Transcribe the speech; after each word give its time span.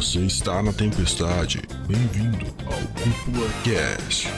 Você 0.00 0.20
está 0.20 0.62
na 0.62 0.72
tempestade. 0.72 1.60
Bem-vindo 1.86 2.46
ao 2.64 2.80
Cúpula 3.02 3.46
Cast. 3.62 4.28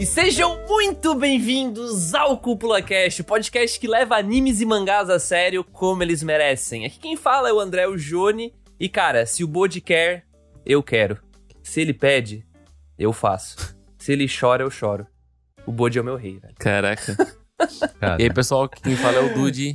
E 0.00 0.04
sejam 0.04 0.66
muito 0.66 1.14
bem-vindos 1.14 2.12
ao 2.12 2.38
Cúpula 2.38 2.82
Cast, 2.82 3.22
podcast 3.22 3.78
que 3.78 3.86
leva 3.86 4.16
animes 4.16 4.60
e 4.60 4.66
mangás 4.66 5.08
a 5.08 5.20
sério 5.20 5.62
como 5.62 6.02
eles 6.02 6.24
merecem. 6.24 6.84
Aqui 6.84 6.98
quem 6.98 7.16
fala 7.16 7.50
é 7.50 7.52
o 7.52 7.60
André 7.60 7.86
o 7.86 7.96
Jone. 7.96 8.52
E 8.80 8.88
cara, 8.88 9.24
se 9.26 9.44
o 9.44 9.48
Bode 9.48 9.80
quer, 9.80 10.26
eu 10.66 10.82
quero. 10.82 11.18
Se 11.62 11.80
ele 11.80 11.94
pede, 11.94 12.44
eu 12.98 13.12
faço. 13.12 13.77
Se 13.98 14.12
ele 14.12 14.26
chora, 14.28 14.62
eu 14.62 14.70
choro. 14.70 15.06
O 15.66 15.72
Bode 15.72 15.98
é 15.98 16.00
o 16.00 16.04
meu 16.04 16.16
rei, 16.16 16.38
velho. 16.38 16.54
Caraca. 16.58 17.16
E 18.18 18.22
aí, 18.22 18.32
pessoal, 18.32 18.68
quem 18.68 18.94
fala 18.94 19.16
é 19.16 19.20
o 19.20 19.34
Dude. 19.34 19.74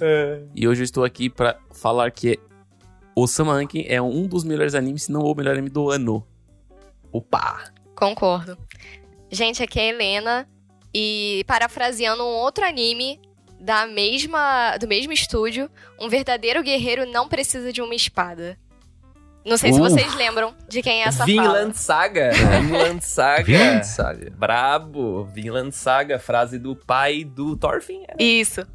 E 0.55 0.67
hoje 0.67 0.81
eu 0.81 0.85
estou 0.85 1.03
aqui 1.03 1.29
pra 1.29 1.59
falar 1.73 2.09
que 2.11 2.39
o 3.13 3.25
Ranking 3.25 3.85
é 3.87 4.01
um 4.01 4.25
dos 4.25 4.45
melhores 4.45 4.73
animes, 4.73 5.03
se 5.03 5.11
não 5.11 5.21
o 5.21 5.35
melhor 5.35 5.51
anime 5.51 5.69
do 5.69 5.89
ano. 5.89 6.25
Opa! 7.11 7.73
Concordo. 7.93 8.57
Gente, 9.29 9.61
aqui 9.61 9.79
é 9.79 9.83
a 9.83 9.89
Helena. 9.89 10.49
E 10.93 11.43
parafraseando 11.45 12.23
um 12.23 12.27
outro 12.27 12.63
anime 12.63 13.19
da 13.59 13.87
mesma, 13.87 14.77
do 14.77 14.87
mesmo 14.87 15.11
estúdio, 15.11 15.69
um 15.99 16.07
verdadeiro 16.07 16.61
guerreiro 16.63 17.05
não 17.05 17.27
precisa 17.27 17.73
de 17.73 17.81
uma 17.81 17.95
espada. 17.95 18.57
Não 19.45 19.57
sei 19.57 19.73
se 19.73 19.79
Uh. 19.79 19.83
vocês 19.83 20.15
lembram 20.15 20.53
de 20.69 20.81
quem 20.81 21.01
é 21.03 21.07
essa 21.07 21.19
fala. 21.19 21.27
Vinland 21.27 21.77
Saga. 21.77 22.31
Vinland 22.61 23.03
Saga. 23.05 23.43
Vinland 23.43 23.85
Saga. 23.87 24.31
Brabo. 24.37 25.25
Vinland 25.25 25.71
Saga, 25.75 26.17
frase 26.19 26.57
do 26.57 26.75
pai 26.75 27.23
do 27.23 27.55
Thorfinn. 27.57 28.03
é? 28.07 28.23
Isso. 28.23 28.65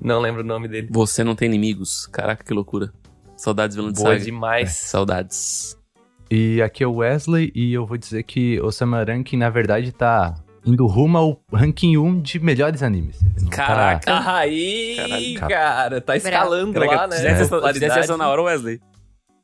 Não 0.00 0.20
lembro 0.20 0.42
o 0.42 0.44
nome 0.44 0.68
dele. 0.68 0.88
Você 0.90 1.22
não 1.24 1.34
tem 1.34 1.46
inimigos. 1.48 2.06
Caraca, 2.06 2.44
que 2.44 2.52
loucura. 2.54 2.92
Saudades 3.36 3.74
Vilã 3.76 3.92
de 3.92 4.00
Boa 4.00 4.12
Saga. 4.14 4.24
demais. 4.24 4.72
Saudades. 4.76 5.76
E 6.30 6.62
aqui 6.62 6.82
é 6.82 6.86
o 6.86 6.94
Wesley 6.96 7.52
e 7.54 7.72
eu 7.74 7.84
vou 7.84 7.96
dizer 7.98 8.22
que 8.22 8.60
o 8.60 8.70
Sama 8.70 9.02
Ranking, 9.04 9.36
na 9.36 9.50
verdade, 9.50 9.92
tá 9.92 10.34
indo 10.64 10.86
rumo 10.86 11.18
ao 11.18 11.42
ranking 11.52 11.96
1 11.96 12.20
de 12.20 12.38
melhores 12.38 12.82
animes. 12.82 13.18
Tá- 13.50 13.50
Caraca. 13.50 14.22
Aí, 14.36 15.34
Caralho, 15.36 15.48
cara, 15.48 16.00
tá 16.00 16.16
escalando 16.16 16.72
Caraca, 16.72 16.94
lá, 16.96 17.06
né? 17.08 17.16
fizesse, 17.16 17.72
fizesse 17.74 17.98
essa 17.98 18.16
na 18.16 18.28
hora, 18.28 18.42
Wesley. 18.42 18.80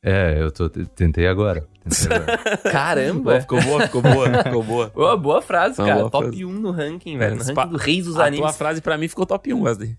É, 0.03 0.41
eu 0.41 0.51
tô, 0.53 0.69
tentei 0.71 1.27
agora. 1.27 1.67
Tentei 1.83 2.17
agora. 2.17 2.39
Caramba! 2.71 3.41
ficou 3.41 3.61
boa, 3.63 3.81
ficou 3.83 4.03
boa, 4.03 4.45
ficou 4.45 4.63
boa. 4.63 4.87
Boa, 4.95 5.17
boa 5.17 5.43
frase, 5.43 5.77
cara. 5.77 5.95
boa 6.01 6.11
Top 6.11 6.25
frase. 6.27 6.45
1 6.45 6.53
no 6.53 6.71
ranking, 6.71 7.19
velho. 7.19 7.37
No 7.37 7.45
ranking 7.45 7.71
do 7.71 7.77
Reis 7.77 8.05
dos 8.05 8.15
A 8.15 8.19
tua 8.19 8.27
Animes. 8.27 8.57
frase 8.57 8.81
pra 8.81 8.97
mim 8.97 9.09
ficou 9.09 9.27
top 9.27 9.53
1, 9.53 9.61
Wesley. 9.63 9.97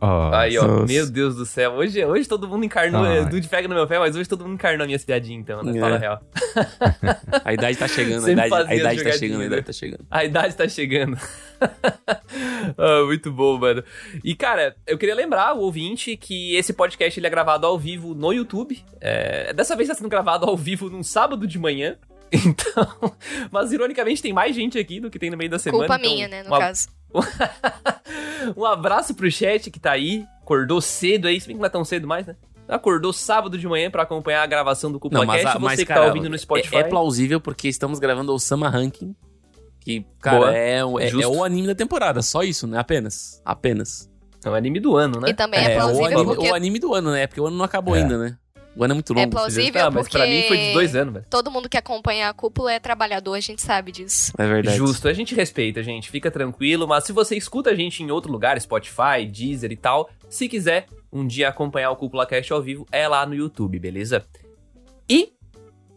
Ó, 0.00 0.30
Aí, 0.34 0.58
ó. 0.58 0.66
Nossa. 0.66 0.92
Meu 0.92 1.10
Deus 1.10 1.36
do 1.36 1.46
céu. 1.46 1.72
Hoje, 1.72 2.04
hoje 2.04 2.28
todo 2.28 2.46
mundo 2.46 2.64
encarnou. 2.64 3.04
É, 3.06 3.24
Dude 3.24 3.48
pega 3.48 3.66
no 3.66 3.74
meu 3.74 3.86
pé, 3.86 3.98
mas 3.98 4.14
hoje 4.14 4.28
todo 4.28 4.44
mundo 4.44 4.54
encarnou 4.54 4.86
minhas 4.86 5.04
piadinhas, 5.04 5.40
então, 5.42 5.62
né? 5.62 5.76
É. 5.76 5.80
Fala 5.80 5.96
a 5.96 5.98
real. 5.98 6.20
A 7.44 7.52
idade 7.54 7.78
tá 7.78 7.88
chegando, 7.88 8.26
a 8.26 8.30
idade, 8.32 8.54
a 8.54 8.74
idade 8.74 8.80
tá 8.82 8.94
jogadinha, 8.94 9.18
chegando, 9.18 9.36
a 9.36 9.38
né? 9.38 9.46
idade 9.46 9.66
tá 9.66 9.72
chegando. 9.72 10.06
A 10.10 10.24
idade 10.24 10.56
tá 10.56 10.68
chegando. 10.68 11.18
Ah, 12.76 13.04
muito 13.06 13.32
bom, 13.32 13.58
mano. 13.58 13.82
E, 14.24 14.34
cara, 14.34 14.76
eu 14.86 14.98
queria 14.98 15.14
lembrar 15.14 15.54
o 15.54 15.60
ouvinte 15.60 16.16
que 16.16 16.54
esse 16.56 16.72
podcast 16.72 17.18
ele 17.18 17.26
é 17.26 17.30
gravado 17.30 17.66
ao 17.66 17.78
vivo 17.78 18.14
no 18.14 18.32
YouTube. 18.32 18.82
É, 19.00 19.52
dessa 19.52 19.76
vez 19.76 19.88
tá 19.88 19.94
sendo 19.94 20.08
gravado 20.08 20.44
ao 20.44 20.56
vivo 20.56 20.90
num 20.90 21.02
sábado 21.02 21.46
de 21.46 21.58
manhã. 21.58 21.96
Então, 22.32 23.14
mas 23.52 23.70
ironicamente 23.72 24.20
tem 24.20 24.32
mais 24.32 24.54
gente 24.54 24.76
aqui 24.76 24.98
do 24.98 25.08
que 25.08 25.16
tem 25.16 25.30
no 25.30 25.36
meio 25.36 25.48
da 25.48 25.60
semana. 25.60 25.86
Culpa 25.86 25.96
então, 26.00 26.10
minha, 26.12 26.26
né, 26.26 26.42
no 26.42 26.48
uma- 26.48 26.58
caso. 26.58 26.88
um 28.56 28.64
abraço 28.64 29.14
pro 29.14 29.30
chat 29.30 29.70
que 29.70 29.80
tá 29.80 29.92
aí, 29.92 30.24
acordou 30.42 30.80
cedo 30.80 31.26
aí, 31.28 31.40
se 31.40 31.46
bem 31.46 31.56
que 31.56 31.60
não 31.60 31.66
é 31.66 31.70
tão 31.70 31.84
cedo 31.84 32.06
mais, 32.06 32.26
né? 32.26 32.36
Acordou 32.68 33.12
sábado 33.12 33.56
de 33.56 33.66
manhã 33.68 33.90
pra 33.90 34.02
acompanhar 34.02 34.42
a 34.42 34.46
gravação 34.46 34.90
do 34.90 34.98
Cúpula 34.98 35.20
Não, 35.20 35.26
mas, 35.26 35.42
Cast, 35.42 35.56
a- 35.56 35.60
você 35.60 35.64
mas 35.64 35.80
que 35.80 35.86
cara, 35.86 36.00
tá 36.00 36.06
ouvindo 36.08 36.28
no 36.28 36.36
Spotify. 36.36 36.76
É, 36.76 36.78
é 36.80 36.84
plausível 36.84 37.40
porque 37.40 37.68
estamos 37.68 37.98
gravando 38.00 38.34
o 38.34 38.38
Sama 38.40 38.68
Ranking. 38.68 39.14
Que, 39.80 40.04
cara, 40.20 40.38
Boa. 40.38 40.52
é, 40.56 40.84
o- 40.84 40.98
é, 40.98 41.06
Justo. 41.06 41.24
é 41.24 41.28
o 41.28 41.44
anime 41.44 41.68
da 41.68 41.74
temporada. 41.76 42.20
Só 42.22 42.42
isso, 42.42 42.66
né? 42.66 42.76
Apenas. 42.76 43.40
Apenas. 43.44 44.10
É 44.44 44.50
o 44.50 44.54
anime 44.54 44.80
do 44.80 44.96
ano, 44.96 45.20
né? 45.20 45.30
E 45.30 45.34
também 45.34 45.64
é, 45.64 45.74
o, 45.74 45.76
plausível 45.76 46.06
anime, 46.06 46.24
porque 46.26 46.50
o 46.50 46.54
anime 46.54 46.78
do 46.80 46.92
ano, 46.94 47.10
né? 47.12 47.26
Porque 47.28 47.40
o 47.40 47.46
ano 47.46 47.56
não 47.56 47.64
acabou 47.64 47.94
É. 47.94 48.00
ainda, 48.00 48.18
né? 48.18 48.36
O 48.76 48.84
ano 48.84 48.92
é 48.92 48.94
muito 48.94 49.14
longo. 49.14 49.26
É 49.26 49.30
plausível 49.30 49.86
Ah, 49.86 49.90
mas 49.90 50.08
pra 50.08 50.26
mim 50.26 50.42
foi 50.42 50.58
de 50.58 50.72
dois 50.74 50.94
anos, 50.94 51.14
velho. 51.14 51.26
todo 51.30 51.50
mundo 51.50 51.68
que 51.68 51.76
acompanha 51.76 52.28
a 52.28 52.34
cúpula 52.34 52.72
é 52.72 52.78
trabalhador, 52.78 53.34
a 53.34 53.40
gente 53.40 53.62
sabe 53.62 53.90
disso. 53.90 54.32
É 54.36 54.46
verdade. 54.46 54.76
Justo, 54.76 55.08
a 55.08 55.12
gente 55.12 55.34
respeita, 55.34 55.82
gente, 55.82 56.10
fica 56.10 56.30
tranquilo, 56.30 56.86
mas 56.86 57.04
se 57.04 57.12
você 57.12 57.36
escuta 57.36 57.70
a 57.70 57.74
gente 57.74 58.02
em 58.02 58.10
outro 58.10 58.30
lugar, 58.30 58.60
Spotify, 58.60 59.24
Deezer 59.26 59.72
e 59.72 59.76
tal, 59.76 60.10
se 60.28 60.48
quiser 60.48 60.86
um 61.10 61.26
dia 61.26 61.48
acompanhar 61.48 61.90
o 61.90 61.96
Cúpula 61.96 62.26
Cast 62.26 62.52
ao 62.52 62.62
vivo, 62.62 62.86
é 62.92 63.08
lá 63.08 63.24
no 63.24 63.34
YouTube, 63.34 63.78
beleza? 63.78 64.24
E, 65.08 65.32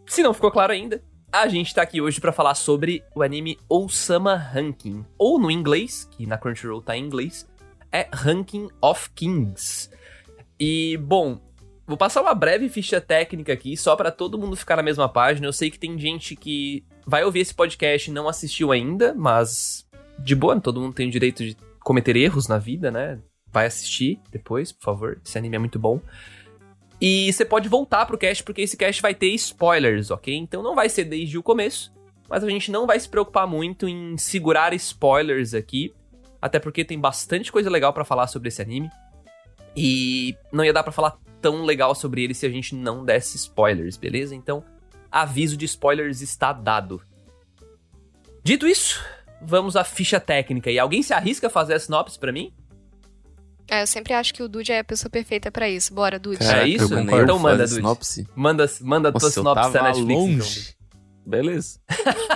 se 0.06 0.22
não 0.22 0.32
ficou 0.32 0.50
claro 0.50 0.72
ainda, 0.72 1.02
a 1.30 1.46
gente 1.48 1.74
tá 1.74 1.82
aqui 1.82 2.00
hoje 2.00 2.20
pra 2.20 2.32
falar 2.32 2.54
sobre 2.54 3.04
o 3.14 3.22
anime 3.22 3.58
Osama 3.68 4.34
Ranking, 4.34 5.04
ou 5.18 5.38
no 5.38 5.50
inglês, 5.50 6.08
que 6.10 6.26
na 6.26 6.38
Crunchyroll 6.38 6.80
tá 6.80 6.96
em 6.96 7.04
inglês, 7.04 7.46
é 7.92 8.08
Ranking 8.12 8.68
of 8.80 9.10
Kings. 9.10 9.90
E, 10.58 10.96
bom, 10.96 11.40
Vou 11.90 11.96
passar 11.96 12.22
uma 12.22 12.36
breve 12.36 12.68
ficha 12.68 13.00
técnica 13.00 13.52
aqui, 13.52 13.76
só 13.76 13.96
pra 13.96 14.12
todo 14.12 14.38
mundo 14.38 14.54
ficar 14.54 14.76
na 14.76 14.82
mesma 14.82 15.08
página. 15.08 15.44
Eu 15.44 15.52
sei 15.52 15.72
que 15.72 15.76
tem 15.76 15.98
gente 15.98 16.36
que 16.36 16.84
vai 17.04 17.24
ouvir 17.24 17.40
esse 17.40 17.52
podcast 17.52 18.08
e 18.08 18.14
não 18.14 18.28
assistiu 18.28 18.70
ainda, 18.70 19.12
mas 19.12 19.84
de 20.16 20.36
boa, 20.36 20.60
todo 20.60 20.80
mundo 20.80 20.94
tem 20.94 21.08
o 21.08 21.10
direito 21.10 21.42
de 21.42 21.56
cometer 21.80 22.14
erros 22.14 22.46
na 22.46 22.58
vida, 22.58 22.92
né? 22.92 23.18
Vai 23.50 23.66
assistir 23.66 24.20
depois, 24.30 24.70
por 24.70 24.84
favor. 24.84 25.20
Esse 25.26 25.36
anime 25.36 25.56
é 25.56 25.58
muito 25.58 25.80
bom. 25.80 26.00
E 27.00 27.32
você 27.32 27.44
pode 27.44 27.68
voltar 27.68 28.06
pro 28.06 28.16
cast, 28.16 28.44
porque 28.44 28.60
esse 28.60 28.76
cast 28.76 29.02
vai 29.02 29.12
ter 29.12 29.34
spoilers, 29.34 30.12
ok? 30.12 30.32
Então 30.32 30.62
não 30.62 30.76
vai 30.76 30.88
ser 30.88 31.02
desde 31.02 31.38
o 31.38 31.42
começo, 31.42 31.92
mas 32.28 32.44
a 32.44 32.48
gente 32.48 32.70
não 32.70 32.86
vai 32.86 33.00
se 33.00 33.08
preocupar 33.08 33.48
muito 33.48 33.88
em 33.88 34.16
segurar 34.16 34.72
spoilers 34.74 35.54
aqui, 35.54 35.92
até 36.40 36.60
porque 36.60 36.84
tem 36.84 37.00
bastante 37.00 37.50
coisa 37.50 37.68
legal 37.68 37.92
pra 37.92 38.04
falar 38.04 38.28
sobre 38.28 38.46
esse 38.46 38.62
anime. 38.62 38.88
E 39.76 40.36
não 40.52 40.64
ia 40.64 40.72
dar 40.72 40.82
pra 40.82 40.92
falar 40.92 41.16
tão 41.40 41.62
legal 41.64 41.94
sobre 41.94 42.22
ele 42.22 42.34
se 42.34 42.44
a 42.46 42.50
gente 42.50 42.74
não 42.74 43.04
desse 43.04 43.36
spoilers, 43.36 43.96
beleza? 43.96 44.34
Então, 44.34 44.64
aviso 45.10 45.56
de 45.56 45.64
spoilers 45.64 46.20
está 46.20 46.52
dado. 46.52 47.00
Dito 48.42 48.66
isso, 48.66 49.02
vamos 49.42 49.76
à 49.76 49.84
ficha 49.84 50.18
técnica. 50.20 50.70
E 50.70 50.78
alguém 50.78 51.02
se 51.02 51.12
arrisca 51.12 51.46
a 51.46 51.50
fazer 51.50 51.74
a 51.74 51.80
sinopse 51.80 52.18
pra 52.18 52.32
mim? 52.32 52.52
É, 53.68 53.82
eu 53.82 53.86
sempre 53.86 54.12
acho 54.12 54.34
que 54.34 54.42
o 54.42 54.48
Dude 54.48 54.72
é 54.72 54.80
a 54.80 54.84
pessoa 54.84 55.08
perfeita 55.08 55.50
pra 55.50 55.68
isso. 55.68 55.94
Bora, 55.94 56.18
Dude. 56.18 56.38
Caraca, 56.38 56.64
É 56.64 56.68
isso? 56.68 56.86
Então 56.86 57.04
manda, 57.04 57.34
manda 57.38 57.58
Dude. 57.64 57.74
sinopse. 57.76 58.26
Manda, 58.34 58.70
manda 58.80 59.08
a 59.10 59.12
tua 59.12 59.20
Nossa, 59.22 59.30
sinopse 59.30 59.72
da 59.72 59.82
Netflix. 59.84 60.56
então. 60.68 60.79
Beleza. 61.24 61.78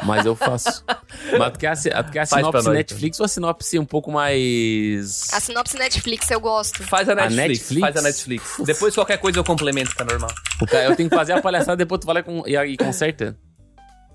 Mas 0.04 0.26
eu 0.26 0.36
faço. 0.36 0.84
Mas 1.38 1.52
tu 1.52 1.58
quer 1.58 1.68
a, 1.68 1.76
si- 1.76 1.90
tu 1.90 2.12
quer 2.12 2.20
a 2.20 2.26
sinopse 2.26 2.66
nós, 2.66 2.76
Netflix 2.76 3.18
ou 3.18 3.24
a 3.24 3.28
sinopse 3.28 3.78
um 3.78 3.84
pouco 3.84 4.12
mais... 4.12 5.28
A 5.32 5.40
sinopse 5.40 5.76
Netflix 5.78 6.30
eu 6.30 6.40
gosto. 6.40 6.82
Faz 6.84 7.08
a 7.08 7.14
Netflix, 7.14 7.38
Netflix? 7.38 7.80
faz 7.80 7.96
a 7.96 8.02
Netflix. 8.02 8.56
Depois 8.64 8.94
qualquer 8.94 9.18
coisa 9.18 9.38
eu 9.38 9.44
complemento, 9.44 9.94
tá 9.94 10.04
normal. 10.04 10.30
Cara, 10.68 10.84
eu 10.84 10.96
tenho 10.96 11.08
que 11.08 11.16
fazer 11.16 11.32
a 11.32 11.40
palhaçada, 11.40 11.76
depois 11.76 12.00
tu 12.00 12.06
vai 12.06 12.16
lá 12.16 12.22
com, 12.22 12.42
e, 12.46 12.56
e 12.56 12.76
conserta. 12.76 13.36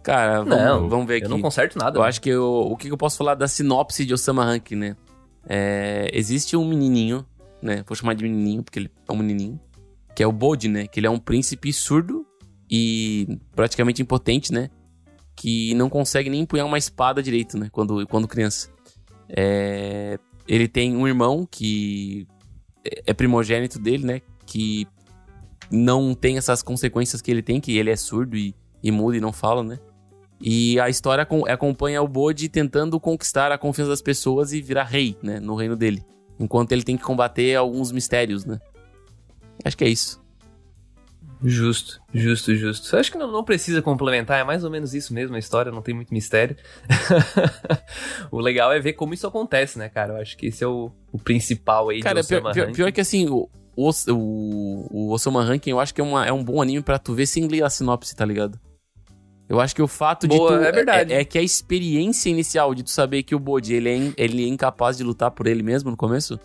Cara, 0.03 0.43
vamos, 0.43 0.57
não, 0.57 0.89
vamos 0.89 1.07
ver 1.07 1.17
aqui. 1.17 1.25
Eu 1.25 1.29
não 1.29 1.41
conserto 1.41 1.77
nada. 1.77 1.97
Eu 1.97 2.03
né? 2.03 2.07
acho 2.07 2.21
que 2.21 2.29
eu, 2.29 2.45
o 2.45 2.77
que 2.77 2.87
que 2.87 2.93
eu 2.93 2.97
posso 2.97 3.17
falar 3.17 3.35
da 3.35 3.47
sinopse 3.47 4.05
de 4.05 4.13
Osama 4.13 4.45
Rank, 4.45 4.71
né? 4.71 4.95
É, 5.47 6.09
existe 6.13 6.55
um 6.55 6.65
menininho, 6.65 7.25
né? 7.61 7.83
Vou 7.87 7.95
chamar 7.95 8.13
de 8.13 8.23
menininho 8.23 8.63
porque 8.63 8.79
ele 8.79 8.91
é 9.07 9.11
um 9.11 9.17
menininho. 9.17 9.59
Que 10.15 10.23
é 10.23 10.27
o 10.27 10.31
Bode, 10.31 10.67
né? 10.67 10.87
Que 10.87 10.99
ele 10.99 11.07
é 11.07 11.09
um 11.09 11.19
príncipe 11.19 11.71
surdo 11.73 12.25
e 12.69 13.39
praticamente 13.55 14.01
impotente, 14.01 14.51
né? 14.53 14.69
Que 15.35 15.73
não 15.75 15.89
consegue 15.89 16.29
nem 16.29 16.41
empunhar 16.41 16.65
uma 16.65 16.77
espada 16.77 17.23
direito, 17.23 17.57
né? 17.57 17.69
Quando, 17.71 18.05
quando 18.07 18.27
criança. 18.27 18.69
É, 19.29 20.19
ele 20.47 20.67
tem 20.67 20.95
um 20.95 21.07
irmão 21.07 21.47
que 21.49 22.27
é- 22.83 23.03
é 23.07 23.13
primogênito 23.13 23.79
dele, 23.79 24.05
né? 24.05 24.21
Que 24.45 24.87
não 25.71 26.13
tem 26.13 26.37
essas 26.37 26.61
consequências 26.63 27.21
que 27.21 27.29
ele 27.31 27.41
tem, 27.41 27.61
que 27.61 27.77
ele 27.77 27.89
é 27.91 27.95
surdo 27.95 28.35
e, 28.35 28.55
e 28.81 28.91
mudo 28.91 29.15
e 29.15 29.21
não 29.21 29.31
fala, 29.31 29.63
né? 29.63 29.79
E 30.41 30.79
a 30.79 30.89
história 30.89 31.21
acom- 31.23 31.45
acompanha 31.45 32.01
o 32.01 32.07
Bode 32.07 32.47
tentando 32.49 32.99
conquistar 32.99 33.51
a 33.51 33.57
confiança 33.57 33.89
das 33.91 34.01
pessoas 34.01 34.53
e 34.53 34.61
virar 34.61 34.85
rei, 34.85 35.17
né? 35.21 35.39
No 35.39 35.55
reino 35.55 35.75
dele. 35.75 36.03
Enquanto 36.39 36.71
ele 36.71 36.83
tem 36.83 36.95
que 36.97 37.03
combater 37.03 37.55
alguns 37.55 37.91
mistérios, 37.91 38.45
né? 38.45 38.59
Acho 39.63 39.77
que 39.77 39.83
é 39.83 39.89
isso. 39.89 40.21
Justo, 41.41 42.01
justo, 42.13 42.53
justo. 42.53 42.93
Eu 42.95 42.99
acho 42.99 43.11
que 43.11 43.17
não, 43.17 43.31
não 43.31 43.43
precisa 43.45 43.81
complementar, 43.81 44.39
é 44.39 44.43
mais 44.43 44.63
ou 44.63 44.69
menos 44.69 44.93
isso 44.93 45.13
mesmo, 45.13 45.35
a 45.35 45.39
história 45.39 45.71
não 45.71 45.81
tem 45.81 45.93
muito 45.95 46.13
mistério. 46.13 46.57
o 48.31 48.39
legal 48.39 48.71
é 48.73 48.79
ver 48.79 48.93
como 48.93 49.13
isso 49.13 49.25
acontece, 49.27 49.77
né, 49.79 49.89
cara? 49.89 50.13
Eu 50.13 50.21
acho 50.21 50.37
que 50.37 50.47
esse 50.47 50.63
é 50.63 50.67
o, 50.67 50.91
o 51.11 51.17
principal 51.17 51.89
aí 51.89 52.01
Cara, 52.01 52.21
de 52.21 52.27
pior, 52.27 52.39
Osama 52.39 52.53
pior- 52.53 52.71
pior 52.73 52.91
que 52.91 53.01
assim, 53.01 53.29
o, 53.29 53.49
o, 53.75 53.89
o, 54.91 55.11
Osama 55.11 55.43
Ranking 55.43 55.69
eu 55.71 55.79
acho 55.79 55.93
que 55.93 56.01
é, 56.01 56.03
uma- 56.03 56.25
é 56.25 56.31
um 56.33 56.43
bom 56.43 56.61
anime 56.61 56.81
pra 56.83 56.99
tu 56.99 57.13
ver 57.13 57.25
sem 57.25 57.47
ler 57.47 57.63
a 57.63 57.69
sinopse, 57.69 58.15
tá 58.15 58.25
ligado? 58.25 58.59
Eu 59.47 59.59
acho 59.59 59.73
que 59.73 59.81
o 59.81 59.87
fato 59.87 60.27
de 60.27 60.37
Boa, 60.37 60.57
tu, 60.59 60.63
é 60.63 60.71
verdade. 60.71 61.13
É, 61.13 61.21
é 61.21 61.25
que 61.25 61.37
a 61.39 61.41
experiência 61.41 62.29
inicial 62.29 62.75
de 62.75 62.83
tu 62.83 62.89
saber 62.91 63.23
que 63.23 63.33
o 63.33 63.39
Bode, 63.39 63.73
ele 63.73 63.89
é, 63.89 63.95
in- 63.95 64.13
ele 64.15 64.43
é 64.43 64.47
incapaz 64.47 64.97
de 64.97 65.03
lutar 65.03 65.31
por 65.31 65.47
ele 65.47 65.63
mesmo 65.63 65.89
no 65.89 65.97
começo, 65.97 66.39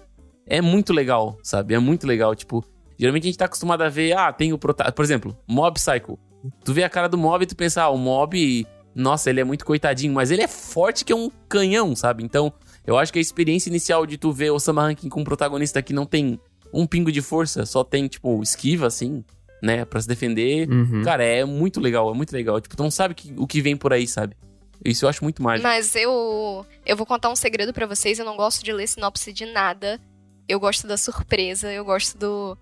é 0.46 0.62
muito 0.62 0.92
legal, 0.92 1.36
sabe? 1.42 1.74
É 1.74 1.78
muito 1.78 2.06
legal, 2.06 2.34
tipo... 2.34 2.64
Geralmente 2.98 3.24
a 3.24 3.26
gente 3.26 3.38
tá 3.38 3.44
acostumado 3.46 3.82
a 3.82 3.88
ver, 3.88 4.16
ah, 4.16 4.32
tem 4.32 4.52
o 4.52 4.58
protagonista... 4.58 4.92
Por 4.94 5.04
exemplo, 5.04 5.36
Mob 5.46 5.74
Psycho. 5.74 6.18
Tu 6.64 6.72
vê 6.72 6.84
a 6.84 6.88
cara 6.90 7.08
do 7.08 7.16
Mob 7.18 7.42
e 7.42 7.46
tu 7.46 7.56
pensa, 7.56 7.82
ah, 7.82 7.88
o 7.90 7.98
Mob... 7.98 8.66
Nossa, 8.94 9.28
ele 9.28 9.40
é 9.40 9.44
muito 9.44 9.64
coitadinho, 9.64 10.12
mas 10.14 10.30
ele 10.30 10.42
é 10.42 10.46
forte 10.48 11.04
que 11.04 11.12
é 11.12 11.16
um 11.16 11.28
canhão, 11.48 11.96
sabe? 11.96 12.22
Então, 12.22 12.52
eu 12.86 12.96
acho 12.96 13.12
que 13.12 13.18
a 13.18 13.22
experiência 13.22 13.68
inicial 13.68 14.06
de 14.06 14.16
tu 14.16 14.30
ver 14.30 14.52
o 14.52 14.60
Sama 14.60 14.82
Ranking 14.82 15.08
com 15.08 15.20
um 15.20 15.24
protagonista 15.24 15.82
que 15.82 15.92
não 15.92 16.06
tem 16.06 16.38
um 16.72 16.86
pingo 16.86 17.10
de 17.10 17.20
força, 17.20 17.66
só 17.66 17.82
tem, 17.82 18.06
tipo, 18.06 18.40
esquiva, 18.40 18.86
assim, 18.86 19.24
né? 19.60 19.84
Pra 19.84 20.00
se 20.00 20.06
defender... 20.06 20.68
Uhum. 20.70 21.02
Cara, 21.02 21.24
é 21.24 21.44
muito 21.44 21.80
legal, 21.80 22.08
é 22.08 22.14
muito 22.14 22.32
legal. 22.32 22.60
Tipo, 22.60 22.76
tu 22.76 22.82
não 22.84 22.90
sabe 22.90 23.14
que- 23.16 23.34
o 23.36 23.48
que 23.48 23.60
vem 23.60 23.76
por 23.76 23.92
aí, 23.92 24.06
sabe? 24.06 24.36
Isso 24.84 25.04
eu 25.04 25.08
acho 25.08 25.24
muito 25.24 25.42
mágico. 25.42 25.66
Mas 25.66 25.96
eu, 25.96 26.64
eu 26.86 26.96
vou 26.96 27.04
contar 27.06 27.30
um 27.30 27.36
segredo 27.36 27.72
pra 27.72 27.86
vocês. 27.86 28.18
Eu 28.20 28.24
não 28.24 28.36
gosto 28.36 28.62
de 28.62 28.72
ler 28.72 28.86
sinopse 28.86 29.32
de 29.32 29.46
nada. 29.46 29.98
Eu 30.46 30.60
gosto 30.60 30.86
da 30.86 30.96
surpresa, 30.96 31.72
eu 31.72 31.84
gosto 31.84 32.16
do. 32.18 32.56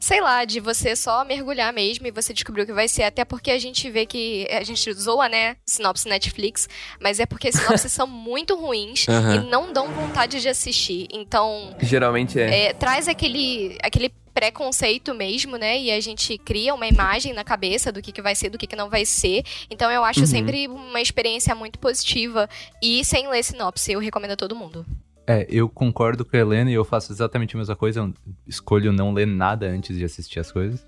Sei 0.00 0.18
lá, 0.20 0.46
de 0.46 0.60
você 0.60 0.96
só 0.96 1.24
mergulhar 1.26 1.72
mesmo 1.74 2.06
e 2.06 2.10
você 2.10 2.32
descobrir 2.32 2.62
o 2.62 2.66
que 2.66 2.72
vai 2.72 2.88
ser. 2.88 3.02
Até 3.02 3.22
porque 3.24 3.50
a 3.50 3.58
gente 3.58 3.88
vê 3.90 4.06
que. 4.06 4.48
A 4.50 4.64
gente 4.64 4.90
zoa, 4.94 5.28
né? 5.28 5.56
Sinopse 5.66 6.08
Netflix. 6.08 6.66
Mas 6.98 7.20
é 7.20 7.26
porque 7.26 7.52
sinopses 7.52 7.92
são 7.92 8.06
muito 8.06 8.56
ruins 8.56 9.06
Aham. 9.06 9.34
e 9.34 9.38
não 9.50 9.72
dão 9.74 9.88
vontade 9.92 10.40
de 10.40 10.48
assistir. 10.48 11.06
Então, 11.12 11.76
Geralmente 11.80 12.40
é. 12.40 12.68
é, 12.68 12.72
traz 12.72 13.08
aquele, 13.08 13.76
aquele 13.82 14.10
preconceito 14.32 15.12
mesmo, 15.12 15.58
né? 15.58 15.78
E 15.78 15.90
a 15.90 16.00
gente 16.00 16.38
cria 16.38 16.74
uma 16.74 16.86
imagem 16.86 17.34
na 17.34 17.44
cabeça 17.44 17.92
do 17.92 18.00
que, 18.00 18.10
que 18.10 18.22
vai 18.22 18.34
ser, 18.34 18.48
do 18.48 18.56
que, 18.56 18.66
que 18.66 18.76
não 18.76 18.88
vai 18.88 19.04
ser. 19.04 19.42
Então 19.70 19.90
eu 19.90 20.02
acho 20.02 20.20
Uhum. 20.20 20.26
sempre 20.26 20.66
uma 20.66 21.00
experiência 21.00 21.54
muito 21.54 21.78
positiva. 21.78 22.48
E 22.82 23.04
sem 23.04 23.28
ler 23.28 23.42
sinopse, 23.42 23.92
eu 23.92 24.00
recomendo 24.00 24.30
a 24.32 24.36
todo 24.36 24.56
mundo. 24.56 24.86
É, 25.30 25.46
eu 25.48 25.68
concordo 25.68 26.24
com 26.24 26.36
a 26.36 26.40
Helena 26.40 26.72
e 26.72 26.74
eu 26.74 26.84
faço 26.84 27.12
exatamente 27.12 27.54
a 27.54 27.58
mesma 27.58 27.76
coisa. 27.76 28.00
Eu 28.00 28.12
escolho 28.48 28.92
não 28.92 29.12
ler 29.12 29.28
nada 29.28 29.68
antes 29.68 29.96
de 29.96 30.04
assistir 30.04 30.40
as 30.40 30.50
coisas. 30.50 30.84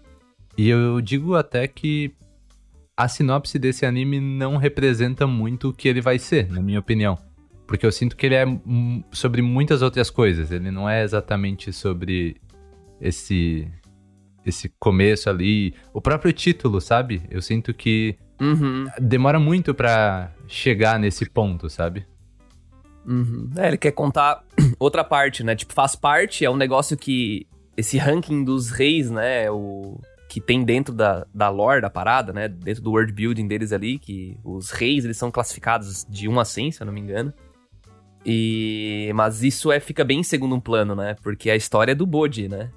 E 0.58 0.68
eu 0.68 1.00
digo 1.00 1.36
até 1.36 1.68
que 1.68 2.12
a 2.96 3.06
sinopse 3.06 3.56
desse 3.56 3.86
anime 3.86 4.18
não 4.18 4.56
representa 4.56 5.28
muito 5.28 5.68
o 5.68 5.72
que 5.72 5.86
ele 5.86 6.00
vai 6.00 6.18
ser, 6.18 6.50
na 6.50 6.60
minha 6.60 6.80
opinião. 6.80 7.16
Porque 7.68 7.86
eu 7.86 7.92
sinto 7.92 8.16
que 8.16 8.26
ele 8.26 8.34
é 8.34 8.44
sobre 9.12 9.42
muitas 9.42 9.80
outras 9.80 10.10
coisas. 10.10 10.50
Ele 10.50 10.72
não 10.72 10.90
é 10.90 11.04
exatamente 11.04 11.72
sobre 11.72 12.36
esse 13.00 13.70
esse 14.44 14.68
começo 14.76 15.30
ali, 15.30 15.72
o 15.94 16.00
próprio 16.00 16.32
título, 16.32 16.80
sabe? 16.80 17.22
Eu 17.30 17.40
sinto 17.40 17.72
que 17.72 18.16
Uhum, 18.40 18.86
demora 19.00 19.38
muito 19.38 19.72
pra 19.72 20.32
chegar 20.48 20.98
nesse 20.98 21.30
ponto, 21.30 21.70
sabe? 21.70 22.04
Uhum. 23.06 23.50
É, 23.56 23.68
ele 23.68 23.76
quer 23.76 23.92
contar 23.92 24.42
outra 24.78 25.04
parte, 25.04 25.42
né? 25.42 25.54
Tipo, 25.54 25.72
faz 25.72 25.94
parte, 25.94 26.44
é 26.44 26.50
um 26.50 26.56
negócio 26.56 26.96
que. 26.96 27.46
Esse 27.76 27.96
ranking 27.96 28.44
dos 28.44 28.70
reis, 28.70 29.10
né? 29.10 29.50
O. 29.50 30.00
Que 30.28 30.40
tem 30.40 30.64
dentro 30.64 30.94
da, 30.94 31.26
da 31.34 31.50
lore 31.50 31.82
da 31.82 31.90
parada, 31.90 32.32
né? 32.32 32.48
Dentro 32.48 32.82
do 32.82 32.90
world 32.90 33.12
building 33.12 33.46
deles 33.46 33.72
ali, 33.72 33.98
que 33.98 34.38
os 34.42 34.70
reis 34.70 35.04
eles 35.04 35.18
são 35.18 35.30
classificados 35.30 36.06
de 36.08 36.26
1 36.26 36.40
a 36.40 36.44
100, 36.44 36.72
se 36.72 36.82
eu 36.82 36.86
não 36.86 36.92
me 36.92 37.00
engano. 37.00 37.32
E. 38.24 39.10
Mas 39.14 39.42
isso 39.42 39.70
é, 39.70 39.80
fica 39.80 40.04
bem 40.04 40.20
em 40.20 40.22
segundo 40.22 40.60
plano, 40.60 40.94
né? 40.94 41.16
Porque 41.22 41.50
a 41.50 41.56
história 41.56 41.92
é 41.92 41.94
do 41.94 42.06
Bode, 42.06 42.48
né? 42.48 42.70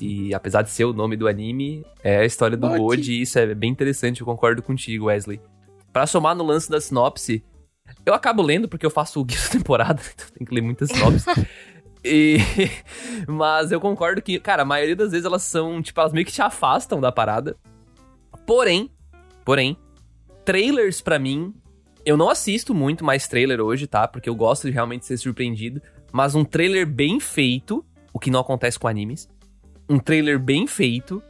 E 0.00 0.32
apesar 0.34 0.62
de 0.62 0.70
ser 0.70 0.84
o 0.84 0.92
nome 0.92 1.16
do 1.16 1.28
anime, 1.28 1.84
é 2.02 2.18
a 2.18 2.24
história 2.24 2.56
do 2.56 2.68
Bode. 2.68 2.78
Bode, 2.78 3.12
e 3.12 3.22
isso 3.22 3.38
é 3.38 3.54
bem 3.54 3.70
interessante, 3.70 4.20
eu 4.20 4.26
concordo 4.26 4.62
contigo, 4.62 5.06
Wesley. 5.06 5.40
Pra 5.92 6.06
somar 6.06 6.34
no 6.34 6.44
lance 6.44 6.70
da 6.70 6.80
sinopse, 6.80 7.44
eu 8.04 8.14
acabo 8.14 8.42
lendo 8.42 8.68
porque 8.68 8.84
eu 8.84 8.90
faço 8.90 9.20
o 9.20 9.24
guia 9.24 9.38
da 9.44 9.48
temporada, 9.48 10.00
então 10.14 10.26
tem 10.36 10.46
que 10.46 10.54
ler 10.54 10.62
muitas 10.62 10.88
sinopses. 10.88 11.24
E... 12.04 12.38
Mas 13.28 13.70
eu 13.70 13.80
concordo 13.80 14.20
que, 14.20 14.38
cara, 14.40 14.62
a 14.62 14.64
maioria 14.64 14.96
das 14.96 15.12
vezes 15.12 15.24
elas 15.24 15.42
são, 15.42 15.80
tipo, 15.80 16.00
elas 16.00 16.12
meio 16.12 16.26
que 16.26 16.32
te 16.32 16.42
afastam 16.42 17.00
da 17.00 17.12
parada. 17.12 17.56
Porém, 18.44 18.90
porém, 19.44 19.76
trailers 20.44 21.00
pra 21.00 21.18
mim, 21.18 21.54
eu 22.04 22.16
não 22.16 22.28
assisto 22.28 22.74
muito 22.74 23.04
mais 23.04 23.28
trailer 23.28 23.60
hoje, 23.60 23.86
tá? 23.86 24.08
Porque 24.08 24.28
eu 24.28 24.34
gosto 24.34 24.66
de 24.66 24.72
realmente 24.72 25.06
ser 25.06 25.16
surpreendido. 25.16 25.80
Mas 26.12 26.34
um 26.34 26.44
trailer 26.44 26.86
bem 26.86 27.20
feito, 27.20 27.84
o 28.12 28.18
que 28.18 28.30
não 28.30 28.40
acontece 28.40 28.78
com 28.78 28.88
animes, 28.88 29.28
um 29.88 29.98
trailer 29.98 30.38
bem 30.38 30.66
feito, 30.66 31.22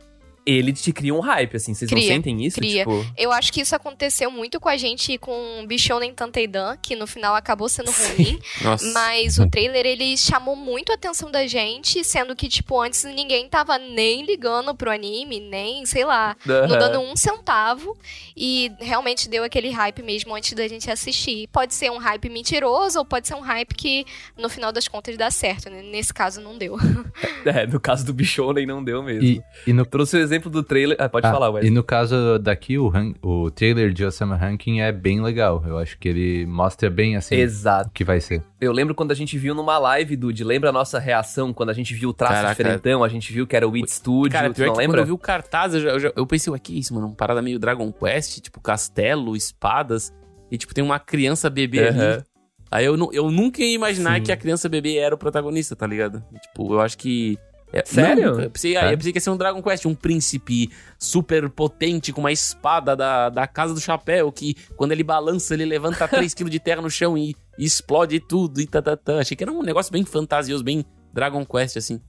ele 0.44 0.72
te 0.72 0.92
cria 0.92 1.14
um 1.14 1.20
hype, 1.20 1.56
assim. 1.56 1.72
Vocês 1.74 1.90
não 1.90 1.96
Cria, 1.98 2.08
sentem 2.12 2.44
isso? 2.44 2.56
cria. 2.56 2.84
Tipo, 2.84 3.06
Eu 3.16 3.30
acho 3.32 3.52
que 3.52 3.60
isso 3.60 3.74
aconteceu 3.76 4.30
muito 4.30 4.58
com 4.58 4.68
a 4.68 4.76
gente 4.76 5.16
com 5.18 5.64
Bichonen 5.66 6.12
Tanteidan, 6.12 6.76
que 6.82 6.96
no 6.96 7.06
final 7.06 7.34
acabou 7.34 7.68
sendo 7.68 7.90
ruim. 7.90 8.38
Nossa. 8.62 8.92
Mas 8.92 9.38
o 9.38 9.48
trailer, 9.48 9.86
ele 9.86 10.16
chamou 10.16 10.56
muito 10.56 10.90
a 10.90 10.94
atenção 10.94 11.30
da 11.30 11.46
gente, 11.46 12.02
sendo 12.04 12.34
que, 12.34 12.48
tipo, 12.48 12.80
antes 12.80 13.04
ninguém 13.04 13.48
tava 13.48 13.78
nem 13.78 14.24
ligando 14.24 14.74
pro 14.74 14.90
anime, 14.90 15.38
nem, 15.40 15.86
sei 15.86 16.04
lá, 16.04 16.36
não 16.44 16.54
aham. 16.56 16.78
dando 16.78 17.00
um 17.00 17.14
centavo. 17.16 17.96
E 18.36 18.72
realmente 18.80 19.28
deu 19.28 19.44
aquele 19.44 19.70
hype 19.70 20.02
mesmo 20.02 20.34
antes 20.34 20.52
da 20.54 20.66
gente 20.66 20.90
assistir. 20.90 21.48
Pode 21.52 21.74
ser 21.74 21.90
um 21.90 21.98
hype 21.98 22.28
mentiroso 22.28 22.98
ou 22.98 23.04
pode 23.04 23.28
ser 23.28 23.34
um 23.34 23.40
hype 23.40 23.74
que, 23.74 24.04
no 24.36 24.48
final 24.48 24.72
das 24.72 24.88
contas, 24.88 25.16
dá 25.16 25.30
certo, 25.30 25.70
né? 25.70 25.82
Nesse 25.82 26.12
caso, 26.12 26.40
não 26.40 26.56
deu. 26.58 26.76
É, 27.44 27.66
no 27.66 27.80
caso 27.80 28.06
do 28.06 28.14
Bichonen 28.14 28.64
não 28.66 28.82
deu 28.82 29.02
mesmo. 29.02 29.24
E, 29.24 29.42
e 29.66 29.72
no 29.72 29.84
Trouxe 29.84 30.16
exemplo 30.32 30.50
do 30.50 30.62
trailer. 30.62 30.96
Ah, 31.00 31.08
pode 31.08 31.26
Ah, 31.26 31.32
falar, 31.32 31.48
E 31.48 31.50
Wesley. 31.54 31.70
no 31.70 31.82
caso 31.84 32.38
daqui, 32.38 32.78
o, 32.78 32.88
ran- 32.88 33.14
o 33.22 33.50
trailer 33.50 33.92
de 33.92 34.04
Osama 34.04 34.36
Ranking 34.36 34.80
é 34.80 34.90
bem 34.90 35.20
legal. 35.22 35.62
Eu 35.66 35.78
acho 35.78 35.98
que 35.98 36.08
ele 36.08 36.46
mostra 36.46 36.88
bem 36.90 37.16
assim 37.16 37.34
Exato. 37.36 37.88
o 37.88 37.92
que 37.92 38.04
vai 38.04 38.20
ser. 38.20 38.42
Eu 38.60 38.72
lembro 38.72 38.94
quando 38.94 39.10
a 39.12 39.14
gente 39.14 39.36
viu 39.38 39.54
numa 39.54 39.78
live, 39.78 40.16
Dude, 40.16 40.42
lembra 40.44 40.70
a 40.70 40.72
nossa 40.72 40.98
reação 40.98 41.52
quando 41.52 41.70
a 41.70 41.72
gente 41.72 41.92
viu 41.94 42.10
o 42.10 42.12
traço 42.14 42.34
Caraca. 42.34 42.54
diferentão, 42.54 43.02
a 43.04 43.08
gente 43.08 43.32
viu 43.32 43.46
que 43.46 43.54
era 43.56 43.66
o 43.68 43.74
It 43.74 43.90
Studio, 43.90 44.30
Cara, 44.32 44.48
tu 44.50 44.56
pior 44.56 44.66
não 44.66 44.72
que 44.74 44.78
quando 44.78 44.86
lembra? 44.86 45.00
eu 45.00 45.06
vi 45.06 45.12
o 45.12 45.18
cartaz, 45.18 45.74
eu, 45.74 45.80
já- 45.80 45.90
eu, 45.90 45.98
já- 46.00 46.12
eu 46.16 46.26
pensei, 46.26 46.52
ué, 46.52 46.58
que 46.58 46.78
isso, 46.78 46.94
mano? 46.94 47.08
Uma 47.08 47.16
parada 47.16 47.42
meio 47.42 47.58
Dragon 47.58 47.90
Quest, 47.92 48.40
tipo 48.40 48.60
castelo, 48.60 49.36
espadas. 49.36 50.12
E, 50.50 50.58
tipo, 50.58 50.74
tem 50.74 50.84
uma 50.84 50.98
criança 50.98 51.48
bebê 51.50 51.88
ali. 51.88 51.98
Aham. 52.00 52.22
Aí 52.70 52.84
eu, 52.86 52.96
eu 53.12 53.30
nunca 53.30 53.62
ia 53.62 53.74
imaginar 53.74 54.16
Sim. 54.16 54.22
que 54.22 54.32
a 54.32 54.36
criança 54.36 54.68
bebê 54.68 54.96
era 54.96 55.14
o 55.14 55.18
protagonista, 55.18 55.76
tá 55.76 55.86
ligado? 55.86 56.22
Tipo, 56.42 56.74
eu 56.74 56.80
acho 56.80 56.96
que. 56.96 57.38
É- 57.72 57.84
Sério? 57.84 58.32
Não, 58.32 58.40
eu, 58.42 58.50
pensei, 58.50 58.76
É. 58.76 58.92
eu 58.92 58.96
pensei 58.96 59.12
que 59.12 59.16
ia 59.18 59.20
ser 59.22 59.30
um 59.30 59.36
Dragon 59.36 59.62
Quest, 59.62 59.86
um 59.86 59.94
príncipe 59.94 60.70
super 60.98 61.48
potente 61.48 62.12
com 62.12 62.20
uma 62.20 62.30
espada 62.32 62.94
da, 62.94 63.28
da 63.30 63.46
Casa 63.46 63.72
do 63.74 63.80
Chapéu, 63.80 64.30
que 64.30 64.54
quando 64.76 64.92
ele 64.92 65.02
balança, 65.02 65.54
ele 65.54 65.64
levanta 65.64 66.06
3kg 66.08 66.48
de 66.48 66.60
terra 66.60 66.82
no 66.82 66.90
chão 66.90 67.16
e, 67.16 67.34
e 67.58 67.64
explode 67.64 68.20
tudo 68.20 68.60
e 68.60 68.66
tá, 68.66 68.80
tá, 68.82 68.96
tá. 68.96 69.18
Achei 69.20 69.36
que 69.36 69.42
era 69.44 69.52
um 69.52 69.62
negócio 69.62 69.92
bem 69.92 70.04
fantasioso, 70.04 70.62
bem 70.62 70.84
Dragon 71.12 71.44
Quest, 71.44 71.76
assim. 71.76 72.00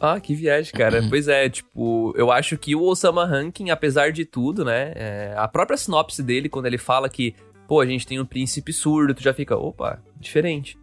Ah, 0.00 0.18
que 0.20 0.34
viagem, 0.34 0.72
cara. 0.72 1.06
pois 1.08 1.28
é, 1.28 1.48
tipo, 1.48 2.12
eu 2.16 2.30
acho 2.30 2.58
que 2.58 2.74
o 2.74 2.82
Osama 2.82 3.24
Rankin, 3.24 3.70
apesar 3.70 4.10
de 4.12 4.24
tudo, 4.24 4.64
né, 4.64 4.92
é, 4.96 5.34
a 5.36 5.46
própria 5.46 5.76
sinopse 5.78 6.22
dele, 6.22 6.48
quando 6.48 6.66
ele 6.66 6.76
fala 6.76 7.08
que, 7.08 7.34
pô, 7.68 7.80
a 7.80 7.86
gente 7.86 8.06
tem 8.06 8.20
um 8.20 8.26
príncipe 8.26 8.72
surdo, 8.72 9.14
tu 9.14 9.22
já 9.22 9.32
fica, 9.32 9.56
opa, 9.56 10.02
diferente. 10.18 10.76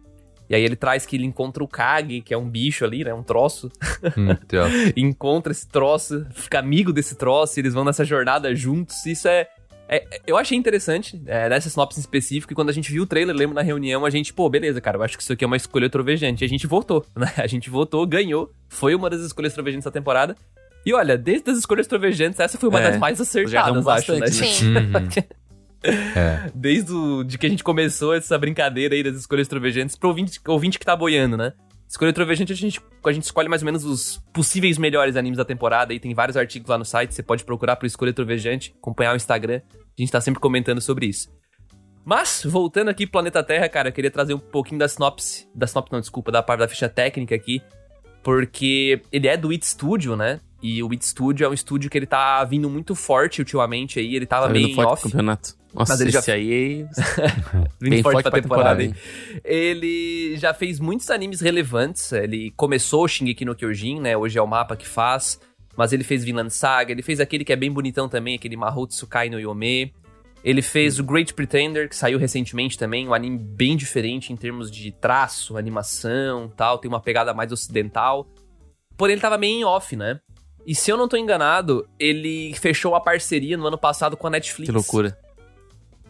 E 0.52 0.54
aí 0.54 0.62
ele 0.62 0.76
traz 0.76 1.06
que 1.06 1.16
ele 1.16 1.24
encontra 1.24 1.64
o 1.64 1.66
Kage, 1.66 2.20
que 2.20 2.34
é 2.34 2.36
um 2.36 2.46
bicho 2.46 2.84
ali, 2.84 3.02
né, 3.02 3.14
um 3.14 3.22
troço, 3.22 3.70
Hum, 4.18 4.36
encontra 4.94 5.50
esse 5.50 5.66
troço, 5.66 6.26
fica 6.34 6.58
amigo 6.58 6.92
desse 6.92 7.14
troço, 7.16 7.58
e 7.58 7.62
eles 7.62 7.72
vão 7.72 7.84
nessa 7.86 8.04
jornada 8.04 8.54
juntos. 8.54 9.06
Isso 9.06 9.26
é. 9.28 9.48
é- 9.88 10.04
eu 10.26 10.36
achei 10.36 10.58
interessante 10.58 11.18
é, 11.24 11.48
nessa 11.48 11.70
sinopse 11.70 11.98
em 11.98 12.02
específico, 12.02 12.52
e 12.52 12.54
quando 12.54 12.68
a 12.68 12.72
gente 12.72 12.92
viu 12.92 13.04
o 13.04 13.06
trailer, 13.06 13.34
lembro 13.34 13.54
na 13.54 13.62
reunião, 13.62 14.04
a 14.04 14.10
gente, 14.10 14.30
pô, 14.34 14.46
beleza, 14.50 14.78
cara, 14.78 14.98
eu 14.98 15.02
acho 15.02 15.16
que 15.16 15.22
isso 15.22 15.32
aqui 15.32 15.42
é 15.42 15.46
uma 15.46 15.56
escolha 15.56 15.88
trovejante. 15.88 16.44
E 16.44 16.46
a 16.46 16.48
gente 16.48 16.66
votou, 16.66 17.02
né? 17.16 17.32
A 17.38 17.46
gente 17.46 17.70
votou, 17.70 18.06
ganhou, 18.06 18.52
foi 18.68 18.94
uma 18.94 19.08
das 19.08 19.22
escolhas 19.22 19.54
trovejantes 19.54 19.86
da 19.86 19.90
temporada. 19.90 20.36
E 20.84 20.92
olha, 20.92 21.16
desde 21.16 21.50
as 21.50 21.56
escolhas 21.58 21.86
trovejantes, 21.86 22.38
essa 22.40 22.58
foi 22.58 22.68
uma 22.68 22.80
É, 22.80 22.90
das 22.90 22.98
mais 22.98 23.18
acertadas, 23.18 23.86
acho, 23.86 24.12
né? 24.12 24.18
bastante, 24.20 24.34
Sim. 24.54 24.76
uhum. 24.76 25.08
É, 25.84 26.50
Desde 26.54 26.92
o, 26.92 27.24
de 27.24 27.36
que 27.38 27.46
a 27.46 27.48
gente 27.48 27.64
começou 27.64 28.14
essa 28.14 28.38
brincadeira 28.38 28.94
aí 28.94 29.02
das 29.02 29.16
escolhas 29.16 29.48
trovejantes 29.48 29.96
pro 29.96 30.08
ouvinte, 30.08 30.40
ouvinte 30.46 30.78
que 30.78 30.86
tá 30.86 30.94
boiando, 30.94 31.36
né? 31.36 31.52
Escolha 31.88 32.12
trovejante, 32.12 32.52
a 32.52 32.56
gente, 32.56 32.80
a 33.04 33.12
gente 33.12 33.24
escolhe 33.24 33.48
mais 33.50 33.60
ou 33.60 33.66
menos 33.66 33.84
os 33.84 34.22
possíveis 34.32 34.78
melhores 34.78 35.14
animes 35.14 35.36
da 35.36 35.44
temporada 35.44 35.92
e 35.92 36.00
tem 36.00 36.14
vários 36.14 36.38
artigos 36.38 36.68
lá 36.70 36.78
no 36.78 36.86
site, 36.86 37.14
você 37.14 37.22
pode 37.22 37.44
procurar 37.44 37.76
pro 37.76 37.86
Escolha 37.86 38.14
Trovejante, 38.14 38.74
acompanhar 38.78 39.12
o 39.12 39.16
Instagram, 39.16 39.60
a 39.74 40.00
gente 40.00 40.10
tá 40.10 40.18
sempre 40.18 40.40
comentando 40.40 40.80
sobre 40.80 41.04
isso. 41.04 41.28
Mas, 42.02 42.42
voltando 42.46 42.88
aqui 42.88 43.06
pro 43.06 43.12
Planeta 43.12 43.42
Terra, 43.42 43.68
cara, 43.68 43.90
eu 43.90 43.92
queria 43.92 44.10
trazer 44.10 44.32
um 44.32 44.38
pouquinho 44.38 44.78
da 44.78 44.88
sinopse, 44.88 45.46
da 45.54 45.66
sinopse 45.66 45.92
não, 45.92 46.00
desculpa, 46.00 46.32
da 46.32 46.42
parte 46.42 46.60
da 46.60 46.68
ficha 46.68 46.88
técnica 46.88 47.34
aqui, 47.34 47.60
porque 48.22 49.02
ele 49.12 49.28
é 49.28 49.36
do 49.36 49.50
It 49.50 49.66
Studio, 49.66 50.16
né? 50.16 50.40
E 50.62 50.82
o 50.82 50.90
It 50.92 51.04
Studio 51.04 51.44
é 51.44 51.48
um 51.48 51.52
estúdio 51.52 51.90
que 51.90 51.98
ele 51.98 52.06
tá 52.06 52.42
vindo 52.44 52.70
muito 52.70 52.94
forte 52.94 53.40
ultimamente 53.40 53.98
aí, 53.98 54.16
ele 54.16 54.26
tava 54.26 54.46
Tá 54.46 54.52
meio 54.52 54.74
forte 54.74 54.92
off. 54.92 55.02
campeonato. 55.02 55.54
Nossa, 55.74 55.92
Mas 55.94 56.00
ele 56.00 56.10
já- 56.10 56.18
esse 56.20 56.30
aí 56.30 56.86
Vindo 57.80 57.90
bem 57.90 58.02
forte 58.02 58.14
forte 58.14 58.22
pra 58.24 58.30
pra 58.30 58.42
temporada, 58.42 58.82
hein? 58.84 58.94
Ele 59.44 60.36
já 60.36 60.52
fez 60.52 60.78
muitos 60.78 61.10
animes 61.10 61.40
relevantes. 61.40 62.12
Ele 62.12 62.50
começou 62.56 63.04
o 63.04 63.08
Shingeki 63.08 63.44
no 63.44 63.54
Kyojin, 63.54 64.00
né? 64.00 64.16
Hoje 64.16 64.38
é 64.38 64.42
o 64.42 64.46
mapa 64.46 64.76
que 64.76 64.86
faz. 64.86 65.40
Mas 65.76 65.92
ele 65.92 66.04
fez 66.04 66.22
Vinland 66.22 66.52
Saga, 66.52 66.92
ele 66.92 67.00
fez 67.02 67.18
aquele 67.18 67.44
que 67.44 67.52
é 67.52 67.56
bem 67.56 67.72
bonitão 67.72 68.06
também, 68.08 68.34
aquele 68.34 68.56
Mahou 68.56 68.86
Tsukai 68.86 69.30
no 69.30 69.40
Yome. 69.40 69.92
Ele 70.44 70.60
fez 70.60 70.98
o 70.98 71.04
Great 71.04 71.32
Pretender, 71.32 71.88
que 71.88 71.96
saiu 71.96 72.18
recentemente 72.18 72.76
também, 72.76 73.08
um 73.08 73.14
anime 73.14 73.38
bem 73.38 73.76
diferente 73.76 74.32
em 74.32 74.36
termos 74.36 74.70
de 74.70 74.90
traço, 74.90 75.56
animação 75.56 76.52
tal, 76.56 76.78
tem 76.78 76.88
uma 76.90 77.00
pegada 77.00 77.32
mais 77.32 77.52
ocidental. 77.52 78.28
Porém, 78.98 79.14
ele 79.14 79.22
tava 79.22 79.38
meio 79.38 79.60
em 79.60 79.64
off, 79.64 79.96
né? 79.96 80.20
E 80.66 80.74
se 80.74 80.90
eu 80.90 80.96
não 80.96 81.08
tô 81.08 81.16
enganado, 81.16 81.88
ele 81.98 82.52
fechou 82.54 82.94
a 82.94 83.00
parceria 83.00 83.56
no 83.56 83.66
ano 83.66 83.78
passado 83.78 84.16
com 84.16 84.26
a 84.26 84.30
Netflix. 84.30 84.66
Que 84.66 84.72
loucura. 84.74 85.16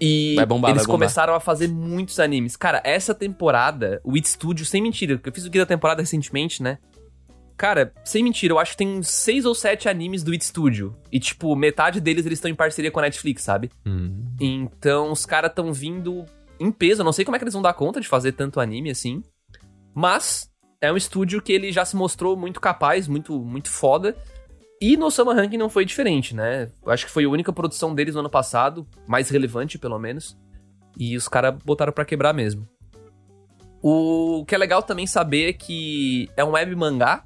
E 0.04 0.34
Vai 0.34 0.44
bombar, 0.44 0.70
eles 0.72 0.82
vai 0.82 0.86
bombar. 0.88 0.98
começaram 0.98 1.32
a 1.32 1.38
fazer 1.38 1.68
muitos 1.68 2.18
animes. 2.18 2.56
Cara, 2.56 2.82
essa 2.84 3.14
temporada, 3.14 4.00
o 4.02 4.16
It 4.16 4.28
Studio, 4.28 4.66
sem 4.66 4.82
mentira, 4.82 5.14
porque 5.16 5.28
eu 5.28 5.32
fiz 5.32 5.46
o 5.46 5.50
guia 5.50 5.62
da 5.62 5.66
temporada 5.66 6.02
recentemente, 6.02 6.60
né? 6.60 6.78
Cara, 7.56 7.92
sem 8.04 8.24
mentira, 8.24 8.52
eu 8.52 8.58
acho 8.58 8.72
que 8.72 8.78
tem 8.78 8.88
uns 8.88 9.08
seis 9.08 9.44
ou 9.44 9.54
sete 9.54 9.88
animes 9.88 10.24
do 10.24 10.32
It 10.32 10.44
Studio. 10.44 10.96
E, 11.12 11.20
tipo, 11.20 11.54
metade 11.54 12.00
deles 12.00 12.26
eles 12.26 12.38
estão 12.38 12.50
em 12.50 12.54
parceria 12.56 12.90
com 12.90 12.98
a 12.98 13.02
Netflix, 13.02 13.44
sabe? 13.44 13.70
Hum. 13.86 14.24
Então, 14.40 15.12
os 15.12 15.24
caras 15.24 15.50
estão 15.50 15.72
vindo 15.72 16.26
em 16.58 16.72
peso. 16.72 17.02
Eu 17.02 17.04
não 17.04 17.12
sei 17.12 17.24
como 17.24 17.36
é 17.36 17.38
que 17.38 17.44
eles 17.44 17.54
vão 17.54 17.62
dar 17.62 17.72
conta 17.74 18.00
de 18.00 18.08
fazer 18.08 18.32
tanto 18.32 18.58
anime 18.58 18.90
assim. 18.90 19.22
Mas 19.94 20.50
é 20.80 20.92
um 20.92 20.96
estúdio 20.96 21.40
que 21.40 21.52
ele 21.52 21.70
já 21.70 21.84
se 21.84 21.94
mostrou 21.94 22.36
muito 22.36 22.60
capaz, 22.60 23.06
muito, 23.06 23.38
muito 23.38 23.70
foda. 23.70 24.16
E 24.82 24.96
no 24.96 25.10
Summer 25.10 25.36
Ranking 25.36 25.56
não 25.56 25.70
foi 25.70 25.84
diferente, 25.84 26.34
né? 26.34 26.68
Eu 26.84 26.90
acho 26.90 27.06
que 27.06 27.12
foi 27.12 27.24
a 27.24 27.28
única 27.28 27.52
produção 27.52 27.94
deles 27.94 28.14
no 28.14 28.20
ano 28.20 28.28
passado, 28.30 28.84
mais 29.06 29.28
relevante 29.30 29.78
pelo 29.78 29.96
menos. 29.98 30.36
E 30.98 31.16
os 31.16 31.28
caras 31.28 31.54
botaram 31.64 31.92
pra 31.92 32.04
quebrar 32.04 32.32
mesmo. 32.34 32.66
O 33.80 34.44
que 34.46 34.54
é 34.54 34.58
legal 34.58 34.82
também 34.82 35.06
saber 35.06 35.48
é 35.50 35.52
que 35.52 36.28
é 36.36 36.44
um 36.44 36.50
web 36.50 36.74
mangá. 36.76 37.24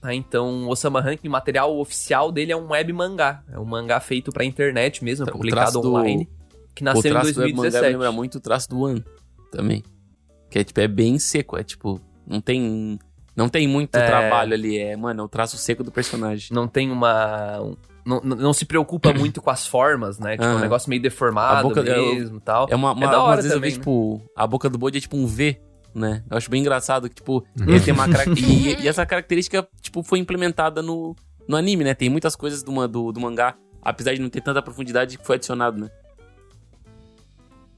Tá? 0.00 0.14
Então, 0.14 0.66
o 0.66 0.68
Osama 0.68 1.00
Ranking, 1.00 1.28
o 1.28 1.30
material 1.30 1.76
oficial 1.78 2.30
dele 2.30 2.52
é 2.52 2.56
um 2.56 2.68
web 2.70 2.92
mangá. 2.92 3.42
É 3.50 3.58
um 3.58 3.64
mangá 3.64 3.98
feito 4.00 4.30
pra 4.32 4.44
internet 4.44 5.02
mesmo, 5.02 5.26
O 5.26 5.32
publicado 5.32 5.62
traço 5.62 5.80
do- 5.80 5.88
online. 5.94 6.28
Que 6.74 6.82
o 6.82 6.84
nasceu 6.84 7.08
em 7.10 7.14
traço 7.14 7.32
do 7.34 7.40
web 7.40 7.52
mangá 7.52 7.62
me 7.62 7.70
2017. 7.70 7.92
lembra 7.92 8.12
muito 8.12 8.34
o 8.36 8.40
traço 8.40 8.68
do 8.68 8.80
One 8.80 9.04
também. 9.50 9.82
Que 10.50 10.58
é, 10.58 10.64
tipo, 10.64 10.78
é 10.80 10.86
bem 10.86 11.18
seco. 11.18 11.56
É 11.56 11.64
tipo, 11.64 12.00
não 12.26 12.40
tem. 12.40 12.98
Não 13.36 13.48
tem 13.48 13.68
muito 13.68 13.94
É. 13.96 14.06
trabalho 14.06 14.54
ali. 14.54 14.78
É, 14.78 14.96
mano, 14.96 15.20
é 15.20 15.24
o 15.24 15.28
traço 15.28 15.56
seco 15.58 15.84
do 15.84 15.92
personagem. 15.92 16.48
não 16.52 16.66
tem 16.66 16.90
uma. 16.90 17.60
um- 17.60 17.76
não, 18.04 18.20
não 18.22 18.52
se 18.52 18.64
preocupa 18.64 19.12
muito 19.14 19.42
com 19.42 19.50
as 19.50 19.66
formas, 19.66 20.18
né? 20.18 20.32
Tipo, 20.32 20.44
é 20.44 20.54
um 20.54 20.58
negócio 20.60 20.88
meio 20.88 21.02
deformado 21.02 21.58
A 21.58 21.62
boca- 21.62 21.82
mesmo 21.82 22.38
e 22.38 22.40
tal. 22.40 22.66
É 22.70 22.74
uma, 22.76 22.92
uma, 22.92 23.06
da 23.08 23.20
hora 23.22 23.36
vezes 23.36 23.50
eu 23.50 23.56
também, 23.58 23.70
vejo, 23.70 23.80
né? 23.80 23.82
tipo, 23.82 24.22
a 24.34 24.46
boca 24.46 24.70
do 24.70 24.78
bode 24.78 24.96
é 24.96 25.00
tipo 25.00 25.16
um 25.16 25.26
V, 25.26 25.60
né? 25.94 26.22
Eu 26.30 26.36
acho 26.36 26.48
bem 26.50 26.60
engraçado 26.60 27.08
que, 27.08 27.16
tipo, 27.16 27.44
ele 27.60 27.80
tem 27.80 27.92
uma 27.92 28.08
característica. 28.08 28.80
e, 28.80 28.84
e 28.84 28.88
essa 28.88 29.04
característica, 29.04 29.68
tipo, 29.82 30.02
foi 30.02 30.18
implementada 30.20 30.80
no, 30.80 31.14
no 31.48 31.56
anime, 31.56 31.82
né? 31.84 31.94
Tem 31.94 32.08
muitas 32.08 32.34
coisas 32.36 32.62
do, 32.62 32.86
do, 32.88 33.12
do 33.12 33.20
mangá, 33.20 33.54
apesar 33.82 34.14
de 34.14 34.20
não 34.20 34.28
ter 34.30 34.40
tanta 34.40 34.62
profundidade, 34.62 35.18
que 35.18 35.26
foi 35.26 35.34
adicionado, 35.36 35.78
né? 35.80 35.88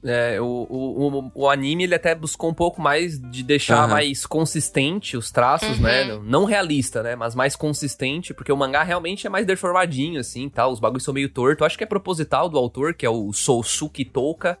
É, 0.03 0.39
o, 0.39 0.45
o, 0.45 1.31
o, 1.35 1.49
anime 1.49 1.83
ele 1.83 1.93
até 1.95 2.15
buscou 2.15 2.49
um 2.49 2.53
pouco 2.53 2.81
mais 2.81 3.19
de 3.19 3.43
deixar 3.43 3.79
Aham. 3.79 3.87
mais 3.87 4.25
consistente 4.25 5.17
os 5.17 5.29
traços, 5.29 5.75
Uhum. 5.77 5.83
né? 5.83 6.05
Não- 6.05 6.23
Não 6.23 6.45
realista, 6.45 7.03
né? 7.03 7.15
Mas 7.17 7.35
mais 7.35 7.55
consistente, 7.55 8.33
porque 8.33 8.51
o 8.51 8.55
mangá 8.55 8.81
realmente 8.83 9.27
é 9.27 9.29
mais 9.29 9.45
deformadinho, 9.45 10.19
assim, 10.19 10.47
tal. 10.47 10.71
Os 10.71 10.79
bagulhos 10.79 11.03
são 11.03 11.13
meio 11.13 11.27
torto. 11.29 11.65
Acho 11.65 11.77
que 11.77 11.83
é 11.83 11.87
proposital 11.87 12.47
do 12.47 12.57
autor, 12.57 12.93
que 12.93 13.05
é 13.05 13.09
o 13.09 13.33
Sousuke 13.33 14.05
Touka. 14.05 14.57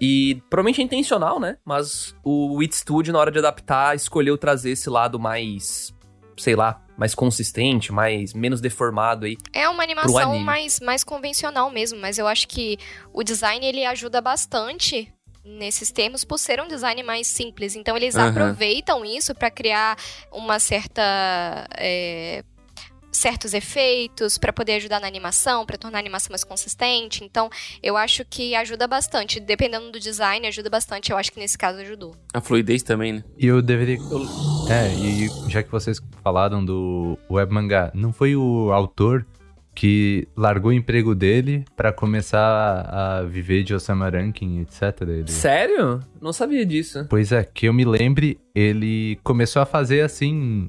E 0.00 0.42
provavelmente 0.50 0.80
é 0.80 0.84
intencional, 0.84 1.38
né? 1.40 1.56
Mas 1.64 2.14
o 2.24 2.60
It 2.60 2.74
Studio, 2.74 3.12
na 3.12 3.18
hora 3.18 3.30
de 3.30 3.38
adaptar, 3.38 3.94
escolheu 3.94 4.36
trazer 4.38 4.70
esse 4.70 4.88
lado 4.90 5.18
mais, 5.18 5.94
sei 6.38 6.54
lá, 6.56 6.82
mais 7.00 7.14
consistente, 7.14 7.90
mais 7.90 8.34
menos 8.34 8.60
deformado 8.60 9.24
aí. 9.24 9.38
É 9.54 9.66
uma 9.70 9.82
animação 9.82 10.32
anime. 10.32 10.44
mais, 10.44 10.80
mais 10.80 11.02
convencional 11.02 11.70
mesmo, 11.70 11.98
mas 11.98 12.18
eu 12.18 12.26
acho 12.26 12.46
que 12.46 12.76
o 13.10 13.24
design 13.24 13.64
ele 13.64 13.86
ajuda 13.86 14.20
bastante 14.20 15.10
nesses 15.42 15.90
termos 15.90 16.24
por 16.24 16.38
ser 16.38 16.60
um 16.60 16.68
design 16.68 17.02
mais 17.02 17.26
simples. 17.26 17.74
Então 17.74 17.96
eles 17.96 18.16
Aham. 18.16 18.28
aproveitam 18.28 19.02
isso 19.02 19.34
para 19.34 19.50
criar 19.50 19.96
uma 20.30 20.58
certa 20.58 21.66
é, 21.74 22.44
certos 23.10 23.54
efeitos 23.54 24.38
para 24.38 24.52
poder 24.52 24.74
ajudar 24.74 25.00
na 25.00 25.06
animação, 25.06 25.66
para 25.66 25.76
tornar 25.76 25.98
a 25.98 26.00
animação 26.00 26.30
mais 26.30 26.44
consistente. 26.44 27.24
Então 27.24 27.50
eu 27.82 27.96
acho 27.96 28.24
que 28.24 28.54
ajuda 28.54 28.86
bastante, 28.86 29.40
dependendo 29.40 29.90
do 29.90 30.00
design, 30.00 30.46
ajuda 30.46 30.70
bastante. 30.70 31.10
Eu 31.10 31.18
acho 31.18 31.32
que 31.32 31.40
nesse 31.40 31.58
caso 31.58 31.80
ajudou. 31.80 32.14
A 32.32 32.40
fluidez 32.40 32.82
também, 32.82 33.14
né? 33.14 33.24
E 33.38 33.46
eu 33.46 33.60
deveria. 33.60 33.98
É, 34.70 34.92
e 34.94 35.28
já 35.48 35.62
que 35.62 35.70
vocês 35.70 36.00
falaram 36.22 36.64
do 36.64 37.18
web 37.30 37.52
mangá, 37.52 37.90
não 37.94 38.12
foi 38.12 38.36
o 38.36 38.72
autor 38.72 39.26
que 39.74 40.28
largou 40.36 40.70
o 40.70 40.74
emprego 40.74 41.14
dele 41.14 41.64
pra 41.76 41.92
começar 41.92 42.86
a 42.90 43.22
viver 43.22 43.62
de 43.62 43.72
Osama 43.72 44.08
Ranking, 44.08 44.60
etc. 44.60 45.00
Ele... 45.02 45.30
Sério? 45.30 46.00
Não 46.20 46.32
sabia 46.32 46.66
disso. 46.66 47.06
Pois 47.08 47.32
é, 47.32 47.44
que 47.44 47.66
eu 47.66 47.72
me 47.72 47.84
lembre, 47.84 48.38
ele 48.54 49.18
começou 49.22 49.62
a 49.62 49.66
fazer 49.66 50.02
assim 50.02 50.68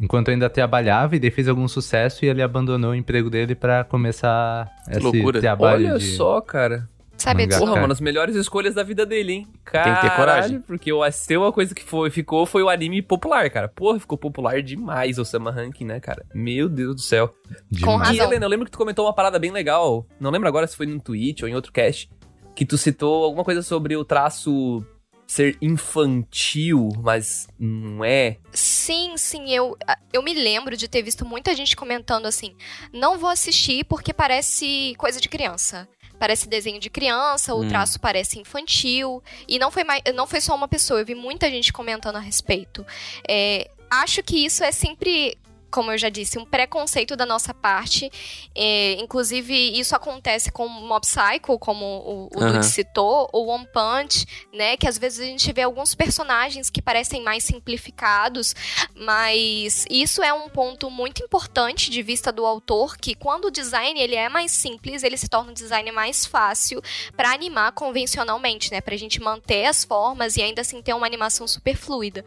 enquanto 0.00 0.30
ainda 0.30 0.48
trabalhava 0.50 1.16
e 1.16 1.18
daí 1.18 1.30
fez 1.30 1.48
algum 1.48 1.66
sucesso 1.66 2.24
e 2.24 2.28
ele 2.28 2.42
abandonou 2.42 2.90
o 2.90 2.94
emprego 2.94 3.30
dele 3.30 3.54
pra 3.54 3.84
começar 3.84 4.70
esse 4.88 5.00
loucura. 5.00 5.40
trabalho 5.40 5.86
Olha 5.86 5.98
de... 5.98 6.16
só, 6.16 6.40
cara. 6.40 6.88
Sabe? 7.16 7.48
Porra, 7.48 7.74
uma 7.74 7.88
das 7.88 8.00
melhores 8.00 8.36
escolhas 8.36 8.74
da 8.74 8.82
vida 8.82 9.06
dele, 9.06 9.32
hein? 9.32 9.46
Tem 9.72 9.82
que 9.82 10.00
ter 10.00 10.10
Caralho, 10.10 10.16
coragem. 10.16 10.60
Porque 10.60 10.92
o 10.92 11.00
tem 11.26 11.36
uma 11.38 11.50
coisa 11.50 11.74
que 11.74 11.82
foi, 11.82 12.10
ficou 12.10 12.44
foi 12.44 12.62
o 12.62 12.68
anime 12.68 13.00
popular, 13.00 13.48
cara. 13.50 13.68
Porra, 13.68 13.98
ficou 13.98 14.18
popular 14.18 14.62
demais 14.62 15.18
o 15.18 15.24
Sama 15.24 15.50
Ranking, 15.50 15.86
né, 15.86 15.98
cara? 15.98 16.26
Meu 16.34 16.68
Deus 16.68 16.96
do 16.96 17.00
céu. 17.00 17.28
Com 17.28 17.92
demais. 17.92 18.08
E, 18.08 18.12
razão. 18.12 18.26
Helena, 18.26 18.44
eu 18.44 18.50
lembro 18.50 18.66
que 18.66 18.70
tu 18.70 18.78
comentou 18.78 19.06
uma 19.06 19.14
parada 19.14 19.38
bem 19.38 19.50
legal. 19.50 20.06
Não 20.20 20.30
lembro 20.30 20.46
agora 20.46 20.66
se 20.66 20.76
foi 20.76 20.84
no 20.84 21.00
Twitch 21.00 21.42
ou 21.42 21.48
em 21.48 21.54
outro 21.54 21.72
cast. 21.72 22.10
Que 22.54 22.66
tu 22.66 22.76
citou 22.76 23.24
alguma 23.24 23.44
coisa 23.44 23.62
sobre 23.62 23.96
o 23.96 24.04
traço 24.04 24.84
ser 25.26 25.56
infantil, 25.60 26.88
mas 27.02 27.48
não 27.58 28.04
é. 28.04 28.38
Sim, 28.52 29.16
sim, 29.16 29.50
eu, 29.50 29.76
eu 30.12 30.22
me 30.22 30.32
lembro 30.32 30.76
de 30.76 30.88
ter 30.88 31.02
visto 31.02 31.24
muita 31.24 31.54
gente 31.54 31.76
comentando 31.76 32.26
assim: 32.26 32.54
não 32.92 33.18
vou 33.18 33.28
assistir 33.30 33.84
porque 33.84 34.12
parece 34.12 34.94
coisa 34.96 35.20
de 35.20 35.28
criança. 35.28 35.88
Parece 36.18 36.48
desenho 36.48 36.80
de 36.80 36.88
criança, 36.88 37.54
o 37.54 37.60
Hum. 37.60 37.68
traço 37.68 38.00
parece 38.00 38.38
infantil. 38.38 39.22
E 39.46 39.58
não 39.58 39.70
foi, 39.70 39.84
mais, 39.84 40.00
não 40.14 40.26
foi 40.26 40.40
só 40.40 40.54
uma 40.54 40.66
pessoa, 40.66 41.00
eu 41.00 41.04
vi 41.04 41.14
muita 41.14 41.50
gente 41.50 41.70
comentando 41.72 42.16
a 42.16 42.20
respeito. 42.20 42.86
É, 43.28 43.70
acho 43.90 44.22
que 44.22 44.42
isso 44.46 44.64
é 44.64 44.72
sempre, 44.72 45.36
como 45.76 45.92
eu 45.92 45.98
já 45.98 46.08
disse, 46.08 46.38
um 46.38 46.44
preconceito 46.46 47.14
da 47.14 47.26
nossa 47.26 47.52
parte. 47.52 48.10
É, 48.54 48.94
inclusive, 48.94 49.78
isso 49.78 49.94
acontece 49.94 50.50
com 50.50 50.66
Mob 50.66 51.02
Psycho, 51.02 51.58
como 51.58 51.84
o, 51.84 52.28
o 52.34 52.42
Aham. 52.42 52.52
Dude 52.52 52.64
citou, 52.64 53.28
ou 53.30 53.48
One 53.48 53.66
Punch, 53.66 54.24
né? 54.54 54.74
Que 54.78 54.88
às 54.88 54.96
vezes 54.96 55.20
a 55.20 55.24
gente 55.24 55.52
vê 55.52 55.60
alguns 55.60 55.94
personagens 55.94 56.70
que 56.70 56.80
parecem 56.80 57.22
mais 57.22 57.44
simplificados, 57.44 58.54
mas 58.94 59.84
isso 59.90 60.22
é 60.22 60.32
um 60.32 60.48
ponto 60.48 60.90
muito 60.90 61.22
importante 61.22 61.90
de 61.90 62.02
vista 62.02 62.32
do 62.32 62.46
autor, 62.46 62.96
que 62.96 63.14
quando 63.14 63.48
o 63.48 63.50
design 63.50 64.00
ele 64.00 64.14
é 64.14 64.30
mais 64.30 64.52
simples, 64.52 65.02
ele 65.02 65.18
se 65.18 65.28
torna 65.28 65.50
um 65.50 65.54
design 65.54 65.92
mais 65.92 66.24
fácil 66.24 66.80
para 67.14 67.32
animar 67.32 67.72
convencionalmente, 67.72 68.72
né? 68.72 68.80
Pra 68.80 68.96
gente 68.96 69.20
manter 69.20 69.66
as 69.66 69.84
formas 69.84 70.38
e 70.38 70.42
ainda 70.42 70.62
assim 70.62 70.80
ter 70.80 70.94
uma 70.94 71.06
animação 71.06 71.46
super 71.46 71.76
fluida. 71.76 72.24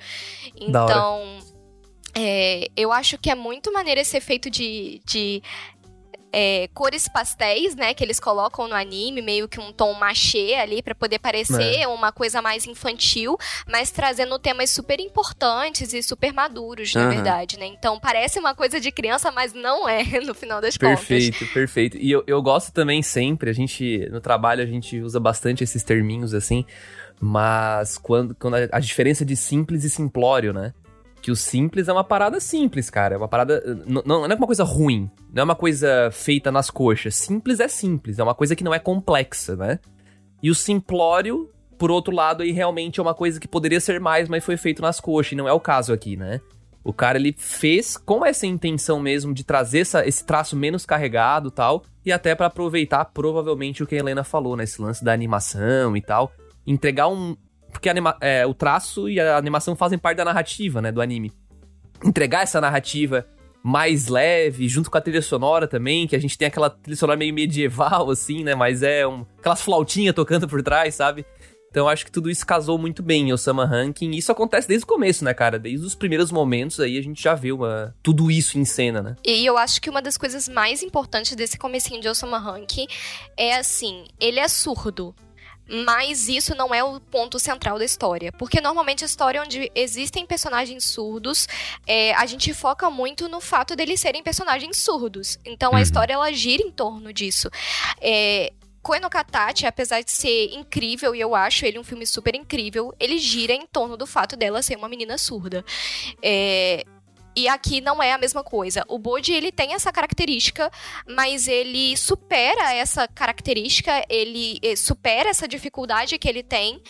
Da 0.69 0.83
hora. 0.83 0.93
Então, 0.93 1.58
é, 2.15 2.69
eu 2.75 2.91
acho 2.91 3.17
que 3.17 3.29
é 3.29 3.35
muito 3.35 3.71
maneiro 3.71 3.99
esse 3.99 4.17
efeito 4.17 4.49
de, 4.49 5.01
de 5.05 5.41
é, 6.31 6.69
cores 6.73 7.07
pastéis, 7.07 7.75
né? 7.75 7.93
Que 7.93 8.03
eles 8.03 8.19
colocam 8.19 8.67
no 8.67 8.75
anime, 8.75 9.21
meio 9.21 9.47
que 9.47 9.59
um 9.59 9.71
tom 9.71 9.93
machê 9.93 10.55
ali, 10.55 10.81
pra 10.81 10.95
poder 10.95 11.19
parecer 11.19 11.87
uma 11.87 12.11
coisa 12.11 12.41
mais 12.41 12.65
infantil, 12.65 13.37
mas 13.67 13.91
trazendo 13.91 14.37
temas 14.39 14.69
super 14.69 14.99
importantes 14.99 15.93
e 15.93 16.01
super 16.03 16.33
maduros, 16.33 16.93
na 16.93 17.01
Aham. 17.01 17.09
verdade, 17.09 17.57
né? 17.57 17.65
Então 17.65 17.99
parece 17.99 18.39
uma 18.39 18.53
coisa 18.53 18.79
de 18.79 18.91
criança, 18.91 19.31
mas 19.31 19.53
não 19.53 19.87
é, 19.87 20.03
no 20.21 20.33
final 20.33 20.61
das 20.61 20.77
contas. 20.77 21.07
Perfeito, 21.07 21.47
perfeito. 21.47 21.97
E 21.97 22.11
eu, 22.11 22.23
eu 22.27 22.41
gosto 22.41 22.71
também 22.71 23.01
sempre, 23.01 23.49
a 23.49 23.53
gente, 23.53 24.07
no 24.11 24.21
trabalho, 24.21 24.63
a 24.63 24.67
gente 24.67 24.99
usa 24.99 25.19
bastante 25.19 25.63
esses 25.63 25.83
terminhos 25.83 26.33
assim, 26.33 26.65
mas 27.19 27.97
quando, 27.97 28.35
quando 28.35 28.55
a, 28.55 28.69
a 28.71 28.79
diferença 28.79 29.25
de 29.25 29.35
simples 29.35 29.83
e 29.83 29.89
simplório, 29.89 30.53
né? 30.53 30.73
Que 31.21 31.31
o 31.31 31.35
simples 31.35 31.87
é 31.87 31.93
uma 31.93 32.03
parada 32.03 32.39
simples, 32.39 32.89
cara. 32.89 33.15
É 33.15 33.17
uma 33.17 33.27
parada. 33.27 33.61
Não, 33.85 34.01
não 34.05 34.25
é 34.25 34.35
uma 34.35 34.45
coisa 34.47 34.63
ruim. 34.63 35.09
Não 35.33 35.41
é 35.41 35.43
uma 35.43 35.55
coisa 35.55 36.09
feita 36.11 36.51
nas 36.51 36.69
coxas. 36.69 37.15
Simples 37.15 37.59
é 37.59 37.67
simples. 37.67 38.19
É 38.19 38.23
uma 38.23 38.33
coisa 38.35 38.55
que 38.55 38.63
não 38.63 38.73
é 38.73 38.79
complexa, 38.79 39.55
né? 39.55 39.79
E 40.41 40.49
o 40.49 40.55
simplório, 40.55 41.49
por 41.77 41.91
outro 41.91 42.15
lado, 42.15 42.41
aí 42.43 42.51
realmente 42.51 42.99
é 42.99 43.03
uma 43.03 43.13
coisa 43.13 43.39
que 43.39 43.47
poderia 43.47 43.81
ser 43.81 43.99
mais, 43.99 44.29
mas 44.29 44.43
foi 44.45 44.55
feito 44.55 44.81
nas 44.81 44.99
coxas. 45.01 45.33
E 45.33 45.35
não 45.35 45.47
é 45.47 45.51
o 45.53 45.59
caso 45.59 45.91
aqui, 45.91 46.15
né? 46.15 46.39
O 46.81 46.93
cara, 46.93 47.17
ele 47.17 47.35
fez 47.37 47.97
com 47.97 48.25
essa 48.25 48.47
intenção 48.47 49.01
mesmo 49.01 49.33
de 49.33 49.43
trazer 49.43 49.79
essa- 49.79 50.07
esse 50.07 50.25
traço 50.25 50.55
menos 50.55 50.85
carregado 50.85 51.51
tal, 51.51 51.83
e 52.05 52.11
até 52.11 52.33
pra 52.33 52.47
aproveitar 52.47 53.03
provavelmente 53.05 53.83
o 53.83 53.85
que 53.85 53.95
a 53.95 53.99
Helena 53.99 54.23
falou, 54.23 54.55
né? 54.55 54.63
Esse 54.63 54.81
lance 54.81 55.03
da 55.03 55.11
animação 55.11 55.97
e 55.97 56.01
tal. 56.01 56.31
Entregar 56.65 57.09
um... 57.09 57.35
Porque 57.71 57.89
anima- 57.89 58.17
é, 58.21 58.45
o 58.45 58.53
traço 58.53 59.07
e 59.09 59.19
a 59.19 59.37
animação 59.37 59.75
fazem 59.75 59.97
parte 59.97 60.17
da 60.17 60.25
narrativa, 60.25 60.81
né? 60.81 60.91
Do 60.91 61.01
anime. 61.01 61.31
Entregar 62.03 62.43
essa 62.43 62.59
narrativa 62.61 63.25
mais 63.61 64.07
leve, 64.07 64.67
junto 64.69 64.89
com 64.89 64.97
a 64.97 65.01
trilha 65.01 65.21
sonora 65.21 65.67
também, 65.67 66.07
que 66.07 66.15
a 66.15 66.19
gente 66.19 66.37
tem 66.37 66.47
aquela 66.47 66.69
trilha 66.69 66.95
sonora 66.97 67.17
meio 67.17 67.33
medieval, 67.33 68.09
assim, 68.09 68.43
né? 68.43 68.55
Mas 68.55 68.81
é 68.83 69.05
um, 69.05 69.25
aquelas 69.37 69.61
flautinhas 69.61 70.15
tocando 70.15 70.47
por 70.47 70.63
trás, 70.63 70.95
sabe? 70.95 71.25
Então 71.69 71.87
acho 71.87 72.03
que 72.03 72.11
tudo 72.11 72.31
isso 72.31 72.43
casou 72.47 72.79
muito 72.79 73.03
bem 73.03 73.29
em 73.29 73.33
Osama 73.33 73.63
Ranking. 73.63 74.09
E 74.11 74.17
isso 74.17 74.31
acontece 74.31 74.67
desde 74.67 74.85
o 74.85 74.87
começo, 74.87 75.23
né, 75.23 75.35
cara? 75.35 75.59
Desde 75.59 75.85
os 75.85 75.93
primeiros 75.93 76.31
momentos 76.31 76.79
aí 76.79 76.97
a 76.97 77.01
gente 77.03 77.21
já 77.21 77.35
viu 77.35 77.57
uma, 77.57 77.93
tudo 78.01 78.31
isso 78.31 78.57
em 78.57 78.65
cena, 78.65 79.03
né? 79.03 79.15
E 79.23 79.45
eu 79.45 79.55
acho 79.55 79.79
que 79.79 79.87
uma 79.89 80.01
das 80.01 80.17
coisas 80.17 80.49
mais 80.49 80.81
importantes 80.81 81.35
desse 81.35 81.59
comecinho 81.59 82.01
de 82.01 82.07
Osama 82.07 82.39
Ranking 82.39 82.87
é 83.37 83.55
assim, 83.55 84.05
ele 84.19 84.39
é 84.39 84.47
surdo. 84.47 85.13
Mas 85.69 86.27
isso 86.27 86.55
não 86.55 86.73
é 86.73 86.83
o 86.83 86.99
ponto 86.99 87.37
central 87.37 87.77
da 87.77 87.85
história. 87.85 88.31
Porque 88.31 88.59
normalmente 88.59 89.03
a 89.03 89.07
história 89.07 89.41
onde 89.41 89.71
existem 89.75 90.25
personagens 90.25 90.85
surdos, 90.85 91.47
é, 91.85 92.13
a 92.15 92.25
gente 92.25 92.53
foca 92.53 92.89
muito 92.89 93.27
no 93.29 93.39
fato 93.39 93.75
deles 93.75 93.99
serem 93.99 94.23
personagens 94.23 94.77
surdos. 94.77 95.37
Então 95.45 95.71
a 95.71 95.75
Uhum. 95.75 95.81
história 95.81 96.13
ela 96.13 96.31
gira 96.31 96.63
em 96.63 96.71
torno 96.71 97.13
disso. 97.13 97.49
É, 98.01 98.51
Katachi, 99.11 99.67
apesar 99.67 100.01
de 100.01 100.09
ser 100.11 100.51
incrível, 100.53 101.13
e 101.13 101.19
eu 101.19 101.35
acho 101.35 101.65
ele 101.65 101.77
um 101.77 101.83
filme 101.83 102.07
super 102.07 102.33
incrível, 102.33 102.93
ele 102.99 103.19
gira 103.19 103.53
em 103.53 103.67
torno 103.67 103.95
do 103.95 104.07
fato 104.07 104.35
dela 104.35 104.63
ser 104.63 104.75
uma 104.77 104.89
menina 104.89 105.17
surda. 105.17 105.63
É, 106.23 106.83
E 107.39 107.47
aqui 107.47 107.79
não 107.79 108.03
é 108.03 108.11
a 108.11 108.17
mesma 108.17 108.43
coisa. 108.43 108.83
O 108.89 108.99
Bode, 108.99 109.31
ele 109.31 109.49
tem 109.49 109.73
essa 109.73 109.93
característica, 109.93 110.69
mas 111.07 111.47
ele 111.47 111.95
supera 111.95 112.73
essa 112.73 113.07
característica, 113.07 114.05
ele 114.09 114.59
eh, 114.61 114.75
supera 114.75 115.29
essa 115.29 115.47
dificuldade 115.47 116.17
que 116.17 116.27
ele 116.27 116.43
tem, 116.43 116.81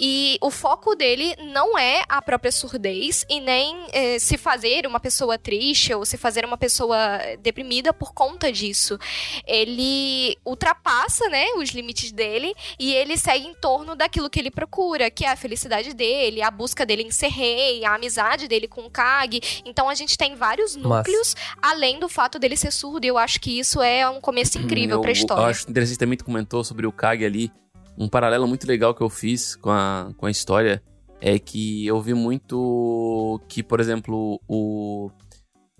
e 0.00 0.38
o 0.40 0.50
foco 0.50 0.94
dele 0.94 1.36
não 1.52 1.76
é 1.76 2.04
a 2.08 2.22
própria 2.22 2.50
surdez, 2.50 3.26
e 3.28 3.38
nem 3.38 3.76
eh, 3.92 4.18
se 4.18 4.38
fazer 4.38 4.86
uma 4.86 4.98
pessoa 4.98 5.36
triste 5.36 5.92
ou 5.92 6.06
se 6.06 6.16
fazer 6.16 6.42
uma 6.42 6.56
pessoa 6.56 6.98
deprimida 7.42 7.92
por 7.92 8.14
conta 8.14 8.50
disso. 8.50 8.98
Ele 9.46 10.38
ultrapassa, 10.42 11.28
né, 11.28 11.48
os 11.58 11.68
limites 11.68 12.12
dele, 12.12 12.54
e 12.78 12.94
ele 12.94 13.18
segue 13.18 13.46
em 13.46 13.54
torno 13.54 13.94
daquilo 13.94 14.30
que 14.30 14.40
ele 14.40 14.50
procura, 14.50 15.10
que 15.10 15.26
é 15.26 15.28
a 15.28 15.36
felicidade 15.36 15.92
dele, 15.92 16.40
a 16.40 16.50
busca 16.50 16.86
dele 16.86 17.02
em 17.02 17.10
ser 17.10 17.28
rei, 17.28 17.84
a 17.84 17.94
amizade 17.94 18.48
dele 18.48 18.66
com 18.66 18.86
o 18.86 18.90
Kag. 18.90 19.38
Então 19.66 19.86
a 19.86 19.97
gente 19.98 20.16
tem 20.16 20.34
vários 20.34 20.76
núcleos, 20.76 21.34
além 21.60 22.00
do 22.00 22.08
fato 22.08 22.38
dele 22.38 22.56
ser 22.56 22.72
surdo, 22.72 23.04
e 23.04 23.08
eu 23.08 23.18
acho 23.18 23.40
que 23.40 23.58
isso 23.58 23.82
é 23.82 24.08
um 24.08 24.20
começo 24.20 24.58
incrível 24.58 24.96
eu, 24.96 25.02
pra 25.02 25.12
história. 25.12 25.42
Eu 25.42 25.46
acho 25.46 25.68
interessante 25.68 25.98
também 25.98 26.16
que 26.16 26.24
tu 26.24 26.26
comentou 26.26 26.64
sobre 26.64 26.86
o 26.86 26.92
Kage 26.92 27.24
ali. 27.24 27.52
Um 27.98 28.08
paralelo 28.08 28.46
muito 28.46 28.66
legal 28.66 28.94
que 28.94 29.02
eu 29.02 29.10
fiz 29.10 29.56
com 29.56 29.70
a, 29.70 30.12
com 30.16 30.26
a 30.26 30.30
história 30.30 30.82
é 31.20 31.38
que 31.38 31.86
eu 31.86 32.00
vi 32.00 32.14
muito 32.14 33.40
que, 33.48 33.62
por 33.62 33.80
exemplo, 33.80 34.40
o. 34.48 35.10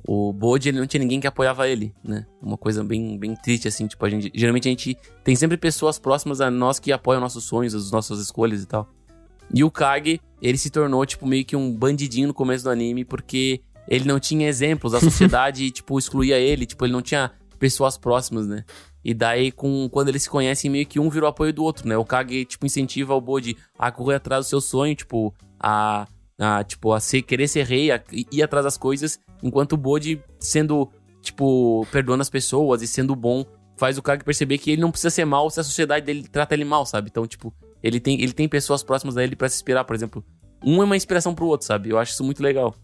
O 0.06 0.32
Bode, 0.32 0.68
ele 0.68 0.78
não 0.78 0.86
tinha 0.86 1.00
ninguém 1.00 1.20
que 1.20 1.26
apoiava 1.26 1.68
ele, 1.68 1.92
né? 2.04 2.24
Uma 2.40 2.56
coisa 2.56 2.84
bem, 2.84 3.18
bem 3.18 3.34
triste, 3.34 3.66
assim, 3.66 3.86
tipo, 3.86 4.06
a 4.06 4.08
gente... 4.08 4.30
Geralmente 4.32 4.68
a 4.68 4.70
gente 4.70 4.96
tem 5.24 5.34
sempre 5.34 5.56
pessoas 5.56 5.98
próximas 5.98 6.40
a 6.40 6.50
nós 6.50 6.78
que 6.78 6.92
apoiam 6.92 7.20
nossos 7.20 7.44
sonhos, 7.44 7.74
as 7.74 7.90
nossas 7.90 8.20
escolhas 8.20 8.62
e 8.62 8.66
tal. 8.66 8.88
E 9.52 9.64
o 9.64 9.70
Kage, 9.70 10.20
ele 10.40 10.56
se 10.56 10.70
tornou, 10.70 11.04
tipo, 11.04 11.26
meio 11.26 11.44
que 11.44 11.56
um 11.56 11.74
bandidinho 11.74 12.28
no 12.28 12.32
começo 12.32 12.64
do 12.64 12.70
anime, 12.70 13.04
porque 13.04 13.60
ele 13.88 14.04
não 14.04 14.20
tinha 14.20 14.46
exemplos, 14.46 14.94
a 14.94 15.00
sociedade, 15.00 15.70
tipo, 15.72 15.98
excluía 15.98 16.38
ele, 16.38 16.66
tipo, 16.66 16.84
ele 16.84 16.92
não 16.92 17.02
tinha 17.02 17.30
pessoas 17.58 17.96
próximas, 17.96 18.46
né? 18.46 18.64
E 19.04 19.14
daí, 19.14 19.50
com, 19.50 19.88
quando 19.90 20.08
eles 20.08 20.24
se 20.24 20.30
conhecem, 20.30 20.70
meio 20.70 20.86
que 20.86 21.00
um 21.00 21.08
virou 21.08 21.28
apoio 21.28 21.52
do 21.52 21.64
outro, 21.64 21.88
né? 21.88 21.96
O 21.96 22.04
Kage, 22.04 22.44
tipo, 22.44 22.66
incentiva 22.66 23.14
o 23.14 23.20
Bode 23.20 23.56
a 23.78 23.90
correr 23.90 24.16
atrás 24.16 24.46
do 24.46 24.48
seu 24.48 24.60
sonho, 24.60 24.94
tipo, 24.94 25.34
a, 25.58 26.06
a 26.38 26.62
tipo, 26.64 26.92
a 26.92 27.00
ser, 27.00 27.22
querer 27.22 27.48
ser 27.48 27.64
rei, 27.64 27.90
a 27.90 28.02
ir 28.12 28.42
atrás 28.42 28.64
das 28.64 28.76
coisas, 28.76 29.18
enquanto 29.42 29.72
o 29.72 29.76
Bode, 29.76 30.22
sendo, 30.38 30.90
tipo, 31.22 31.86
perdoando 31.90 32.20
as 32.20 32.30
pessoas 32.30 32.82
e 32.82 32.86
sendo 32.86 33.16
bom, 33.16 33.44
faz 33.76 33.96
o 33.96 34.02
Kage 34.02 34.24
perceber 34.24 34.58
que 34.58 34.72
ele 34.72 34.82
não 34.82 34.90
precisa 34.90 35.10
ser 35.10 35.24
mal 35.24 35.48
se 35.48 35.60
a 35.60 35.64
sociedade 35.64 36.04
dele 36.04 36.28
trata 36.30 36.54
ele 36.54 36.64
mal, 36.64 36.84
sabe? 36.84 37.08
Então, 37.10 37.26
tipo, 37.26 37.54
ele 37.82 38.00
tem, 38.00 38.20
ele 38.20 38.32
tem 38.32 38.48
pessoas 38.48 38.82
próximas 38.82 39.16
a 39.16 39.24
ele 39.24 39.36
pra 39.36 39.48
se 39.48 39.56
inspirar, 39.56 39.84
por 39.84 39.94
exemplo. 39.94 40.24
Um 40.62 40.82
é 40.82 40.84
uma 40.84 40.96
inspiração 40.96 41.34
pro 41.34 41.46
outro, 41.46 41.66
sabe? 41.66 41.90
Eu 41.90 41.98
acho 41.98 42.12
isso 42.12 42.24
muito 42.24 42.42
legal. 42.42 42.74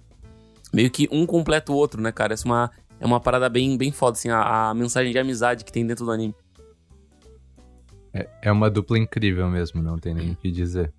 Meio 0.75 0.91
que 0.91 1.09
um 1.13 1.25
completa 1.25 1.71
o 1.71 1.77
outro, 1.77 2.03
né, 2.03 2.11
cara? 2.11 2.35
Essa 2.35 2.49
é 2.49 2.51
uma, 2.51 2.71
é 2.99 3.07
uma 3.07 3.21
parada 3.21 3.49
bem, 3.49 3.79
bem 3.79 3.93
foda, 3.93 4.19
assim, 4.19 4.29
a, 4.29 4.71
a 4.71 4.75
mensagem 4.75 5.13
de 5.13 5.19
amizade 5.19 5.65
que 5.65 5.73
tem 5.73 5.87
dentro 5.87 6.05
do 6.05 6.11
anime. 6.11 6.35
É, 8.13 8.29
é 8.43 8.53
uma 8.53 8.69
dupla 8.69 8.99
incrível 8.99 9.49
mesmo, 9.49 9.81
não 9.81 9.99
tem 9.99 10.13
nem 10.15 10.33
o 10.33 10.37
que 10.37 10.51
dizer. 10.51 10.93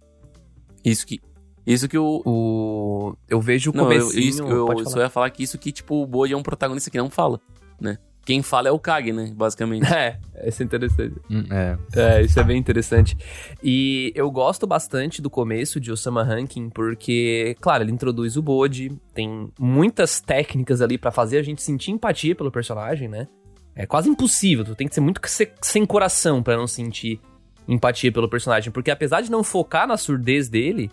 Isso 0.83 1.05
que. 1.05 1.19
Isso 1.67 1.89
que 1.89 1.97
o. 1.97 2.21
O... 2.25 3.17
Eu 3.27 3.41
vejo 3.41 3.71
o 3.71 3.75
Não, 3.75 3.91
eu, 3.91 4.09
isso, 4.11 4.43
eu 4.43 4.67
só 4.85 4.91
falar. 4.91 5.03
ia 5.03 5.09
falar 5.09 5.29
que 5.31 5.43
isso 5.43 5.57
que, 5.57 5.73
tipo, 5.73 6.01
o 6.01 6.07
Bode 6.07 6.31
é 6.31 6.37
um 6.37 6.43
protagonista 6.43 6.89
que 6.89 6.97
não 6.97 7.09
fala, 7.09 7.41
né? 7.79 7.97
Quem 8.25 8.41
fala 8.41 8.67
é 8.67 8.71
o 8.71 8.79
Kage, 8.79 9.13
né? 9.13 9.31
Basicamente. 9.35 9.85
É, 10.37 10.49
isso 10.49 10.61
é 10.61 10.65
interessante. 10.65 11.15
Hum, 11.29 11.43
É, 11.51 11.77
É, 11.95 12.21
isso 12.23 12.39
é 12.39 12.43
bem 12.43 12.57
interessante. 12.57 13.15
E 13.63 14.11
eu 14.15 14.29
gosto 14.31 14.65
bastante 14.67 15.21
do 15.21 15.29
começo 15.29 15.79
de 15.79 15.91
Osama 15.91 16.23
Ranking, 16.23 16.69
porque, 16.69 17.55
claro, 17.61 17.83
ele 17.83 17.91
introduz 17.91 18.35
o 18.35 18.41
Bode, 18.41 18.91
tem 19.13 19.49
muitas 19.59 20.19
técnicas 20.19 20.81
ali 20.81 20.97
pra 20.97 21.11
fazer 21.11 21.37
a 21.37 21.43
gente 21.43 21.61
sentir 21.61 21.91
empatia 21.91 22.35
pelo 22.35 22.51
personagem, 22.51 23.07
né? 23.07 23.27
É 23.75 23.85
quase 23.85 24.09
impossível, 24.09 24.63
tu 24.65 24.75
tem 24.75 24.87
que 24.87 24.93
ser 24.95 25.01
muito 25.01 25.19
se- 25.27 25.51
sem 25.61 25.85
coração 25.85 26.41
pra 26.41 26.55
não 26.57 26.65
sentir 26.67 27.19
empatia 27.67 28.11
pelo 28.11 28.29
personagem, 28.29 28.71
porque 28.71 28.89
apesar 28.91 29.21
de 29.21 29.29
não 29.31 29.43
focar 29.43 29.87
na 29.87 29.97
surdez 29.97 30.47
dele, 30.49 30.89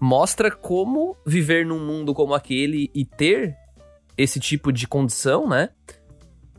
mostra 0.00 0.50
como 0.50 1.16
viver 1.26 1.64
num 1.66 1.84
mundo 1.84 2.14
como 2.14 2.34
aquele 2.34 2.90
e 2.94 3.04
ter 3.04 3.54
esse 4.16 4.38
tipo 4.40 4.72
de 4.72 4.86
condição, 4.88 5.48
né? 5.48 5.70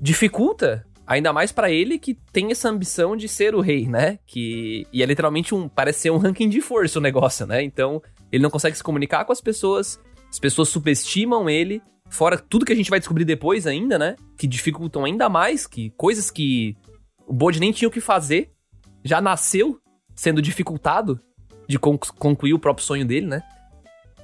Dificulta 0.01 0.85
Ainda 1.09 1.33
mais 1.33 1.51
pra 1.51 1.71
ele 1.71 1.97
que 1.97 2.13
tem 2.31 2.51
essa 2.51 2.69
ambição 2.69 3.17
de 3.17 3.27
ser 3.27 3.55
o 3.55 3.61
rei, 3.61 3.87
né? 3.87 4.19
Que 4.27 4.85
e 4.93 5.01
é 5.01 5.05
literalmente 5.07 5.55
um 5.55 5.67
parece 5.67 6.01
ser 6.01 6.11
um 6.11 6.17
ranking 6.19 6.47
de 6.47 6.61
força 6.61 6.99
o 6.99 7.01
negócio, 7.01 7.47
né? 7.47 7.63
Então, 7.63 7.99
ele 8.31 8.43
não 8.43 8.49
consegue 8.51 8.77
se 8.77 8.83
comunicar 8.83 9.25
com 9.25 9.31
as 9.31 9.41
pessoas, 9.41 9.99
as 10.29 10.37
pessoas 10.37 10.69
subestimam 10.69 11.49
ele, 11.49 11.81
fora 12.11 12.37
tudo 12.37 12.63
que 12.63 12.71
a 12.71 12.75
gente 12.75 12.91
vai 12.91 12.99
descobrir 12.99 13.25
depois 13.25 13.65
ainda, 13.65 13.97
né? 13.97 14.15
Que 14.37 14.45
dificultam 14.45 15.03
ainda 15.03 15.27
mais 15.27 15.65
que 15.65 15.89
coisas 15.97 16.29
que 16.29 16.77
o 17.25 17.33
Bode 17.33 17.59
nem 17.59 17.71
tinha 17.71 17.87
o 17.87 17.91
que 17.91 17.99
fazer, 17.99 18.51
já 19.03 19.19
nasceu 19.19 19.79
sendo 20.13 20.43
dificultado 20.43 21.19
de 21.67 21.79
con- 21.79 21.97
concluir 22.19 22.53
o 22.53 22.59
próprio 22.59 22.85
sonho 22.85 23.03
dele, 23.03 23.25
né? 23.25 23.41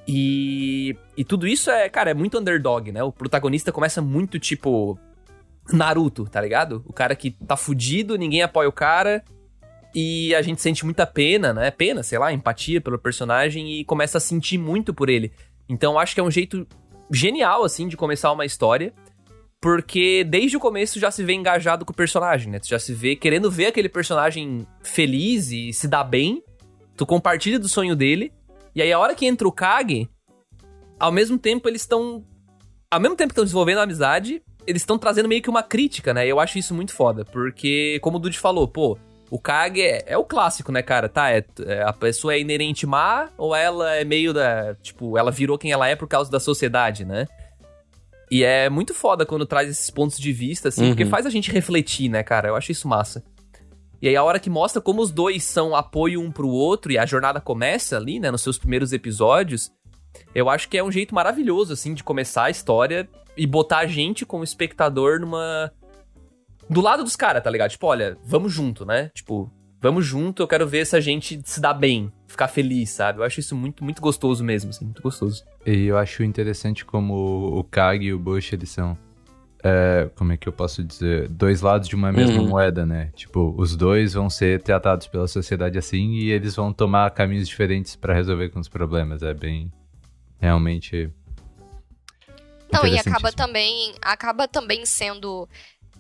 E, 0.08 0.96
e 1.18 1.24
tudo 1.24 1.48
isso 1.48 1.72
é, 1.72 1.90
cara, 1.90 2.12
é 2.12 2.14
muito 2.14 2.38
underdog, 2.38 2.92
né? 2.92 3.02
O 3.02 3.12
protagonista 3.12 3.72
começa 3.72 4.04
muito 4.04 4.38
tipo 4.38 5.00
Naruto, 5.72 6.26
tá 6.26 6.40
ligado? 6.42 6.84
O 6.86 6.94
cara 6.94 7.16
que 7.16 7.32
tá 7.32 7.58
fudido, 7.58 8.18
ninguém 8.18 8.42
apoia 8.42 8.70
o 8.70 8.74
cara 8.74 9.24
e 9.96 10.36
a 10.36 10.42
gente 10.42 10.62
sente 10.62 10.84
muita 10.84 11.08
pena, 11.08 11.54
né? 11.54 11.72
Pena, 11.72 12.04
sei 12.04 12.20
lá, 12.20 12.32
empatia 12.34 12.82
pelo 12.82 13.00
personagem 13.00 13.80
e 13.80 13.86
começa 13.86 14.18
a 14.18 14.22
sentir 14.22 14.58
muito 14.58 14.94
por 14.94 15.10
ele. 15.10 15.32
Então 15.70 15.98
acho 15.98 16.14
que 16.14 16.20
é 16.20 16.24
um 16.24 16.30
jeito 16.30 16.68
genial, 17.12 17.64
assim, 17.64 17.88
de 17.88 17.96
começar 17.96 18.32
uma 18.32 18.46
história. 18.46 18.94
Porque 19.62 20.24
desde 20.24 20.58
o 20.58 20.60
começo 20.60 21.00
já 21.00 21.10
se 21.10 21.24
vê 21.24 21.34
engajado 21.34 21.86
com 21.86 21.94
o 21.94 21.96
personagem, 21.96 22.52
né? 22.52 22.60
Tu 22.60 22.68
já 22.68 22.78
se 22.78 22.94
vê 22.94 23.16
querendo 23.16 23.50
ver 23.50 23.68
aquele 23.68 23.90
personagem 23.90 24.68
feliz 24.84 25.50
e 25.50 25.74
se 25.74 25.88
dar 25.88 26.04
bem. 26.04 26.44
Tu 26.96 27.06
compartilha 27.06 27.58
do 27.58 27.68
sonho 27.68 27.96
dele. 27.96 28.32
E 28.76 28.82
aí 28.82 28.92
a 28.92 29.00
hora 29.00 29.16
que 29.16 29.26
entra 29.26 29.48
o 29.48 29.52
Kage, 29.52 30.10
ao 31.00 31.12
mesmo 31.12 31.38
tempo 31.40 31.70
eles 31.70 31.82
estão. 31.82 32.24
Ao 32.92 33.00
mesmo 33.00 33.16
tempo 33.16 33.30
que 33.30 33.34
estão 33.34 33.46
desenvolvendo 33.46 33.80
a 33.80 33.84
amizade, 33.84 34.44
eles 34.68 34.82
estão 34.82 34.98
trazendo 34.98 35.28
meio 35.30 35.42
que 35.42 35.50
uma 35.50 35.64
crítica, 35.64 36.14
né? 36.14 36.26
Eu 36.28 36.40
acho 36.40 36.58
isso 36.58 36.74
muito 36.74 36.94
foda. 36.94 37.24
Porque, 37.26 38.00
como 38.02 38.18
o 38.18 38.20
Dude 38.20 38.38
falou, 38.40 38.68
pô, 38.68 38.98
o 39.30 39.40
Kage 39.40 39.82
é, 39.82 40.04
é 40.08 40.18
o 40.18 40.24
clássico, 40.24 40.72
né, 40.72 40.82
cara? 40.82 41.10
Tá, 41.10 41.32
é, 41.32 41.44
é- 41.66 41.84
a 41.84 41.94
pessoa 41.94 42.34
é 42.34 42.40
inerente 42.40 42.86
má 42.86 43.30
ou 43.38 43.56
ela 43.56 43.96
é 43.96 44.04
meio 44.04 44.34
da. 44.34 44.76
Tipo, 44.82 45.18
ela 45.18 45.32
virou 45.32 45.58
quem 45.58 45.72
ela 45.72 45.88
é 45.88 45.96
por 45.96 46.08
causa 46.08 46.30
da 46.32 46.40
sociedade, 46.40 47.06
né? 47.06 47.28
E 48.32 48.44
é 48.44 48.70
muito 48.70 48.94
foda 48.94 49.26
quando 49.26 49.46
traz 49.46 49.70
esses 49.70 49.90
pontos 49.92 50.18
de 50.18 50.32
vista, 50.34 50.70
assim, 50.70 50.84
Uhum. 50.84 50.90
porque 50.90 51.06
faz 51.06 51.26
a 51.26 51.30
gente 51.30 51.52
refletir, 51.52 52.10
né, 52.10 52.24
cara? 52.24 52.48
Eu 52.50 52.56
acho 52.56 52.72
isso 52.72 52.88
massa. 52.88 53.24
E 54.02 54.08
aí 54.08 54.16
a 54.16 54.24
hora 54.24 54.40
que 54.40 54.50
mostra 54.50 54.82
como 54.82 55.02
os 55.02 55.12
dois 55.12 55.44
são 55.44 55.76
apoio 55.76 56.20
um 56.22 56.32
pro 56.32 56.48
outro 56.50 56.92
e 56.92 56.98
a 56.98 57.06
jornada 57.06 57.40
começa 57.40 57.98
ali, 57.98 58.20
né, 58.20 58.30
nos 58.30 58.42
seus 58.42 58.58
primeiros 58.58 58.92
episódios, 58.94 59.72
eu 60.34 60.50
acho 60.50 60.68
que 60.70 60.78
é 60.78 60.84
um 60.84 60.92
jeito 60.92 61.14
maravilhoso, 61.16 61.74
assim, 61.74 61.94
de 61.94 62.04
começar 62.04 62.46
a 62.46 62.50
história 62.50 63.08
e 63.38 63.46
botar 63.48 63.80
a 63.80 63.88
gente 63.88 64.26
como 64.26 64.44
espectador 64.44 65.20
numa. 65.20 65.72
Do 66.70 66.82
lado 66.82 67.04
dos 67.04 67.16
caras, 67.16 67.44
tá 67.44 67.50
ligado? 67.50 67.70
Tipo, 67.72 67.88
olha, 67.88 68.18
vamos 68.26 68.52
junto, 68.52 68.86
né? 68.86 69.12
Tipo, 69.14 69.52
vamos 69.80 70.04
junto, 70.06 70.42
eu 70.42 70.48
quero 70.48 70.68
ver 70.68 70.86
se 70.86 70.96
a 70.96 71.00
gente 71.00 71.40
se 71.46 71.60
dá 71.62 71.72
bem, 71.74 72.12
ficar 72.28 72.48
feliz, 72.48 72.90
sabe? 72.90 73.20
Eu 73.20 73.24
acho 73.24 73.40
isso 73.40 73.56
muito, 73.56 73.84
muito 73.84 74.02
gostoso 74.02 74.44
mesmo, 74.44 74.72
assim, 74.72 74.86
muito 74.86 75.02
gostoso. 75.02 75.44
E 75.66 75.86
eu 75.86 75.98
acho 75.98 76.24
interessante 76.24 76.84
como 76.84 77.14
o 77.60 77.64
Kag 77.64 78.04
e 78.04 78.12
o 78.14 78.18
Bush, 78.20 78.52
eles 78.54 78.70
são. 78.70 78.98
é, 79.64 80.10
como 80.16 80.32
é 80.32 80.38
que 80.38 80.48
eu 80.48 80.54
posso 80.54 80.84
dizer? 80.84 81.28
Dois 81.28 81.62
lados 81.62 81.88
de 81.88 81.96
uma 81.96 82.12
mesma 82.12 82.40
Uhum. 82.42 82.50
moeda, 82.50 82.86
né? 82.86 83.12
Tipo, 83.16 83.54
os 83.58 83.76
dois 83.76 84.14
vão 84.14 84.30
ser 84.30 84.62
tratados 84.62 85.08
pela 85.08 85.28
sociedade 85.28 85.78
assim 85.78 86.14
e 86.14 86.30
eles 86.32 86.56
vão 86.56 86.72
tomar 86.72 87.10
caminhos 87.12 87.48
diferentes 87.48 87.96
pra 87.96 88.14
resolver 88.14 88.50
com 88.50 88.60
os 88.60 88.68
problemas. 88.70 89.22
É 89.24 89.34
bem. 89.34 89.72
Realmente. 90.40 91.10
Não, 92.72 92.86
e 92.86 92.98
acaba 92.98 93.32
Interessantíssimo. 93.32 93.32
também, 93.32 93.96
acaba 94.02 94.48
também 94.48 94.86
sendo, 94.86 95.48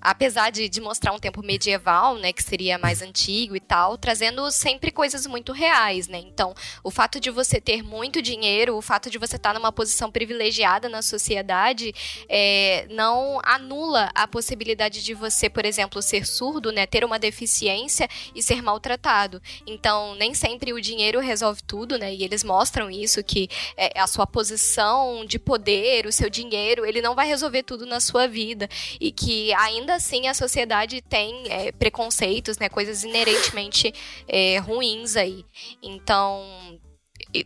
apesar 0.06 0.52
de, 0.52 0.70
de 0.70 0.80
mostrar 0.80 1.12
um 1.14 1.20
tempo 1.20 1.44
medieval, 1.44 2.18
né, 2.18 2.32
que 2.32 2.44
seria 2.44 2.78
mais 2.78 3.02
antigo 3.02 3.56
e 3.56 3.60
tal, 3.60 3.98
trazendo 3.98 4.52
sempre 4.52 4.92
coisas 4.92 5.26
muito 5.26 5.52
reais, 5.52 6.08
né? 6.08 6.20
Então, 6.20 6.54
o 6.84 6.92
fato 6.92 7.20
de 7.20 7.32
você 7.32 7.60
ter 7.60 7.82
muito 7.82 8.22
dinheiro, 8.22 8.78
o 8.78 8.82
fato 8.82 9.10
de 9.10 9.18
você 9.18 9.36
estar 9.36 9.54
numa 9.56 9.72
posição 9.72 10.12
privilegiada 10.12 10.88
na 10.88 11.02
sociedade, 11.02 11.92
é, 12.30 12.86
não 12.92 13.40
anula 13.44 14.12
a 14.14 14.28
possibilidade 14.28 15.04
de 15.04 15.14
você, 15.16 15.50
por 15.50 15.66
exemplo, 15.66 16.02
ser 16.02 16.26
surdo, 16.28 16.72
né, 16.72 16.86
ter 16.86 17.04
uma 17.04 17.18
deficiência 17.18 18.08
e 18.36 18.44
ser 18.44 18.62
maltratado. 18.62 19.42
Então, 19.66 20.14
nem 20.16 20.36
sempre 20.36 20.72
o 20.72 20.80
dinheiro 20.80 21.20
resolve 21.20 21.64
tudo, 21.64 21.98
né? 21.98 22.14
E 22.14 22.24
eles 22.24 22.44
mostram 22.44 22.92
isso 22.92 23.24
que 23.24 23.50
é, 23.76 24.00
a 24.00 24.06
sua 24.06 24.28
posição 24.28 25.26
de 25.26 25.40
poder, 25.40 26.06
o 26.06 26.12
seu 26.12 26.30
dinheiro, 26.30 26.86
ele 26.86 27.02
não 27.02 27.16
vai 27.16 27.28
resolver 27.28 27.64
tudo 27.64 27.88
na 27.88 28.00
sua 28.00 28.28
vida 28.28 28.70
e 29.00 29.12
que 29.12 29.52
ainda 29.54 29.95
assim 29.96 30.28
a 30.28 30.34
sociedade 30.34 31.02
tem 31.02 31.44
é, 31.50 31.72
preconceitos, 31.72 32.58
né, 32.58 32.70
coisas 32.70 33.04
inerentemente 33.04 33.94
é, 34.28 34.58
ruins 34.60 35.16
aí. 35.16 35.46
Então, 35.82 36.80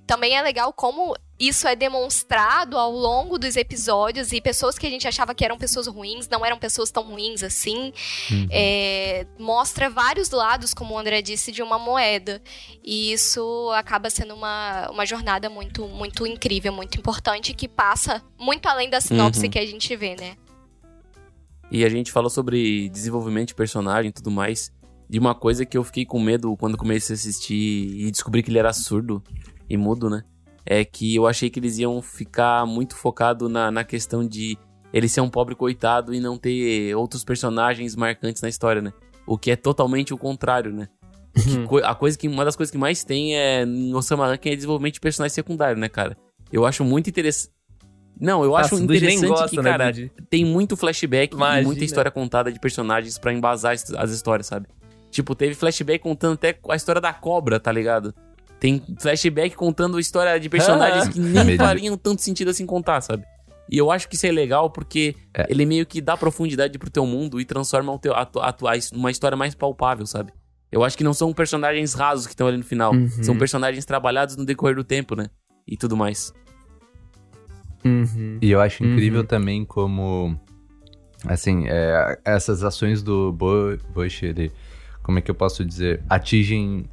também 0.06 0.36
é 0.36 0.42
legal 0.42 0.74
como 0.74 1.16
isso 1.40 1.68
é 1.68 1.76
demonstrado 1.76 2.78
ao 2.78 2.92
longo 2.92 3.40
dos 3.40 3.56
episódios 3.56 4.34
e 4.34 4.42
pessoas 4.42 4.78
que 4.78 4.86
a 4.86 4.90
gente 4.90 5.08
achava 5.08 5.34
que 5.34 5.46
eram 5.46 5.58
pessoas 5.58 5.88
ruins 5.88 6.28
não 6.28 6.46
eram 6.46 6.58
pessoas 6.58 6.92
tão 6.92 7.04
ruins 7.04 7.42
assim. 7.44 7.94
Uhum. 8.30 8.48
É, 8.52 9.26
mostra 9.40 9.90
vários 9.90 10.32
lados, 10.32 10.74
como 10.74 10.94
o 10.94 11.00
André 11.00 11.22
disse, 11.22 11.52
de 11.52 11.64
uma 11.64 11.80
moeda. 11.80 12.42
E 12.84 13.14
isso 13.14 13.72
acaba 13.74 14.10
sendo 14.10 14.34
uma, 14.34 14.90
uma 14.92 15.06
jornada 15.06 15.50
muito, 15.50 15.88
muito 15.88 16.28
incrível, 16.28 16.74
muito 16.74 17.00
importante, 17.00 17.54
que 17.54 17.70
passa 17.70 18.22
muito 18.38 18.68
além 18.68 18.90
da 18.90 19.00
sinopse 19.00 19.46
Uhum. 19.46 19.50
que 19.50 19.60
a 19.60 19.66
gente 19.66 19.96
vê, 19.96 20.16
né? 20.16 20.36
E 21.72 21.86
a 21.86 21.90
gente 21.90 22.12
falou 22.12 22.30
sobre 22.30 22.90
desenvolvimento 22.90 23.50
de 23.50 23.56
personagem 23.56 24.10
e 24.10 24.14
tudo 24.14 24.32
mais. 24.32 24.72
De 25.10 25.18
uma 25.18 25.34
coisa 25.34 25.66
que 25.66 25.78
eu 25.78 25.84
fiquei 25.84 26.06
com 26.06 26.20
medo 26.20 26.56
quando 26.58 26.78
comecei 26.78 27.14
a 27.14 27.18
assistir 27.18 27.56
e 27.56 28.12
descobri 28.12 28.44
que 28.44 28.52
ele 28.52 28.60
era 28.60 28.72
surdo 28.74 29.24
e 29.70 29.76
mudo, 29.76 30.10
né? 30.10 30.24
É 30.66 30.86
que 30.86 31.16
eu 31.16 31.26
achei 31.26 31.50
que 31.50 31.60
eles 31.60 31.80
iam 31.80 32.00
ficar 32.02 32.66
muito 32.66 32.96
focado 32.96 33.50
na, 33.50 33.72
na 33.72 33.84
questão 33.84 34.28
de 34.28 34.56
ele 34.94 35.08
ser 35.10 35.22
um 35.22 35.30
pobre 35.30 35.56
coitado 35.56 36.14
e 36.14 36.20
não 36.20 36.38
ter 36.38 36.96
outros 36.96 37.24
personagens 37.24 37.96
marcantes 37.96 38.42
na 38.42 38.50
história, 38.50 38.82
né? 38.82 38.92
O 39.26 39.38
que 39.38 39.50
é 39.52 39.56
totalmente 39.56 40.14
o 40.14 40.18
contrário, 40.18 40.72
né? 40.74 40.88
Que 41.34 41.64
co- 41.66 41.78
a 41.84 41.96
coisa 41.96 42.18
que, 42.18 42.28
uma 42.28 42.44
das 42.46 42.56
coisas 42.56 42.72
que 42.72 42.78
mais 42.78 43.04
tem 43.04 43.36
é 43.36 43.64
em 43.64 43.94
Osama 43.96 44.28
Rankin 44.28 44.50
é 44.50 44.56
desenvolvimento 44.56 44.96
de 44.96 45.00
personagem 45.00 45.34
secundário, 45.34 45.80
né, 45.80 45.88
cara? 45.90 46.18
Eu 46.52 46.66
acho 46.66 46.84
muito 46.84 47.10
interessante. 47.10 47.54
Não, 48.20 48.44
eu 48.44 48.56
acho 48.56 48.74
Nossa, 48.76 48.86
nem 48.86 48.98
interessante 48.98 49.28
gosta, 49.30 49.50
que, 49.50 49.58
né, 49.62 49.72
cara, 49.72 49.92
Dude? 49.92 50.12
tem 50.30 50.44
muito 50.46 50.76
flashback 50.76 51.34
Imagina. 51.36 51.62
e 51.62 51.66
muita 51.66 51.84
história 51.86 52.12
contada 52.12 52.52
de 52.52 52.60
personagens 52.60 53.18
pra 53.18 53.32
embasar 53.32 53.74
as 53.74 53.94
as 53.94 54.12
histórias, 54.12 54.48
sabe? 54.48 54.68
Tipo, 55.10 55.34
teve 55.34 55.56
flashback 55.56 56.00
contando 56.04 56.34
até 56.34 56.58
a 56.70 56.76
história 56.76 57.00
da 57.02 57.14
cobra, 57.14 57.60
tá 57.60 57.72
ligado? 57.72 58.14
Tem 58.60 58.84
flashback 59.00 59.56
contando 59.56 59.96
a 59.98 60.02
história 60.02 60.38
de 60.40 60.50
personagens 60.50 61.08
Ah. 61.08 61.10
que 61.14 61.20
nem 61.20 61.58
fariam 61.58 61.96
tanto 61.98 62.22
sentido 62.22 62.50
assim 62.50 62.66
contar, 62.66 63.00
sabe? 63.02 63.24
E 63.72 63.78
eu 63.78 63.90
acho 63.92 64.10
que 64.10 64.16
isso 64.16 64.26
é 64.26 64.32
legal 64.32 64.70
porque 64.70 65.16
É. 65.34 65.46
ele 65.50 65.66
meio 65.66 65.86
que 65.86 66.02
dá 66.02 66.18
profundidade 66.18 66.78
pro 66.78 66.90
teu 66.90 67.06
mundo 67.06 67.40
e 67.40 67.46
transforma 67.46 67.94
o 67.94 68.00
teu, 68.00 68.14
a, 68.16 68.26
tu- 68.26 68.40
a, 68.40 68.52
tua- 68.52 68.74
uma 68.94 69.12
história 69.12 69.38
mais 69.38 69.56
palpável, 69.56 70.06
sabe? 70.06 70.34
Eu 70.72 70.84
acho 70.84 70.98
que 70.98 71.04
não 71.04 71.14
são 71.14 71.32
personagens 71.34 71.94
rasos 71.94 72.26
que 72.28 72.34
estão 72.34 72.48
ali 72.48 72.58
no 72.58 72.64
final. 72.64 72.94
Uhum. 72.94 73.10
São 73.24 73.38
personagens 73.38 73.86
trabalhados 73.86 74.36
no 74.36 74.46
decorrer 74.46 74.76
do 74.76 74.84
tempo, 74.84 75.16
né? 75.16 75.28
E 75.68 75.78
tudo 75.78 75.96
mais. 75.96 76.34
Uhum. 77.86 78.38
E 78.42 78.52
eu 78.52 78.60
acho 78.62 78.84
incrível 78.84 79.22
Uhum. 79.22 79.26
também 79.26 79.66
como, 79.66 80.40
assim, 81.26 81.66
é, 81.68 82.20
essas 82.26 82.64
ações 82.64 83.02
do 83.02 83.32
Bo- 83.32 83.78
Bush, 83.94 84.24
ele, 84.24 84.52
como 85.04 85.18
é 85.20 85.22
que 85.22 85.32
eu 85.32 85.36
posso 85.36 85.64
dizer, 85.66 86.02
atingem 86.10 86.86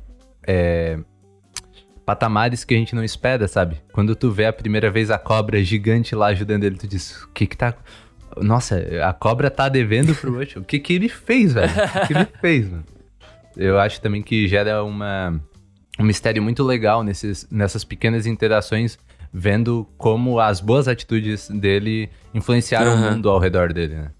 é, 0.46 0.98
patamares 2.04 2.64
que 2.64 2.74
a 2.74 2.78
gente 2.78 2.94
não 2.94 3.02
espera, 3.02 3.48
sabe? 3.48 3.80
Quando 3.92 4.14
tu 4.14 4.30
vê 4.30 4.46
a 4.46 4.52
primeira 4.52 4.90
vez 4.90 5.10
a 5.10 5.18
cobra 5.18 5.62
gigante 5.62 6.14
lá 6.14 6.26
ajudando 6.28 6.64
ele, 6.64 6.76
tu 6.76 6.86
diz, 6.86 7.22
o 7.22 7.28
que 7.30 7.46
que 7.46 7.56
tá... 7.56 7.74
Nossa, 8.40 8.76
a 9.02 9.12
cobra 9.12 9.50
tá 9.50 9.68
devendo 9.68 10.14
pro 10.14 10.30
Bush. 10.32 10.56
O 10.56 10.62
que 10.64 10.78
que 10.78 10.92
ele 10.92 11.08
fez, 11.08 11.54
velho? 11.54 11.70
O 11.72 12.00
que 12.00 12.06
que 12.08 12.12
ele 12.12 12.28
fez, 12.40 12.68
mano? 12.70 12.84
Eu 13.56 13.78
acho 13.78 14.00
também 14.00 14.22
que 14.22 14.46
gera 14.46 14.84
uma, 14.84 15.40
um 15.98 16.04
mistério 16.04 16.42
muito 16.42 16.62
legal 16.62 17.02
nesses, 17.02 17.48
nessas 17.50 17.82
pequenas 17.82 18.26
interações, 18.26 18.98
vendo 19.38 19.86
como 19.98 20.40
as 20.40 20.62
boas 20.62 20.88
atitudes 20.88 21.50
dele 21.50 22.08
influenciaram 22.32 22.92
o 22.92 22.94
Aham. 22.94 23.10
mundo 23.10 23.28
ao 23.28 23.38
redor 23.38 23.70
dele, 23.70 23.94
né? 23.94 24.10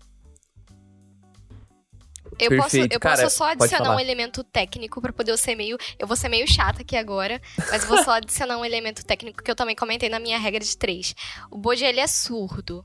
Eu 2.38 2.50
posso, 2.54 2.72
Perfeito. 2.72 2.92
eu 2.92 3.00
Cara, 3.00 3.22
posso 3.22 3.38
só 3.38 3.50
adicionar 3.52 3.96
um 3.96 3.98
elemento 4.00 4.44
técnico 4.44 5.00
pra 5.00 5.14
poder 5.14 5.30
eu 5.30 5.38
ser 5.38 5.54
meio. 5.54 5.78
Eu 5.98 6.06
vou 6.06 6.18
ser 6.18 6.28
meio 6.28 6.46
chata 6.46 6.82
aqui 6.82 6.94
agora, 6.94 7.40
mas 7.70 7.82
eu 7.82 7.88
vou 7.88 8.04
só 8.04 8.10
adicionar 8.20 8.58
um 8.58 8.64
elemento 8.64 9.02
técnico 9.06 9.42
que 9.42 9.50
eu 9.50 9.56
também 9.56 9.74
comentei 9.74 10.10
na 10.10 10.20
minha 10.20 10.38
regra 10.38 10.62
de 10.62 10.76
três. 10.76 11.14
O 11.50 11.56
Boji, 11.56 11.86
ele 11.86 12.00
é 12.00 12.06
surdo. 12.06 12.84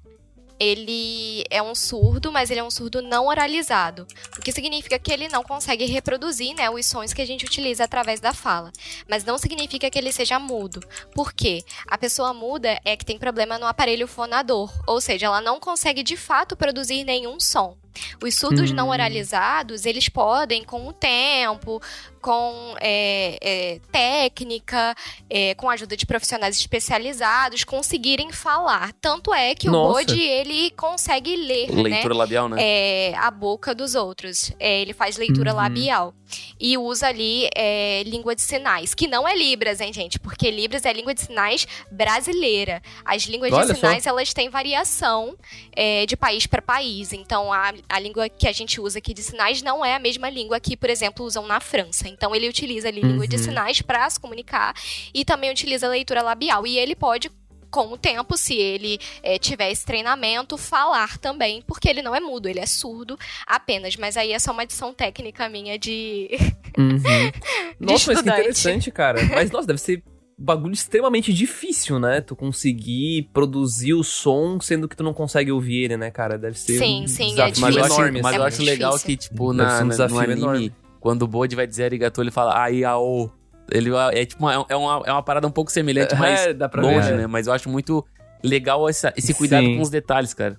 Ele 0.64 1.44
é 1.50 1.60
um 1.60 1.74
surdo, 1.74 2.32
mas 2.32 2.52
ele 2.52 2.60
é 2.60 2.64
um 2.64 2.70
surdo 2.70 3.02
não 3.02 3.26
oralizado. 3.26 4.06
O 4.38 4.42
que 4.42 4.52
significa 4.52 5.00
que 5.00 5.12
ele 5.12 5.28
não 5.28 5.44
consegue 5.44 5.86
reproduzir 5.86 6.54
né, 6.56 6.70
os 6.70 6.86
sons 6.86 7.14
que 7.14 7.22
a 7.22 7.26
gente 7.26 7.44
utiliza 7.44 7.84
através 7.84 8.20
da 8.20 8.32
fala. 8.32 8.72
Mas 9.10 9.24
não 9.26 9.40
significa 9.40 9.90
que 9.90 9.98
ele 9.98 10.12
seja 10.12 10.38
mudo. 10.38 10.80
Por 11.16 11.34
quê? 11.34 11.64
A 11.88 11.98
pessoa 11.98 12.32
muda 12.32 12.80
é 12.86 12.96
que 12.96 13.04
tem 13.04 13.18
problema 13.18 13.58
no 13.58 13.66
aparelho 13.66 14.08
fonador. 14.08 14.72
Ou 14.86 15.02
seja, 15.02 15.26
ela 15.26 15.42
não 15.42 15.60
consegue 15.60 16.04
de 16.04 16.16
fato 16.16 16.56
produzir 16.56 17.04
nenhum 17.06 17.40
som. 17.40 17.76
Os 18.24 18.36
surdos 18.36 18.72
Hum. 18.72 18.76
não 18.76 18.90
oralizados, 18.90 19.86
eles 19.86 20.08
podem, 20.08 20.64
com 20.64 20.88
o 20.88 20.94
tempo, 20.94 21.82
com 22.22 22.76
é, 22.80 23.38
é, 23.42 23.80
técnica, 23.92 24.96
é, 25.30 25.54
com 25.56 25.70
a 25.70 25.74
ajuda 25.74 25.98
de 25.98 26.06
profissionais 26.06 26.56
especializados, 26.58 27.64
conseguirem 27.64 28.32
falar. 28.32 28.94
Tanto 29.02 29.34
é 29.34 29.56
que 29.56 29.68
Nossa. 29.68 29.90
o 29.90 29.94
Bode, 29.94 30.22
ele 30.22 30.72
consegue 30.72 31.36
ler, 31.36 31.72
né? 31.72 31.82
Leitura 31.82 32.14
labial, 32.14 32.48
né? 32.48 32.58
é, 32.60 33.14
a 33.18 33.30
boca 33.32 33.74
dos 33.74 33.96
outros. 33.96 34.52
É, 34.60 34.82
ele 34.82 34.94
faz 34.94 35.18
leitura 35.18 35.52
Uhum. 35.52 35.58
labial. 35.58 36.14
E 36.60 36.78
usa 36.78 37.08
ali 37.08 37.50
é, 37.56 38.04
língua 38.06 38.34
de 38.36 38.42
sinais. 38.42 38.94
Que 38.94 39.06
não 39.08 39.28
é 39.28 39.36
Libras, 39.36 39.82
hein, 39.82 39.92
gente? 39.92 40.18
Porque 40.20 40.50
Libras 40.50 40.86
é 40.86 40.94
língua 40.94 41.14
de 41.14 41.22
sinais 41.22 41.68
brasileira. 41.92 42.82
As 43.04 43.24
línguas 43.24 43.52
Olha 43.52 43.62
de 43.66 43.68
só. 43.70 43.76
sinais, 43.76 44.06
elas 44.06 44.34
têm 44.34 44.50
variação 44.50 45.36
é, 45.76 46.06
de 46.06 46.16
país 46.16 46.46
para 46.46 46.62
país. 46.62 47.12
Então, 47.14 47.52
a, 47.52 47.74
a 47.90 48.00
língua 48.00 48.30
que 48.30 48.48
a 48.48 48.52
gente 48.52 48.80
usa 48.80 49.00
aqui 49.00 49.14
de 49.14 49.24
sinais 49.24 49.62
não 49.62 49.84
é 49.84 49.96
a 49.96 50.00
mesma 50.00 50.30
língua 50.30 50.60
que, 50.60 50.78
por 50.78 50.90
exemplo, 50.90 51.26
usam 51.26 51.46
na 51.48 51.60
França. 51.60 52.08
Então, 52.12 52.36
ele 52.36 52.48
utiliza 52.50 52.88
ali 52.88 53.02
língua 53.02 53.28
de 53.28 53.38
Uhum. 53.38 53.44
sinais 53.44 53.82
para 53.82 54.10
se 54.10 54.20
comunicar 54.20 54.74
e 55.14 55.24
também 55.26 55.50
utiliza 55.52 55.88
leitura 55.88 56.22
labial. 56.22 56.66
E 56.68 56.78
ele 56.78 56.96
pode 56.96 57.30
com 57.70 57.94
o 57.94 57.98
tempo, 57.98 58.36
se 58.36 58.54
ele 58.54 59.00
é, 59.24 59.40
tiver 59.40 59.72
esse 59.72 59.86
treinamento, 59.86 60.58
falar 60.58 61.18
também, 61.20 61.62
porque 61.66 61.88
ele 61.88 62.02
não 62.02 62.14
é 62.14 62.20
mudo, 62.20 62.50
ele 62.50 62.60
é 62.60 62.66
surdo 62.66 63.18
apenas. 63.48 63.96
Mas 63.96 64.18
aí 64.18 64.34
é 64.34 64.40
só 64.40 64.52
uma 64.52 64.64
adição 64.64 64.94
técnica 64.94 65.48
minha 65.48 65.80
de. 65.80 66.30
Uhum. 66.78 66.98
Nossa, 67.80 67.92
mas 67.92 68.06
que 68.06 68.12
estudante. 68.14 68.30
interessante, 68.40 68.92
cara. 68.92 69.22
Mas, 69.26 69.52
nossa, 69.52 69.68
deve 69.68 69.80
ser 69.80 70.02
um 70.40 70.44
bagulho 70.44 70.74
extremamente 70.74 71.34
difícil, 71.34 72.00
né? 72.00 72.22
Tu 72.22 72.34
conseguir 72.36 73.30
produzir 73.34 73.94
o 73.94 74.04
som, 74.04 74.58
sendo 74.62 74.88
que 74.88 74.96
tu 74.96 75.04
não 75.04 75.14
consegue 75.14 75.52
ouvir 75.52 75.84
ele, 75.84 75.98
né, 75.98 76.10
cara? 76.12 76.38
Deve 76.38 76.58
ser 76.58 76.78
Sim, 76.80 77.04
um 77.04 77.08
sim, 77.08 77.24
é 77.40 77.50
desafio 77.52 77.62
Mas 77.62 77.76
eu 77.76 77.82
difícil. 77.84 77.96
enorme, 78.04 78.22
mas 78.22 78.32
assim. 78.32 78.38
eu 78.38 78.44
É 78.44 78.48
acho 78.48 78.64
legal 78.64 78.92
difícil. 78.98 79.08
que, 79.18 79.18
tipo, 79.18 79.54
na, 79.54 79.64
um 79.64 79.68
na- 79.68 79.84
no 79.84 79.90
desafio 79.90 80.18
anime, 80.20 80.42
enorme. 80.42 80.74
Quando 81.02 81.24
o 81.24 81.28
Bode 81.28 81.54
vai 81.58 81.68
dizer 81.68 81.84
arigato, 81.84 82.22
ele 82.22 82.32
fala 82.32 82.58
ai, 82.58 82.86
ao. 82.86 83.30
Ele 83.70 83.90
é 84.14 84.26
tipo 84.26 84.44
uma, 84.44 84.66
é, 84.70 84.76
uma, 84.76 85.04
é 85.06 85.12
uma 85.12 85.24
parada 85.24 85.46
um 85.48 85.52
pouco 85.52 85.70
semelhante, 85.72 86.16
mas 86.16 86.40
É, 86.48 86.54
dá 86.54 86.70
pra 86.70 86.82
longe, 86.82 87.10
ver. 87.10 87.18
né? 87.18 87.28
Mas 87.28 87.48
eu 87.48 87.54
acho 87.54 87.70
muito 87.70 88.06
legal 88.44 88.88
essa- 88.88 89.14
esse 89.18 89.34
cuidado 89.34 89.66
Sim. 89.66 89.76
com 89.76 89.82
os 89.82 89.90
detalhes, 89.90 90.34
cara. 90.34 90.58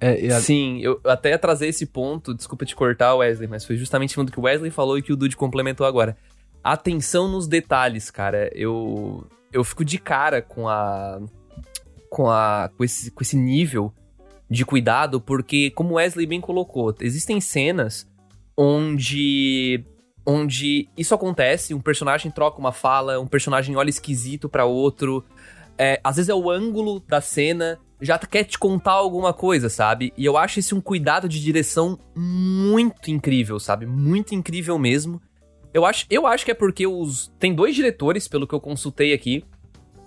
É, 0.00 0.28
a- 0.28 0.40
Sim, 0.40 0.80
eu 0.82 1.00
até 1.04 1.30
ia 1.30 1.38
trazer 1.38 1.66
esse 1.68 1.86
ponto, 1.86 2.34
desculpa 2.34 2.64
te 2.66 2.76
cortar, 2.76 3.14
Wesley, 3.14 3.48
mas 3.48 3.64
foi 3.64 3.76
justamente 3.76 4.18
um 4.20 4.24
do 4.24 4.30
que 4.32 4.38
o 4.38 4.42
Wesley 4.42 4.70
falou 4.70 4.98
e 4.98 5.02
que 5.02 5.12
o 5.12 5.16
Dude 5.16 5.36
complementou 5.36 5.86
agora. 5.86 6.16
Atenção 6.62 7.28
nos 7.28 7.46
detalhes, 7.46 8.10
cara. 8.10 8.50
Eu 8.54 9.26
eu 9.52 9.62
fico 9.64 9.84
de 9.84 9.98
cara 9.98 10.42
com 10.42 10.68
a 10.68 11.20
com 12.10 12.28
a 12.28 12.70
com 12.76 12.84
esse, 12.84 13.10
com 13.10 13.22
esse 13.22 13.36
nível 13.36 13.92
de 14.48 14.64
cuidado, 14.64 15.20
porque 15.20 15.70
como 15.70 15.94
Wesley 15.94 16.26
bem 16.26 16.40
colocou, 16.40 16.94
existem 17.00 17.40
cenas 17.40 18.08
onde 18.56 19.84
onde 20.26 20.88
isso 20.96 21.14
acontece, 21.14 21.74
um 21.74 21.80
personagem 21.80 22.30
troca 22.30 22.58
uma 22.58 22.72
fala, 22.72 23.20
um 23.20 23.26
personagem 23.26 23.76
olha 23.76 23.90
esquisito 23.90 24.48
pra 24.48 24.64
outro, 24.64 25.22
é, 25.76 26.00
às 26.02 26.16
vezes 26.16 26.30
é 26.30 26.34
o 26.34 26.50
ângulo 26.50 27.00
da 27.00 27.20
cena, 27.20 27.78
já 28.00 28.18
quer 28.18 28.44
te 28.44 28.58
contar 28.58 28.92
alguma 28.92 29.32
coisa, 29.32 29.68
sabe? 29.68 30.12
E 30.16 30.24
eu 30.24 30.36
acho 30.36 30.60
esse 30.60 30.74
um 30.74 30.80
cuidado 30.80 31.28
de 31.28 31.42
direção 31.42 31.98
muito 32.16 33.10
incrível, 33.10 33.58
sabe? 33.60 33.86
Muito 33.86 34.34
incrível 34.34 34.78
mesmo. 34.78 35.20
Eu 35.72 35.84
acho, 35.84 36.06
eu 36.08 36.26
acho 36.26 36.44
que 36.44 36.50
é 36.50 36.54
porque 36.54 36.86
os 36.86 37.32
tem 37.38 37.54
dois 37.54 37.74
diretores, 37.74 38.28
pelo 38.28 38.46
que 38.46 38.54
eu 38.54 38.60
consultei 38.60 39.12
aqui. 39.12 39.44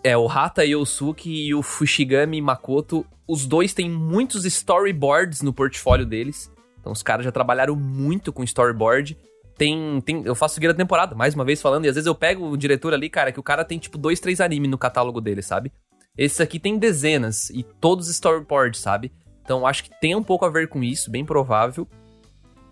É, 0.03 0.15
o 0.17 0.29
Hata 0.29 0.63
Yosuke 0.63 1.29
e 1.29 1.53
o 1.53 1.61
Fushigami 1.61 2.41
Makoto, 2.41 3.05
os 3.27 3.45
dois 3.45 3.73
têm 3.73 3.89
muitos 3.89 4.45
storyboards 4.45 5.41
no 5.41 5.53
portfólio 5.53 6.05
deles. 6.05 6.51
Então 6.79 6.91
os 6.91 7.03
caras 7.03 7.25
já 7.25 7.31
trabalharam 7.31 7.75
muito 7.75 8.31
com 8.31 8.43
storyboard. 8.43 9.17
Tem, 9.57 9.99
tem, 10.01 10.21
eu 10.23 10.35
faço 10.35 10.59
guia 10.59 10.69
da 10.69 10.75
temporada, 10.75 11.15
mais 11.15 11.33
uma 11.33 11.43
vez 11.43 11.61
falando, 11.61 11.85
e 11.85 11.89
às 11.89 11.95
vezes 11.95 12.05
eu 12.05 12.13
pego 12.13 12.47
o 12.47 12.55
diretor 12.55 12.93
ali, 12.93 13.09
cara, 13.09 13.31
que 13.31 13.39
o 13.39 13.43
cara 13.43 13.65
tem 13.65 13.79
tipo 13.79 13.97
dois, 13.97 14.19
três 14.19 14.39
animes 14.39 14.69
no 14.69 14.77
catálogo 14.77 15.19
dele, 15.19 15.41
sabe? 15.41 15.71
Esse 16.15 16.43
aqui 16.43 16.59
tem 16.59 16.77
dezenas 16.77 17.49
e 17.49 17.63
todos 17.63 18.07
storyboards, 18.07 18.79
sabe? 18.79 19.11
Então 19.43 19.65
acho 19.65 19.83
que 19.83 19.99
tem 19.99 20.15
um 20.15 20.23
pouco 20.23 20.45
a 20.45 20.49
ver 20.49 20.67
com 20.67 20.83
isso, 20.83 21.09
bem 21.09 21.25
provável. 21.25 21.87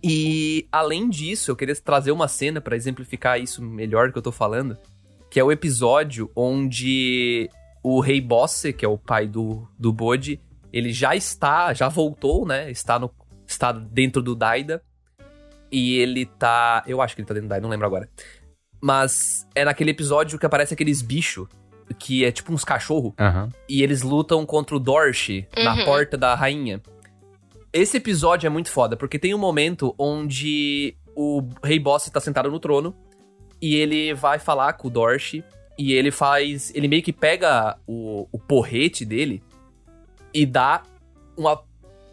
E 0.03 0.67
além 0.71 1.09
disso, 1.09 1.49
eu 1.49 1.55
queria 1.55 1.75
trazer 1.75 2.11
uma 2.11 2.27
cena 2.27 2.61
para 2.61 2.75
exemplificar 2.75 3.41
isso 3.41 3.63
melhor 3.63 4.11
que 4.11 4.17
eu 4.17 4.21
tô 4.21 4.31
falando, 4.31 4.77
que 5.36 5.39
é 5.41 5.43
o 5.43 5.52
episódio 5.52 6.32
onde 6.34 7.50
o 7.84 8.00
Rei 8.00 8.21
Bosse, 8.21 8.71
que 8.71 8.86
é 8.86 8.88
o 8.88 8.98
pai 8.98 9.28
do, 9.28 9.67
do 9.78 9.91
Bode, 9.91 10.39
ele 10.71 10.93
já 10.93 11.13
está, 11.13 11.74
já 11.74 11.89
voltou, 11.89 12.48
né? 12.48 12.71
Está, 12.71 12.98
no, 12.98 13.12
está 13.45 13.74
dentro 13.74 14.21
do 14.21 14.34
Daida. 14.34 14.82
E 15.69 15.98
ele 15.98 16.26
tá. 16.26 16.86
Eu 16.88 17.02
acho 17.02 17.13
que 17.13 17.19
ele 17.21 17.28
tá 17.28 17.34
dentro 17.34 17.48
do 17.48 17.50
Daida, 17.50 17.63
não 17.63 17.69
lembro 17.69 17.86
agora. 17.86 18.10
Mas 18.82 19.45
é 19.54 19.65
naquele 19.65 19.91
episódio 19.91 20.39
que 20.39 20.45
aparece 20.45 20.74
aqueles 20.74 21.02
bichos, 21.02 21.50
que 22.00 22.24
é 22.24 22.32
tipo 22.32 22.54
uns 22.54 22.63
cachorros, 22.63 23.12
Aham. 23.19 23.50
e 23.67 23.84
eles 23.84 24.04
lutam 24.04 24.45
contra 24.45 24.74
o 24.74 24.80
Dorshi 24.80 25.45
na 25.62 25.76
Uhum. 25.76 25.84
porta 25.84 26.17
da 26.17 26.34
rainha. 26.34 26.82
Esse 27.74 27.98
episódio 27.98 28.48
é 28.48 28.50
muito 28.50 28.71
foda, 28.71 28.95
porque 28.95 29.19
tem 29.19 29.34
um 29.34 29.38
momento 29.38 29.93
onde 30.00 30.95
o 31.13 31.41
Rei 31.62 31.78
Boss 31.78 32.10
tá 32.10 32.21
sentado 32.21 32.50
no 32.50 32.58
trono 32.58 32.95
e 33.65 33.75
ele 33.75 34.13
vai 34.13 34.38
falar 34.39 34.73
com 34.73 34.88
o 34.88 34.91
Dorshi 34.91 35.43
e 35.78 35.93
ele 35.93 36.12
faz. 36.12 36.71
Ele 36.75 36.88
meio 36.88 37.01
que 37.04 37.12
pega 37.13 37.78
o, 37.88 38.28
o 38.32 38.38
porrete 38.39 39.04
dele 39.06 39.41
e 40.34 40.45
dá 40.45 40.84
uma 41.38 41.62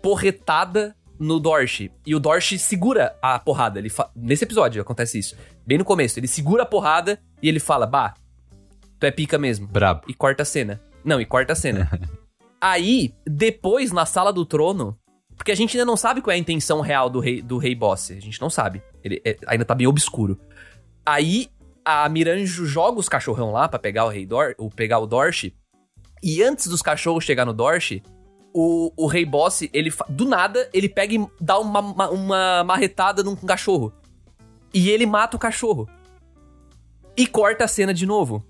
porretada 0.00 0.96
no 1.18 1.38
Dorshi. 1.38 1.90
E 2.06 2.14
o 2.14 2.20
Dorshi 2.20 2.58
segura 2.58 3.16
a 3.22 3.38
porrada. 3.38 3.78
Ele 3.78 3.88
fa- 3.88 4.10
Nesse 4.16 4.44
episódio 4.44 4.82
acontece 4.82 5.18
isso. 5.18 5.36
Bem 5.66 5.78
no 5.78 5.84
começo. 5.84 6.18
Ele 6.18 6.26
segura 6.26 6.62
a 6.64 6.66
porrada 6.66 7.20
e 7.42 7.48
ele 7.48 7.60
fala: 7.60 7.86
Bah, 7.86 8.14
tu 8.98 9.06
é 9.06 9.10
pica 9.10 9.38
mesmo 9.38 9.66
Brabo. 9.66 10.02
e 10.08 10.14
corta 10.14 10.42
a 10.42 10.46
cena. 10.46 10.80
Não, 11.04 11.20
e 11.20 11.26
corta 11.26 11.52
a 11.52 11.56
cena. 11.56 11.88
Aí, 12.60 13.12
depois, 13.26 13.90
na 13.90 14.06
sala 14.06 14.32
do 14.32 14.46
trono, 14.46 14.96
porque 15.36 15.50
a 15.50 15.54
gente 15.54 15.76
ainda 15.76 15.84
não 15.84 15.96
sabe 15.96 16.20
qual 16.22 16.30
é 16.32 16.36
a 16.36 16.38
intenção 16.38 16.80
real 16.80 17.10
do 17.10 17.18
rei, 17.18 17.42
do 17.42 17.58
rei 17.58 17.74
boss. 17.74 18.10
A 18.12 18.20
gente 18.20 18.40
não 18.40 18.48
sabe. 18.48 18.80
Ele 19.02 19.20
é- 19.24 19.36
ainda 19.48 19.64
tá 19.64 19.74
bem 19.74 19.86
obscuro. 19.86 20.38
Aí, 21.04 21.48
a 21.84 22.08
Miranjo 22.08 22.64
joga 22.66 22.98
os 22.98 23.08
cachorrão 23.08 23.52
lá 23.52 23.68
pra 23.68 23.78
pegar 23.78 24.04
o 24.04 24.08
rei 24.08 24.24
Dor, 24.24 24.54
o 24.58 24.70
pegar 24.70 24.98
o 24.98 25.06
Dorshi. 25.06 25.54
E 26.22 26.42
antes 26.42 26.68
dos 26.68 26.80
cachorros 26.80 27.24
chegar 27.24 27.44
no 27.44 27.52
Dorshi, 27.52 28.02
o, 28.54 28.92
o 28.96 29.06
rei 29.06 29.24
boss, 29.24 29.62
ele 29.72 29.92
do 30.08 30.24
nada, 30.24 30.68
ele 30.72 30.88
pega 30.88 31.14
e 31.14 31.26
dá 31.40 31.58
uma, 31.58 31.80
uma, 31.80 32.10
uma 32.10 32.64
marretada 32.64 33.22
num 33.22 33.34
cachorro. 33.34 33.92
E 34.72 34.90
ele 34.90 35.06
mata 35.06 35.36
o 35.36 35.40
cachorro. 35.40 35.88
E 37.16 37.26
corta 37.26 37.64
a 37.64 37.68
cena 37.68 37.92
de 37.92 38.06
novo. 38.06 38.44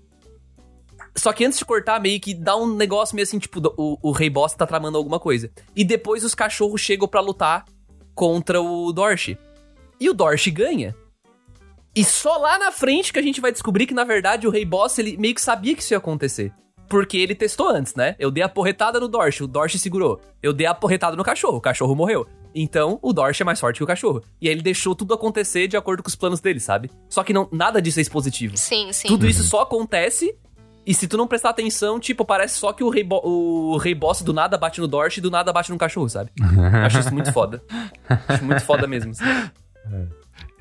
Só 1.15 1.31
que 1.31 1.45
antes 1.45 1.59
de 1.59 1.65
cortar, 1.65 2.01
meio 2.01 2.19
que 2.19 2.33
dá 2.33 2.55
um 2.55 2.75
negócio 2.75 3.15
meio 3.15 3.23
assim, 3.23 3.37
tipo, 3.37 3.61
o, 3.77 3.97
o 4.01 4.11
Rei 4.11 4.29
Boss 4.29 4.53
tá 4.53 4.65
tramando 4.65 4.97
alguma 4.97 5.19
coisa. 5.19 5.51
E 5.75 5.83
depois 5.83 6.23
os 6.23 6.33
cachorros 6.33 6.81
chegam 6.81 7.07
pra 7.07 7.21
lutar 7.21 7.65
contra 8.15 8.61
o 8.61 8.91
Dorshi. 8.91 9.37
E 9.99 10.09
o 10.09 10.13
Dorshi 10.13 10.49
ganha. 10.49 10.95
E 11.95 12.03
só 12.03 12.37
lá 12.37 12.57
na 12.57 12.71
frente 12.71 13.13
que 13.13 13.19
a 13.19 13.21
gente 13.21 13.39
vai 13.39 13.51
descobrir 13.51 13.85
que, 13.85 13.93
na 13.93 14.03
verdade, 14.03 14.47
o 14.47 14.49
Rei 14.49 14.65
Boss, 14.65 14.97
ele 14.97 15.15
meio 15.17 15.35
que 15.35 15.41
sabia 15.41 15.75
que 15.75 15.81
isso 15.81 15.93
ia 15.93 15.97
acontecer. 15.97 16.51
Porque 16.89 17.17
ele 17.17 17.35
testou 17.35 17.69
antes, 17.69 17.95
né? 17.95 18.15
Eu 18.19 18.29
dei 18.31 18.43
a 18.43 18.49
porretada 18.49 18.99
no 18.99 19.07
Dorshi, 19.07 19.43
o 19.43 19.47
Dorshi 19.47 19.79
segurou. 19.79 20.19
Eu 20.41 20.53
dei 20.53 20.67
a 20.67 20.73
porretada 20.73 21.15
no 21.15 21.23
cachorro, 21.23 21.57
o 21.57 21.61
cachorro 21.61 21.95
morreu. 21.95 22.27
Então, 22.53 22.99
o 23.01 23.13
Dorshi 23.13 23.41
é 23.41 23.45
mais 23.45 23.59
forte 23.59 23.77
que 23.77 23.83
o 23.83 23.87
cachorro. 23.87 24.23
E 24.41 24.47
aí 24.47 24.53
ele 24.53 24.61
deixou 24.61 24.93
tudo 24.93 25.13
acontecer 25.13 25.67
de 25.67 25.77
acordo 25.77 26.03
com 26.03 26.09
os 26.09 26.15
planos 26.15 26.39
dele, 26.39 26.59
sabe? 26.59 26.91
Só 27.09 27.23
que 27.23 27.33
não, 27.33 27.47
nada 27.51 27.81
disso 27.81 27.99
é 27.99 28.01
expositivo. 28.01 28.57
Sim, 28.57 28.91
sim. 28.91 29.07
Tudo 29.07 29.27
isso 29.27 29.43
só 29.43 29.61
acontece. 29.61 30.35
E 30.85 30.93
se 30.93 31.07
tu 31.07 31.15
não 31.15 31.25
prestar 31.25 31.49
atenção, 31.51 31.99
tipo, 31.99 32.25
parece 32.25 32.59
só 32.59 32.73
que 32.73 32.83
o 32.83 32.89
rei, 32.89 33.07
o 33.09 33.77
rei 33.77 33.95
boss 33.95 34.21
do 34.21 34.33
nada 34.33 34.57
bate 34.57 34.81
no 34.81 34.87
Dorsch 34.87 35.17
e 35.17 35.21
do 35.21 35.31
nada 35.31 35.53
bate 35.53 35.71
no 35.71 35.77
cachorro, 35.77 36.09
sabe? 36.09 36.29
Acho 36.85 36.99
isso 36.99 37.13
muito 37.13 37.31
foda. 37.31 37.63
Acho 38.27 38.43
muito 38.43 38.61
foda 38.65 38.85
mesmo. 38.85 39.11
assim. 39.11 39.23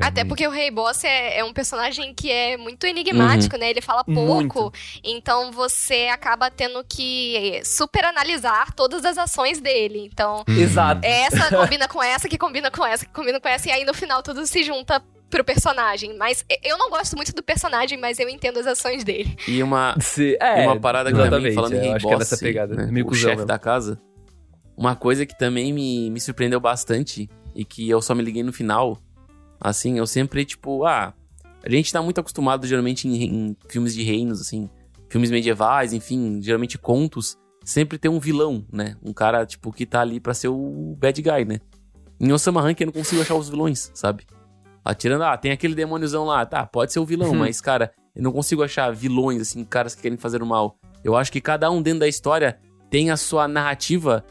Até 0.01 0.25
porque 0.25 0.47
o 0.47 0.51
Rei 0.51 0.71
Boss 0.71 1.05
é, 1.05 1.39
é 1.39 1.45
um 1.45 1.53
personagem 1.53 2.13
que 2.15 2.31
é 2.31 2.57
muito 2.57 2.85
enigmático, 2.87 3.57
né? 3.57 3.71
Ele 3.71 3.81
fala 3.81 4.03
pouco. 4.03 4.21
Muito. 4.63 4.73
Então 5.05 5.53
você 5.53 6.09
acaba 6.13 6.51
tendo 6.51 6.83
que 6.89 7.61
super 7.65 8.05
analisar 8.05 8.73
todas 8.75 9.05
as 9.05 9.17
ações 9.19 9.61
dele. 9.61 10.09
Então, 10.13 10.45
Exato. 10.49 11.01
essa 11.05 11.49
combina 11.55 11.87
com 11.87 12.03
essa, 12.03 12.29
que 12.29 12.37
combina 12.39 12.71
com 12.71 12.85
essa, 12.85 13.05
que 13.05 13.13
combina 13.13 13.39
com 13.41 13.49
essa, 13.49 13.69
e 13.69 13.73
aí 13.73 13.85
no 13.85 13.95
final 13.95 14.23
tudo 14.23 14.45
se 14.47 14.63
junta 14.65 15.01
pro 15.31 15.45
personagem. 15.45 16.17
Mas 16.17 16.45
eu 16.65 16.77
não 16.79 16.91
gosto 16.91 17.15
muito 17.15 17.33
do 17.33 17.43
personagem, 17.43 17.97
mas 17.99 18.19
eu 18.19 18.29
entendo 18.29 18.59
as 18.59 18.67
ações 18.67 19.05
dele. 19.05 19.37
E 19.47 19.63
uma, 19.63 19.95
Se- 20.01 20.37
é, 20.41 20.67
uma 20.67 20.81
parada 20.81 21.13
que 21.13 21.19
também, 21.19 21.53
falando 21.55 21.75
em 21.75 21.77
eu 21.77 21.83
Rei 21.83 21.93
acho 21.93 22.07
que 22.07 22.13
é 22.13 22.17
Boss, 22.17 22.29
dessa 22.31 22.43
pegada. 22.43 22.75
né, 22.75 22.87
meio 22.91 23.07
o 23.07 23.15
chefe 23.15 23.29
mesmo. 23.37 23.47
da 23.47 23.59
casa, 23.59 24.01
uma 24.77 24.97
coisa 24.97 25.25
que 25.25 25.39
também 25.39 25.73
me, 25.73 26.11
me 26.11 26.21
surpreendeu 26.21 26.59
bastante 26.59 27.29
e 27.55 27.65
que 27.65 27.89
eu 27.89 28.03
só 28.03 28.15
me 28.15 28.23
liguei 28.23 28.43
no 28.43 28.53
final, 28.53 28.99
assim, 29.63 29.99
eu 29.99 30.07
sempre, 30.07 30.45
tipo, 30.45 30.85
ah, 30.85 31.15
a 31.65 31.71
gente 31.71 31.93
tá 31.93 32.03
muito 32.03 32.21
acostumado 32.21 32.67
geralmente 32.67 33.07
em, 33.07 33.23
em 33.23 33.57
filmes 33.69 33.95
de 33.95 34.03
reinos, 34.03 34.41
assim, 34.41 34.69
filmes 35.09 35.31
medievais, 35.31 35.93
enfim, 35.93 36.41
geralmente 36.43 36.77
contos, 36.79 37.37
sempre 37.65 37.99
tem 37.99 38.11
um 38.11 38.19
vilão, 38.19 38.67
né? 38.73 38.97
Um 39.03 39.13
cara, 39.13 39.47
tipo, 39.47 39.73
que 39.73 39.87
tá 39.87 40.01
ali 40.01 40.19
pra 40.19 40.35
ser 40.35 40.49
o 40.49 40.97
bad 40.99 41.21
guy, 41.23 41.45
né? 41.45 41.61
Em 42.21 42.33
Osama 42.33 42.61
Rank 42.61 42.81
eu 42.81 42.87
não 42.87 42.93
consigo 42.93 43.23
achar 43.23 43.35
os 43.35 43.49
vilões, 43.49 43.91
sabe? 43.95 44.25
Atirando, 44.85 45.23
ah, 45.25 45.37
tem 45.37 45.53
aquele 45.53 45.75
demôniozão 45.75 46.25
lá, 46.25 46.45
tá, 46.45 46.67
pode 46.67 46.93
ser 46.93 46.99
o 46.99 47.07
vilão, 47.07 47.31
Uhum. 47.31 47.39
mas, 47.39 47.61
cara, 47.61 47.93
eu 48.17 48.23
não 48.23 48.33
consigo 48.33 48.63
achar 48.65 48.93
vilões, 48.93 49.41
assim, 49.41 49.65
caras 49.65 49.95
que 49.95 50.03
querem 50.03 50.19
fazer 50.19 50.43
o 50.43 50.47
mal. 50.47 50.77
Eu 51.05 51.17
acho 51.17 51.31
que 51.31 51.41
cada 51.41 51.71
um 51.71 51.81
dentro 51.81 52.01
da 52.01 52.09
história 52.09 52.59
tem 52.91 53.11
a 53.11 53.17
sua 53.17 53.47
narrativa 53.47 54.25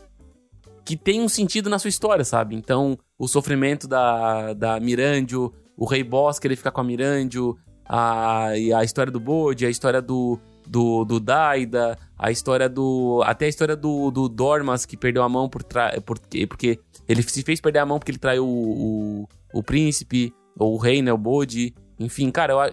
que 0.84 0.98
tem 0.98 1.22
um 1.22 1.30
sentido 1.30 1.70
na 1.70 1.80
sua 1.80 1.90
história, 1.90 2.26
sabe? 2.26 2.56
Então, 2.56 2.98
o 3.24 3.28
sofrimento 3.28 3.88
da, 3.88 4.54
da 4.54 4.80
Mirandio, 4.80 5.54
o 5.78 5.86
Rei 5.86 6.04
Boss 6.04 6.40
querer 6.40 6.56
ficar 6.56 6.72
com 6.72 6.82
a 6.82 6.84
Mirandio, 6.84 7.56
a, 7.88 8.52
e 8.58 8.74
a 8.74 8.84
história 8.84 9.12
do 9.12 9.20
Bode, 9.20 9.66
a 9.66 9.70
história 9.70 10.02
do, 10.02 10.40
do, 10.68 11.06
do 11.06 11.20
Daida, 11.20 11.98
a 12.18 12.32
história 12.32 12.68
do. 12.68 13.22
Até 13.26 13.46
a 13.46 13.50
história 13.50 13.76
do, 13.76 14.10
do 14.12 14.28
Dormas, 14.30 14.86
que 14.86 14.98
perdeu 14.98 15.22
a 15.24 15.30
mão 15.30 15.48
por 15.50 15.62
tra, 15.64 16.02
porque, 16.06 16.48
porque 16.48 16.80
ele 17.08 17.22
se 17.22 17.44
fez 17.44 17.60
perder 17.62 17.80
a 17.80 17.86
mão 17.86 18.00
porque 18.00 18.12
ele 18.12 18.18
traiu 18.18 18.46
o, 18.48 19.24
o, 19.24 19.28
o 19.60 19.62
príncipe, 19.64 20.34
ou 20.58 20.74
o 20.74 20.78
rei, 20.78 21.02
né? 21.02 21.12
O 21.14 21.18
Bode. 21.18 21.74
Enfim, 22.00 22.32
cara, 22.32 22.54
eu. 22.54 22.60
a- 22.60 22.72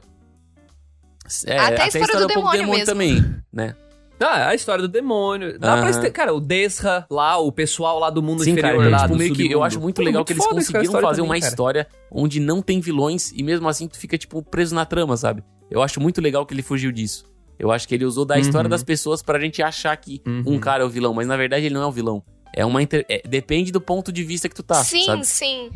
É, 1.47 1.59
Até 1.59 1.83
a 1.83 1.87
história 1.89 2.21
do 2.21 2.27
demônio 2.27 2.69
mesmo. 2.69 2.87
também, 2.87 3.23
né? 3.53 3.75
Ah, 4.21 4.49
a 4.49 4.55
história 4.55 4.83
do 4.83 4.89
demônio. 4.89 5.59
Dá 5.59 5.73
pra 5.77 5.81
Aham. 5.83 5.91
este- 5.91 6.11
Cara, 6.11 6.35
o 6.35 6.41
Desra 6.41 7.07
lá, 7.11 7.37
o 7.39 7.53
pessoal 7.53 7.99
lá 7.99 8.11
do 8.11 8.23
mundo 8.23 8.43
Sim, 8.43 8.55
cara, 8.57 8.69
inferior 8.75 8.87
é, 8.87 8.91
lá 8.91 8.99
tipo, 9.03 9.13
do 9.13 9.19
meio 9.19 9.35
que 9.35 9.51
eu 9.53 9.63
acho 9.63 9.81
muito 9.81 9.97
Pô, 9.97 10.03
legal 10.03 10.25
que 10.25 10.33
eles 10.33 10.47
conseguiram 10.47 10.93
fazer 10.95 11.17
também, 11.23 11.25
uma 11.25 11.35
cara. 11.39 11.49
história 11.49 11.87
onde 12.11 12.41
não 12.41 12.61
tem 12.61 12.81
vilões 12.81 13.31
e 13.33 13.43
mesmo 13.43 13.69
assim 13.69 13.87
tu 13.87 13.97
fica, 13.99 14.19
tipo, 14.19 14.43
preso 14.43 14.75
na 14.75 14.85
trama, 14.85 15.17
sabe? 15.17 15.43
Eu 15.71 15.83
acho 15.83 16.01
muito 16.01 16.21
legal 16.21 16.45
que 16.47 16.53
ele 16.55 16.63
fugiu 16.63 16.91
disso. 16.91 17.25
Eu 17.59 17.71
acho 17.71 17.87
que 17.87 17.95
ele 17.95 18.05
usou 18.05 18.25
da 18.25 18.35
Uhum. 18.35 18.41
história 18.41 18.69
das 18.69 18.83
pessoas 18.83 19.23
pra 19.23 19.39
gente 19.39 19.63
achar 19.63 19.97
que 19.97 20.21
Uhum. 20.27 20.43
um 20.47 20.59
cara 20.59 20.83
é 20.83 20.87
o 20.87 20.89
vilão, 20.89 21.13
mas 21.15 21.27
na 21.27 21.37
verdade 21.37 21.67
ele 21.67 21.75
não 21.75 21.83
é 21.83 21.87
o 21.87 21.93
vilão. 21.93 22.23
É 22.55 22.65
uma 22.65 22.83
inter... 22.83 23.05
é, 23.09 23.23
depende 23.29 23.71
do 23.71 23.81
ponto 23.81 24.11
de 24.11 24.25
vista 24.25 24.49
que 24.49 24.55
tu 24.55 24.63
tá, 24.63 24.83
sim, 24.83 25.05
sabe? 25.07 25.27
sim. 25.27 25.71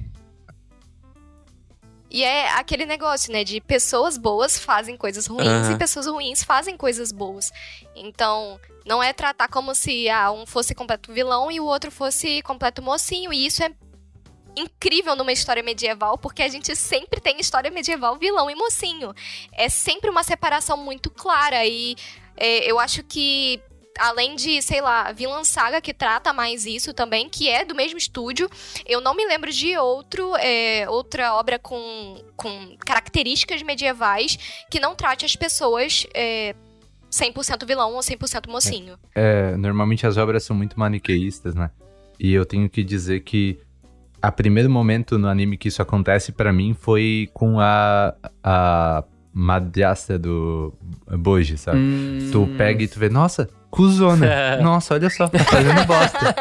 E 2.12 2.22
é 2.22 2.50
aquele 2.50 2.84
negócio, 2.84 3.32
né? 3.32 3.42
De 3.42 3.58
pessoas 3.58 4.18
boas 4.18 4.58
fazem 4.58 4.98
coisas 4.98 5.26
ruins 5.26 5.48
Aham. 5.48 5.72
e 5.72 5.78
pessoas 5.78 6.06
ruins 6.06 6.44
fazem 6.44 6.76
coisas 6.76 7.10
boas. 7.10 7.50
Então, 7.96 8.60
não 8.84 9.02
é 9.02 9.14
tratar 9.14 9.48
como 9.48 9.74
se 9.74 10.10
ah, 10.10 10.30
um 10.30 10.44
fosse 10.44 10.74
completo 10.74 11.10
vilão 11.10 11.50
e 11.50 11.58
o 11.58 11.64
outro 11.64 11.90
fosse 11.90 12.42
completo 12.42 12.82
mocinho. 12.82 13.32
E 13.32 13.46
isso 13.46 13.64
é 13.64 13.72
incrível 14.54 15.16
numa 15.16 15.32
história 15.32 15.62
medieval, 15.62 16.18
porque 16.18 16.42
a 16.42 16.48
gente 16.48 16.76
sempre 16.76 17.18
tem 17.18 17.40
história 17.40 17.70
medieval 17.70 18.18
vilão 18.18 18.50
e 18.50 18.54
mocinho. 18.54 19.14
É 19.50 19.70
sempre 19.70 20.10
uma 20.10 20.22
separação 20.22 20.76
muito 20.76 21.10
clara. 21.10 21.64
E 21.64 21.96
é, 22.36 22.70
eu 22.70 22.78
acho 22.78 23.02
que 23.02 23.58
além 23.98 24.36
de, 24.36 24.60
sei 24.62 24.80
lá, 24.80 25.12
Vinland 25.12 25.46
Saga, 25.46 25.80
que 25.80 25.92
trata 25.92 26.32
mais 26.32 26.66
isso 26.66 26.92
também, 26.92 27.28
que 27.28 27.48
é 27.48 27.64
do 27.64 27.74
mesmo 27.74 27.98
estúdio. 27.98 28.48
Eu 28.86 29.00
não 29.00 29.14
me 29.14 29.26
lembro 29.26 29.50
de 29.50 29.76
outro, 29.76 30.36
é, 30.36 30.88
outra 30.88 31.34
obra 31.34 31.58
com, 31.58 32.22
com 32.36 32.76
características 32.78 33.62
medievais 33.62 34.38
que 34.70 34.80
não 34.80 34.94
trate 34.94 35.24
as 35.24 35.36
pessoas 35.36 36.06
é, 36.14 36.54
100% 37.10 37.66
vilão 37.66 37.94
ou 37.94 38.00
100% 38.00 38.48
mocinho. 38.48 38.96
É, 39.14 39.56
normalmente 39.56 40.06
as 40.06 40.16
obras 40.16 40.44
são 40.44 40.56
muito 40.56 40.78
maniqueístas, 40.78 41.54
né? 41.54 41.70
E 42.18 42.32
eu 42.32 42.46
tenho 42.46 42.68
que 42.68 42.82
dizer 42.82 43.20
que 43.20 43.58
a 44.20 44.30
primeiro 44.30 44.70
momento 44.70 45.18
no 45.18 45.28
anime 45.28 45.56
que 45.56 45.68
isso 45.68 45.82
acontece 45.82 46.30
pra 46.32 46.52
mim 46.52 46.74
foi 46.74 47.28
com 47.34 47.58
a, 47.58 48.14
a 48.42 49.04
madrasta 49.34 50.18
do 50.18 50.72
Boji, 51.06 51.58
sabe? 51.58 51.78
Hum. 51.78 52.30
Tu 52.30 52.46
pega 52.56 52.82
e 52.82 52.88
tu 52.88 52.98
vê, 52.98 53.08
nossa, 53.08 53.48
cuzona. 53.72 54.58
nossa, 54.62 54.94
olha 54.94 55.10
só, 55.10 55.26
tá 55.26 55.38
fazendo 55.40 55.84
bosta. 55.86 56.34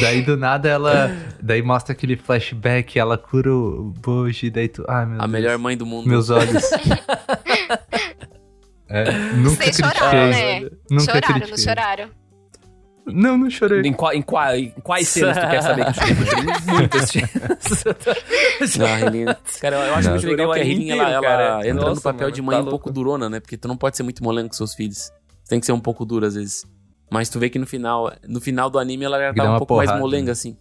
daí 0.00 0.22
do 0.22 0.36
nada 0.36 0.68
ela. 0.68 1.10
Daí 1.42 1.62
mostra 1.62 1.92
aquele 1.92 2.16
flashback, 2.16 2.98
ela 2.98 3.16
cura 3.18 3.52
o 3.52 3.92
Boji, 4.00 4.50
daí 4.50 4.68
tu. 4.68 4.84
Ai, 4.88 5.06
meu 5.06 5.16
A 5.16 5.20
Deus. 5.20 5.30
melhor 5.30 5.58
mãe 5.58 5.76
do 5.76 5.84
mundo. 5.86 6.08
Meus 6.08 6.30
olhos. 6.30 6.62
É, 8.92 9.04
nunca 9.36 9.50
Vocês 9.62 9.76
critiquei. 9.76 10.00
choraram, 10.00 10.30
né? 10.30 10.60
Nunca 10.90 11.04
choraram, 11.04 11.20
critiquei. 11.34 11.50
não 11.50 11.56
choraram? 11.58 12.10
Não, 13.06 13.38
não 13.38 13.48
chorei. 13.50 13.80
Em, 13.82 13.92
qua- 13.92 14.14
em 14.16 14.22
qua- 14.22 14.56
em 14.58 14.70
quais 14.82 15.06
cenas 15.08 15.36
tu 15.38 15.48
quer 15.48 15.62
saber 15.62 15.84
que 15.84 15.90
eu 15.90 15.94
chorei? 16.26 16.44
Muitas 16.66 17.08
cenas. 17.08 18.76
Não, 18.76 18.86
a 19.30 19.34
Cara, 19.60 19.76
eu 19.76 19.94
acho 19.94 20.08
Não. 20.08 20.14
muito 20.16 20.26
legal 20.26 20.52
que 20.52 20.58
a 20.58 20.62
anime 20.62 20.90
ela, 20.90 21.08
ela 21.08 21.22
cara. 21.22 21.68
entra 21.68 21.90
no 21.94 22.00
papel 22.00 22.20
mano, 22.22 22.32
de 22.32 22.42
mãe 22.42 22.56
tá 22.56 22.62
um 22.62 22.66
pouco 22.68 22.90
durona, 22.92 23.30
né? 23.30 23.38
Porque 23.40 23.56
tu 23.56 23.68
não 23.68 23.76
pode 23.76 23.96
ser 23.96 24.02
muito 24.02 24.24
molengo 24.24 24.48
com 24.48 24.54
seus 24.56 24.74
filhos. 24.74 25.12
Tem 25.50 25.58
que 25.58 25.66
ser 25.66 25.72
um 25.72 25.80
pouco 25.80 26.04
duro 26.04 26.24
às 26.24 26.36
vezes. 26.36 26.64
Mas 27.10 27.28
tu 27.28 27.40
vê 27.40 27.50
que 27.50 27.58
no 27.58 27.66
final, 27.66 28.12
no 28.28 28.40
final 28.40 28.70
do 28.70 28.78
anime 28.78 29.04
ela 29.04 29.18
já 29.18 29.34
tá 29.34 29.42
dá 29.42 29.54
um 29.54 29.58
pouco 29.58 29.74
mais 29.74 29.88
porrada, 29.90 30.00
molenga, 30.00 30.26
né? 30.26 30.30
assim. 30.30 30.56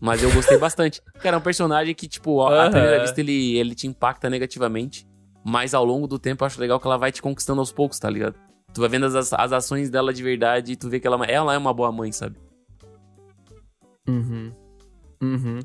Mas 0.00 0.24
eu 0.24 0.32
gostei 0.32 0.58
bastante. 0.58 1.00
Cara, 1.22 1.36
é 1.36 1.38
um 1.38 1.42
personagem 1.42 1.94
que, 1.94 2.08
tipo, 2.08 2.42
à 2.42 2.64
Aham. 2.64 2.70
primeira 2.72 3.00
vista 3.00 3.20
ele, 3.20 3.56
ele 3.56 3.76
te 3.76 3.86
impacta 3.86 4.28
negativamente. 4.28 5.06
Mas 5.44 5.72
ao 5.72 5.84
longo 5.84 6.08
do 6.08 6.18
tempo 6.18 6.42
eu 6.42 6.46
acho 6.46 6.60
legal 6.60 6.80
que 6.80 6.86
ela 6.86 6.98
vai 6.98 7.12
te 7.12 7.22
conquistando 7.22 7.60
aos 7.60 7.70
poucos, 7.70 7.96
tá 8.00 8.10
ligado? 8.10 8.34
Tu 8.72 8.80
vai 8.80 8.90
vendo 8.90 9.06
as, 9.06 9.32
as 9.32 9.52
ações 9.52 9.88
dela 9.88 10.12
de 10.12 10.20
verdade 10.20 10.72
e 10.72 10.76
tu 10.76 10.88
vê 10.88 10.98
que 10.98 11.06
ela, 11.06 11.24
ela 11.26 11.54
é 11.54 11.58
uma 11.58 11.72
boa 11.72 11.92
mãe, 11.92 12.10
sabe? 12.10 12.34
Uhum. 14.08 14.50
Uhum. 15.22 15.60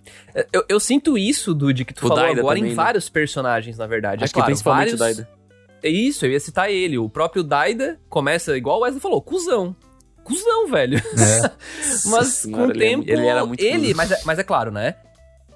Eu, 0.54 0.64
eu 0.70 0.80
sinto 0.80 1.18
isso, 1.18 1.56
Dude, 1.56 1.86
que 1.86 1.94
tu 1.94 2.06
O 2.06 2.10
falou 2.10 2.18
Daida 2.24 2.40
agora 2.40 2.56
também, 2.56 2.72
em 2.72 2.76
né? 2.76 2.84
vários 2.84 3.10
personagens, 3.10 3.80
na 3.80 3.88
verdade. 3.88 4.24
acho 4.24 4.32
é 4.32 4.34
claro, 4.34 4.46
que 4.46 4.52
principalmente 4.52 4.96
vários... 4.96 5.18
o 5.18 5.24
Daida. 5.26 5.39
É 5.82 5.90
isso, 5.90 6.26
eu 6.26 6.32
ia 6.32 6.40
citar 6.40 6.70
ele. 6.70 6.98
O 6.98 7.10
próprio 7.10 7.44
Daida 7.44 8.00
começa, 8.10 8.58
igual 8.58 8.80
o 8.80 8.82
Wesley 8.82 9.02
falou, 9.02 9.22
cuzão. 9.22 9.76
Cuzão, 10.24 10.68
velho. 10.68 10.98
É. 10.98 11.52
Mas 11.82 12.06
Nossa 12.06 12.48
com 12.48 12.56
senhora, 12.56 12.68
o 12.68 12.72
ele 12.72 12.84
é- 12.84 12.90
tempo. 12.90 13.04
ele 13.10 13.26
era 13.26 13.46
muito 13.46 13.64
ele 13.64 13.94
mas, 13.94 14.12
é, 14.12 14.22
mas 14.26 14.40
é 14.40 14.44
claro, 14.44 14.72
né? 14.72 14.96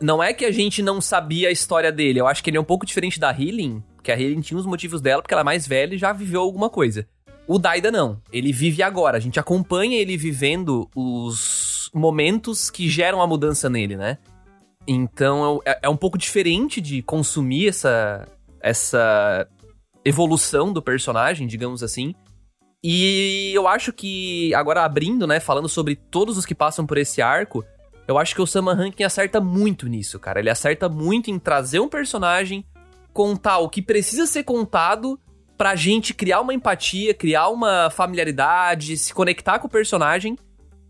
Não 0.01 0.21
é 0.21 0.33
que 0.33 0.45
a 0.45 0.51
gente 0.51 0.81
não 0.81 0.99
sabia 0.99 1.49
a 1.49 1.51
história 1.51 1.91
dele. 1.91 2.19
Eu 2.19 2.27
acho 2.27 2.43
que 2.43 2.49
ele 2.49 2.57
é 2.57 2.62
um 2.62 2.63
pouco 2.65 2.86
diferente 2.86 3.19
da 3.19 3.29
Healing, 3.31 3.83
que 4.01 4.12
a 4.12 4.19
Healing 4.19 4.41
tinha 4.41 4.57
os 4.59 4.65
motivos 4.65 4.99
dela, 4.99 5.21
porque 5.21 5.33
ela 5.33 5.41
é 5.41 5.43
mais 5.45 5.67
velha 5.67 5.95
e 5.95 5.97
já 5.97 6.12
viveu 6.12 6.41
alguma 6.41 6.69
coisa. 6.69 7.07
O 7.47 7.59
Daida 7.59 7.91
não. 7.91 8.19
Ele 8.31 8.51
vive 8.51 8.81
agora. 8.81 9.17
A 9.17 9.19
gente 9.19 9.39
acompanha 9.39 9.97
ele 9.99 10.17
vivendo 10.17 10.89
os 10.95 11.89
momentos 11.93 12.71
que 12.71 12.89
geram 12.89 13.21
a 13.21 13.27
mudança 13.27 13.69
nele, 13.69 13.95
né? 13.95 14.17
Então 14.88 15.62
é, 15.65 15.79
é 15.83 15.89
um 15.89 15.95
pouco 15.97 16.17
diferente 16.17 16.81
de 16.81 17.01
consumir 17.01 17.69
essa, 17.69 18.27
essa 18.59 19.47
evolução 20.05 20.71
do 20.71 20.81
personagem, 20.81 21.47
digamos 21.47 21.83
assim. 21.83 22.13
E 22.83 23.51
eu 23.53 23.67
acho 23.67 23.93
que, 23.93 24.53
agora 24.53 24.83
abrindo, 24.83 25.25
né, 25.25 25.39
falando 25.39 25.69
sobre 25.69 25.95
todos 25.95 26.37
os 26.37 26.45
que 26.45 26.53
passam 26.53 26.85
por 26.85 26.97
esse 26.97 27.21
arco, 27.21 27.63
eu 28.07 28.17
acho 28.17 28.35
que 28.35 28.41
o 28.41 28.47
Sama 28.47 28.73
Rankin 28.73 29.03
acerta 29.03 29.39
muito 29.39 29.87
nisso, 29.87 30.19
cara. 30.19 30.39
Ele 30.39 30.49
acerta 30.49 30.89
muito 30.89 31.31
em 31.31 31.39
trazer 31.39 31.79
um 31.79 31.87
personagem, 31.87 32.65
contar 33.13 33.59
o 33.59 33.69
que 33.69 33.81
precisa 33.81 34.25
ser 34.25 34.43
contado 34.43 35.17
pra 35.57 35.75
gente 35.75 36.13
criar 36.13 36.41
uma 36.41 36.53
empatia, 36.53 37.13
criar 37.13 37.47
uma 37.49 37.89
familiaridade, 37.89 38.97
se 38.97 39.13
conectar 39.13 39.59
com 39.59 39.67
o 39.67 39.71
personagem. 39.71 40.37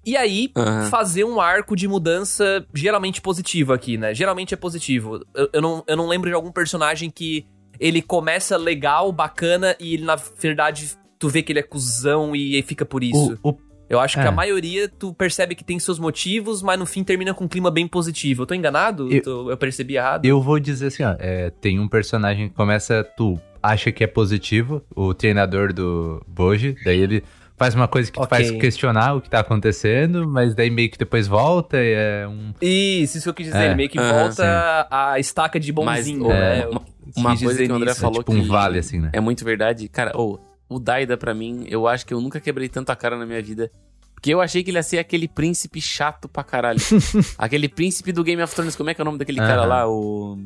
E 0.05 0.17
aí, 0.17 0.51
Aham. 0.57 0.89
fazer 0.89 1.23
um 1.23 1.39
arco 1.39 1.75
de 1.75 1.87
mudança 1.87 2.65
geralmente 2.73 3.21
positivo 3.21 3.71
aqui, 3.71 3.97
né? 3.97 4.13
Geralmente 4.13 4.53
é 4.53 4.57
positivo. 4.57 5.23
Eu, 5.33 5.49
eu 5.53 5.61
não, 5.61 5.83
eu 5.87 5.95
não 5.95 6.07
lembro 6.07 6.29
de 6.29 6.35
algum 6.35 6.51
personagem 6.51 7.09
que 7.09 7.45
ele 7.79 8.01
começa 8.01 8.55
legal, 8.57 9.11
bacana, 9.11 9.75
e 9.79 9.93
ele, 9.95 10.03
na 10.05 10.15
verdade, 10.15 10.91
tu 11.19 11.29
vê 11.29 11.41
que 11.41 11.51
ele 11.51 11.59
é 11.59 11.63
cuzão 11.63 12.35
e 12.35 12.61
fica 12.63 12.85
por 12.85 13.03
isso. 13.03 13.37
O, 13.43 13.49
o- 13.51 13.57
Eu 13.89 13.99
acho 13.99 14.15
que 14.15 14.23
É. 14.23 14.27
a 14.27 14.31
maioria 14.31 14.87
tu 14.89 15.13
percebe 15.13 15.53
que 15.53 15.63
tem 15.63 15.77
seus 15.77 15.99
motivos, 15.99 16.63
mas 16.63 16.79
no 16.79 16.85
fim 16.85 17.03
termina 17.03 17.31
com 17.33 17.43
um 17.43 17.47
clima 17.47 17.69
bem 17.69 17.87
positivo. 17.87 18.41
Eu 18.41 18.45
tô 18.47 18.55
enganado? 18.55 19.11
Eu- 19.13 19.21
Tô- 19.21 19.51
eu 19.51 19.57
percebi 19.57 19.95
errado? 19.97 20.25
eu 20.25 20.41
vou 20.41 20.57
dizer 20.59 20.87
assim, 20.87 21.03
ó. 21.03 21.15
é, 21.19 21.51
tem 21.51 21.79
um 21.79 21.87
personagem 21.87 22.49
que 22.49 22.55
começa, 22.55 23.03
tu 23.15 23.39
acha 23.61 23.91
que 23.91 24.03
é 24.03 24.07
positivo, 24.07 24.81
o 24.95 25.13
treinador 25.13 25.71
do 25.73 26.23
Boji, 26.27 26.75
daí 26.83 26.99
ele 26.99 27.23
faz 27.57 27.73
uma 27.75 27.87
coisa 27.87 28.11
que 28.11 28.17
tu 28.17 28.23
Ok. 28.23 28.29
faz 28.29 28.51
questionar 28.51 29.15
o 29.15 29.21
que 29.21 29.29
tá 29.29 29.39
acontecendo, 29.39 30.27
mas 30.27 30.53
daí 30.55 30.69
meio 30.69 30.89
que 30.89 30.97
depois 30.97 31.27
volta 31.27 31.77
e 31.77 31.93
é 31.93 32.27
um. 32.27 32.53
Isso, 32.61 33.17
isso 33.17 33.23
que 33.25 33.29
eu 33.29 33.33
quis 33.33 33.45
dizer. 33.47 33.57
É. 33.59 33.65
Ele 33.67 33.75
meio 33.75 33.89
que 33.89 33.99
Aham, 33.99 34.11
volta 34.25 34.87
a 34.89 35.19
estaca 35.19 35.59
de 35.59 35.71
bonzinho, 35.71 36.27
Mas, 36.27 36.33
né? 36.37 36.63
Eu 36.65 36.71
uma- 36.71 36.81
uma 37.17 37.37
coisa 37.37 37.65
que 37.65 37.71
o 37.71 37.75
André 37.75 37.89
nisso. 37.89 38.01
falou 38.01 38.19
tipo 38.19 38.33
um 38.33 38.41
que- 38.41 38.47
vale, 38.47 38.79
assim, 38.79 38.99
né? 38.99 39.09
É 39.13 39.19
muito 39.19 39.43
verdade. 39.45 39.87
Cara, 39.89 40.11
ô, 40.17 40.39
o 40.69 40.79
Daida 40.79 41.15
pra 41.17 41.33
mim, 41.33 41.65
eu 41.67 41.87
acho 41.87 42.05
que 42.05 42.13
eu 42.13 42.19
nunca 42.21 42.39
quebrei 42.39 42.67
tanto 42.69 42.89
a 42.91 42.95
cara 42.95 43.17
na 43.17 43.25
minha 43.25 43.41
vida. 43.41 43.69
Porque 44.15 44.33
eu 44.33 44.39
achei 44.39 44.63
que 44.63 44.69
ele 44.71 44.77
ia 44.77 44.83
ser 44.83 44.99
aquele 44.99 45.27
príncipe 45.27 45.81
chato 45.81 46.29
pra 46.29 46.43
caralho. 46.45 46.79
aquele 47.37 47.67
príncipe 47.67 48.13
do 48.13 48.23
Game 48.23 48.41
of 48.41 48.55
Thrones. 48.55 48.73
Como 48.75 48.89
é 48.89 48.93
que 48.93 49.01
é 49.01 49.03
o 49.03 49.05
nome 49.05 49.17
daquele 49.17 49.37
cara 49.39 49.61
Aham. 49.63 49.67
lá? 49.67 49.87
O. 49.89 50.37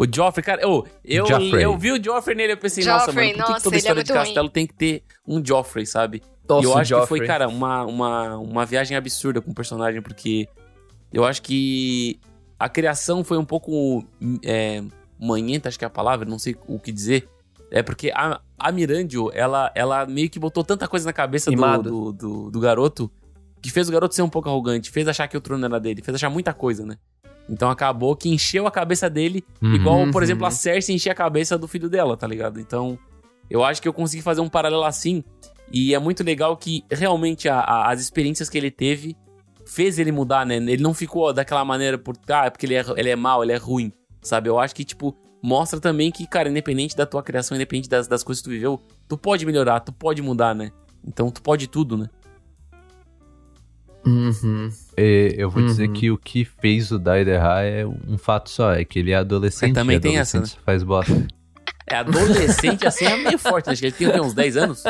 O 0.00 0.06
Joffrey, 0.10 0.42
cara. 0.42 0.66
Ô, 0.66 0.86
eu, 1.04 1.26
Joffrey. 1.26 1.62
eu 1.62 1.76
vi 1.76 1.92
o 1.92 2.02
Joffrey 2.02 2.34
nele, 2.34 2.54
eu 2.54 2.56
pensei, 2.56 2.82
nossa, 2.82 3.12
Joffrey, 3.12 3.32
mano, 3.32 3.36
por 3.36 3.40
que, 3.40 3.46
que 3.46 3.52
nossa, 3.52 3.64
toda 3.64 3.76
é 3.76 3.78
história 3.78 4.02
de 4.02 4.10
muito 4.10 4.24
castelo 4.24 4.48
tem 4.48 4.66
que 4.66 4.72
ter 4.72 5.02
um 5.28 5.44
Joffrey, 5.44 5.84
sabe? 5.84 6.22
Nossa, 6.48 6.62
e 6.62 6.64
eu 6.64 6.72
acho 6.72 6.94
que 6.94 7.00
Joffrey. 7.00 7.18
foi, 7.18 7.26
cara, 7.26 7.46
uma, 7.48 7.84
uma, 7.84 8.38
uma 8.38 8.64
viagem 8.64 8.96
absurda 8.96 9.42
com 9.42 9.50
o 9.50 9.54
personagem, 9.54 10.00
porque 10.00 10.48
eu 11.12 11.22
acho 11.22 11.42
que 11.42 12.18
a 12.58 12.66
criação 12.66 13.22
foi 13.22 13.36
um 13.36 13.44
pouco 13.44 14.02
é, 14.42 14.82
manhenta, 15.18 15.68
acho 15.68 15.78
que 15.78 15.84
é 15.84 15.86
a 15.86 15.90
palavra, 15.90 16.26
não 16.26 16.38
sei 16.38 16.56
o 16.66 16.78
que 16.78 16.90
dizer. 16.90 17.28
É 17.70 17.82
porque 17.82 18.10
a, 18.14 18.40
a 18.58 18.72
Mirandio, 18.72 19.30
ela, 19.34 19.70
ela 19.74 20.06
meio 20.06 20.30
que 20.30 20.38
botou 20.38 20.64
tanta 20.64 20.88
coisa 20.88 21.04
na 21.04 21.12
cabeça 21.12 21.50
do, 21.50 21.82
do, 21.82 22.12
do, 22.12 22.50
do 22.50 22.58
garoto 22.58 23.10
que 23.60 23.70
fez 23.70 23.86
o 23.90 23.92
garoto 23.92 24.14
ser 24.14 24.22
um 24.22 24.30
pouco 24.30 24.48
arrogante, 24.48 24.90
fez 24.90 25.06
achar 25.06 25.28
que 25.28 25.36
o 25.36 25.40
trono 25.42 25.66
era 25.66 25.78
dele, 25.78 26.00
fez 26.02 26.14
achar 26.14 26.30
muita 26.30 26.54
coisa, 26.54 26.86
né? 26.86 26.96
Então 27.48 27.68
acabou 27.70 28.14
que 28.14 28.28
encheu 28.28 28.66
a 28.66 28.70
cabeça 28.70 29.08
dele, 29.10 29.44
Uhum. 29.60 29.74
igual, 29.74 30.10
por 30.10 30.18
Uhum. 30.18 30.22
exemplo, 30.22 30.46
a 30.46 30.50
Cersei 30.50 30.94
enchia 30.94 31.12
a 31.12 31.14
cabeça 31.14 31.58
do 31.58 31.66
filho 31.66 31.88
dela, 31.88 32.16
tá 32.16 32.26
ligado? 32.26 32.60
Então, 32.60 32.98
eu 33.48 33.64
acho 33.64 33.82
que 33.82 33.88
eu 33.88 33.92
consegui 33.92 34.22
fazer 34.22 34.40
um 34.40 34.48
paralelo 34.48 34.84
assim, 34.84 35.24
e 35.72 35.94
é 35.94 35.98
muito 35.98 36.22
legal 36.22 36.56
que 36.56 36.84
realmente 36.90 37.48
a- 37.48 37.60
a- 37.60 37.90
as 37.90 38.00
experiências 38.00 38.48
que 38.48 38.56
ele 38.58 38.70
teve 38.70 39.16
fez 39.66 39.98
ele 39.98 40.10
mudar, 40.12 40.44
né? 40.44 40.56
Ele 40.56 40.82
não 40.82 40.92
ficou 40.94 41.32
daquela 41.32 41.64
maneira 41.64 41.96
por, 41.98 42.16
ah, 42.28 42.46
é 42.46 42.50
porque 42.50 42.66
ele 42.66 42.74
é, 42.74 42.84
ele 42.96 43.08
é 43.10 43.16
mal, 43.16 43.42
ele 43.42 43.52
é 43.52 43.56
ruim, 43.56 43.92
sabe? 44.22 44.48
Eu 44.48 44.58
acho 44.58 44.74
que, 44.74 44.84
tipo, 44.84 45.16
mostra 45.42 45.78
também 45.80 46.10
que, 46.10 46.26
cara, 46.26 46.48
independente 46.48 46.96
da 46.96 47.06
tua 47.06 47.22
criação, 47.22 47.56
independente 47.56 47.88
das, 47.88 48.06
das 48.08 48.22
coisas 48.24 48.42
que 48.42 48.48
tu 48.48 48.52
viveu, 48.52 48.80
tu 49.08 49.16
pode 49.16 49.46
melhorar, 49.46 49.80
tu 49.80 49.92
pode 49.92 50.20
mudar, 50.22 50.54
né? 50.54 50.70
Então, 51.06 51.30
tu 51.30 51.40
pode 51.40 51.66
tudo, 51.68 51.96
né? 51.96 52.08
Uhum. 54.06 54.70
E 54.96 55.34
eu 55.36 55.50
vou 55.50 55.62
dizer 55.64 55.88
Uhum. 55.88 55.92
que 55.92 56.10
o 56.10 56.16
que 56.18 56.44
fez 56.44 56.90
o 56.90 56.98
Daida 56.98 57.30
errar 57.32 57.62
é 57.64 57.84
um 57.86 58.16
fato 58.16 58.48
só, 58.50 58.72
é 58.72 58.84
que 58.84 58.98
ele 58.98 59.10
é 59.12 59.16
adolescente. 59.16 59.72
É, 59.72 59.74
também 59.74 59.96
e 59.96 60.00
tem 60.00 60.18
essa, 60.18 60.38
adolescente 60.38 60.60
faz 60.64 60.82
bosta. 60.82 61.26
É 61.86 61.96
adolescente, 61.96 62.86
assim, 62.86 63.04
é 63.04 63.16
meio 63.16 63.38
forte, 63.38 63.66
né? 63.66 63.72
Acho 63.72 63.80
que 63.82 63.86
ele 64.04 64.12
tem 64.12 64.20
uns 64.20 64.32
10 64.34 64.56
anos? 64.56 64.84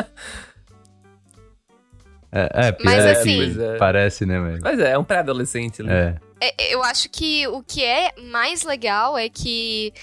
É, 2.33 2.67
é 2.67 2.71
pior 2.71 2.85
Mas 2.85 3.05
é 3.05 3.11
assim- 3.11 3.61
é. 3.61 3.77
parece, 3.77 4.25
né, 4.25 4.39
velho? 4.39 4.59
Mas 4.61 4.79
é, 4.79 4.91
é 4.91 4.97
um 4.97 5.03
pré-adolescente, 5.03 5.83
né? 5.83 6.17
É. 6.39 6.47
É, 6.49 6.73
eu 6.73 6.81
acho 6.81 7.09
que 7.09 7.45
o 7.47 7.61
que 7.61 7.83
é 7.83 8.11
mais 8.31 8.63
legal 8.63 9.17
é 9.17 9.29
que. 9.29 9.93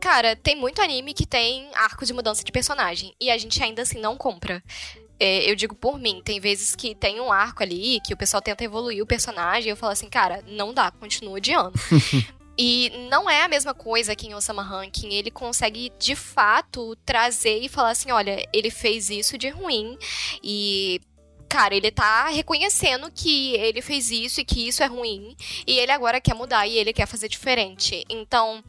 Cara, 0.00 0.34
tem 0.34 0.56
muito 0.56 0.80
anime 0.80 1.12
que 1.14 1.26
tem 1.26 1.68
arco 1.74 2.04
de 2.06 2.12
mudança 2.12 2.42
de 2.42 2.50
personagem. 2.50 3.14
E 3.20 3.30
a 3.30 3.36
gente 3.38 3.62
ainda 3.62 3.82
assim 3.82 4.00
não 4.00 4.16
compra. 4.16 4.62
É, 5.20 5.50
eu 5.50 5.54
digo 5.54 5.74
por 5.74 5.98
mim, 5.98 6.22
tem 6.24 6.40
vezes 6.40 6.74
que 6.74 6.94
tem 6.94 7.20
um 7.20 7.30
arco 7.30 7.62
ali 7.62 8.00
que 8.00 8.14
o 8.14 8.16
pessoal 8.16 8.40
tenta 8.40 8.64
evoluir 8.64 9.02
o 9.02 9.06
personagem 9.06 9.68
e 9.68 9.72
eu 9.72 9.76
falo 9.76 9.92
assim, 9.92 10.08
cara, 10.08 10.42
não 10.48 10.72
dá, 10.72 10.90
continua 10.90 11.34
odiando. 11.34 11.74
E 12.62 12.90
não 13.08 13.30
é 13.30 13.42
a 13.42 13.48
mesma 13.48 13.72
coisa 13.72 14.14
que 14.14 14.26
em 14.26 14.34
Osama 14.34 14.62
Ranking. 14.62 15.14
Ele 15.14 15.30
consegue, 15.30 15.90
de 15.98 16.14
fato, 16.14 16.94
trazer 17.06 17.58
e 17.58 17.70
falar 17.70 17.90
assim: 17.90 18.10
olha, 18.10 18.46
ele 18.52 18.70
fez 18.70 19.08
isso 19.08 19.38
de 19.38 19.48
ruim. 19.48 19.96
E, 20.44 21.00
cara, 21.48 21.74
ele 21.74 21.90
tá 21.90 22.28
reconhecendo 22.28 23.10
que 23.10 23.54
ele 23.54 23.80
fez 23.80 24.10
isso 24.10 24.42
e 24.42 24.44
que 24.44 24.68
isso 24.68 24.82
é 24.82 24.86
ruim. 24.86 25.34
E 25.66 25.78
ele 25.78 25.90
agora 25.90 26.20
quer 26.20 26.34
mudar 26.34 26.66
e 26.66 26.76
ele 26.76 26.92
quer 26.92 27.06
fazer 27.06 27.28
diferente. 27.28 28.04
Então. 28.10 28.62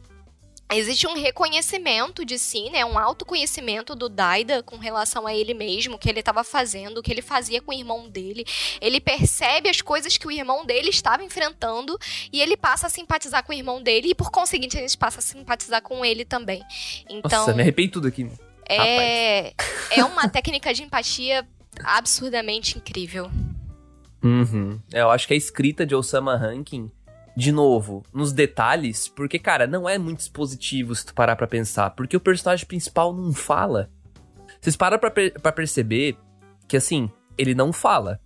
Existe 0.74 1.06
um 1.06 1.14
reconhecimento 1.14 2.24
de 2.24 2.38
si, 2.38 2.70
né? 2.70 2.84
Um 2.84 2.98
autoconhecimento 2.98 3.94
do 3.94 4.08
Daida 4.08 4.62
com 4.62 4.76
relação 4.76 5.26
a 5.26 5.34
ele 5.34 5.54
mesmo, 5.54 5.96
o 5.96 5.98
que 5.98 6.08
ele 6.08 6.20
estava 6.20 6.42
fazendo, 6.42 6.98
o 6.98 7.02
que 7.02 7.12
ele 7.12 7.22
fazia 7.22 7.60
com 7.60 7.70
o 7.70 7.74
irmão 7.74 8.08
dele. 8.08 8.44
Ele 8.80 9.00
percebe 9.00 9.68
as 9.68 9.80
coisas 9.80 10.16
que 10.16 10.26
o 10.26 10.30
irmão 10.30 10.64
dele 10.64 10.88
estava 10.88 11.22
enfrentando 11.22 11.98
e 12.32 12.40
ele 12.40 12.56
passa 12.56 12.86
a 12.86 12.90
simpatizar 12.90 13.44
com 13.44 13.52
o 13.52 13.54
irmão 13.54 13.82
dele 13.82 14.08
e 14.10 14.14
por 14.14 14.30
conseguinte 14.30 14.76
a 14.76 14.80
gente 14.80 14.96
passa 14.96 15.18
a 15.18 15.22
simpatizar 15.22 15.82
com 15.82 16.04
ele 16.04 16.24
também. 16.24 16.62
Então, 17.08 17.40
Nossa, 17.40 17.54
me 17.54 17.62
arrepei 17.62 17.88
tudo 17.88 18.08
aqui. 18.08 18.30
é 18.68 19.52
é 19.90 20.04
uma 20.04 20.28
técnica 20.28 20.72
de 20.72 20.82
empatia 20.82 21.46
absurdamente 21.84 22.78
incrível. 22.78 23.30
Uhum. 24.22 24.80
É, 24.92 25.00
eu 25.00 25.10
acho 25.10 25.26
que 25.26 25.34
a 25.34 25.36
escrita 25.36 25.84
de 25.84 25.94
Osama 25.94 26.36
Rankin 26.36 26.90
de 27.36 27.50
novo, 27.52 28.02
nos 28.12 28.32
detalhes, 28.32 29.08
porque, 29.08 29.38
cara, 29.38 29.66
não 29.66 29.88
é 29.88 29.96
muito 29.98 30.20
expositivo 30.20 30.94
se 30.94 31.06
tu 31.06 31.14
parar 31.14 31.34
pra 31.36 31.46
pensar, 31.46 31.90
porque 31.90 32.16
o 32.16 32.20
personagem 32.20 32.66
principal 32.66 33.12
não 33.14 33.32
fala. 33.32 33.90
Vocês 34.60 34.76
param 34.76 34.98
pra, 34.98 35.10
per 35.10 35.32
pra 35.40 35.50
perceber 35.52 36.16
que, 36.68 36.76
assim, 36.76 37.10
ele 37.38 37.54
não 37.54 37.72
fala. 37.72 38.20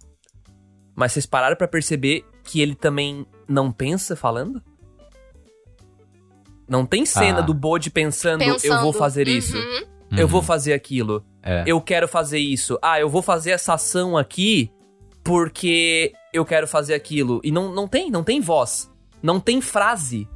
Mas 0.94 1.12
vocês 1.12 1.26
pararam 1.26 1.56
pra 1.56 1.68
perceber 1.68 2.24
que 2.42 2.60
ele 2.60 2.74
também 2.74 3.24
não 3.48 3.70
pensa 3.70 4.16
falando? 4.16 4.62
Não 6.68 6.84
tem 6.84 7.06
cena 7.06 7.38
Ah. 7.38 7.42
do 7.42 7.54
Bode 7.54 7.90
pensando, 7.90 8.42
eu 8.42 8.54
Pensando. 8.54 8.82
vou 8.82 8.92
fazer 8.92 9.28
isso, 9.28 9.56
Uhum. 9.56 10.18
eu 10.18 10.26
vou 10.26 10.42
fazer 10.42 10.72
aquilo, 10.72 11.24
É. 11.42 11.62
eu 11.66 11.80
quero 11.80 12.08
fazer 12.08 12.38
isso, 12.40 12.76
ah, 12.82 12.98
eu 12.98 13.08
vou 13.08 13.22
fazer 13.22 13.52
essa 13.52 13.74
ação 13.74 14.16
aqui 14.16 14.70
porque 15.22 16.12
eu 16.32 16.44
quero 16.44 16.66
fazer 16.66 16.94
aquilo. 16.94 17.40
E 17.44 17.50
não, 17.52 17.72
não 17.72 17.86
tem, 17.86 18.10
não 18.10 18.24
tem 18.24 18.40
voz, 18.40 18.90
não 19.26 19.40
tem 19.40 19.60
frase. 19.60 20.28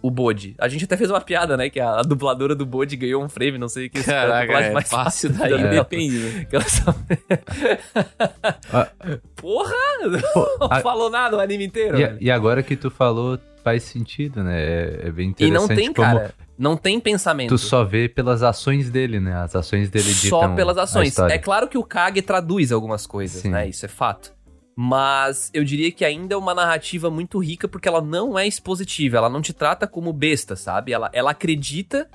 O 0.00 0.12
Bode. 0.12 0.54
A 0.60 0.68
gente 0.68 0.84
até 0.84 0.96
fez 0.96 1.10
uma 1.10 1.20
piada, 1.20 1.56
né? 1.56 1.68
Que 1.68 1.80
a, 1.80 1.98
a 1.98 2.02
dubladora 2.02 2.54
do 2.54 2.64
Bode 2.64 2.94
ganhou 2.96 3.20
um 3.20 3.28
frame, 3.28 3.58
não 3.58 3.68
sei 3.68 3.86
o 3.86 3.90
que. 3.90 3.98
é 3.98 4.00
a 4.02 4.04
Caraca, 4.04 4.46
dublagem 4.46 4.70
é 4.70 4.72
mais 4.72 4.88
fácil 4.88 5.30
da 5.30 5.38
daí, 5.40 5.56
vida. 5.56 5.70
depende, 5.70 6.18
né? 6.20 6.44
Que 6.44 6.54
ela 6.54 6.64
só- 6.68 6.94
Ah. 8.72 8.88
Porra! 9.34 9.74
Pô, 10.32 10.46
Não 10.60 10.68
a- 10.72 10.80
falou 10.80 11.10
nada 11.10 11.36
o 11.36 11.40
anime 11.40 11.64
inteiro. 11.66 11.98
E, 12.00 12.26
e 12.26 12.30
agora 12.30 12.62
que 12.62 12.76
tu 12.76 12.90
falou, 12.92 13.40
faz 13.64 13.82
sentido, 13.82 14.44
né? 14.44 14.60
É, 14.62 15.00
é 15.06 15.10
bem 15.10 15.26
E 15.26 15.30
interessante 15.30 15.68
não 15.68 15.68
tem, 15.76 15.92
como 15.92 16.06
cara. 16.06 16.34
Não 16.56 16.76
tem 16.76 17.00
pensamento. 17.00 17.48
tu 17.50 17.58
só 17.58 17.82
vê 17.84 18.08
pelas 18.08 18.42
ações 18.44 18.90
dele, 18.90 19.18
né? 19.18 19.34
As 19.34 19.54
ações 19.56 19.90
dele 19.90 20.12
ditam 20.14 20.40
Só 20.40 20.48
pelas 20.54 20.76
ações. 20.78 21.18
É 21.18 21.38
claro 21.38 21.66
que 21.66 21.76
o 21.78 21.82
Kage 21.84 22.22
traduz 22.22 22.70
algumas 22.72 23.04
coisas, 23.06 23.42
Sim. 23.42 23.50
né? 23.50 23.68
Isso 23.68 23.84
é 23.84 23.88
fato. 23.88 24.32
Mas 24.80 25.50
eu 25.52 25.64
diria 25.64 25.90
que 25.90 26.04
ainda 26.04 26.34
é 26.34 26.38
uma 26.38 26.54
narrativa 26.54 27.10
muito 27.10 27.40
rica 27.40 27.66
porque 27.66 27.88
ela 27.88 28.00
não 28.00 28.38
é 28.38 28.46
expositiva, 28.46 29.16
ela 29.16 29.28
não 29.28 29.42
te 29.42 29.52
trata 29.52 29.88
como 29.88 30.12
besta, 30.12 30.54
sabe? 30.54 30.92
Ela, 30.92 31.10
ela 31.12 31.32
acredita 31.32 32.08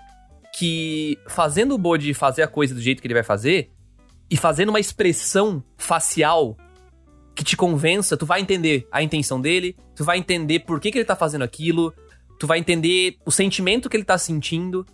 que 0.58 1.20
fazendo 1.28 1.76
o 1.76 1.78
Bode 1.78 2.14
fazer 2.14 2.42
a 2.42 2.48
coisa 2.48 2.74
do 2.74 2.80
jeito 2.80 3.02
que 3.02 3.08
ele 3.08 3.16
vai 3.16 3.24
fazer 3.24 3.70
e 4.32 4.38
fazendo 4.38 4.70
uma 4.70 4.80
expressão 4.80 5.62
facial 5.76 6.56
que 7.36 7.44
te 7.44 7.58
convença, 7.58 8.16
tu 8.16 8.26
vai 8.26 8.40
entender 8.40 8.88
a 8.90 9.04
intenção 9.04 9.42
dele, 9.42 9.76
tu 9.94 10.06
vai 10.06 10.18
entender 10.18 10.60
por 10.60 10.80
que, 10.80 10.90
que 10.90 10.98
ele 10.98 11.04
tá 11.04 11.18
fazendo 11.18 11.42
aquilo, 11.42 11.94
tu 12.40 12.48
vai 12.48 12.60
entender 12.60 13.18
o 13.26 13.32
sentimento 13.32 13.90
que 13.90 13.98
ele 13.98 14.06
tá 14.06 14.18
sentindo. 14.18 14.86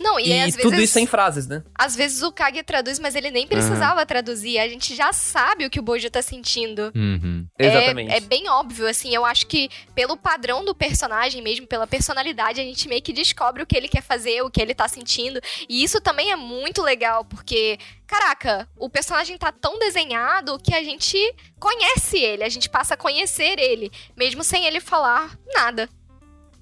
Não, 0.00 0.20
e, 0.20 0.28
E, 0.28 0.40
às 0.42 0.54
tudo 0.54 0.70
vezes. 0.70 0.90
isso 0.90 0.98
em 1.00 1.06
frases, 1.06 1.48
né? 1.48 1.62
Às 1.74 1.96
vezes 1.96 2.22
o 2.22 2.30
Kage 2.30 2.62
traduz, 2.62 3.00
mas 3.00 3.16
ele 3.16 3.32
nem 3.32 3.48
precisava 3.48 4.06
traduzir. 4.06 4.58
A 4.58 4.68
gente 4.68 4.94
já 4.94 5.12
sabe 5.12 5.66
o 5.66 5.70
que 5.70 5.80
o 5.80 5.82
Bojo 5.82 6.08
tá 6.08 6.22
sentindo. 6.22 6.92
Uhum. 6.94 7.44
É- 7.58 7.66
Exatamente. 7.66 8.12
É, 8.12 8.20
bem 8.20 8.48
óbvio, 8.48 8.86
assim. 8.86 9.12
Eu 9.12 9.24
acho 9.24 9.46
que 9.48 9.68
pelo 9.96 10.16
padrão 10.16 10.64
do 10.64 10.72
personagem, 10.74 11.42
mesmo 11.42 11.66
pela 11.66 11.84
personalidade, 11.86 12.60
a 12.60 12.64
gente 12.64 12.88
meio 12.88 13.02
que 13.02 13.12
descobre 13.12 13.60
o 13.62 13.66
que 13.66 13.76
ele 13.76 13.88
quer 13.88 14.02
fazer, 14.02 14.40
o 14.42 14.50
que 14.50 14.62
ele 14.62 14.72
tá 14.74 14.86
sentindo. 14.86 15.40
E 15.68 15.82
isso 15.82 16.00
também 16.00 16.30
é 16.30 16.36
muito 16.36 16.80
legal, 16.80 17.24
porque, 17.24 17.76
caraca, 18.06 18.68
o 18.76 18.88
personagem 18.88 19.36
tá 19.36 19.50
tão 19.50 19.80
desenhado 19.80 20.60
que 20.60 20.74
a 20.74 20.82
gente 20.84 21.18
conhece 21.58 22.18
ele, 22.18 22.44
a 22.44 22.48
gente 22.48 22.68
passa 22.70 22.94
a 22.94 22.96
conhecer 22.96 23.58
ele, 23.58 23.90
mesmo 24.16 24.44
sem 24.44 24.64
ele 24.64 24.78
falar 24.78 25.36
nada. 25.54 25.88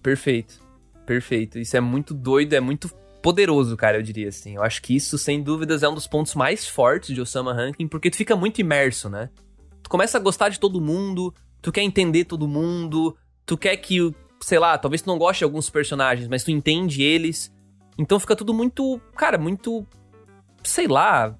Perfeito. 0.03 0.65
Perfeito. 1.05 1.59
Isso 1.59 1.77
é 1.77 1.81
muito 1.81 2.15
doido, 2.15 2.55
é 2.55 2.61
muito 2.61 2.91
poderoso, 3.27 3.77
cara, 3.77 3.97
eu 3.99 4.03
diria 4.03 4.29
assim. 4.29 4.55
Eu 4.55 4.63
acho 4.63 4.81
que 4.81 4.95
isso, 4.95 5.19
sem 5.19 5.43
dúvidas, 5.43 5.83
é 5.83 5.89
um 5.89 5.95
dos 5.95 6.07
pontos 6.07 6.37
mais 6.37 6.69
fortes 6.69 7.13
de 7.13 7.21
Osama 7.21 7.53
Ranking, 7.53 7.89
porque 7.89 8.09
tu 8.09 8.17
fica 8.17 8.37
muito 8.37 8.61
imerso, 8.61 9.09
né? 9.11 9.31
Tu 9.83 9.91
começa 9.91 10.17
a 10.17 10.21
gostar 10.21 10.49
de 10.49 10.61
todo 10.61 10.81
mundo, 10.81 11.35
tu 11.61 11.73
quer 11.73 11.83
entender 11.83 12.25
todo 12.25 12.47
mundo, 12.47 13.17
tu 13.45 13.59
quer 13.59 13.77
que, 13.79 14.15
sei 14.41 14.61
lá, 14.61 14.79
talvez 14.79 15.03
tu 15.03 15.09
não 15.09 15.19
goste 15.19 15.39
de 15.41 15.45
alguns 15.45 15.69
personagens, 15.69 16.29
mas 16.29 16.45
tu 16.45 16.53
entende 16.53 17.03
eles. 17.03 17.53
Então 17.99 18.21
fica 18.21 18.37
tudo 18.37 18.55
muito, 18.55 19.01
cara, 19.17 19.37
muito, 19.37 19.85
sei 20.63 20.87
lá, 20.87 21.37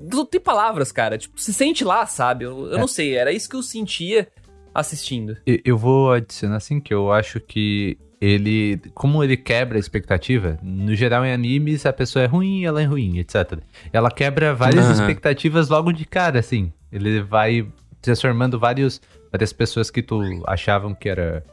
não 0.00 0.24
tem 0.24 0.40
palavras, 0.40 0.90
cara. 0.92 1.18
Tipo, 1.18 1.38
se 1.38 1.52
sente 1.52 1.84
lá, 1.84 2.06
sabe? 2.06 2.46
Eu, 2.46 2.68
eu 2.68 2.76
É. 2.76 2.80
não 2.80 2.88
sei, 2.88 3.14
era 3.16 3.30
isso 3.32 3.50
que 3.50 3.56
eu 3.56 3.62
sentia 3.62 4.28
assistindo. 4.74 5.36
Eu 5.46 5.76
vou 5.76 6.10
adicionar 6.10 6.56
assim 6.56 6.80
que 6.80 6.94
eu 6.94 7.12
acho 7.12 7.38
que 7.38 7.98
ele, 8.22 8.80
como 8.94 9.24
ele 9.24 9.36
quebra 9.36 9.76
a 9.76 9.80
expectativa, 9.80 10.56
no 10.62 10.94
geral 10.94 11.24
em 11.24 11.32
animes 11.32 11.84
a 11.84 11.92
pessoa 11.92 12.22
é 12.22 12.26
ruim, 12.26 12.64
ela 12.64 12.80
é 12.80 12.84
ruim, 12.84 13.18
etc. 13.18 13.58
Ela 13.92 14.12
quebra 14.12 14.54
várias 14.54 14.84
Aham. 14.84 14.92
expectativas 14.92 15.68
logo 15.68 15.90
de 15.90 16.04
cara, 16.04 16.38
assim. 16.38 16.72
Ele 16.92 17.20
vai 17.20 17.66
transformando 18.00 18.60
vários, 18.60 19.00
várias 19.32 19.52
pessoas 19.52 19.90
que 19.90 20.00
tu 20.00 20.22
achavam 20.46 20.94
que 20.94 21.08
era 21.08 21.44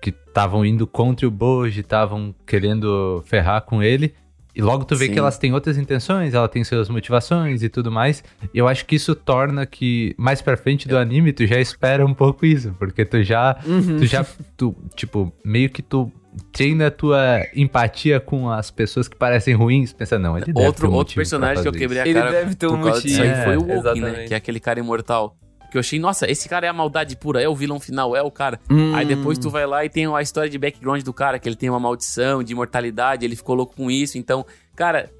que 0.00 0.08
estavam 0.08 0.64
indo 0.64 0.86
contra 0.86 1.28
o 1.28 1.30
Boji, 1.30 1.80
estavam 1.80 2.34
querendo 2.46 3.22
ferrar 3.26 3.60
com 3.60 3.82
ele. 3.82 4.14
E 4.56 4.62
logo 4.62 4.84
tu 4.86 4.96
vê 4.96 5.06
Sim. 5.06 5.12
que 5.12 5.18
elas 5.18 5.36
têm 5.36 5.52
outras 5.52 5.76
intenções, 5.76 6.32
ela 6.32 6.48
tem 6.48 6.64
suas 6.64 6.88
motivações 6.88 7.62
e 7.62 7.68
tudo 7.68 7.92
mais. 7.92 8.24
E 8.54 8.58
eu 8.58 8.66
acho 8.66 8.86
que 8.86 8.96
isso 8.96 9.14
torna 9.14 9.66
que 9.66 10.14
mais 10.16 10.40
pra 10.40 10.56
frente 10.56 10.88
do 10.88 10.96
anime 10.96 11.30
tu 11.32 11.46
já 11.46 11.60
espera 11.60 12.06
um 12.06 12.14
pouco 12.14 12.46
isso, 12.46 12.74
porque 12.78 13.04
tu 13.04 13.22
já 13.22 13.56
Uhum. 13.66 13.98
tu 13.98 14.06
já 14.06 14.24
tu, 14.56 14.74
tipo, 14.94 15.30
meio 15.44 15.68
que 15.68 15.82
tu 15.82 16.10
treina 16.52 16.86
a 16.88 16.90
tua 16.90 17.46
empatia 17.54 18.18
com 18.20 18.50
as 18.50 18.70
pessoas 18.70 19.08
que 19.08 19.16
parecem 19.16 19.54
ruins, 19.54 19.92
pensa 19.92 20.18
não, 20.18 20.36
ele 20.36 20.46
deve 20.46 20.58
ter 20.58 20.66
Outro, 20.66 20.86
um 20.88 20.92
outro 20.92 20.98
motivo 20.98 21.16
personagem 21.16 21.62
que 21.62 21.68
eu 21.68 21.72
quebrei 21.72 22.00
a 22.00 22.06
Ele 22.06 22.18
cara 22.18 22.30
deve 22.30 22.54
ter 22.54 22.66
um 22.66 22.70
por 22.78 22.84
causa 22.84 23.02
disso 23.02 23.18
motivo. 23.18 23.36
aí 23.38 23.44
foi 23.44 23.56
o 23.56 23.70
É, 23.70 23.76
Woken, 23.76 24.02
né? 24.02 24.24
Que 24.26 24.34
é 24.34 24.36
aquele 24.38 24.60
cara 24.60 24.80
imortal. 24.80 25.36
Que 25.70 25.76
eu 25.76 25.80
achei, 25.80 25.98
nossa, 25.98 26.30
esse 26.30 26.48
cara 26.48 26.66
é 26.66 26.68
a 26.68 26.72
maldade 26.72 27.16
pura, 27.16 27.42
é 27.42 27.48
o 27.48 27.54
vilão 27.54 27.80
final, 27.80 28.14
é 28.16 28.22
o 28.22 28.30
cara. 28.30 28.60
Hum. 28.70 28.94
Aí 28.94 29.04
depois 29.04 29.36
tu 29.38 29.50
vai 29.50 29.66
lá 29.66 29.84
e 29.84 29.88
tem 29.88 30.06
a 30.06 30.22
história 30.22 30.48
de 30.48 30.58
background 30.58 31.02
do 31.02 31.12
cara, 31.12 31.38
que 31.38 31.48
ele 31.48 31.56
tem 31.56 31.68
uma 31.68 31.80
maldição 31.80 32.42
de 32.42 32.52
imortalidade, 32.52 33.24
ele 33.24 33.34
ficou 33.36 33.54
louco 33.54 33.74
com 33.76 33.90
isso. 33.90 34.16
Então, 34.18 34.44
cara, 34.74 35.10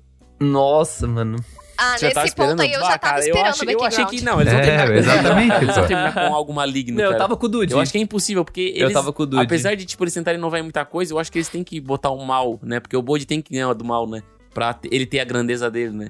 Nossa, 0.40 1.06
mano. 1.06 1.36
Ah, 1.78 1.96
já 1.98 2.08
nesse 2.08 2.34
ponto 2.34 2.62
aí 2.62 2.72
eu 2.72 2.80
Bah, 2.80 2.86
já 2.92 2.98
tava 2.98 3.12
cara, 3.14 3.18
esperando 3.20 3.44
eu 3.44 3.50
achei, 3.50 3.66
o 3.68 3.70
eu 3.70 3.84
achei 3.84 4.04
que 4.06 4.24
não, 4.24 4.40
eles 4.40 4.50
vão 4.50 4.62
É, 4.62 4.64
terminar 4.64 4.86
com 4.86 4.92
exatamente, 4.94 5.54
Eles 5.62 5.74
vão 5.76 5.84
terminar 5.88 6.14
com 6.14 6.34
algo 6.34 6.52
maligno, 6.54 6.98
eu 7.00 7.06
cara. 7.08 7.18
tava 7.18 7.36
com 7.36 7.44
o 7.44 7.48
Dude. 7.50 7.72
Eu 7.74 7.80
acho 7.80 7.92
que 7.92 7.98
é 7.98 8.00
impossível, 8.00 8.44
porque 8.46 8.72
Eu 8.74 8.84
eles, 8.86 8.94
tava 8.94 9.12
com 9.12 9.22
o 9.24 9.26
Dude. 9.26 9.42
apesar 9.42 9.74
de, 9.74 9.84
tipo, 9.84 10.02
eles 10.02 10.14
tentarem 10.14 10.38
inovar 10.38 10.60
em 10.60 10.62
muita 10.62 10.86
coisa, 10.86 11.12
eu 11.12 11.18
acho 11.18 11.30
que 11.30 11.36
eles 11.36 11.50
têm 11.50 11.62
que 11.62 11.78
botar 11.78 12.08
o 12.10 12.24
mal, 12.24 12.58
né? 12.62 12.80
Porque 12.80 12.96
o 12.96 13.02
Bode 13.02 13.26
tem 13.26 13.42
que 13.42 13.52
ganhar 13.52 13.74
do 13.74 13.84
mal, 13.84 14.08
né? 14.08 14.22
Pra 14.54 14.74
ele 14.90 15.04
ter 15.04 15.20
a 15.20 15.24
grandeza 15.24 15.70
dele, 15.70 15.92
né? 15.92 16.08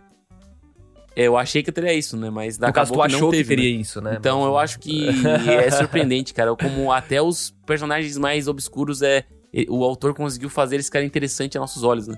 Eu 1.16 1.36
achei 1.36 1.62
que 1.62 1.72
teria 1.72 1.94
isso, 1.94 2.14
né? 2.16 2.28
Mas 2.28 2.58
No 2.58 2.70
caso, 2.70 2.92
tu 2.92 3.00
que 3.00 3.06
achou 3.06 3.30
que 3.30 3.38
teve, 3.38 3.56
né? 3.56 3.62
teria 3.62 3.80
isso, 3.80 4.00
né? 4.02 4.16
Então 4.20 4.40
Mas- 4.40 4.48
eu 4.48 4.58
acho 4.58 4.78
que 4.78 5.08
é 5.48 5.70
surpreendente, 5.70 6.34
cara. 6.34 6.54
Como 6.54 6.92
até 6.92 7.22
os 7.22 7.54
personagens 7.66 8.18
mais 8.18 8.46
obscuros 8.46 9.00
é. 9.00 9.24
O 9.68 9.82
autor 9.82 10.12
conseguiu 10.12 10.50
fazer 10.50 10.76
eles 10.76 10.86
ficarem 10.86 11.06
interessantes 11.06 11.56
aos 11.56 11.62
nossos 11.70 11.82
olhos, 11.82 12.06
né? 12.06 12.16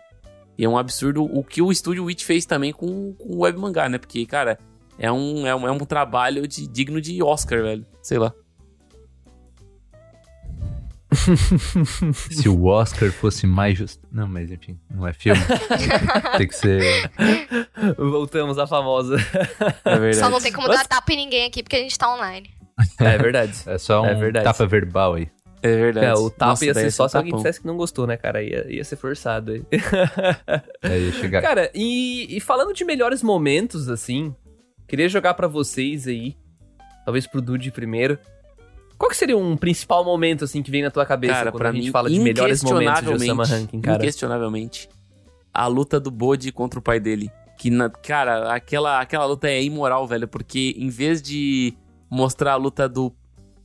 E 0.59 0.65
é 0.65 0.69
um 0.69 0.77
absurdo 0.77 1.23
o 1.23 1.45
que 1.45 1.63
o 1.63 1.71
estúdio 1.71 2.05
Witch 2.07 2.25
fez 2.25 2.45
também 2.45 2.73
com, 2.73 3.13
com 3.15 3.37
o 3.37 3.39
web 3.43 3.57
mangá, 3.57 3.89
né? 3.89 3.97
Porque, 3.97 4.27
cara, 4.27 4.59
é 4.99 5.13
um, 5.13 5.47
é 5.47 5.55
um, 5.55 5.69
é 5.69 5.71
um 5.71 5.79
trabalho 5.79 6.49
de, 6.49 6.67
digno 6.67 7.01
de 7.01 7.23
Oscar, 7.23 7.63
velho. 7.63 7.87
Sei 8.03 8.19
lá. 8.19 8.35
Se 12.31 12.49
o 12.49 12.67
Oscar 12.67 13.11
fosse 13.11 13.47
mais 13.47 13.79
justo. 13.79 14.07
Não, 14.13 14.29
mas 14.29 14.51
enfim, 14.51 14.79
não 14.91 15.07
é 15.07 15.13
filme. 15.13 15.41
tem 16.37 16.47
que 16.47 16.55
ser. 16.55 17.11
Voltamos 17.97 18.59
à 18.59 18.67
famosa. 18.67 19.17
É 19.85 19.99
verdade. 19.99 20.17
Só 20.17 20.31
não 20.31 20.41
tem 20.41 20.53
como 20.53 20.69
Mas- 20.69 20.79
dar 20.79 20.87
tapa 20.87 21.13
em 21.13 21.17
ninguém 21.17 21.47
aqui, 21.47 21.63
porque 21.63 21.77
a 21.77 21.81
gente 21.81 21.99
tá 21.99 22.13
online. 22.15 22.51
É 22.99 23.19
verdade. 23.19 23.55
É 23.67 23.79
só 23.79 24.03
um 24.03 24.07
É 24.07 24.33
tapa 24.43 24.67
verbal 24.67 25.15
aí. 25.15 25.29
É 25.63 25.75
verdade. 25.75 26.07
É, 26.07 26.15
o 26.15 26.31
tapa 26.31 26.51
Nossa, 26.53 26.67
ia 26.67 26.75
ser 26.75 26.91
só 26.93 27.09
se 27.09 27.17
um 27.17 27.19
alguém 27.19 27.33
tapão. 27.33 27.43
dissesse 27.43 27.61
que 27.61 27.67
não 27.67 27.77
gostou, 27.77 28.07
né, 28.07 28.17
cara? 28.17 28.43
Ia, 28.43 28.67
ia 28.73 28.85
ser 28.85 28.97
forçado 28.97 29.53
aí. 29.53 29.65
Aí 30.83 31.07
ia 31.07 31.13
chegar. 31.13 31.43
Cara, 31.43 31.71
e, 31.75 32.37
e 32.37 32.41
falando 32.41 32.73
de 32.73 32.85
melhores 32.85 33.23
momentos, 33.23 33.89
assim, 33.89 34.35
queria 34.87 35.09
jogar 35.09 35.35
pra 35.35 35.49
vocês 35.49 36.07
aí, 36.07 36.37
talvez 37.05 37.27
pro 37.27 37.41
Dude 37.43 37.73
primeiro. 37.73 38.19
Qual 38.99 39.09
que 39.11 39.17
seria 39.17 39.37
um 39.39 39.57
principal 39.57 40.05
momento, 40.05 40.45
assim, 40.45 40.63
que 40.63 40.71
vem 40.71 40.83
na 40.83 40.91
tua 40.91 41.07
cabeça 41.07 41.35
Cara, 41.35 41.51
quando 41.53 41.59
pra 41.61 41.69
a 41.71 41.73
gente 41.73 41.85
mim, 41.85 41.91
fala 41.93 42.11
de 42.11 42.19
melhores 42.19 42.63
momentos 42.65 43.01
de 43.01 43.09
Osama 43.09 43.15
inquestionavelmente, 43.45 43.53
Ranking, 43.53 43.81
cara? 43.81 43.97
Inquestionavelmente, 43.99 44.89
a 45.55 45.67
luta 45.67 46.01
do 46.01 46.11
Bode 46.11 46.51
contra 46.53 46.79
o 46.79 46.83
pai 46.83 46.99
dele. 46.99 47.31
Que, 47.57 47.71
na- 47.71 47.89
cara, 47.91 48.53
aquela, 48.53 49.01
aquela 49.01 49.25
luta 49.25 49.49
é 49.49 49.63
imoral, 49.63 50.07
velho, 50.07 50.27
porque 50.29 50.75
em 50.77 50.89
vez 50.89 51.23
de 51.23 51.75
mostrar 52.11 52.53
a 52.53 52.57
luta 52.57 52.89
do, 52.89 53.13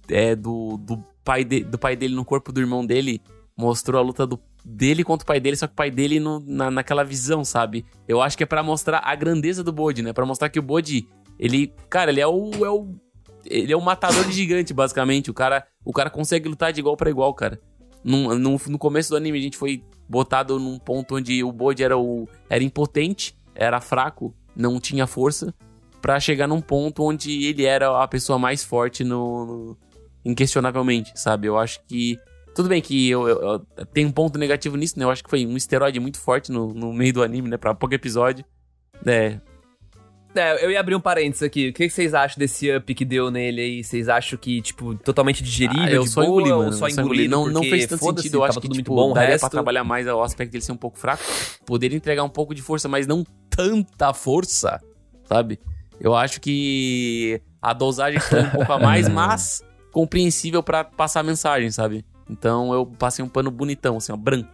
é, 0.10 0.36
do, 0.36 0.78
do, 0.78 1.04
pai 1.24 1.44
de- 1.44 1.64
do 1.64 1.78
pai 1.78 1.96
dele 1.96 2.14
no 2.16 2.26
corpo 2.26 2.52
do 2.52 2.60
irmão 2.60 2.86
dele, 2.86 3.22
mostrou 3.58 4.00
a 4.00 4.04
luta 4.04 4.26
do, 4.26 4.40
dele 4.66 5.04
contra 5.04 5.24
o 5.24 5.28
pai 5.28 5.40
dele, 5.40 5.56
só 5.56 5.68
que 5.68 5.74
o 5.74 5.76
pai 5.76 5.90
dele 5.92 6.20
no- 6.20 6.40
na, 6.46 6.70
naquela 6.72 7.04
visão, 7.04 7.44
sabe? 7.46 7.86
Eu 8.08 8.22
acho 8.22 8.36
que 8.38 8.44
é 8.44 8.48
pra 8.48 8.64
mostrar 8.64 9.02
a 9.04 9.16
grandeza 9.16 9.64
do 9.64 9.72
Bode, 9.72 10.02
né? 10.02 10.12
Pra 10.14 10.26
mostrar 10.26 10.50
que 10.50 10.60
o 10.60 10.64
Bode, 10.64 11.08
ele, 11.40 11.72
cara, 11.90 12.12
ele 12.12 12.22
é 12.22 12.28
o, 12.28 12.52
é 12.66 12.70
o 12.70 12.96
ele 13.46 13.72
é 13.74 13.78
um 13.78 13.82
matador 13.82 14.30
gigante, 14.32 14.74
basicamente. 14.74 15.30
O 15.30 15.34
cara, 15.34 15.66
o 15.84 15.92
cara 15.94 16.10
consegue 16.10 16.48
lutar 16.50 16.72
de 16.74 16.80
igual 16.80 16.96
pra 16.98 17.10
igual, 17.10 17.34
cara. 17.34 17.60
No, 18.04 18.36
no, 18.38 18.60
no 18.68 18.78
começo 18.78 19.10
do 19.12 19.16
anime, 19.16 19.40
a 19.40 19.42
gente 19.42 19.58
foi 19.58 19.84
botado 20.10 20.60
num 20.60 20.78
ponto 20.78 21.16
onde 21.16 21.44
o 21.44 21.52
Bode 21.52 21.84
era, 21.84 21.98
o, 21.98 22.28
era 22.50 22.64
impotente, 22.64 23.36
era 23.56 23.80
fraco, 23.80 24.36
não 24.56 24.80
tinha 24.80 25.08
força, 25.08 25.54
pra 26.02 26.20
chegar 26.20 26.46
num 26.48 26.60
ponto 26.60 27.02
onde 27.04 27.46
ele 27.46 27.64
era 27.66 28.04
a 28.04 28.08
pessoa 28.08 28.38
mais 28.38 28.62
forte 28.64 29.04
no, 29.06 29.46
no- 29.46 29.78
inquestionavelmente, 30.26 31.12
sabe? 31.16 31.48
Eu 31.48 31.58
acho 31.58 31.80
que 31.88 32.18
Tudo 32.56 32.70
bem 32.70 32.82
que 32.82 33.10
eu, 33.10 33.28
eu, 33.28 33.42
eu- 33.78 33.86
tem 33.94 34.06
um 34.06 34.12
ponto 34.12 34.38
negativo 34.38 34.76
nisso, 34.76 35.00
né? 35.00 35.06
Eu 35.06 35.10
acho 35.10 35.24
que 35.24 35.30
foi 35.30 35.46
um 35.46 35.56
esteroide 35.58 36.00
muito 36.00 36.20
forte 36.20 36.52
no, 36.52 36.74
no 36.74 36.92
meio 36.94 37.14
do 37.14 37.24
anime, 37.24 37.50
né? 37.50 37.58
Pra 37.58 37.74
pouco 37.74 37.96
episódio. 37.96 38.44
É, 39.06 39.40
É, 40.36 40.66
eu 40.66 40.72
ia 40.72 40.80
abrir 40.80 40.96
um 40.96 41.00
parênteses 41.00 41.44
aqui. 41.44 41.70
O 41.70 41.74
que 41.74 41.90
vocês 41.90 42.14
acham 42.14 42.40
desse 42.40 42.76
up 42.76 42.94
que 42.94 43.06
deu 43.06 43.30
nele 43.30 43.62
aí? 43.62 43.84
Vocês 43.84 44.10
acham 44.10 44.38
que, 44.38 44.62
tipo, 44.62 44.96
totalmente 44.96 45.44
digerível, 45.44 45.84
Ah, 45.84 45.92
eu 45.92 46.04
de 46.04 46.10
só 46.10 46.22
boa, 46.26 46.42
engoli, 46.42 46.58
mano. 46.58 46.74
só 46.74 46.88
engolido? 46.88 47.30
Não, 47.30 47.48
não 47.50 47.62
fez 47.62 47.86
tanto 47.86 48.04
sentido. 48.04 48.38
Eu 48.38 48.44
acho 48.44 48.60
que, 48.60 48.68
tudo 48.68 48.76
tipo, 48.76 48.94
muito 48.94 49.08
bom. 49.10 49.14
Daria 49.14 49.30
resto... 49.30 49.42
pra 49.42 49.50
trabalhar 49.50 49.84
mais 49.84 50.08
o 50.08 50.22
aspecto 50.22 50.52
dele 50.52 50.64
ser 50.64 50.72
um 50.72 50.78
pouco 50.78 50.98
fraco. 50.98 51.24
Poderia 51.66 51.96
entregar 51.96 52.24
um 52.24 52.30
pouco 52.30 52.56
de 52.56 52.62
força, 52.62 52.88
mas 52.88 53.06
não 53.06 53.24
tanta 53.50 54.14
força, 54.14 54.82
sabe? 55.26 55.60
Eu 56.00 56.16
acho 56.16 56.42
que 56.42 57.40
a 57.62 57.74
dosagem 57.74 58.20
foi 58.20 58.42
um 58.42 58.50
pouco 58.50 58.74
a 58.74 58.80
mais, 58.80 59.08
mas 59.10 59.64
compreensível 59.92 60.64
pra 60.64 60.84
passar 60.84 61.20
a 61.20 61.24
mensagem, 61.24 61.70
sabe? 61.70 62.04
Então 62.30 62.74
eu 62.74 62.86
passei 62.86 63.24
um 63.24 63.30
pano 63.30 63.52
bonitão, 63.52 63.98
assim, 63.98 64.12
ó, 64.12 64.18
branco. 64.18 64.50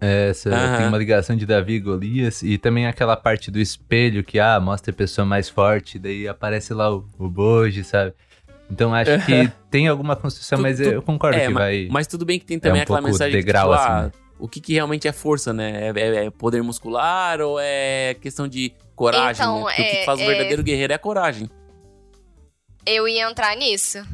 Essa 0.00 0.50
Aham. 0.50 0.76
tem 0.78 0.86
uma 0.88 0.98
ligação 0.98 1.34
de 1.36 1.46
Davi 1.46 1.74
e 1.74 1.80
Golias. 1.80 2.42
E 2.42 2.58
também 2.58 2.86
aquela 2.86 3.16
parte 3.16 3.50
do 3.50 3.58
espelho 3.58 4.22
que, 4.22 4.38
ah, 4.38 4.60
mostra 4.60 4.92
a 4.92 4.94
pessoa 4.94 5.24
mais 5.24 5.48
forte, 5.48 5.98
daí 5.98 6.28
aparece 6.28 6.74
lá 6.74 6.94
o, 6.94 7.08
o 7.18 7.28
Boji, 7.28 7.84
sabe? 7.84 8.12
Então 8.70 8.94
acho 8.94 9.10
que 9.24 9.50
tem 9.70 9.88
alguma 9.88 10.14
construção, 10.16 10.58
Tu- 10.58 10.62
mas 10.62 10.76
tu- 10.78 10.82
eu 10.84 11.02
concordo 11.02 11.38
É, 11.38 11.46
que 11.46 11.52
vai. 11.52 11.88
Mas 11.90 12.06
tudo 12.06 12.24
bem 12.24 12.38
que 12.38 12.44
tem 12.44 12.58
também 12.58 12.80
um 12.80 12.82
aquela 12.82 12.98
pouco 12.98 13.12
mensagem 13.12 13.32
degrau, 13.38 13.70
que, 13.70 13.76
tipo, 13.76 13.82
assim, 13.82 13.92
ah, 13.98 14.02
né? 14.04 14.12
o 14.38 14.48
que, 14.48 14.60
que 14.60 14.72
realmente 14.74 15.06
é 15.08 15.12
força, 15.12 15.52
né? 15.52 15.88
É, 15.94 16.00
é- 16.00 16.24
é 16.26 16.30
poder 16.30 16.62
muscular 16.62 17.40
ou 17.40 17.58
é 17.60 18.14
questão 18.20 18.46
de 18.48 18.72
coragem, 18.94 19.42
Então, 19.42 19.58
né? 19.58 19.64
O 19.64 19.68
é- 19.70 19.74
que 20.00 20.04
faz 20.04 20.18
o 20.18 20.22
é- 20.22 20.26
verdadeiro 20.26 20.62
guerreiro 20.62 20.92
é 20.92 20.96
a 20.96 20.98
coragem. 20.98 21.48
Eu 22.86 23.08
ia 23.08 23.28
entrar 23.30 23.56
nisso. 23.56 24.04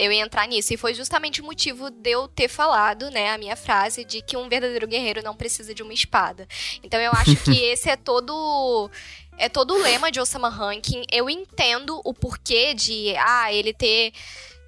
Eu 0.00 0.10
ia 0.10 0.22
entrar 0.22 0.46
nisso. 0.48 0.72
E 0.72 0.76
foi 0.76 0.94
justamente 0.94 1.40
o 1.40 1.44
motivo 1.44 1.90
de 1.90 2.10
eu 2.10 2.26
ter 2.26 2.48
falado, 2.48 3.10
né, 3.10 3.30
a 3.30 3.38
minha 3.38 3.56
frase 3.56 4.04
de 4.04 4.22
que 4.22 4.36
um 4.36 4.48
verdadeiro 4.48 4.86
guerreiro 4.86 5.22
não 5.22 5.36
precisa 5.36 5.74
de 5.74 5.82
uma 5.82 5.92
espada. 5.92 6.48
Então 6.82 6.98
eu 6.98 7.12
acho 7.12 7.36
que 7.36 7.50
esse 7.64 7.88
é 7.90 7.96
todo. 7.96 8.90
É 9.38 9.48
todo 9.48 9.74
o 9.74 9.82
lema 9.82 10.10
de 10.10 10.20
Osama 10.20 10.50
Rankin. 10.50 11.04
Eu 11.10 11.30
entendo 11.30 12.00
o 12.04 12.12
porquê 12.12 12.74
de, 12.74 13.14
ah, 13.16 13.50
ele 13.52 13.72
ter 13.72 14.12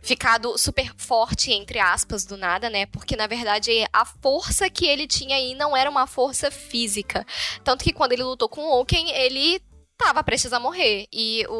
ficado 0.03 0.59
super 0.59 0.93
forte, 0.97 1.53
entre 1.53 1.79
aspas, 1.79 2.25
do 2.25 2.37
nada, 2.37 2.69
né? 2.69 2.87
Porque, 2.87 3.17
na 3.17 3.27
verdade, 3.27 3.87
a 3.93 4.05
força 4.05 4.69
que 4.69 4.85
ele 4.85 5.07
tinha 5.07 5.37
aí 5.37 5.55
não 5.55 5.77
era 5.77 5.89
uma 5.89 6.07
força 6.07 6.51
física. 6.51 7.25
Tanto 7.63 7.85
que 7.85 7.93
quando 7.93 8.13
ele 8.13 8.25
lutou 8.25 8.49
com 8.49 8.63
o 8.63 8.81
Oaken, 8.81 9.11
ele 9.11 9.63
tava 10.05 10.23
prestes 10.25 10.53
a 10.53 10.61
morrer. 10.61 11.07
E 11.13 11.45
o- 11.49 11.53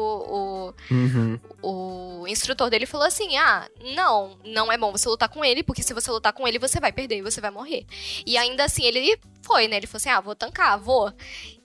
o, 0.69 0.73
Uhum. 0.91 1.39
o 1.61 2.27
instrutor 2.27 2.69
dele 2.69 2.85
falou 2.85 3.07
assim: 3.07 3.35
ah, 3.37 3.67
não, 3.95 4.37
não 4.45 4.71
é 4.71 4.77
bom 4.77 4.91
você 4.91 5.07
lutar 5.09 5.29
com 5.29 5.43
ele, 5.43 5.63
porque 5.63 5.83
se 5.83 5.93
você 5.93 6.09
lutar 6.11 6.33
com 6.33 6.47
ele, 6.47 6.59
você 6.59 6.79
vai 6.79 6.91
perder 6.91 7.17
e 7.17 7.21
você 7.21 7.39
vai 7.41 7.51
morrer. 7.51 7.85
E 8.25 8.37
ainda 8.37 8.63
assim, 8.65 8.83
ele 8.83 9.17
foi, 9.41 9.67
né? 9.67 9.77
Ele 9.77 9.87
falou 9.87 9.97
assim: 9.97 10.09
ah, 10.09 10.21
vou 10.21 10.35
tancar, 10.35 10.77
vou. 10.79 11.11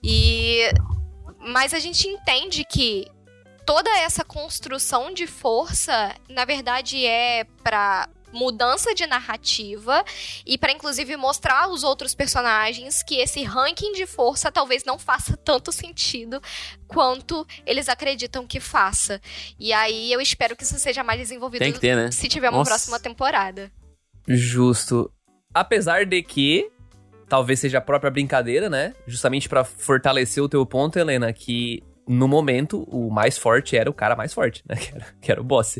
E. 0.03 0.69
Mas 1.39 1.73
a 1.73 1.79
gente 1.79 2.07
entende 2.07 2.65
que 2.65 3.07
toda 3.65 3.89
essa 3.99 4.23
construção 4.25 5.13
de 5.13 5.25
força, 5.27 6.13
na 6.27 6.43
verdade, 6.43 7.05
é 7.05 7.45
pra 7.63 8.09
mudança 8.31 8.93
de 8.93 9.05
narrativa 9.05 10.03
e 10.45 10.57
pra 10.57 10.71
inclusive 10.71 11.15
mostrar 11.17 11.63
aos 11.63 11.83
outros 11.83 12.13
personagens 12.13 13.01
que 13.03 13.15
esse 13.15 13.43
ranking 13.43 13.93
de 13.93 14.05
força 14.05 14.51
talvez 14.51 14.83
não 14.83 14.99
faça 14.99 15.35
tanto 15.43 15.71
sentido 15.71 16.41
quanto 16.87 17.45
eles 17.65 17.89
acreditam 17.89 18.45
que 18.45 18.59
faça. 18.59 19.21
E 19.59 19.73
aí 19.73 20.11
eu 20.11 20.21
espero 20.21 20.55
que 20.55 20.63
isso 20.63 20.77
seja 20.79 21.03
mais 21.03 21.19
desenvolvido 21.19 21.61
Tem 21.61 21.73
que 21.73 21.79
ter, 21.79 21.95
né? 21.95 22.11
se 22.11 22.27
tiver 22.27 22.49
uma 22.49 22.59
Nossa. 22.59 22.71
próxima 22.71 22.99
temporada. 22.99 23.71
Justo. 24.27 25.11
Apesar 25.53 26.05
de 26.05 26.21
que 26.21 26.69
talvez 27.27 27.59
seja 27.59 27.77
a 27.77 27.81
própria 27.81 28.11
brincadeira, 28.11 28.69
né? 28.69 28.93
Justamente 29.07 29.47
pra 29.47 29.63
fortalecer 29.63 30.43
o 30.43 30.49
teu 30.49 30.65
ponto, 30.65 30.97
Helena, 30.97 31.31
que 31.31 31.83
no 32.07 32.27
momento 32.27 32.83
o 32.89 33.11
mais 33.11 33.37
forte 33.37 33.77
era 33.77 33.89
o 33.89 33.93
cara 33.93 34.15
mais 34.15 34.33
forte, 34.33 34.63
né? 34.67 34.75
Que 34.81 34.95
era, 34.95 35.05
que 35.21 35.31
era 35.31 35.41
o 35.41 35.43
boss. 35.43 35.79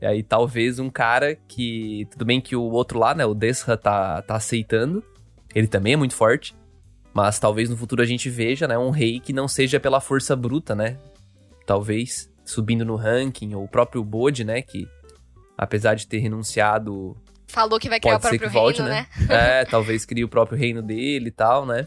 E 0.00 0.06
aí 0.06 0.22
talvez 0.22 0.78
um 0.78 0.90
cara 0.90 1.36
que. 1.48 2.06
Tudo 2.10 2.24
bem 2.24 2.40
que 2.40 2.54
o 2.54 2.62
outro 2.62 2.98
lá, 2.98 3.14
né? 3.14 3.24
O 3.24 3.34
Desra 3.34 3.76
tá, 3.76 4.22
tá 4.22 4.36
aceitando. 4.36 5.02
Ele 5.54 5.66
também 5.66 5.94
é 5.94 5.96
muito 5.96 6.14
forte. 6.14 6.54
Mas 7.14 7.38
talvez 7.38 7.70
no 7.70 7.76
futuro 7.76 8.02
a 8.02 8.06
gente 8.06 8.28
veja, 8.28 8.68
né? 8.68 8.76
Um 8.76 8.90
rei 8.90 9.20
que 9.20 9.32
não 9.32 9.48
seja 9.48 9.80
pela 9.80 10.00
força 10.00 10.36
bruta, 10.36 10.74
né? 10.74 10.98
Talvez 11.64 12.30
subindo 12.44 12.84
no 12.84 12.94
ranking, 12.94 13.54
ou 13.54 13.64
o 13.64 13.68
próprio 13.68 14.04
Bode, 14.04 14.44
né? 14.44 14.60
Que 14.60 14.86
apesar 15.56 15.94
de 15.94 16.06
ter 16.06 16.18
renunciado 16.18 17.16
Falou 17.48 17.78
que 17.78 17.88
vai 17.88 18.00
criar 18.00 18.16
o 18.16 18.20
próprio 18.20 18.40
que 18.40 18.48
volte, 18.48 18.82
reino, 18.82 18.90
né? 18.90 19.06
né? 19.28 19.60
É, 19.60 19.64
talvez 19.64 20.04
crie 20.04 20.24
o 20.24 20.28
próprio 20.28 20.58
reino 20.58 20.82
dele 20.82 21.28
e 21.28 21.32
tal, 21.32 21.64
né? 21.64 21.86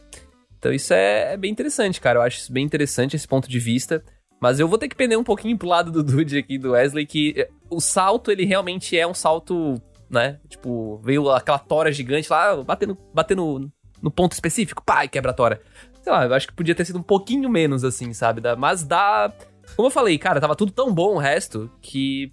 Então 0.57 0.71
isso 0.73 0.93
é, 0.93 1.33
é 1.33 1.37
bem 1.37 1.51
interessante, 1.51 2.01
cara. 2.01 2.19
Eu 2.19 2.23
acho 2.23 2.39
isso 2.39 2.51
bem 2.51 2.65
interessante 2.65 3.15
esse 3.15 3.27
ponto 3.27 3.49
de 3.49 3.59
vista. 3.59 4.03
Mas 4.39 4.59
eu 4.59 4.67
vou 4.67 4.77
ter 4.77 4.87
que 4.87 4.95
pender 4.95 5.17
um 5.17 5.23
pouquinho 5.23 5.57
pro 5.57 5.67
lado 5.67 5.91
do 5.91 6.03
Dude 6.03 6.37
aqui, 6.37 6.57
do 6.57 6.71
Wesley, 6.71 7.05
que 7.05 7.33
eh, 7.37 7.49
o 7.69 7.79
salto, 7.81 8.31
ele 8.31 8.45
realmente 8.45 8.97
é 8.97 9.05
um 9.05 9.13
salto, 9.13 9.75
né? 10.09 10.39
Tipo, 10.47 10.99
veio 11.03 11.29
aquela 11.29 11.59
tora 11.59 11.91
gigante 11.91 12.29
lá, 12.29 12.55
batendo, 12.63 12.97
batendo 13.13 13.69
no 14.01 14.09
ponto 14.09 14.31
específico, 14.31 14.83
pá, 14.83 15.03
e 15.03 15.09
quebra 15.09 15.31
a 15.31 15.33
tora. 15.33 15.61
Sei 16.01 16.11
lá, 16.11 16.25
eu 16.25 16.33
acho 16.33 16.47
que 16.47 16.53
podia 16.53 16.73
ter 16.73 16.85
sido 16.85 16.99
um 16.99 17.03
pouquinho 17.03 17.49
menos, 17.49 17.83
assim, 17.83 18.13
sabe? 18.13 18.41
Mas 18.57 18.83
dá... 18.83 19.33
Como 19.75 19.87
eu 19.87 19.91
falei, 19.91 20.17
cara, 20.17 20.41
tava 20.41 20.55
tudo 20.55 20.71
tão 20.71 20.93
bom 20.93 21.15
o 21.15 21.19
resto, 21.19 21.69
que 21.81 22.31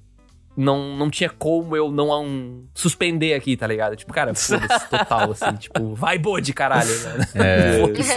não, 0.57 0.97
não 0.97 1.11
tinha 1.11 1.29
como 1.29 1.77
eu 1.77 1.91
não 1.91 2.09
um, 2.25 2.67
suspender 2.75 3.35
aqui, 3.35 3.57
tá 3.57 3.67
ligado? 3.67 3.95
Tipo, 3.97 4.13
cara, 4.13 4.35
foda-se 4.35 4.89
total, 4.91 5.31
assim, 5.33 5.55
tipo, 5.57 5.95
vai 5.95 6.19
bode, 6.19 6.53
caralho. 6.53 6.89
Né? 7.07 7.27
É. 7.35 7.81
Foda-se. 7.81 8.15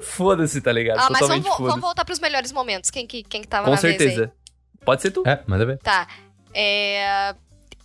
foda-se, 0.02 0.60
tá 0.60 0.72
ligado? 0.72 0.98
Ah, 0.98 1.08
mas 1.10 1.20
vamos, 1.20 1.36
Totalmente 1.36 1.44
vo- 1.44 1.50
vamos 1.50 1.66
foda-se. 1.68 1.80
voltar 1.80 2.04
pros 2.04 2.18
melhores 2.18 2.52
momentos. 2.52 2.90
Quem 2.90 3.06
que, 3.06 3.22
quem 3.22 3.40
que 3.42 3.48
tava 3.48 3.70
Com 3.70 3.76
certeza. 3.76 4.32
Pode 4.84 5.02
ser 5.02 5.10
tu. 5.10 5.22
É, 5.26 5.42
manda 5.46 5.64
ver. 5.64 5.78
Tá. 5.78 6.06
É, 6.52 7.34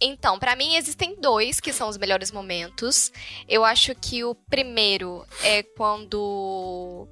Então, 0.02 0.38
pra 0.40 0.56
mim 0.56 0.76
existem 0.76 1.16
dois 1.20 1.60
que 1.60 1.72
são 1.74 1.88
os 1.90 1.98
melhores 1.98 2.32
momentos. 2.32 3.12
Eu 3.48 3.64
acho 3.66 3.94
que 3.96 4.24
o 4.24 4.34
primeiro 4.36 5.26
é 5.44 5.64
quando 5.64 7.08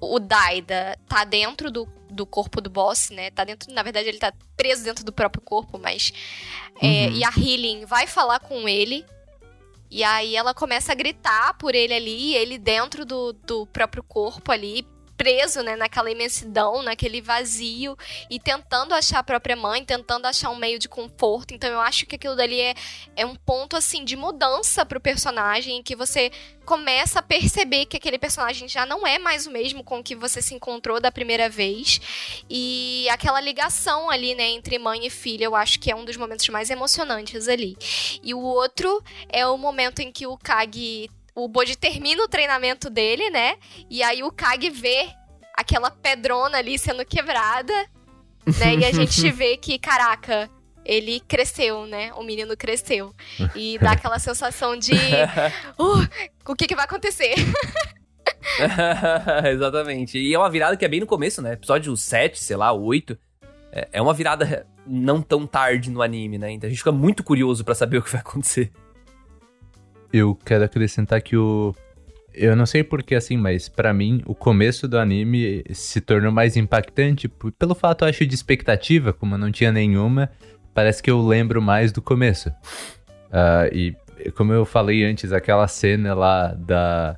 o 0.00 0.18
Daida 0.20 0.96
tá 1.08 1.24
dentro 1.24 1.70
do, 1.70 1.88
do 2.10 2.26
corpo 2.26 2.60
do 2.60 2.70
boss, 2.70 3.10
né? 3.10 3.30
Tá 3.30 3.44
dentro, 3.44 3.72
na 3.72 3.82
verdade, 3.82 4.08
ele 4.08 4.18
tá 4.18 4.32
preso 4.56 4.82
dentro 4.84 5.04
do 5.04 5.12
próprio 5.12 5.42
corpo, 5.42 5.78
mas. 5.78 6.12
é, 6.80 7.06
Uhum. 7.08 7.12
e 7.16 7.24
a 7.24 7.30
Healing 7.36 7.84
vai 7.84 8.06
falar 8.06 8.40
com 8.40 8.68
ele. 8.68 9.04
E 9.90 10.04
aí 10.04 10.36
ela 10.36 10.52
começa 10.52 10.92
a 10.92 10.94
gritar 10.94 11.54
por 11.54 11.74
ele 11.74 11.94
ali, 11.94 12.34
ele 12.34 12.58
dentro 12.58 13.06
do, 13.06 13.32
do 13.32 13.66
próprio 13.66 14.02
corpo 14.02 14.52
ali, 14.52 14.86
preso, 15.18 15.62
né, 15.62 15.74
naquela 15.74 16.10
imensidão, 16.10 16.80
naquele 16.80 17.20
vazio 17.20 17.98
e 18.30 18.38
tentando 18.38 18.94
achar 18.94 19.18
a 19.18 19.22
própria 19.24 19.56
mãe, 19.56 19.84
tentando 19.84 20.26
achar 20.26 20.48
um 20.48 20.56
meio 20.56 20.78
de 20.78 20.88
conforto. 20.88 21.52
Então 21.52 21.68
eu 21.68 21.80
acho 21.80 22.06
que 22.06 22.14
aquilo 22.14 22.36
dali 22.36 22.60
é, 22.60 22.74
é 23.16 23.26
um 23.26 23.34
ponto 23.34 23.76
assim 23.76 24.04
de 24.04 24.14
mudança 24.14 24.86
pro 24.86 25.00
personagem 25.00 25.78
em 25.78 25.82
que 25.82 25.96
você 25.96 26.30
começa 26.64 27.18
a 27.18 27.22
perceber 27.22 27.86
que 27.86 27.96
aquele 27.96 28.18
personagem 28.18 28.68
já 28.68 28.86
não 28.86 29.06
é 29.06 29.18
mais 29.18 29.46
o 29.46 29.50
mesmo 29.50 29.82
com 29.82 30.02
que 30.02 30.14
você 30.14 30.40
se 30.40 30.54
encontrou 30.54 31.00
da 31.00 31.10
primeira 31.10 31.48
vez. 31.48 32.00
E 32.48 33.08
aquela 33.10 33.40
ligação 33.40 34.08
ali, 34.08 34.34
né, 34.34 34.50
entre 34.50 34.78
mãe 34.78 35.04
e 35.04 35.10
filha, 35.10 35.44
eu 35.46 35.56
acho 35.56 35.80
que 35.80 35.90
é 35.90 35.96
um 35.96 36.04
dos 36.04 36.16
momentos 36.16 36.48
mais 36.50 36.70
emocionantes 36.70 37.48
ali. 37.48 37.76
E 38.22 38.34
o 38.34 38.40
outro 38.40 39.02
é 39.28 39.46
o 39.46 39.56
momento 39.56 40.00
em 40.00 40.12
que 40.12 40.26
o 40.26 40.36
Kag 40.36 41.10
o 41.38 41.48
Bode 41.48 41.76
termina 41.76 42.24
o 42.24 42.28
treinamento 42.28 42.90
dele, 42.90 43.30
né? 43.30 43.56
E 43.88 44.02
aí 44.02 44.24
o 44.24 44.32
Kag 44.32 44.68
vê 44.70 45.08
aquela 45.54 45.90
pedrona 45.90 46.58
ali 46.58 46.76
sendo 46.78 47.04
quebrada, 47.04 47.72
né? 48.58 48.74
E 48.80 48.84
a 48.84 48.92
gente 48.92 49.30
vê 49.30 49.56
que, 49.56 49.78
caraca, 49.78 50.50
ele 50.84 51.20
cresceu, 51.20 51.86
né? 51.86 52.12
O 52.14 52.24
menino 52.24 52.56
cresceu. 52.56 53.14
E 53.54 53.78
dá 53.78 53.92
aquela 53.92 54.18
sensação 54.18 54.76
de. 54.76 54.94
"Uh, 55.78 56.08
o 56.50 56.56
que, 56.56 56.66
que 56.66 56.74
vai 56.74 56.84
acontecer? 56.84 57.34
Exatamente. 59.52 60.18
E 60.18 60.34
é 60.34 60.38
uma 60.38 60.50
virada 60.50 60.76
que 60.76 60.84
é 60.84 60.88
bem 60.88 61.00
no 61.00 61.06
começo, 61.06 61.40
né? 61.40 61.52
Episódio 61.52 61.96
7, 61.96 62.42
sei 62.42 62.56
lá, 62.56 62.72
8. 62.72 63.16
É 63.70 63.88
é 63.92 64.02
uma 64.02 64.14
virada 64.14 64.66
não 64.86 65.22
tão 65.22 65.46
tarde 65.46 65.90
no 65.90 66.02
anime, 66.02 66.38
né? 66.38 66.50
Então 66.50 66.66
a 66.66 66.70
gente 66.70 66.78
fica 66.78 66.90
muito 66.90 67.22
curioso 67.22 67.64
pra 67.64 67.74
saber 67.74 67.98
o 67.98 68.02
que 68.02 68.10
vai 68.10 68.20
acontecer. 68.22 68.72
Eu 70.12 70.34
quero 70.34 70.64
acrescentar 70.64 71.20
que 71.20 71.36
o. 71.36 71.74
Eu 72.32 72.54
não 72.54 72.66
sei 72.66 72.84
porquê 72.84 73.14
assim, 73.14 73.36
mas 73.36 73.68
pra 73.68 73.92
mim 73.92 74.22
o 74.24 74.34
começo 74.34 74.86
do 74.86 74.98
anime 74.98 75.64
se 75.72 76.00
tornou 76.00 76.30
mais 76.30 76.56
impactante 76.56 77.28
pelo 77.58 77.74
fato, 77.74 78.04
acho, 78.04 78.24
de 78.24 78.34
expectativa, 78.34 79.12
como 79.12 79.34
eu 79.34 79.38
não 79.38 79.50
tinha 79.50 79.72
nenhuma, 79.72 80.30
parece 80.72 81.02
que 81.02 81.10
eu 81.10 81.20
lembro 81.20 81.60
mais 81.60 81.90
do 81.90 82.00
começo. 82.00 82.52
Ah, 83.32 83.68
e 83.72 83.96
como 84.34 84.52
eu 84.52 84.64
falei 84.64 85.04
antes, 85.04 85.32
aquela 85.32 85.66
cena 85.68 86.14
lá 86.14 86.54
da. 86.54 87.16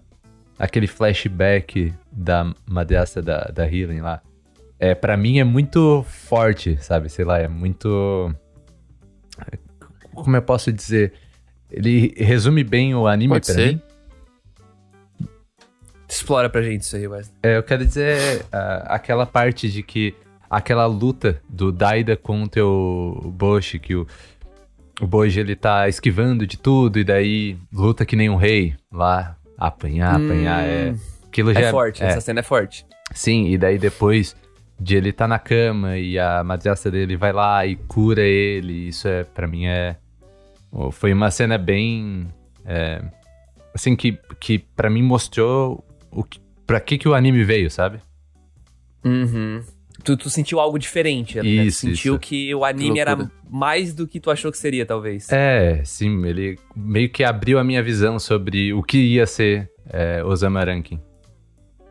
aquele 0.58 0.86
flashback 0.86 1.92
da 2.10 2.52
madrasta 2.66 3.22
da, 3.22 3.44
da 3.44 3.64
Healing 3.64 4.00
lá. 4.00 4.22
É, 4.78 4.94
para 4.94 5.16
mim 5.16 5.38
é 5.38 5.44
muito 5.44 6.02
forte, 6.04 6.78
sabe? 6.82 7.08
Sei 7.08 7.24
lá, 7.24 7.38
é 7.38 7.48
muito. 7.48 8.34
como 10.14 10.36
eu 10.36 10.42
posso 10.42 10.72
dizer? 10.72 11.12
Ele 11.70 12.12
resume 12.16 12.64
bem 12.64 12.94
o 12.94 13.06
anime 13.06 13.34
Pode 13.34 13.46
pra 13.46 13.54
ser. 13.54 13.74
mim. 13.74 13.82
Explora 16.08 16.50
pra 16.50 16.60
gente 16.62 16.82
isso 16.82 16.96
aí, 16.96 17.06
Wesley. 17.06 17.34
É, 17.42 17.56
eu 17.56 17.62
quero 17.62 17.84
dizer 17.84 18.44
ah, 18.52 18.84
aquela 18.88 19.24
parte 19.24 19.70
de 19.70 19.82
que 19.82 20.14
aquela 20.50 20.84
luta 20.86 21.40
do 21.48 21.70
Daida 21.70 22.16
contra 22.16 22.66
o 22.66 23.32
Boshi, 23.32 23.78
que 23.78 23.94
o, 23.94 24.04
o 25.00 25.06
Boji 25.06 25.38
ele 25.38 25.54
tá 25.54 25.88
esquivando 25.88 26.44
de 26.44 26.58
tudo 26.58 26.98
e 26.98 27.04
daí 27.04 27.56
luta 27.72 28.04
que 28.04 28.16
nem 28.16 28.28
um 28.28 28.34
rei 28.34 28.74
lá, 28.92 29.36
apanhar, 29.56 30.16
apanhar, 30.16 30.64
é. 30.64 30.94
Aquilo 31.28 31.54
já 31.54 31.60
É 31.60 31.70
forte, 31.70 32.02
é, 32.02 32.08
essa 32.08 32.20
cena 32.20 32.40
é 32.40 32.42
forte. 32.42 32.84
Sim, 33.14 33.46
e 33.46 33.56
daí 33.56 33.78
depois 33.78 34.34
de 34.80 34.96
ele 34.96 35.12
tá 35.12 35.28
na 35.28 35.38
cama 35.38 35.96
e 35.96 36.18
a 36.18 36.42
madrasta 36.42 36.90
dele 36.90 37.16
vai 37.16 37.32
lá 37.32 37.64
e 37.64 37.76
cura 37.76 38.22
ele, 38.22 38.88
isso 38.88 39.06
é, 39.06 39.22
para 39.22 39.46
mim 39.46 39.66
é 39.66 39.96
foi 40.92 41.12
uma 41.12 41.30
cena 41.30 41.58
bem 41.58 42.28
é, 42.64 43.02
assim 43.74 43.96
que 43.96 44.18
que 44.38 44.58
para 44.58 44.88
mim 44.90 45.02
mostrou 45.02 45.84
o 46.10 46.22
que, 46.24 46.40
para 46.66 46.80
que 46.80 46.98
que 46.98 47.08
o 47.08 47.14
anime 47.14 47.44
veio, 47.44 47.70
sabe? 47.70 48.00
Uhum. 49.04 49.62
Tu, 50.04 50.16
tu 50.16 50.30
sentiu 50.30 50.58
algo 50.58 50.78
diferente, 50.78 51.36
né? 51.36 51.46
Isso, 51.46 51.80
Tu 51.86 51.90
sentiu 51.90 52.14
isso. 52.14 52.20
que 52.20 52.54
o 52.54 52.64
anime 52.64 52.94
Que 52.94 53.00
era 53.00 53.30
mais 53.50 53.94
do 53.94 54.06
que 54.06 54.18
tu 54.18 54.30
achou 54.30 54.50
que 54.50 54.56
seria, 54.56 54.86
talvez. 54.86 55.30
É, 55.30 55.82
sim, 55.84 56.24
ele 56.24 56.58
meio 56.74 57.10
que 57.10 57.22
abriu 57.22 57.58
a 57.58 57.64
minha 57.64 57.82
visão 57.82 58.18
sobre 58.18 58.72
o 58.72 58.82
que 58.82 58.96
ia 58.98 59.26
ser 59.26 59.70
é, 59.90 60.24
Osama 60.24 60.64
Rankin. 60.64 60.98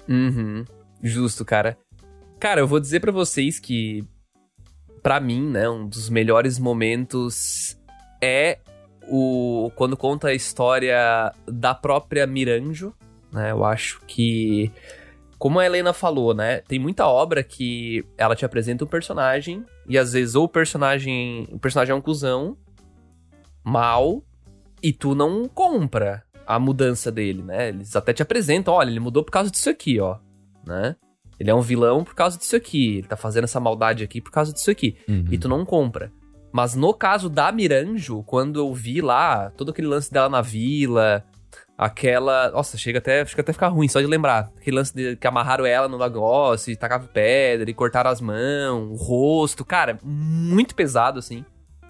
Uhum. 0.08 0.66
Justo, 1.04 1.46
cara. 1.46 1.78
Cara, 2.40 2.62
eu 2.62 2.68
vou 2.68 2.80
dizer 2.80 3.00
pra 3.00 3.12
vocês 3.12 3.60
que, 3.60 4.04
pra 5.04 5.20
mim, 5.20 5.48
né, 5.48 5.70
um 5.70 5.88
dos 5.88 6.10
melhores 6.10 6.58
momentos 6.58 7.78
é 8.22 8.60
o 9.08 9.72
quando 9.76 9.98
conta 9.98 10.28
a 10.28 10.34
história 10.34 11.34
da 11.48 11.74
própria 11.74 12.28
Miranjo, 12.28 12.94
né? 13.32 13.52
Eu 13.52 13.64
acho 13.64 14.02
que, 14.06 14.72
como 15.38 15.60
a 15.60 15.66
Helena 15.66 15.94
falou, 15.94 16.34
né, 16.34 16.60
tem 16.62 16.80
muita 16.80 17.08
obra 17.08 17.44
que 17.44 18.06
ela 18.18 18.36
te 18.36 18.46
apresenta 18.46 18.84
um 18.84 18.88
personagem 18.88 19.66
e 19.88 19.98
às 19.98 20.14
vezes 20.14 20.36
ou 20.36 20.46
o 20.46 20.50
personagem, 20.50 21.48
o 21.52 21.60
personagem 21.60 21.94
é 21.94 21.96
um 21.96 22.02
cuzão, 22.02 22.58
mal, 23.64 24.24
e 24.82 24.94
tu 24.94 25.14
não 25.14 25.48
compra 25.48 26.24
a 26.46 26.58
mudança 26.58 27.12
dele, 27.12 27.44
né? 27.44 27.70
Eles 27.70 27.96
até 27.96 28.14
te 28.14 28.22
apresentam, 28.22 28.74
olha, 28.74 28.90
ele 28.90 29.00
mudou 29.00 29.24
por 29.24 29.32
causa 29.32 29.52
disso 29.52 29.70
aqui, 29.70 30.00
ó, 30.00 30.18
né? 30.66 30.96
Ele 31.40 31.50
é 31.50 31.56
um 31.56 31.62
vilão 31.62 32.04
por 32.04 32.16
causa 32.16 32.38
disso 32.38 32.56
aqui, 32.56 32.98
ele 32.98 33.08
tá 33.08 33.16
fazendo 33.16 33.46
essa 33.46 33.60
maldade 33.60 34.04
aqui 34.04 34.20
por 34.20 34.32
causa 34.32 34.52
disso 34.52 34.70
aqui 34.70 34.98
e 35.32 35.38
tu 35.38 35.48
não 35.48 35.64
compra. 35.64 36.12
Mas 36.52 36.76
no 36.76 36.94
caso 36.94 37.30
da 37.30 37.52
Miranjo, 37.52 38.24
quando 38.24 38.60
eu 38.60 38.74
vi 38.74 39.02
lá 39.02 39.52
todo 39.52 39.72
aquele 39.72 39.88
lance 39.88 40.12
dela 40.12 40.30
na 40.30 40.42
vila, 40.42 41.24
aquela. 41.78 42.52
Nossa, 42.52 42.78
chega 42.78 43.00
até, 43.00 43.26
chega 43.26 43.42
até 43.42 43.54
ficar 43.54 43.70
ruim 43.70 43.88
só 43.88 44.02
de 44.02 44.08
lembrar. 44.08 44.52
Aquele 44.58 44.76
lance 44.76 44.94
de 44.94 45.16
que 45.16 45.26
amarraram 45.28 45.66
ela 45.66 45.88
no 45.88 45.98
negócio 45.98 46.72
e 46.72 46.76
tacavam 46.76 47.08
pedra 47.08 47.70
e 47.70 47.74
cortaram 47.74 48.12
as 48.12 48.20
mãos, 48.20 48.92
o 48.92 48.96
rosto. 48.96 49.64
Cara, 49.64 49.98
muito 50.04 50.76
pesado, 50.76 51.20
assim. 51.20 51.46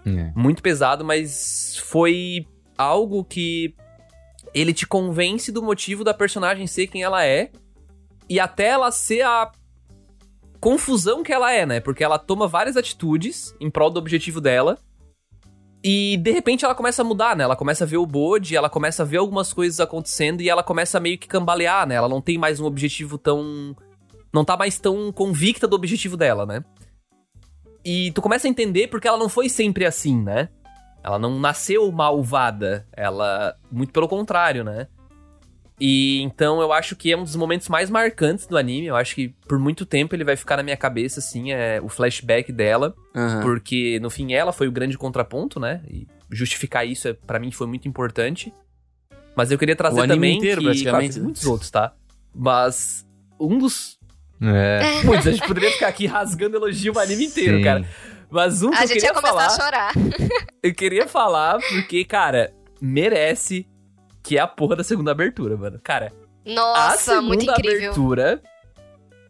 É. 0.06 0.32
Muito 0.36 0.62
pesado, 0.62 1.04
mas 1.04 1.82
foi 1.86 2.46
algo 2.78 3.24
que 3.24 3.74
ele 4.54 4.74
te 4.74 4.88
convence 4.88 5.52
do 5.52 5.62
motivo 5.62 6.04
da 6.04 6.14
personagem 6.14 6.66
ser 6.68 6.88
quem 6.88 7.04
ela 7.04 7.26
é 7.26 7.52
e 8.28 8.40
até 8.40 8.70
ela 8.70 8.92
ser 8.92 9.22
a 9.24 9.52
confusão 10.60 11.24
que 11.24 11.32
ela 11.32 11.52
é, 11.52 11.66
né? 11.66 11.80
Porque 11.80 12.04
ela 12.04 12.20
toma 12.20 12.48
várias 12.48 12.78
atitudes 12.78 13.56
em 13.60 13.70
prol 13.70 13.90
do 13.90 14.00
objetivo 14.00 14.42
dela. 14.42 14.78
E 15.84 16.18
de 16.18 16.32
repente 16.32 16.66
ela 16.66 16.76
começa 16.76 17.02
a 17.02 17.06
mudar, 17.06 17.36
né? 17.36 17.44
Ela 17.44 17.56
começa 17.56 17.86
a 17.86 17.88
ver 17.88 17.98
o 17.98 18.06
bode, 18.06 18.56
ela 18.56 18.70
começa 18.70 19.04
a 19.04 19.06
ver 19.06 19.18
algumas 19.18 19.54
coisas 19.54 19.80
acontecendo 19.80 20.42
e 20.42 20.50
ela 20.50 20.62
começa 20.62 20.98
a 20.98 21.02
meio 21.02 21.18
que 21.18 21.28
cambalear, 21.28 21.88
né? 21.88 21.96
Ela 21.96 22.10
não 22.10 22.22
tem 22.22 22.38
mais 22.38 22.60
um 22.60 22.66
objetivo 22.66 23.18
tão. 23.18 23.76
Não 24.34 24.44
tá 24.44 24.58
mais 24.58 24.78
tão 24.78 25.12
convicta 25.12 25.68
do 25.68 25.76
objetivo 25.76 26.18
dela, 26.18 26.46
né? 26.46 26.64
E 27.84 28.12
tu 28.12 28.22
começa 28.22 28.46
a 28.46 28.50
entender 28.50 28.88
porque 28.88 29.08
ela 29.08 29.18
não 29.18 29.30
foi 29.30 29.48
sempre 29.48 29.86
assim, 29.86 30.22
né? 30.22 30.50
Ela 31.02 31.18
não 31.18 31.40
nasceu 31.40 31.90
malvada, 31.92 32.86
ela. 32.92 33.56
Muito 33.72 33.94
pelo 33.94 34.08
contrário, 34.08 34.66
né? 34.66 34.88
E 35.80 36.22
então 36.22 36.62
eu 36.62 36.74
acho 36.74 36.96
que 36.96 37.12
é 37.12 37.18
um 37.18 37.24
dos 37.24 37.36
momentos 37.36 37.70
mais 37.70 37.90
marcantes 37.90 38.46
do 38.46 38.58
anime. 38.58 38.88
Eu 38.88 38.96
acho 38.96 39.16
que 39.16 39.30
por 39.48 39.58
muito 39.58 39.86
tempo 39.86 40.14
ele 40.14 40.24
vai 40.26 40.36
ficar 40.36 40.58
na 40.58 40.64
minha 40.64 40.76
cabeça, 40.76 41.20
assim, 41.20 41.52
é 41.52 41.80
o 41.82 41.88
flashback 41.88 42.52
dela. 42.52 42.94
Aham. 43.16 43.42
Porque 43.42 44.00
no 44.02 44.10
fim 44.10 44.34
ela 44.34 44.52
foi 44.52 44.68
o 44.68 44.72
grande 44.72 44.98
contraponto, 44.98 45.60
né? 45.60 45.82
E 45.90 46.06
justificar 46.30 46.86
isso 46.86 47.08
é, 47.08 47.14
para 47.14 47.40
mim 47.40 47.52
foi 47.52 47.66
muito 47.66 47.88
importante. 47.88 48.54
Mas 49.36 49.52
eu 49.52 49.58
queria 49.58 49.76
trazer 49.76 50.00
O 50.00 50.04
anime 50.04 50.16
também 50.16 50.38
inteiro, 50.38 50.60
que 50.62 50.68
praticamente, 50.68 51.14
claro, 51.14 51.24
muitos 51.24 51.46
outros, 51.46 51.72
tá? 51.72 51.94
Mas 52.36 53.06
um 53.40 53.58
dos 53.58 53.98
É, 54.42 55.02
muitos, 55.06 55.28
a 55.28 55.32
gente 55.32 55.48
poderia 55.48 55.72
ficar 55.72 55.88
aqui 55.88 56.06
rasgando 56.08 56.58
elogio 56.58 56.94
o 56.94 57.00
anime 57.00 57.26
inteiro, 57.26 57.58
Sim. 57.58 57.64
cara. 57.64 57.86
Mas 58.30 58.62
um 58.62 58.70
que 58.70 58.78
A 58.78 58.84
eu 58.84 58.88
gente 58.88 58.94
queria 58.96 59.10
ia 59.10 59.14
começar 59.14 59.34
falar, 59.34 59.46
a 59.46 59.50
chorar. 59.50 59.94
eu 60.62 60.74
queria 60.76 61.08
falar 61.08 61.58
porque, 61.70 62.04
cara, 62.04 62.54
merece 62.82 63.66
que 64.24 64.38
é 64.38 64.42
a 64.42 64.48
porra 64.48 64.76
da 64.76 64.84
segunda 64.84 65.12
abertura, 65.12 65.56
mano. 65.58 65.80
Cara, 65.84 66.12
a 66.46 66.50
Nossa, 66.50 66.98
segunda 66.98 67.28
muito 67.28 67.44
incrível. 67.50 67.78
abertura, 67.92 68.42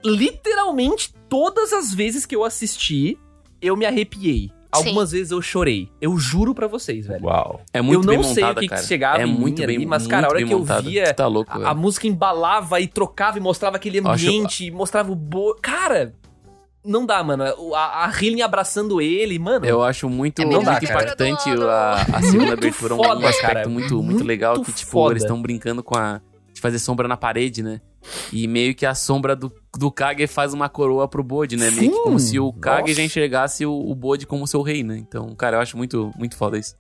literalmente 0.04 1.14
todas 1.28 1.74
as 1.74 1.94
vezes 1.94 2.26
que 2.26 2.36
eu 2.36 2.44
assisti, 2.44 3.18
eu 3.62 3.76
me 3.76 3.86
arrepiei. 3.86 4.52
Algumas 4.72 5.12
vezes 5.12 5.32
eu 5.32 5.42
chorei. 5.42 5.90
Eu 6.00 6.16
juro 6.20 6.54
pra 6.54 6.68
vocês, 6.68 7.08
velho. 7.08 7.26
uau. 7.26 7.62
É 7.74 7.82
muito 7.82 8.04
eu 8.04 8.08
bem 8.08 8.18
não 8.18 8.24
sei 8.24 8.44
montada, 8.44 8.60
o 8.60 8.62
que 8.62 8.70
que 8.70 8.84
chegava 8.86 9.20
é 9.20 9.26
em 9.26 9.32
mim 9.34 9.40
muito 9.40 9.64
ali, 9.64 9.78
bem, 9.80 9.86
mas, 9.88 10.06
cara, 10.06 10.28
a 10.28 10.30
hora 10.30 10.46
que 10.46 10.54
eu 10.54 10.60
montada. 10.60 10.84
via 10.84 11.12
tá 11.12 11.26
louco, 11.26 11.52
A, 11.52 11.72
a 11.72 11.74
música 11.74 12.06
embalava 12.08 12.80
e 12.80 12.88
trocava 12.88 13.40
e 13.40 13.42
mostrava 13.42 13.78
aquele 13.78 13.98
Eu 13.98 14.08
acho- 14.08 14.28
ambiente, 14.28 14.66
e 14.68 14.72
mostrava 14.72 15.12
o 15.12 15.16
bo... 15.16 15.56
Cara, 15.60 16.14
não 16.86 17.06
dá, 17.06 17.24
mano. 17.24 17.44
O- 17.58 17.76
A, 17.76 18.06
a 18.06 18.10
Healing 18.10 18.42
abraçando 18.42 19.02
ele, 19.02 19.38
mano. 19.40 19.66
Eu 19.66 19.84
acho 19.84 20.10
muito, 20.10 20.42
É 20.42 20.46
muito 20.46 20.70
abertura 20.70 20.94
impactante 21.02 21.50
a, 21.50 21.94
a 22.18 22.22
segunda 22.22 22.54
abertura. 22.54 22.94
Um, 22.94 22.98
foda, 22.98 23.20
um 23.22 23.28
aspecto 23.28 23.54
cara. 23.54 23.70
muito, 23.70 23.96
muito, 23.96 24.12
Muito 24.12 24.24
legal 24.24 24.62
que, 24.62 24.72
tipo, 24.72 24.92
foda. 24.92 25.14
eles 25.14 25.24
estão 25.24 25.42
brincando 25.42 25.84
com 25.84 25.98
a. 25.98 26.22
de 26.54 26.62
fazer 26.62 26.80
sombra 26.80 27.08
na 27.08 27.18
parede, 27.18 27.62
né? 27.64 27.82
E 28.32 28.48
meio 28.48 28.74
que 28.74 28.86
a 28.86 28.96
sombra 28.96 29.36
do, 29.36 29.52
do 29.78 29.92
Kage 29.92 30.26
faz 30.26 30.54
uma 30.54 30.70
coroa 30.70 31.06
pro 31.08 31.22
Bode, 31.22 31.58
né? 31.58 31.70
meio 31.70 31.92
que 31.92 31.98
Sim, 31.98 32.04
como 32.04 32.18
se 32.18 32.40
o 32.40 32.52
Kage 32.54 32.82
nossa. 32.84 32.94
já 32.94 33.04
enxergasse 33.04 33.66
o, 33.66 33.74
o 33.74 33.94
Bode 33.94 34.26
como 34.26 34.48
seu 34.48 34.62
rei, 34.62 34.82
né? 34.84 34.98
Então, 34.98 35.36
cara, 35.36 35.58
eu 35.58 35.62
acho 35.62 35.76
muito, 35.76 36.12
muito 36.18 36.38
foda 36.38 36.58
isso. 36.58 36.76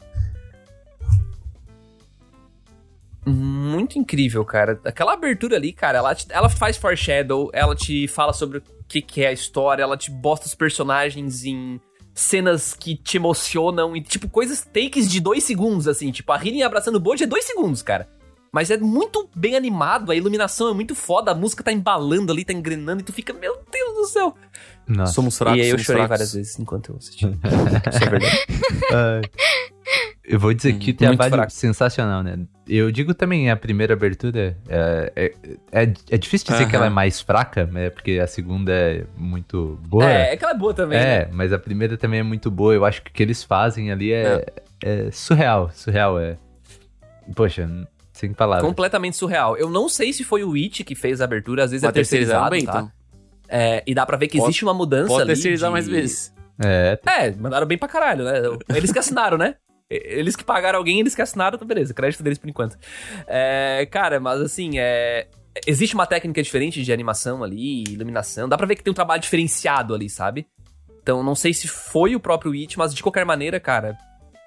Muito 3.30 3.98
incrível, 4.00 4.44
cara. 4.46 4.80
Aquela 4.84 5.14
abertura 5.14 5.56
ali, 5.56 5.72
cara, 5.72 5.98
ela, 6.00 6.16
te- 6.16 6.28
ela 6.30 6.50
faz 6.50 6.78
foreshadow, 6.78 7.50
ela 7.54 7.76
te 7.76 8.08
fala 8.08 8.34
sobre 8.34 8.58
o 8.60 8.64
que, 8.88 9.02
que 9.02 9.24
é 9.24 9.28
a 9.28 9.32
história, 9.32 9.84
ela 9.84 9.96
te 9.98 10.10
bota 10.12 10.46
os 10.48 10.56
personagens 10.56 11.46
em 11.46 11.80
cenas 12.14 12.74
que 12.74 12.96
te 12.98 13.18
emocionam 13.18 13.96
e, 13.96 14.02
tipo, 14.02 14.28
coisas 14.30 14.62
takes 14.66 15.10
de 15.10 15.20
dois 15.22 15.44
segundos, 15.44 15.88
assim. 15.88 16.12
Tipo, 16.12 16.32
a 16.34 16.38
Healing 16.38 16.64
abraçando 16.64 16.96
o 16.96 17.00
Bode 17.00 17.24
é 17.24 17.28
dois 17.28 17.46
segundos, 17.46 17.82
cara. 17.82 18.10
Mas 18.52 18.72
é 18.72 18.78
muito 18.78 19.30
bem 19.36 19.56
animado, 19.56 20.12
a 20.12 20.16
iluminação 20.16 20.70
é 20.70 20.74
muito 20.74 20.96
foda, 20.96 21.30
a 21.32 21.36
música 21.36 21.64
tá 21.64 21.72
embalando 21.72 22.32
ali, 22.32 22.44
tá 22.44 22.52
engrenando, 22.52 23.00
e 23.02 23.04
tu 23.04 23.14
fica, 23.14 23.32
meu 23.32 23.60
Deus 23.72 23.94
do 23.96 24.06
céu. 24.08 24.34
Nossa. 24.88 25.14
Somos 25.14 25.38
fracos, 25.38 25.60
e 25.60 25.62
aí 25.62 25.70
eu 25.70 25.78
chorei 25.78 26.00
fracos. 26.02 26.10
várias 26.10 26.34
vezes 26.34 26.60
enquanto 26.60 26.90
eu 26.92 26.98
assisti. 26.98 27.26
Isso 27.28 28.04
é 28.04 28.10
verdade. 28.10 29.30
Eu 30.24 30.40
vou 30.40 30.54
dizer 30.54 30.76
Hum, 30.76 30.80
que 30.80 30.86
muito 30.88 30.98
trabalho 31.00 31.32
fraco. 31.32 31.52
sensacional, 31.52 32.22
né? 32.22 32.38
Eu 32.68 32.92
digo 32.92 33.14
também 33.16 33.50
a 33.50 33.56
primeira 33.56 33.94
abertura. 33.94 34.56
É, 34.68 35.12
é, 35.16 35.34
é, 35.72 35.94
é 36.12 36.18
difícil 36.18 36.48
dizer 36.52 36.68
que 36.70 36.76
ela 36.76 36.86
é 36.86 36.90
mais 36.90 37.20
fraca, 37.20 37.66
né? 37.66 37.90
Porque 37.90 38.20
a 38.20 38.28
segunda 38.28 38.72
é 38.72 39.06
muito 39.18 39.80
boa. 39.88 40.06
É, 40.12 40.34
é 40.34 40.38
que 40.38 40.44
ela 40.44 40.54
é 40.54 40.58
boa 40.58 40.74
também, 40.74 41.00
né? 41.00 41.16
É, 41.24 41.30
mas 41.32 41.52
a 41.52 41.58
primeira 41.58 41.98
também 41.98 42.20
é 42.20 42.24
muito 42.24 42.52
boa. 42.52 42.74
Eu 42.76 42.86
acho 42.86 43.02
que 43.02 43.10
o 43.10 43.14
que 43.14 43.24
eles 43.24 43.44
fazem 43.44 43.92
ali 43.92 44.14
é, 44.14 44.46
é 44.84 45.10
surreal. 45.12 45.72
Surreal, 45.74 46.20
é. 46.20 46.38
Poxa, 47.36 47.68
sem 48.14 48.32
palavras. 48.34 48.68
Completamente 48.68 49.18
surreal. 49.18 49.58
Eu 49.58 49.70
não 49.70 49.90
sei 49.90 50.14
se 50.14 50.24
foi 50.24 50.44
o 50.44 50.54
It 50.54 50.84
que 50.84 50.94
fez 50.94 51.22
a 51.22 51.24
abertura, 51.24 51.64
às 51.64 51.72
vezes 51.72 51.84
é 51.84 51.92
terceirizado, 51.92 52.50
tá? 52.52 52.58
então. 52.58 52.92
É, 53.48 53.82
e 53.88 53.96
dá 53.96 54.06
pra 54.06 54.16
ver 54.18 54.28
que 54.28 54.38
Pode- 54.38 54.50
existe 54.50 54.64
uma 54.64 54.76
mudança 54.76 55.08
Pode 55.08 55.22
ali 55.24 55.34
terceirizar 55.34 55.70
de- 55.70 55.74
mais 55.74 55.88
vezes. 55.88 56.32
É, 56.64 57.00
É, 57.06 57.32
mandaram 57.32 57.66
bem 57.66 57.78
pra 57.80 57.88
caralho, 57.88 58.24
né? 58.26 58.34
Eles 58.76 58.92
que 58.92 59.00
assinaram, 59.00 59.38
né? 59.38 59.56
Eles 59.90 60.36
que 60.36 60.44
pagaram 60.44 60.78
alguém, 60.78 61.00
eles 61.00 61.16
que 61.16 61.22
assinaram, 61.22 61.58
tá 61.58 61.66
beleza. 61.66 61.94
Crédito 61.94 62.22
deles 62.22 62.38
por 62.38 62.48
enquanto. 62.48 62.78
É, 63.28 63.88
cara, 63.92 64.20
mas 64.20 64.40
assim, 64.42 64.78
é... 64.78 65.28
Existe 65.66 65.96
uma 65.96 66.06
técnica 66.06 66.42
diferente 66.44 66.82
de 66.84 66.94
animação 66.94 67.44
ali, 67.44 67.84
iluminação. 67.84 68.48
Dá 68.48 68.56
pra 68.56 68.68
ver 68.68 68.76
que 68.76 68.84
tem 68.84 68.92
um 68.92 68.94
trabalho 68.94 69.22
diferenciado 69.22 69.94
ali, 69.96 70.08
sabe? 70.10 70.48
Então, 71.02 71.24
não 71.24 71.34
sei 71.34 71.54
se 71.54 71.68
foi 71.68 72.16
o 72.16 72.20
próprio 72.20 72.54
It, 72.54 72.78
mas 72.78 72.94
de 72.94 73.02
qualquer 73.02 73.26
maneira, 73.26 73.60
cara, 73.60 73.98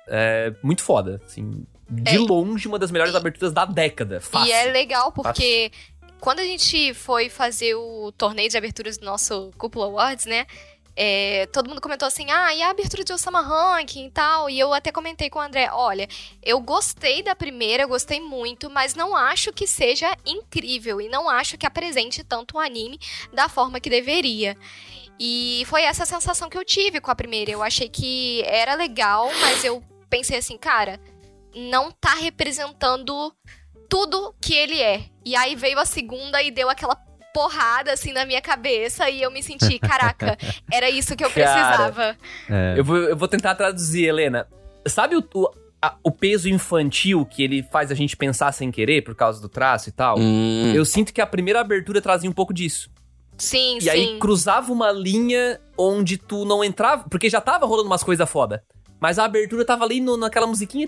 é 0.06 0.54
muito 0.62 0.82
foda. 0.82 1.20
Assim, 1.26 1.66
de 1.90 2.16
É. 2.16 2.18
longe, 2.18 2.68
uma 2.68 2.78
das 2.78 2.90
melhores 2.92 3.14
aberturas 3.14 3.52
da 3.52 3.64
década. 3.64 4.20
Fácil. 4.20 4.48
E 4.48 4.52
é 4.52 4.70
legal 4.70 5.10
porque 5.10 5.72
quando 6.20 6.38
a 6.38 6.44
gente 6.44 6.94
foi 6.94 7.28
fazer 7.28 7.74
o 7.74 8.12
torneio 8.12 8.48
de 8.48 8.56
aberturas 8.56 8.96
do 8.96 9.04
nosso 9.04 9.50
Cúpula 9.58 9.86
Awards, 9.86 10.24
né? 10.24 10.46
É, 10.94 11.46
todo 11.46 11.68
mundo 11.68 11.80
comentou 11.80 12.06
assim, 12.06 12.30
ah, 12.30 12.54
e 12.54 12.62
a 12.62 12.70
abertura 12.70 13.04
de 13.04 13.12
Osama 13.12 13.40
Ranking 13.40 14.06
e 14.06 14.10
tal, 14.10 14.50
e 14.50 14.58
eu 14.58 14.72
até 14.72 14.92
comentei 14.92 15.30
com 15.30 15.38
o 15.38 15.42
André, 15.42 15.70
olha, 15.72 16.08
eu 16.42 16.60
gostei 16.60 17.22
da 17.22 17.34
primeira, 17.34 17.86
gostei 17.86 18.20
muito, 18.20 18.68
mas 18.68 18.94
não 18.94 19.16
acho 19.16 19.52
que 19.52 19.66
seja 19.66 20.14
incrível, 20.26 21.00
e 21.00 21.08
não 21.08 21.28
acho 21.28 21.56
que 21.56 21.66
apresente 21.66 22.22
tanto 22.22 22.56
o 22.56 22.60
anime 22.60 22.98
da 23.32 23.48
forma 23.48 23.80
que 23.80 23.90
deveria. 23.90 24.56
E 25.18 25.62
foi 25.66 25.82
essa 25.82 26.04
sensação 26.04 26.50
que 26.50 26.58
eu 26.58 26.64
tive 26.64 27.00
com 27.00 27.10
a 27.10 27.14
primeira, 27.14 27.50
eu 27.50 27.62
achei 27.62 27.88
que 27.88 28.42
era 28.44 28.74
legal, 28.74 29.30
mas 29.40 29.64
eu 29.64 29.82
pensei 30.10 30.38
assim, 30.38 30.58
cara, 30.58 31.00
não 31.54 31.90
tá 31.90 32.14
representando 32.14 33.34
tudo 33.88 34.34
que 34.40 34.54
ele 34.54 34.80
é. 34.80 35.04
E 35.24 35.36
aí 35.36 35.54
veio 35.54 35.78
a 35.78 35.84
segunda 35.84 36.42
e 36.42 36.50
deu 36.50 36.68
aquela 36.68 36.96
porrada 37.32 37.92
assim 37.92 38.12
na 38.12 38.24
minha 38.26 38.40
cabeça 38.40 39.08
e 39.10 39.22
eu 39.22 39.30
me 39.30 39.42
senti, 39.42 39.78
caraca, 39.78 40.36
era 40.72 40.88
isso 40.90 41.16
que 41.16 41.24
eu 41.24 41.30
precisava. 41.30 42.16
É, 42.50 42.74
Eu 42.76 42.84
vou, 42.84 42.96
eu 42.96 43.16
vou 43.16 43.28
tentar 43.28 43.54
traduzir, 43.54 44.04
Helena. 44.04 44.46
Sabe 44.86 45.16
o, 45.16 45.24
o, 45.34 45.48
a- 45.80 45.96
o 46.02 46.10
peso 46.10 46.48
infantil 46.48 47.24
que 47.24 47.42
ele 47.42 47.62
faz 47.72 47.90
a 47.90 47.94
gente 47.94 48.16
pensar 48.16 48.52
sem 48.52 48.70
querer 48.70 49.02
por 49.02 49.14
causa 49.14 49.40
do 49.40 49.48
traço 49.48 49.88
e 49.88 49.92
tal? 49.92 50.18
Hum, 50.18 50.72
Eu 50.74 50.84
sinto 50.84 51.12
que 51.12 51.20
a 51.20 51.26
primeira 51.26 51.60
abertura 51.60 52.00
trazia 52.00 52.28
um 52.28 52.32
pouco 52.32 52.52
disso. 52.52 52.90
Sim, 53.38 53.78
E 53.78 53.82
sim. 53.82 53.88
aí 53.90 54.18
cruzava 54.18 54.70
uma 54.72 54.92
linha 54.92 55.58
onde 55.76 56.16
tu 56.18 56.44
não 56.44 56.62
entrava. 56.62 57.04
Porque 57.08 57.28
já 57.30 57.40
tava 57.40 57.66
rolando 57.66 57.88
umas 57.88 58.02
coisas 58.04 58.28
foda. 58.28 58.62
Mas 59.00 59.18
a 59.18 59.24
abertura 59.24 59.64
tava 59.64 59.84
ali 59.84 60.00
no- 60.00 60.16
naquela 60.16 60.46
musiquinha. 60.46 60.86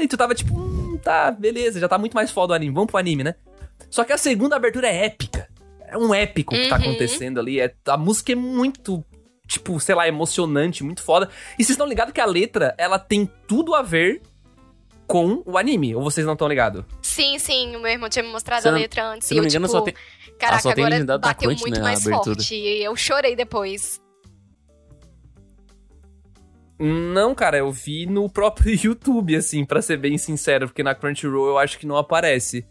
E 0.00 0.08
tu 0.08 0.16
tava 0.16 0.34
tipo, 0.34 0.54
hum, 0.54 0.98
tá, 1.02 1.30
beleza, 1.30 1.78
já 1.80 1.88
tá 1.88 1.98
muito 1.98 2.14
mais 2.14 2.30
foda 2.30 2.52
o 2.52 2.56
anime. 2.56 2.72
Vamos 2.74 2.90
pro 2.90 2.98
anime, 2.98 3.24
né? 3.24 3.34
Só 3.90 4.04
que 4.04 4.12
a 4.12 4.18
segunda 4.18 4.56
abertura 4.56 4.88
é 4.88 5.06
épica. 5.06 5.48
É 5.86 5.98
um 5.98 6.14
épico 6.14 6.54
que 6.54 6.68
tá 6.68 6.76
Uhum. 6.76 6.82
acontecendo 6.82 7.40
ali. 7.40 7.60
É, 7.60 7.74
a 7.88 7.96
música 7.96 8.30
é 8.32 8.36
muito, 8.36 9.04
tipo, 9.48 9.78
sei 9.80 9.94
lá, 9.94 10.06
emocionante, 10.06 10.84
muito 10.84 11.02
foda. 11.02 11.28
E 11.58 11.64
vocês 11.64 11.70
estão 11.70 11.86
ligados 11.86 12.12
que 12.12 12.20
a 12.20 12.26
letra, 12.26 12.74
ela 12.78 12.98
tem 12.98 13.28
tudo 13.48 13.74
a 13.74 13.82
ver 13.82 14.22
com 15.08 15.42
o 15.44 15.58
anime. 15.58 15.92
Ou 15.96 16.02
vocês 16.02 16.24
não 16.24 16.34
estão 16.34 16.46
ligados? 16.46 16.84
Sim, 17.02 17.36
sim, 17.40 17.74
o 17.74 17.80
meu 17.80 17.90
irmão 17.90 18.08
tinha 18.08 18.22
me 18.22 18.30
mostrado 18.30 18.62
Se 18.62 18.68
a 18.68 18.70
não- 18.70 18.78
letra 18.78 19.04
antes. 19.08 19.26
se 19.26 19.34
e 19.34 19.36
não 19.36 19.40
eu, 19.42 19.44
me 19.44 19.50
engano, 19.50 19.66
tipo, 19.66 19.78
só 19.78 19.84
tem- 19.84 19.94
caraca, 20.38 20.62
só 20.62 20.72
tem 20.72 20.84
agora 20.84 21.18
bateu 21.18 21.48
Crunch, 21.48 21.60
muito 21.62 21.74
né, 21.78 21.82
mais 21.82 22.06
abertura. 22.06 22.36
forte. 22.36 22.54
E 22.54 22.84
eu 22.84 22.94
chorei 22.94 23.34
depois. 23.34 24.00
Não, 26.78 27.34
cara, 27.34 27.58
eu 27.58 27.70
vi 27.70 28.06
no 28.06 28.28
próprio 28.30 28.72
YouTube, 28.82 29.36
assim, 29.36 29.64
pra 29.64 29.82
ser 29.82 29.98
bem 29.98 30.16
sincero, 30.16 30.66
porque 30.68 30.82
na 30.82 30.94
Crunchyroll 30.94 31.48
eu 31.48 31.58
acho 31.58 31.78
que 31.78 31.86
não 31.86 31.96
aparece. 31.96 32.64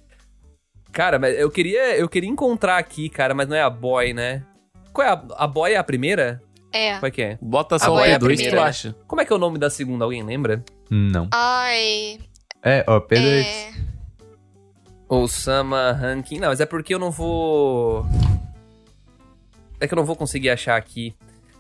Cara, 0.92 1.20
mas 1.20 1.38
eu 1.38 1.50
queria, 1.52 1.96
eu 1.98 2.10
queria 2.10 2.30
encontrar 2.30 2.78
aqui, 2.78 3.10
cara, 3.10 3.34
mas 3.34 3.48
não 3.48 3.56
é 3.56 3.62
a 3.62 3.70
Boy, 3.70 4.14
né? 4.14 4.44
Qual 4.92 5.06
é 5.08 5.12
a, 5.12 5.24
a 5.38 5.48
Boy 5.48 5.74
é 5.74 5.78
a 5.78 5.84
primeira? 5.84 6.42
É. 6.72 6.98
Qual 7.00 7.08
é 7.08 7.12
que 7.12 7.22
é? 7.22 7.38
Bota 7.42 7.80
só 7.80 7.94
o 7.96 8.00
é 8.00 8.14
a 8.14 8.20
P2 8.20 8.28
que 8.30 8.36
tu 8.36 8.38
primeira. 8.38 8.64
acha. 8.64 8.96
Como 9.08 9.22
é 9.22 9.26
que 9.26 9.34
é 9.34 9.36
o 9.36 9.40
nome 9.40 9.58
da 9.58 9.70
segunda? 9.70 10.06
Alguém 10.06 10.24
lembra? 10.24 10.64
não. 10.90 11.28
Ai. 11.32 12.20
É, 12.64 12.84
ó, 12.88 13.00
P2. 13.00 13.44
É... 13.46 13.72
Osama 15.08 15.92
Ranking. 15.92 16.40
Não, 16.40 16.50
mas 16.50 16.60
é 16.60 16.66
porque 16.66 16.94
eu 16.94 17.00
não 17.00 17.10
vou. 17.10 18.06
É 19.80 19.88
que 19.88 19.94
eu 19.94 19.98
não 19.98 20.06
vou 20.06 20.16
conseguir 20.16 20.50
achar 20.50 20.76
aqui. 20.76 21.16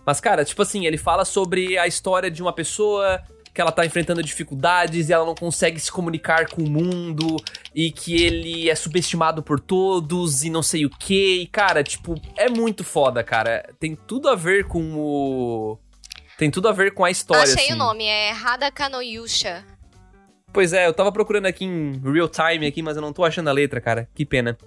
Mas, 0.06 0.20
cara, 0.20 0.44
tipo 0.46 0.62
assim, 0.62 0.86
ele 0.86 0.98
fala 0.98 1.26
sobre 1.26 1.78
a 1.78 1.88
história 1.88 2.30
de 2.30 2.42
uma 2.42 2.54
pessoa 2.54 3.22
que 3.60 3.62
ela 3.62 3.74
tá 3.74 3.86
enfrentando 3.86 4.24
dificuldades 4.24 5.10
e 5.10 5.14
ela 5.14 5.26
não 5.26 5.36
consegue 5.36 5.82
se 5.82 5.92
comunicar 5.92 6.48
com 6.48 6.62
o 6.62 6.70
mundo 6.70 7.36
e 7.76 7.92
que 7.92 8.16
ele 8.16 8.70
é 8.70 8.74
subestimado 8.74 9.44
por 9.44 9.60
todos 9.60 10.46
e 10.46 10.50
não 10.50 10.64
sei 10.64 10.86
o 10.86 10.90
que. 10.90 11.42
E, 11.42 11.46
cara, 11.46 11.84
tipo, 11.84 12.16
é 12.38 12.50
muito 12.50 12.86
foda, 12.86 13.22
cara. 13.22 13.70
Tem 13.78 13.98
tudo 13.98 14.30
a 14.30 14.36
ver 14.36 14.64
com 14.64 14.96
o. 14.96 15.78
Tem 16.38 16.50
tudo 16.50 16.70
a 16.70 16.72
ver 16.72 16.94
com 16.94 17.04
a 17.04 17.12
história. 17.12 17.44
Achei 17.44 17.66
assim. 17.66 17.74
o 17.74 17.76
nome, 17.76 18.06
é 18.06 18.32
Hadaka 18.32 18.88
no 18.88 19.02
Yusha. 19.02 19.66
Pois 20.54 20.72
é, 20.72 20.88
eu 20.88 20.94
tava 20.94 21.12
procurando 21.12 21.48
aqui 21.48 21.66
em 21.66 22.02
real 22.02 22.30
time 22.30 22.66
aqui, 22.66 22.82
mas 22.82 22.96
eu 22.96 23.02
não 23.02 23.12
tô 23.12 23.26
achando 23.26 23.50
a 23.50 23.52
letra, 23.52 23.82
cara. 23.82 24.08
Que 24.16 24.26
pena. 24.26 24.58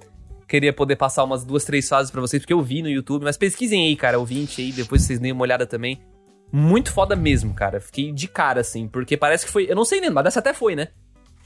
Queria 0.47 0.71
poder 0.71 0.97
passar 0.97 1.25
umas 1.25 1.47
duas, 1.47 1.65
três 1.65 1.89
fases 1.89 2.11
pra 2.11 2.21
vocês, 2.21 2.43
porque 2.43 2.53
eu 2.53 2.61
vi 2.61 2.83
no 2.83 2.91
YouTube, 2.91 3.25
mas 3.25 3.39
pesquisem 3.39 3.87
aí, 3.87 3.97
cara, 3.97 4.19
ouvinte 4.19 4.61
aí, 4.61 4.71
depois 4.71 5.01
vocês 5.01 5.19
deem 5.19 5.33
uma 5.33 5.45
olhada 5.45 5.67
também. 5.67 5.99
Muito 6.53 6.93
foda 6.93 7.17
mesmo, 7.17 7.55
cara. 7.55 7.81
Fiquei 7.81 8.13
de 8.13 8.29
cara, 8.29 8.61
assim, 8.61 8.87
porque 8.87 9.17
parece 9.17 9.47
que 9.47 9.51
foi. 9.51 9.67
Eu 9.71 9.75
não 9.75 9.85
sei 9.85 10.01
nem, 10.01 10.11
mas 10.11 10.25
dessa 10.25 10.41
até 10.41 10.53
foi, 10.53 10.77
né? 10.77 10.89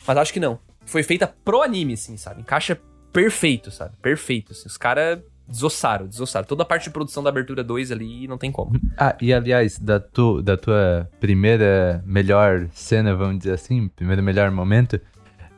Mas 0.06 0.16
acho 0.16 0.32
que 0.32 0.40
não. 0.40 0.58
Foi 0.84 1.02
feita 1.02 1.32
pro 1.44 1.62
anime, 1.62 1.94
assim, 1.94 2.16
sabe? 2.16 2.40
Encaixa 2.40 2.78
perfeito, 3.12 3.70
sabe? 3.70 3.94
Perfeito. 4.02 4.52
Assim. 4.52 4.66
Os 4.66 4.76
caras 4.76 5.20
desossaram, 5.48 6.06
desossaram. 6.06 6.46
Toda 6.46 6.64
a 6.64 6.66
parte 6.66 6.84
de 6.84 6.90
produção 6.90 7.22
da 7.22 7.30
abertura 7.30 7.62
2 7.62 7.92
ali 7.92 8.26
não 8.26 8.36
tem 8.36 8.50
como. 8.50 8.72
Ah, 8.98 9.14
e 9.20 9.32
aliás, 9.32 9.78
da, 9.78 10.00
tu, 10.00 10.42
da 10.42 10.56
tua 10.56 11.08
primeira 11.20 12.02
melhor 12.06 12.66
cena, 12.72 13.14
vamos 13.14 13.38
dizer 13.38 13.52
assim, 13.52 13.88
primeiro 13.88 14.22
melhor 14.22 14.50
momento, 14.50 14.98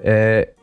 é, 0.01 0.55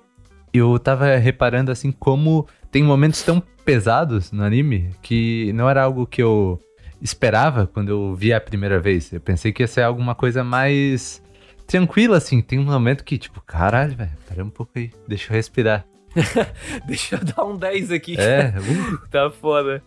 eu 0.54 0.78
tava 0.78 1.16
reparando 1.16 1.72
assim 1.72 1.92
como 1.92 2.46
tem 2.70 2.84
momentos 2.84 3.22
tão 3.24 3.42
pesados 3.64 4.32
no 4.32 4.44
anime 4.44 4.92
que 5.02 5.52
não 5.54 5.70
era 5.70 5.82
algo 5.82 6.06
que 6.06 6.22
eu 6.22 6.62
esperava 7.06 7.68
quando 7.68 7.90
eu 7.90 8.16
vi 8.16 8.34
a 8.34 8.42
primeira 8.42 8.80
vez. 8.80 9.14
Eu 9.14 9.22
pensei 9.22 9.54
que 9.54 9.62
ia 9.64 9.68
ser 9.68 9.84
alguma 9.84 10.16
coisa 10.16 10.44
mais 10.44 11.22
tranquila, 11.68 12.18
assim. 12.18 12.42
Tem 12.42 12.58
um 12.60 12.64
momento 12.66 13.04
que, 13.04 13.18
tipo, 13.18 13.40
caralho, 13.42 13.96
velho, 13.96 14.12
pera 14.28 14.44
um 14.44 14.50
pouco 14.50 14.72
aí, 14.76 14.92
deixa 15.08 15.32
eu 15.32 15.36
respirar. 15.36 15.86
Deixa 16.88 17.18
eu 17.18 17.26
dar 17.26 17.44
um 17.44 17.58
10 17.58 17.92
aqui. 17.92 18.16
É, 18.18 18.54
uh, 18.58 19.08
Tá 19.10 19.30
foda. 19.30 19.84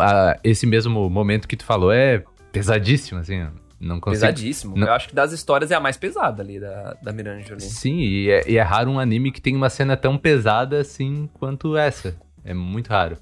ah, 0.00 0.38
esse 0.42 0.66
mesmo 0.66 1.10
momento 1.10 1.46
que 1.46 1.54
tu 1.54 1.66
falou 1.66 1.92
é 1.92 2.24
pesadíssimo, 2.50 3.20
assim. 3.20 3.46
Não 3.78 4.00
consigo 4.00 4.22
Pesadíssimo. 4.22 4.74
Não- 4.76 4.86
Eu 4.86 4.94
acho 4.94 5.08
que 5.08 5.14
das 5.14 5.32
histórias 5.32 5.70
é 5.70 5.74
a 5.74 5.80
mais 5.80 5.98
pesada 5.98 6.42
ali 6.42 6.58
da, 6.58 6.96
da 7.02 7.12
Miranjo 7.12 7.52
ali. 7.52 7.60
Sim, 7.62 7.98
e 7.98 8.30
é, 8.30 8.50
e 8.50 8.56
é 8.56 8.62
raro 8.62 8.90
um 8.90 8.98
anime 8.98 9.30
que 9.30 9.40
tem 9.40 9.54
uma 9.54 9.68
cena 9.68 9.98
tão 9.98 10.16
pesada 10.16 10.80
assim 10.80 11.28
quanto 11.34 11.76
essa. 11.76 12.16
É 12.42 12.54
muito 12.54 12.88
raro. 12.88 13.18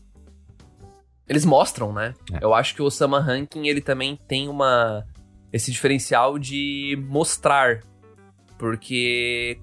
Eles 1.28 1.44
mostram, 1.44 1.92
né? 1.92 2.14
É. 2.32 2.38
Eu 2.42 2.54
acho 2.54 2.74
que 2.74 2.80
o 2.82 2.86
Osama 2.86 3.20
Ranking, 3.20 3.66
ele 3.68 3.80
também 3.80 4.16
tem 4.26 4.48
uma... 4.48 5.04
Esse 5.52 5.70
diferencial 5.70 6.38
de 6.38 6.98
mostrar. 7.08 7.80
Porque 8.58 9.58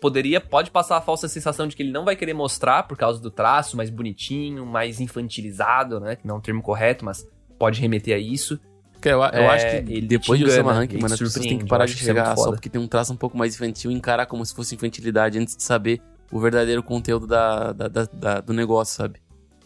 poderia, 0.00 0.40
pode 0.40 0.70
passar 0.70 0.96
a 0.96 1.00
falsa 1.00 1.26
sensação 1.28 1.66
de 1.66 1.74
que 1.74 1.82
ele 1.82 1.90
não 1.90 2.04
vai 2.04 2.14
querer 2.14 2.32
mostrar 2.34 2.84
por 2.84 2.96
causa 2.96 3.20
do 3.20 3.30
traço 3.30 3.76
mais 3.76 3.90
bonitinho, 3.90 4.64
mais 4.64 5.00
infantilizado, 5.00 5.98
né? 5.98 6.16
Que 6.16 6.26
não 6.26 6.36
é 6.36 6.38
um 6.38 6.40
termo 6.40 6.62
correto, 6.62 7.04
mas 7.04 7.26
pode 7.58 7.80
remeter 7.80 8.14
a 8.14 8.18
isso. 8.18 8.58
Cara, 9.00 9.16
eu, 9.16 9.20
eu 9.20 9.44
É, 9.44 9.46
acho 9.48 9.66
que 9.84 10.00
depois 10.00 10.38
de 10.38 10.44
Osama 10.46 10.84
ele 10.84 10.94
mano, 11.00 11.14
as 11.14 11.18
pessoas 11.20 11.44
têm 11.46 11.58
que 11.58 11.66
parar 11.66 11.86
de 11.86 11.92
é 11.92 11.96
chegar 11.96 12.26
muito 12.28 12.40
só 12.42 12.50
porque 12.52 12.68
tem 12.68 12.80
um 12.80 12.86
traço 12.88 13.12
um 13.12 13.16
pouco 13.16 13.36
mais 13.36 13.54
infantil 13.54 13.90
e 13.90 13.94
encarar 13.94 14.26
como 14.26 14.44
se 14.44 14.54
fosse 14.54 14.74
infantilidade 14.74 15.38
antes 15.38 15.56
de 15.56 15.62
saber 15.62 16.00
o 16.32 16.38
verdadeiro 16.40 16.82
conteúdo 16.82 17.26
da, 17.26 17.72
da- 17.72 17.88
da- 17.88 18.08
da- 18.12 18.40
do 18.40 18.52
negócio, 18.52 18.96
sabe? 18.96 19.20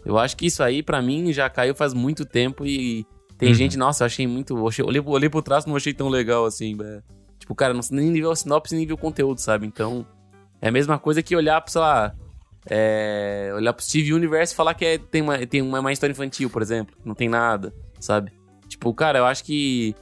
Eu 0.04 0.18
acho 0.18 0.36
que 0.36 0.46
isso 0.46 0.62
aí, 0.62 0.82
pra 0.82 1.00
mim, 1.00 1.32
já 1.32 1.48
caiu 1.48 1.74
faz 1.74 1.94
muito 1.94 2.24
tempo 2.24 2.66
e 2.66 3.06
tem 3.38 3.48
Uhum. 3.50 3.54
gente, 3.54 3.76
nossa, 3.78 4.02
eu 4.02 4.06
achei 4.06 4.26
muito. 4.26 4.66
achei- 4.66 4.84
olhei, 4.84 5.02
olhei 5.04 5.28
pro 5.28 5.42
traço 5.42 5.66
e 5.66 5.70
não 5.70 5.76
achei 5.76 5.92
tão 5.94 6.08
legal 6.08 6.44
assim, 6.44 6.76
velho. 6.76 7.02
Tipo, 7.38 7.54
cara, 7.54 7.72
não, 7.74 7.80
nem 7.90 8.10
nível 8.10 8.30
a 8.30 8.36
sinopse, 8.36 8.74
nem 8.74 8.82
nível 8.82 8.96
conteúdo, 8.96 9.38
sabe? 9.40 9.66
Então, 9.66 10.06
é 10.60 10.68
a 10.68 10.72
mesma 10.72 10.98
coisa 10.98 11.22
que 11.22 11.34
olhar 11.36 11.60
pro, 11.60 11.72
sei 11.72 11.80
lá. 11.80 12.14
é, 12.70 13.50
olhar 13.56 13.72
pro 13.72 13.84
Steve 13.84 14.12
Universe 14.14 14.52
e 14.52 14.56
falar 14.56 14.74
que 14.74 14.84
é- 14.84 14.96
tem, 14.98 15.20
uma, 15.20 15.44
tem 15.46 15.60
uma, 15.60 15.80
uma 15.80 15.92
história 15.92 16.12
infantil, 16.12 16.48
por 16.48 16.62
exemplo. 16.62 16.96
Não 17.04 17.12
tem 17.12 17.28
nada, 17.28 17.74
sabe? 17.98 18.30
Tipo, 18.68 18.94
cara, 18.94 19.18
eu 19.18 19.24
acho 19.26 19.42
que. 19.42 19.96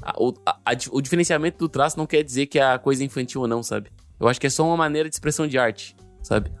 a- 0.00 0.14
o, 0.16 0.32
a- 0.46 0.60
o 0.92 1.00
diferenciamento 1.00 1.58
do 1.58 1.68
traço 1.68 1.98
não 1.98 2.06
quer 2.06 2.22
dizer 2.22 2.46
que 2.46 2.60
a 2.60 2.78
coisa 2.78 3.02
é 3.02 3.06
infantil 3.06 3.40
ou 3.40 3.48
não, 3.48 3.64
sabe? 3.64 3.90
Eu 4.20 4.28
acho 4.28 4.40
que 4.40 4.46
é 4.46 4.50
só 4.50 4.64
uma 4.64 4.76
maneira 4.76 5.08
de 5.08 5.14
expressão 5.16 5.44
de 5.48 5.58
arte, 5.58 5.96
sabe? 6.22 6.52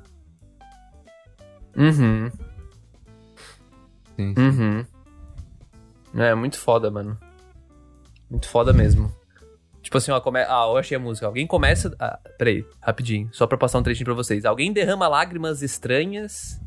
Uhum. 1.76 2.30
Sim. 4.18 4.34
Uhum. 4.36 4.84
É, 6.20 6.34
muito 6.34 6.58
foda, 6.58 6.90
mano. 6.90 7.16
Muito 8.28 8.48
foda 8.48 8.72
mesmo. 8.72 9.12
Tipo 9.80 9.96
assim, 9.96 10.10
ó, 10.10 10.20
come... 10.20 10.40
ah, 10.40 10.66
eu 10.68 10.76
achei 10.76 10.96
a 10.96 11.00
música. 11.00 11.24
Alguém 11.24 11.46
começa. 11.46 11.94
Ah, 12.00 12.18
peraí, 12.36 12.66
rapidinho, 12.82 13.30
só 13.32 13.46
pra 13.46 13.56
passar 13.56 13.78
um 13.78 13.82
trechinho 13.82 14.06
pra 14.06 14.14
vocês. 14.14 14.44
Alguém 14.44 14.72
derrama 14.72 15.06
lágrimas 15.06 15.62
estranhas. 15.62 16.60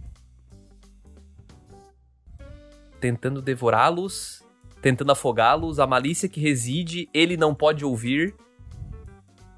Tentando 3.02 3.42
devorá-los, 3.42 4.42
tentando 4.82 5.12
afogá-los. 5.12 5.78
A 5.78 5.86
malícia 5.86 6.30
que 6.30 6.40
reside, 6.40 7.10
ele 7.14 7.36
não 7.36 7.54
pode 7.54 7.84
ouvir. 7.84 8.34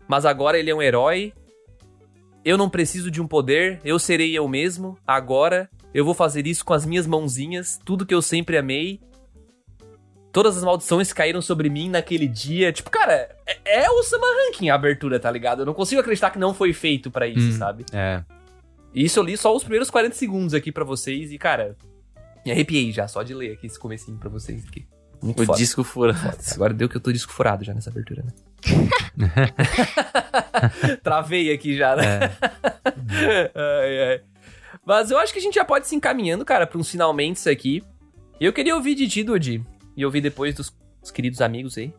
Mas 0.08 0.26
agora 0.26 0.58
ele 0.58 0.72
é 0.72 0.76
um 0.76 0.82
herói. 0.82 1.32
Eu 2.44 2.58
não 2.58 2.70
preciso 2.70 3.12
de 3.12 3.22
um 3.22 3.28
poder, 3.28 3.80
eu 3.86 4.00
serei 4.00 4.36
eu 4.36 4.48
mesmo. 4.48 4.98
Agora 5.08 5.70
eu 5.94 6.04
vou 6.06 6.14
fazer 6.14 6.46
isso 6.48 6.64
com 6.66 6.74
as 6.74 6.86
minhas 6.86 7.06
mãozinhas, 7.08 7.80
tudo 7.86 8.06
que 8.06 8.14
eu 8.14 8.22
sempre 8.22 8.58
amei. 8.58 9.00
Todas 10.32 10.58
as 10.58 10.64
maldições 10.64 11.14
caíram 11.14 11.42
sobre 11.44 11.70
mim 11.70 11.90
naquele 11.90 12.28
dia. 12.28 12.74
Tipo, 12.74 12.90
cara, 12.90 13.30
é, 13.46 13.84
é 13.84 13.90
o 13.92 14.02
Sama 14.02 14.26
Ranking 14.26 14.70
a 14.70 14.76
abertura, 14.76 15.20
tá 15.20 15.30
ligado? 15.30 15.62
Eu 15.62 15.66
não 15.68 15.76
consigo 15.76 16.02
acreditar 16.02 16.32
que 16.32 16.40
não 16.40 16.56
foi 16.56 16.74
feito 16.74 17.12
pra 17.12 17.28
isso, 17.28 17.50
Hum. 17.50 17.58
sabe? 17.60 17.86
É. 17.94 18.24
E 18.96 19.06
isso 19.06 19.20
eu 19.20 19.24
li 19.24 19.38
só 19.38 19.56
os 19.56 19.62
primeiros 19.64 19.92
40 19.92 20.16
segundos 20.16 20.54
aqui 20.56 20.72
pra 20.72 20.84
vocês 20.84 21.32
e, 21.32 21.38
cara, 21.38 21.76
Me 22.46 22.52
arrepiei 22.52 22.92
já, 22.92 23.08
só 23.08 23.24
de 23.24 23.34
ler 23.34 23.54
aqui 23.54 23.68
esse 23.68 23.80
comecinho 23.80 24.18
pra 24.18 24.30
vocês 24.30 24.66
aqui. 24.68 24.86
Muito 25.22 25.44
O 25.44 25.46
foda. 25.46 25.58
disco 25.58 25.84
fura. 25.84 26.14
Agora 26.54 26.74
deu 26.74 26.90
que 26.90 26.98
eu 26.98 27.02
tô 27.02 27.12
disco 27.12 27.32
furado 27.32 27.64
já 27.64 27.74
nessa 27.74 27.90
abertura, 27.90 28.24
né? 28.24 28.34
Travei 31.04 31.54
aqui 31.54 31.78
já, 31.78 31.96
né? 31.96 32.20
ai, 33.56 34.10
ai. 34.10 34.22
Mas 34.86 35.12
eu 35.12 35.18
acho 35.18 35.32
que 35.32 35.40
a 35.40 35.42
gente 35.42 35.56
já 35.56 35.64
pode 35.66 35.88
se 35.88 35.96
encaminhando, 35.96 36.44
cara, 36.44 36.68
pra 36.68 36.78
uns 36.78 36.90
finalmente 36.90 37.48
aqui. 37.50 37.82
Eu 38.40 38.52
queria 38.52 38.76
ouvir 38.76 38.96
de 38.96 39.08
ti, 39.08 39.24
Dodi, 39.24 39.66
e 39.96 40.06
ouvir 40.06 40.22
depois 40.22 40.54
dos, 40.56 40.74
dos 41.02 41.12
queridos 41.12 41.40
amigos 41.42 41.78
aí. 41.78 41.94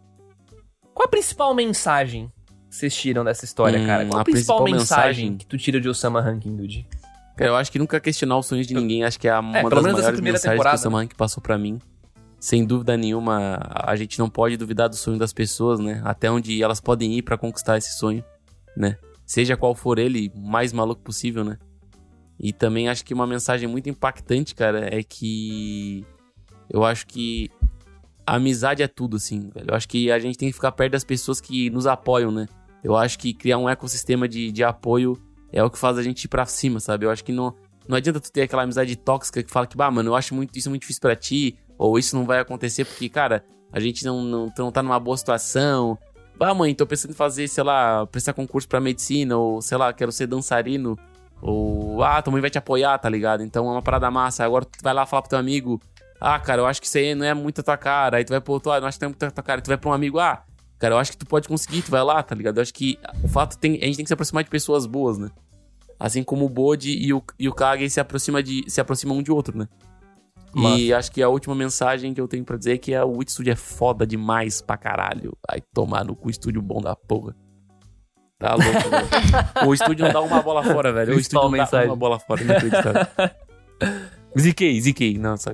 Qual 0.92 1.06
a 1.06 1.10
principal 1.10 1.54
mensagem 1.54 2.30
que 2.68 2.76
vocês 2.76 2.94
tiram 2.94 3.24
dessa 3.24 3.44
história, 3.44 3.78
Hum, 3.80 3.86
cara? 3.86 4.04
Qual 4.06 4.18
a, 4.18 4.20
a 4.20 4.24
principal, 4.24 4.58
principal 4.58 4.80
mensagem, 4.80 5.06
mensagem- 5.24 5.36
que 5.38 5.46
tu 5.46 5.56
tira 5.56 5.80
de 5.80 5.88
Osama 5.88 6.20
Ranking, 6.20 6.56
Dodi? 6.56 6.86
Cara, 7.36 7.50
eu 7.50 7.56
acho 7.56 7.72
que 7.72 7.78
nunca 7.78 7.98
questionar 7.98 8.38
os 8.38 8.46
sonhos 8.46 8.66
de 8.66 8.74
ninguém. 8.74 9.02
Acho 9.02 9.18
que 9.18 9.26
é 9.26 9.36
uma 9.38 9.52
pelo 9.68 9.82
das 9.82 9.92
maiores 9.92 10.20
mensagens 10.20 10.42
temporada, 10.52 10.76
que 10.76 10.86
o 10.86 10.90
Sam 10.90 10.96
Hank 10.98 11.14
passou 11.16 11.42
pra 11.42 11.58
mim. 11.58 11.80
Sem 12.38 12.64
dúvida 12.64 12.96
nenhuma, 12.96 13.58
a 13.72 13.96
gente 13.96 14.18
não 14.18 14.28
pode 14.28 14.56
duvidar 14.56 14.88
do 14.88 14.94
sonho 14.96 15.18
das 15.18 15.32
pessoas, 15.32 15.80
né? 15.80 16.00
Até 16.04 16.30
onde 16.30 16.62
elas 16.62 16.80
podem 16.80 17.14
ir 17.14 17.22
pra 17.22 17.38
conquistar 17.38 17.78
esse 17.78 17.98
sonho, 17.98 18.22
né? 18.76 18.98
Seja 19.26 19.56
qual 19.56 19.74
for 19.74 19.98
ele, 19.98 20.30
mais 20.36 20.72
maluco 20.72 21.00
possível, 21.02 21.42
né? 21.42 21.58
E 22.38 22.52
também 22.52 22.88
acho 22.88 23.04
que 23.04 23.14
uma 23.14 23.26
mensagem 23.26 23.68
muito 23.68 23.88
impactante, 23.88 24.54
cara, 24.54 24.88
é 24.94 25.02
que 25.02 26.04
eu 26.68 26.84
acho 26.84 27.06
que 27.06 27.50
a 28.26 28.36
amizade 28.36 28.82
é 28.82 28.88
tudo, 28.88 29.16
assim, 29.16 29.50
velho. 29.54 29.70
Eu 29.70 29.74
acho 29.74 29.88
que 29.88 30.10
a 30.10 30.18
gente 30.18 30.36
tem 30.36 30.48
que 30.48 30.54
ficar 30.54 30.72
perto 30.72 30.92
das 30.92 31.04
pessoas 31.04 31.40
que 31.40 31.70
nos 31.70 31.86
apoiam, 31.86 32.30
né? 32.30 32.46
Eu 32.82 32.96
acho 32.96 33.18
que 33.18 33.32
criar 33.32 33.58
um 33.58 33.68
ecossistema 33.68 34.28
de, 34.28 34.50
de 34.50 34.64
apoio 34.64 35.16
é 35.52 35.62
o 35.62 35.70
que 35.70 35.78
faz 35.78 35.96
a 35.96 36.02
gente 36.02 36.24
ir 36.24 36.28
pra 36.28 36.44
cima, 36.44 36.80
sabe? 36.80 37.06
Eu 37.06 37.10
acho 37.10 37.24
que 37.24 37.32
não, 37.32 37.54
não 37.88 37.96
adianta 37.96 38.20
tu 38.20 38.30
ter 38.30 38.42
aquela 38.42 38.62
amizade 38.62 38.96
tóxica 38.96 39.42
que 39.42 39.50
fala 39.50 39.66
que, 39.66 39.76
bah, 39.76 39.90
mano, 39.90 40.10
eu 40.10 40.16
acho 40.16 40.34
muito, 40.34 40.56
isso 40.58 40.68
muito 40.68 40.82
difícil 40.82 41.00
pra 41.00 41.14
ti, 41.14 41.56
ou 41.78 41.98
isso 41.98 42.16
não 42.16 42.24
vai 42.24 42.40
acontecer 42.40 42.84
porque, 42.84 43.08
cara, 43.08 43.44
a 43.72 43.78
gente 43.80 44.04
não, 44.04 44.22
não, 44.22 44.52
não 44.56 44.72
tá 44.72 44.82
numa 44.82 44.98
boa 44.98 45.16
situação. 45.16 45.98
Bah, 46.36 46.52
mãe, 46.54 46.74
tô 46.74 46.86
pensando 46.86 47.12
em 47.12 47.14
fazer, 47.14 47.46
sei 47.48 47.62
lá, 47.62 48.06
prestar 48.06 48.32
concurso 48.32 48.68
pra 48.68 48.80
medicina, 48.80 49.36
ou 49.36 49.62
sei 49.62 49.78
lá, 49.78 49.92
quero 49.92 50.10
ser 50.10 50.26
dançarino, 50.26 50.98
ou 51.40 52.02
ah, 52.02 52.20
tua 52.22 52.32
mãe 52.32 52.40
vai 52.40 52.50
te 52.50 52.58
apoiar, 52.58 52.98
tá 52.98 53.08
ligado? 53.08 53.42
Então 53.42 53.68
é 53.68 53.72
uma 53.72 53.82
parada 53.82 54.10
massa. 54.10 54.44
Agora 54.44 54.64
tu 54.64 54.78
vai 54.82 54.94
lá 54.94 55.06
falar 55.06 55.22
pro 55.22 55.30
teu 55.30 55.38
amigo, 55.38 55.80
ah, 56.20 56.38
cara, 56.38 56.62
eu 56.62 56.66
acho 56.66 56.80
que 56.80 56.86
isso 56.86 56.98
aí 56.98 57.14
não 57.14 57.26
é 57.26 57.34
muito 57.34 57.60
a 57.60 57.64
tua 57.64 57.76
cara. 57.76 58.16
Aí 58.16 58.24
tu 58.24 58.30
vai 58.30 58.40
pro 58.40 58.54
outro, 58.54 58.72
ah, 58.72 58.80
não 58.80 58.88
acho 58.88 58.98
que 58.98 59.04
não 59.04 59.08
é 59.08 59.10
muito 59.10 59.22
a 59.22 59.30
tua 59.30 59.44
cara. 59.44 59.60
Tu 59.60 59.68
vai 59.68 59.76
pra 59.76 59.90
um 59.90 59.92
amigo, 59.92 60.18
ah, 60.18 60.42
cara, 60.78 60.94
eu 60.94 60.98
acho 60.98 61.12
que 61.12 61.18
tu 61.18 61.26
pode 61.26 61.48
conseguir, 61.48 61.82
tu 61.82 61.90
vai 61.90 62.02
lá, 62.02 62.22
tá 62.22 62.34
ligado? 62.34 62.58
Eu 62.58 62.62
acho 62.62 62.72
que 62.72 62.98
o 63.22 63.28
fato 63.28 63.58
tem, 63.58 63.74
a 63.82 63.84
gente 63.86 63.96
tem 63.96 64.04
que 64.04 64.08
se 64.08 64.14
aproximar 64.14 64.44
de 64.44 64.50
pessoas 64.50 64.86
boas, 64.86 65.18
né? 65.18 65.30
Assim 65.98 66.22
como 66.22 66.44
o 66.44 66.48
Bode 66.48 66.90
e 66.90 67.12
o, 67.12 67.22
e 67.38 67.48
o 67.48 67.52
Kage 67.52 67.88
se, 67.88 68.00
aproxima 68.00 68.42
de, 68.42 68.64
se 68.68 68.80
aproximam 68.80 69.18
um 69.18 69.22
de 69.22 69.30
outro, 69.30 69.56
né? 69.56 69.68
E 70.56 70.92
acho 70.92 71.10
que 71.10 71.22
a 71.22 71.28
última 71.28 71.54
mensagem 71.54 72.14
que 72.14 72.20
eu 72.20 72.28
tenho 72.28 72.44
pra 72.44 72.56
dizer 72.56 72.74
é 72.74 72.78
que 72.78 72.94
a, 72.94 73.04
o 73.04 73.18
Wit 73.18 73.32
Studio 73.32 73.52
é 73.52 73.56
foda 73.56 74.06
demais 74.06 74.60
pra 74.60 74.76
caralho. 74.76 75.36
Vai 75.48 75.60
tomar 75.72 76.04
no 76.04 76.14
cu 76.14 76.30
estúdio 76.30 76.62
bom 76.62 76.80
da 76.80 76.94
porra. 76.94 77.34
Tá 78.44 78.54
louco, 78.54 78.90
velho. 78.90 79.68
O 79.68 79.74
estúdio 79.74 80.04
não 80.06 80.12
dá 80.12 80.20
uma 80.20 80.42
bola 80.42 80.62
fora, 80.62 80.92
velho. 80.92 81.16
O 81.16 81.18
estúdio 81.18 81.50
não 81.50 81.64
dá 81.66 81.84
uma 81.84 81.96
bola 81.96 82.18
fora. 82.20 82.42
Inacreditável. 82.42 83.06
ziquei, 84.38 84.80
ziquei. 84.80 85.18
Não, 85.18 85.36
só 85.36 85.52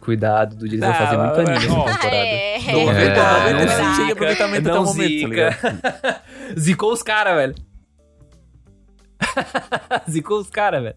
Cuidado, 0.00 0.64
eles 0.64 0.80
vão 0.80 0.90
Ah, 0.90 0.94
fazer 0.94 1.16
muito 1.18 1.40
anime 1.40 1.52
nessa 1.54 1.68
temporada. 1.68 2.16
É, 2.16 2.58
Não, 2.58 2.68
é, 2.68 2.72
noventa- 2.84 3.00
verdade. 3.00 3.52
noventa 3.52 3.76
não 3.76 3.84
Não 3.84 3.94
zica, 3.94 4.06
de 4.06 4.12
aproveitamento 4.12 4.68
até 4.68 4.74
não 4.78 4.82
o 4.82 4.86
momento, 4.86 5.30
tá 5.36 5.50
zica. 5.50 6.22
Zicou 6.58 6.92
os 6.92 7.02
caras, 7.02 7.34
velho. 7.36 7.54
Zicou 10.10 10.38
os 10.40 10.48
caras, 10.50 10.82
velho. 10.82 10.96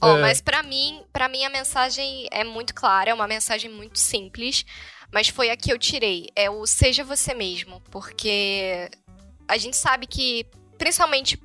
Ó, 0.00 0.18
mas 0.18 0.40
pra 0.40 0.62
mim, 0.62 1.02
para 1.12 1.28
mim 1.28 1.44
a 1.44 1.50
mensagem 1.50 2.26
é 2.32 2.42
muito 2.42 2.74
clara, 2.74 3.10
é 3.10 3.14
uma 3.14 3.28
mensagem 3.28 3.70
muito 3.70 3.98
simples, 3.98 4.64
mas 5.12 5.28
foi 5.28 5.50
a 5.50 5.56
que 5.56 5.72
eu 5.72 5.78
tirei, 5.78 6.28
é 6.34 6.50
o 6.50 6.66
seja 6.66 7.04
você 7.04 7.34
mesmo, 7.34 7.80
porque 7.90 8.88
a 9.52 9.58
gente 9.58 9.76
sabe 9.76 10.06
que 10.06 10.46
principalmente 10.78 11.38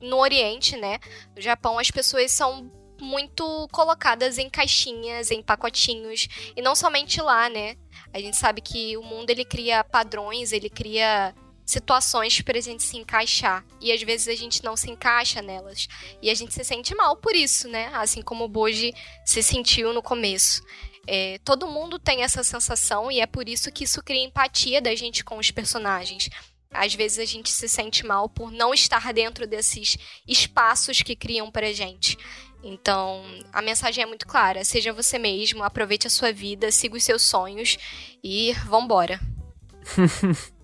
no 0.00 0.18
Oriente, 0.18 0.76
né, 0.76 0.98
no 1.34 1.40
Japão, 1.40 1.78
as 1.78 1.90
pessoas 1.90 2.32
são 2.32 2.70
muito 3.00 3.68
colocadas 3.70 4.38
em 4.38 4.48
caixinhas, 4.48 5.30
em 5.30 5.42
pacotinhos, 5.42 6.28
e 6.56 6.62
não 6.62 6.74
somente 6.74 7.20
lá, 7.20 7.48
né? 7.48 7.76
A 8.12 8.18
gente 8.18 8.36
sabe 8.36 8.60
que 8.62 8.96
o 8.96 9.02
mundo 9.02 9.28
ele 9.30 9.44
cria 9.44 9.84
padrões, 9.84 10.50
ele 10.50 10.70
cria 10.70 11.34
situações 11.64 12.40
pra 12.40 12.60
gente 12.60 12.82
se 12.82 12.96
encaixar, 12.96 13.64
e 13.80 13.92
às 13.92 14.02
vezes 14.02 14.28
a 14.28 14.34
gente 14.34 14.64
não 14.64 14.76
se 14.76 14.90
encaixa 14.90 15.42
nelas. 15.42 15.88
E 16.22 16.30
a 16.30 16.34
gente 16.34 16.54
se 16.54 16.64
sente 16.64 16.94
mal 16.94 17.16
por 17.16 17.34
isso, 17.34 17.68
né? 17.68 17.90
Assim 17.92 18.22
como 18.22 18.44
o 18.44 18.48
Boji 18.48 18.94
se 19.26 19.42
sentiu 19.42 19.92
no 19.92 20.02
começo. 20.02 20.62
É, 21.06 21.38
todo 21.44 21.68
mundo 21.68 21.98
tem 21.98 22.22
essa 22.22 22.42
sensação 22.42 23.12
e 23.12 23.20
é 23.20 23.26
por 23.26 23.48
isso 23.48 23.70
que 23.70 23.84
isso 23.84 24.02
cria 24.02 24.24
empatia 24.24 24.80
da 24.80 24.94
gente 24.94 25.22
com 25.22 25.38
os 25.38 25.50
personagens. 25.50 26.28
Às 26.76 26.94
vezes 26.94 27.18
a 27.18 27.24
gente 27.24 27.50
se 27.50 27.68
sente 27.68 28.04
mal 28.04 28.28
por 28.28 28.50
não 28.50 28.72
estar 28.72 29.12
dentro 29.12 29.46
desses 29.46 29.96
espaços 30.26 31.02
que 31.02 31.16
criam 31.16 31.50
pra 31.50 31.72
gente. 31.72 32.16
Então, 32.62 33.22
a 33.52 33.62
mensagem 33.62 34.02
é 34.02 34.06
muito 34.06 34.26
clara. 34.26 34.64
Seja 34.64 34.92
você 34.92 35.18
mesmo, 35.18 35.62
aproveite 35.62 36.06
a 36.06 36.10
sua 36.10 36.32
vida, 36.32 36.70
siga 36.72 36.96
os 36.96 37.04
seus 37.04 37.22
sonhos 37.22 37.78
e 38.22 38.52
vambora. 38.66 39.20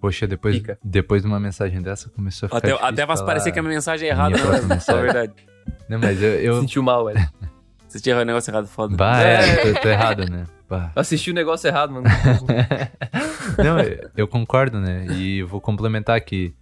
Poxa, 0.00 0.26
depois, 0.26 0.56
Fica. 0.56 0.78
depois 0.82 1.22
de 1.22 1.28
uma 1.28 1.38
mensagem 1.38 1.80
dessa 1.80 2.10
começou 2.10 2.46
a 2.46 2.48
ficar 2.48 2.58
Até, 2.58 2.68
difícil 2.68 2.88
até 2.88 3.06
vai 3.06 3.24
parecer 3.24 3.52
que 3.52 3.58
a 3.60 3.62
minha 3.62 3.74
mensagem 3.74 4.08
é 4.08 4.10
errada, 4.10 4.30
minha 4.30 4.42
né? 4.42 4.46
próxima 4.48 4.68
Na 4.68 4.74
mensagem. 4.74 5.02
verdade. 5.02 5.32
Não, 5.88 5.98
mas 6.00 6.20
eu... 6.20 6.34
eu... 6.40 6.60
Sentiu 6.60 6.82
mal, 6.82 7.04
velho. 7.04 7.30
Você 7.88 8.00
tinha 8.00 8.16
um 8.16 8.24
negócio 8.24 8.50
errado, 8.50 8.66
foda. 8.66 8.96
Bah, 8.96 9.20
é, 9.20 9.74
tô, 9.74 9.80
tô 9.80 9.88
errado, 9.88 10.28
né? 10.28 10.46
Bah. 10.72 10.90
Assisti 10.96 11.30
o 11.30 11.34
negócio 11.34 11.68
errado, 11.68 11.92
mano. 11.92 12.06
Não, 13.62 13.76
eu- 14.16 14.26
concordo, 14.26 14.80
né? 14.80 15.04
E 15.18 15.42
vou 15.42 15.60
complementar 15.60 16.18
que 16.22 16.54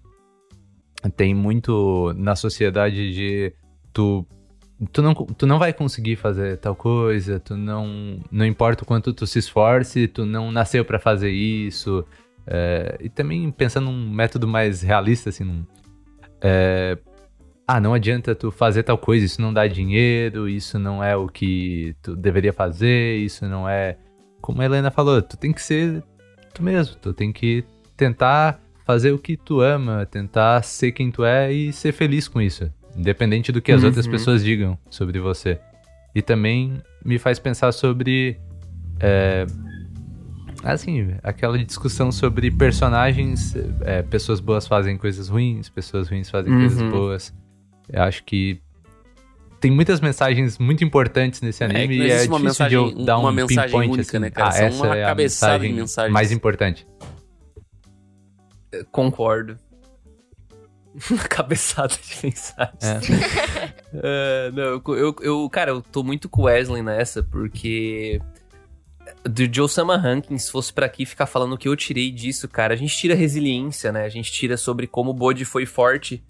tem 1.16 1.32
muito 1.32 2.12
na 2.16 2.34
sociedade 2.34 3.12
de 3.14 3.52
tu 3.92 4.26
tu 4.92 5.00
não, 5.00 5.14
tu 5.14 5.46
não 5.46 5.60
vai 5.60 5.72
conseguir 5.72 6.16
fazer 6.16 6.56
tal 6.56 6.74
coisa, 6.74 7.38
tu 7.38 7.56
não 7.56 8.18
não 8.32 8.44
importa 8.44 8.82
o 8.82 8.86
quanto 8.86 9.12
tu 9.12 9.28
se 9.28 9.38
esforce, 9.38 10.08
tu 10.08 10.26
não 10.26 10.50
nasceu 10.50 10.84
pra 10.84 10.98
fazer 10.98 11.30
isso. 11.30 12.04
É, 12.44 12.98
e 13.00 13.08
também 13.08 13.48
pensando 13.52 13.84
num 13.92 14.10
método 14.10 14.48
mais 14.48 14.82
realista, 14.82 15.28
assim, 15.28 15.44
num, 15.44 15.64
é, 16.40 16.98
ah, 17.76 17.80
não 17.80 17.94
adianta 17.94 18.34
tu 18.34 18.50
fazer 18.50 18.82
tal 18.82 18.98
coisa, 18.98 19.24
isso 19.24 19.40
não 19.40 19.52
dá 19.52 19.66
dinheiro, 19.66 20.48
isso 20.48 20.78
não 20.78 21.02
é 21.04 21.16
o 21.16 21.28
que 21.28 21.94
tu 22.02 22.16
deveria 22.16 22.52
fazer, 22.52 23.16
isso 23.18 23.46
não 23.46 23.68
é. 23.68 23.96
Como 24.40 24.60
a 24.60 24.64
Helena 24.64 24.90
falou, 24.90 25.20
tu 25.22 25.36
tem 25.36 25.52
que 25.52 25.62
ser 25.62 26.02
tu 26.54 26.62
mesmo, 26.62 26.96
tu 26.96 27.12
tem 27.12 27.32
que 27.32 27.64
tentar 27.96 28.60
fazer 28.86 29.12
o 29.12 29.18
que 29.18 29.36
tu 29.36 29.60
ama, 29.60 30.04
tentar 30.06 30.62
ser 30.64 30.90
quem 30.92 31.10
tu 31.10 31.24
é 31.24 31.52
e 31.52 31.72
ser 31.72 31.92
feliz 31.92 32.26
com 32.26 32.40
isso, 32.40 32.72
independente 32.96 33.52
do 33.52 33.60
que 33.62 33.70
as 33.70 33.82
Uhum. 33.82 33.86
outras 33.88 34.06
pessoas 34.06 34.42
digam 34.42 34.76
sobre 34.90 35.20
você. 35.20 35.58
E 36.14 36.20
também 36.22 36.80
me 37.04 37.18
faz 37.18 37.38
pensar 37.38 37.70
sobre. 37.72 38.36
é, 38.98 39.46
assim, 40.64 41.14
aquela 41.22 41.56
discussão 41.62 42.10
sobre 42.10 42.50
personagens. 42.50 43.54
é, 43.82 44.02
pessoas 44.02 44.40
boas 44.40 44.66
fazem 44.66 44.96
coisas 44.96 45.28
ruins, 45.28 45.68
pessoas 45.68 46.08
ruins 46.08 46.28
fazem 46.28 46.52
coisas 46.52 46.80
Uhum. 46.80 46.90
boas. 46.90 47.32
Eu 47.92 48.02
acho 48.02 48.24
que. 48.24 48.60
Tem 49.60 49.70
muitas 49.70 50.00
mensagens 50.00 50.56
muito 50.58 50.82
importantes 50.82 51.42
nesse 51.42 51.62
É 51.62 51.68
que 51.68 51.76
anime 51.76 51.98
não 51.98 52.04
e 52.06 52.10
é 52.10 52.14
uma 52.14 52.20
difícil 52.20 52.38
de 52.38 52.44
mensagem- 52.44 52.78
eu 53.00 53.04
dar 53.04 53.18
uma 53.18 53.28
um 53.28 53.32
mensagem 53.32 53.64
pinpoint 53.66 53.92
única, 53.92 54.02
assim, 54.16 54.18
né, 54.18 54.30
cara? 54.30 54.48
ah, 54.48 54.52
São 54.52 54.66
essa 54.66 54.84
uma 54.86 54.96
é 54.96 55.04
a 55.04 55.06
cabeçada 55.08 55.52
de 55.52 55.58
mensagem 55.68 55.74
mensagens. 55.80 56.12
mais 56.14 56.32
importante. 56.32 56.86
Concordo. 58.90 59.58
Cabeçada 61.28 61.94
de 61.94 62.26
mensagens. 62.26 62.82
É. 62.82 63.70
É, 63.92 64.52
não, 64.52 64.62
eu, 64.62 64.82
eu, 64.96 65.16
eu- 65.20 65.50
cara, 65.50 65.72
eu 65.72 65.82
tô 65.82 66.04
muito 66.04 66.28
com 66.28 66.42
o 66.42 66.44
Wesley 66.44 66.80
nessa, 66.80 67.24
porque. 67.24 68.20
Do 69.24 69.52
Joe 69.52 69.68
Sama 69.68 69.96
Rankin, 69.96 70.38
se 70.38 70.48
fosse 70.48 70.72
pra 70.72 70.86
aqui 70.86 71.04
ficar 71.04 71.26
falando 71.26 71.54
o 71.54 71.58
que 71.58 71.66
eu 71.66 71.74
tirei 71.74 72.12
disso, 72.12 72.46
cara, 72.48 72.72
a 72.72 72.76
gente 72.76 72.96
tira 72.96 73.16
resiliência, 73.16 73.90
né? 73.90 74.04
A 74.04 74.08
gente 74.08 74.30
tira 74.30 74.56
sobre 74.56 74.86
como 74.86 75.10
o 75.10 75.14
Bode 75.14 75.44
foi 75.44 75.66
forte. 75.66 76.22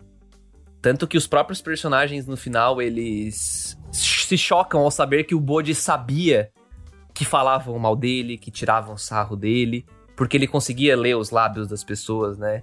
Tanto 0.82 1.06
que 1.06 1.18
os 1.18 1.26
próprios 1.26 1.60
personagens 1.60 2.26
no 2.26 2.36
final, 2.36 2.80
eles 2.80 3.78
se 3.92 4.38
chocam 4.38 4.80
ao 4.80 4.90
saber 4.90 5.24
que 5.24 5.34
o 5.34 5.40
Bode 5.40 5.74
sabia 5.74 6.50
que 7.14 7.24
falavam 7.24 7.78
mal 7.78 7.94
dele, 7.94 8.38
que 8.38 8.50
tiravam 8.50 8.96
sarro 8.96 9.36
dele, 9.36 9.84
porque 10.16 10.36
ele 10.36 10.46
conseguia 10.46 10.96
ler 10.96 11.16
os 11.16 11.30
lábios 11.30 11.68
das 11.68 11.84
pessoas, 11.84 12.38
né? 12.38 12.62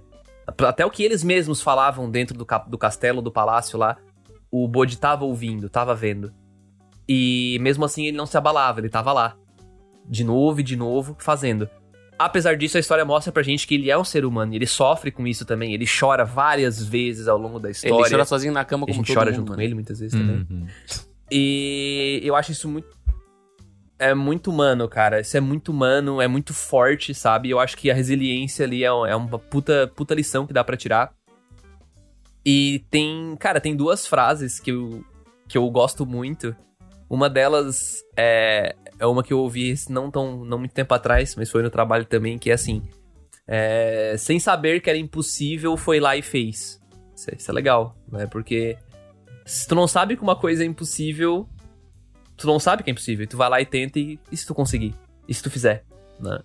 Até 0.66 0.84
o 0.84 0.90
que 0.90 1.02
eles 1.02 1.22
mesmos 1.22 1.60
falavam 1.60 2.10
dentro 2.10 2.36
do, 2.36 2.46
do 2.66 2.78
castelo, 2.78 3.20
do 3.20 3.30
palácio 3.30 3.78
lá, 3.78 3.96
o 4.50 4.66
Bode 4.66 4.98
tava 4.98 5.24
ouvindo, 5.24 5.68
tava 5.68 5.94
vendo. 5.94 6.32
E 7.08 7.58
mesmo 7.60 7.84
assim 7.84 8.06
ele 8.06 8.16
não 8.16 8.26
se 8.26 8.36
abalava, 8.36 8.80
ele 8.80 8.88
tava 8.88 9.12
lá. 9.12 9.36
De 10.06 10.24
novo 10.24 10.60
e 10.60 10.62
de 10.62 10.74
novo, 10.74 11.16
fazendo. 11.18 11.68
Apesar 12.18 12.56
disso, 12.56 12.76
a 12.76 12.80
história 12.80 13.04
mostra 13.04 13.32
pra 13.32 13.42
gente 13.42 13.66
que 13.66 13.76
ele 13.76 13.90
é 13.90 13.96
um 13.96 14.02
ser 14.02 14.24
humano, 14.24 14.52
e 14.52 14.56
ele 14.56 14.66
sofre 14.66 15.12
com 15.12 15.26
isso 15.26 15.44
também. 15.44 15.72
Ele 15.72 15.86
chora 15.86 16.24
várias 16.24 16.82
vezes 16.84 17.28
ao 17.28 17.38
longo 17.38 17.60
da 17.60 17.70
história. 17.70 17.94
Ele 17.94 18.10
chora 18.10 18.24
sozinho 18.24 18.52
na 18.52 18.64
cama 18.64 18.84
a 18.84 18.86
como 18.86 18.94
gente 18.96 19.06
todo 19.06 19.16
chora 19.16 19.30
mundo, 19.30 19.36
junto 19.36 19.48
mano. 19.50 19.58
com 19.58 19.62
ele 19.62 19.74
muitas 19.74 20.00
vezes 20.00 20.18
também. 20.18 20.46
Uhum. 20.50 20.66
E 21.30 22.20
eu 22.24 22.34
acho 22.34 22.52
isso 22.52 22.68
muito. 22.68 22.88
É 24.00 24.14
muito 24.14 24.50
humano, 24.50 24.88
cara. 24.88 25.20
Isso 25.20 25.36
é 25.36 25.40
muito 25.40 25.70
humano, 25.70 26.20
é 26.20 26.26
muito 26.26 26.52
forte, 26.52 27.14
sabe? 27.14 27.50
Eu 27.50 27.60
acho 27.60 27.76
que 27.76 27.90
a 27.90 27.94
resiliência 27.94 28.64
ali 28.64 28.82
é, 28.82 28.86
é 28.86 29.16
uma 29.16 29.38
puta, 29.38 29.90
puta 29.94 30.14
lição 30.14 30.46
que 30.46 30.52
dá 30.52 30.64
para 30.64 30.76
tirar. 30.76 31.12
E 32.44 32.84
tem. 32.90 33.36
Cara, 33.38 33.60
tem 33.60 33.76
duas 33.76 34.06
frases 34.06 34.58
que 34.58 34.72
eu, 34.72 35.04
que 35.48 35.58
eu 35.58 35.68
gosto 35.70 36.06
muito. 36.06 36.54
Uma 37.08 37.30
delas 37.30 38.04
é, 38.16 38.74
é 38.98 39.06
uma 39.06 39.22
que 39.22 39.32
eu 39.32 39.38
ouvi 39.38 39.74
não 39.88 40.10
tão 40.10 40.44
não 40.44 40.58
muito 40.58 40.74
tempo 40.74 40.92
atrás, 40.92 41.34
mas 41.36 41.50
foi 41.50 41.62
no 41.62 41.70
trabalho 41.70 42.04
também, 42.04 42.38
que 42.38 42.50
é 42.50 42.54
assim. 42.54 42.82
É, 43.46 44.14
sem 44.18 44.38
saber 44.38 44.80
que 44.80 44.90
era 44.90 44.98
impossível, 44.98 45.76
foi 45.76 46.00
lá 46.00 46.16
e 46.16 46.22
fez. 46.22 46.78
Isso 47.16 47.30
é, 47.30 47.34
isso 47.36 47.50
é 47.50 47.54
legal, 47.54 47.96
né? 48.10 48.26
Porque 48.26 48.76
se 49.46 49.66
tu 49.66 49.74
não 49.74 49.88
sabe 49.88 50.16
que 50.16 50.22
uma 50.22 50.36
coisa 50.36 50.62
é 50.62 50.66
impossível, 50.66 51.48
tu 52.36 52.46
não 52.46 52.58
sabe 52.58 52.82
que 52.82 52.90
é 52.90 52.92
impossível. 52.92 53.26
Tu 53.26 53.36
vai 53.36 53.48
lá 53.48 53.60
e 53.60 53.66
tenta 53.66 53.98
e, 53.98 54.18
e 54.30 54.36
se 54.36 54.46
tu 54.46 54.54
conseguir? 54.54 54.94
E 55.26 55.32
se 55.32 55.42
tu 55.42 55.50
fizer? 55.50 55.84
Né? 56.20 56.40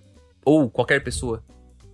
Ou 0.46 0.70
qualquer 0.70 1.04
pessoa. 1.04 1.44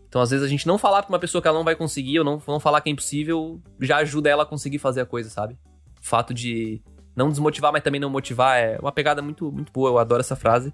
Então, 0.08 0.22
às 0.22 0.32
vezes, 0.32 0.46
a 0.46 0.50
gente 0.50 0.68
não 0.68 0.78
falar 0.78 1.04
pra 1.04 1.10
uma 1.10 1.20
pessoa 1.20 1.42
que 1.42 1.48
ela 1.48 1.58
não 1.58 1.64
vai 1.64 1.76
conseguir, 1.76 2.20
ou 2.20 2.26
não, 2.26 2.42
não 2.48 2.60
falar 2.60 2.82
que 2.82 2.90
é 2.90 2.92
impossível, 2.92 3.62
já 3.80 3.98
ajuda 3.98 4.30
ela 4.30 4.44
a 4.44 4.46
conseguir 4.46 4.80
fazer 4.80 5.02
a 5.02 5.06
coisa, 5.06 5.30
sabe? 5.30 5.56
O 6.02 6.06
fato 6.06 6.34
de 6.34 6.82
não 7.20 7.30
desmotivar, 7.30 7.72
mas 7.72 7.84
também 7.84 8.02
não 8.02 8.10
motivar 8.10 8.58
é 8.58 8.80
uma 8.80 8.92
pegada 8.92 9.22
muito, 9.22 9.52
muito 9.52 9.72
boa. 9.72 9.90
Eu 9.90 10.00
adoro 10.00 10.22
essa 10.22 10.36
frase. 10.36 10.74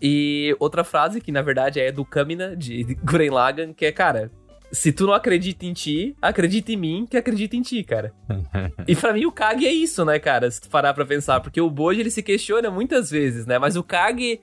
E 0.00 0.56
outra 0.58 0.82
frase, 0.82 1.20
que 1.20 1.30
na 1.30 1.42
verdade 1.42 1.78
é 1.78 1.92
do 1.92 2.04
Kamina, 2.04 2.56
de 2.56 2.82
Guren 3.04 3.30
Lagan, 3.30 3.72
que 3.72 3.84
é, 3.84 3.92
cara, 3.92 4.30
se 4.72 4.92
tu 4.92 5.06
não 5.06 5.12
acredita 5.12 5.66
em 5.66 5.72
ti, 5.72 6.16
acredita 6.20 6.72
em 6.72 6.76
mim 6.76 7.06
que 7.08 7.16
acredita 7.16 7.56
em 7.56 7.62
ti, 7.62 7.82
cara. 7.82 8.12
e 8.86 8.94
para 8.96 9.12
mim 9.12 9.26
o 9.26 9.32
Kage 9.32 9.66
é 9.66 9.72
isso, 9.72 10.04
né, 10.04 10.18
cara? 10.18 10.50
Se 10.50 10.60
tu 10.60 10.68
parar 10.68 10.94
pra 10.94 11.04
pensar. 11.04 11.40
Porque 11.40 11.60
o 11.60 11.70
Boji, 11.70 12.00
ele 12.00 12.10
se 12.10 12.22
questiona 12.22 12.70
muitas 12.70 13.10
vezes, 13.10 13.46
né? 13.46 13.58
Mas 13.58 13.76
o 13.76 13.82
Kage, 13.82 14.40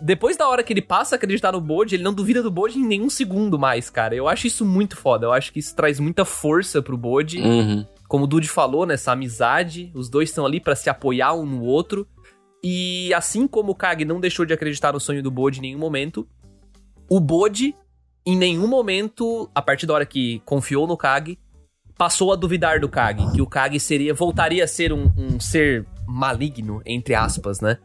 depois 0.00 0.36
da 0.36 0.48
hora 0.48 0.62
que 0.62 0.72
ele 0.72 0.82
passa 0.82 1.14
a 1.14 1.16
acreditar 1.16 1.52
no 1.52 1.60
Boji, 1.60 1.96
ele 1.96 2.02
não 2.02 2.14
duvida 2.14 2.42
do 2.42 2.50
Boji 2.50 2.78
em 2.78 2.86
nenhum 2.86 3.10
segundo 3.10 3.58
mais, 3.58 3.88
cara. 3.88 4.14
Eu 4.14 4.28
acho 4.28 4.46
isso 4.46 4.64
muito 4.64 4.96
foda. 4.96 5.26
Eu 5.26 5.32
acho 5.32 5.52
que 5.52 5.58
isso 5.58 5.74
traz 5.74 6.00
muita 6.00 6.24
força 6.24 6.82
pro 6.82 6.96
Boji. 6.96 7.40
Uhum. 7.40 7.86
Como 8.08 8.24
o 8.24 8.26
Dude 8.26 8.48
falou, 8.48 8.86
nessa 8.86 9.10
né, 9.10 9.14
amizade, 9.14 9.90
os 9.94 10.08
dois 10.08 10.28
estão 10.28 10.46
ali 10.46 10.60
para 10.60 10.76
se 10.76 10.88
apoiar 10.88 11.34
um 11.34 11.44
no 11.44 11.62
outro. 11.62 12.06
E 12.62 13.12
assim 13.14 13.46
como 13.46 13.72
o 13.72 13.74
Kage 13.74 14.04
não 14.04 14.20
deixou 14.20 14.44
de 14.44 14.52
acreditar 14.52 14.92
no 14.92 15.00
sonho 15.00 15.22
do 15.22 15.30
Boji 15.30 15.58
em 15.58 15.62
nenhum 15.62 15.78
momento, 15.78 16.26
o 17.08 17.20
Boji 17.20 17.74
em 18.24 18.36
nenhum 18.36 18.66
momento, 18.66 19.48
a 19.54 19.62
partir 19.62 19.86
da 19.86 19.94
hora 19.94 20.06
que 20.06 20.40
confiou 20.44 20.86
no 20.86 20.96
Kage, 20.96 21.38
passou 21.96 22.32
a 22.32 22.36
duvidar 22.36 22.80
do 22.80 22.88
Kage, 22.88 23.32
que 23.32 23.40
o 23.40 23.46
Kage 23.46 23.78
seria 23.78 24.12
voltaria 24.12 24.64
a 24.64 24.66
ser 24.66 24.92
um, 24.92 25.12
um 25.16 25.38
ser 25.38 25.86
maligno, 26.06 26.82
entre 26.84 27.14
aspas, 27.14 27.60
né? 27.60 27.78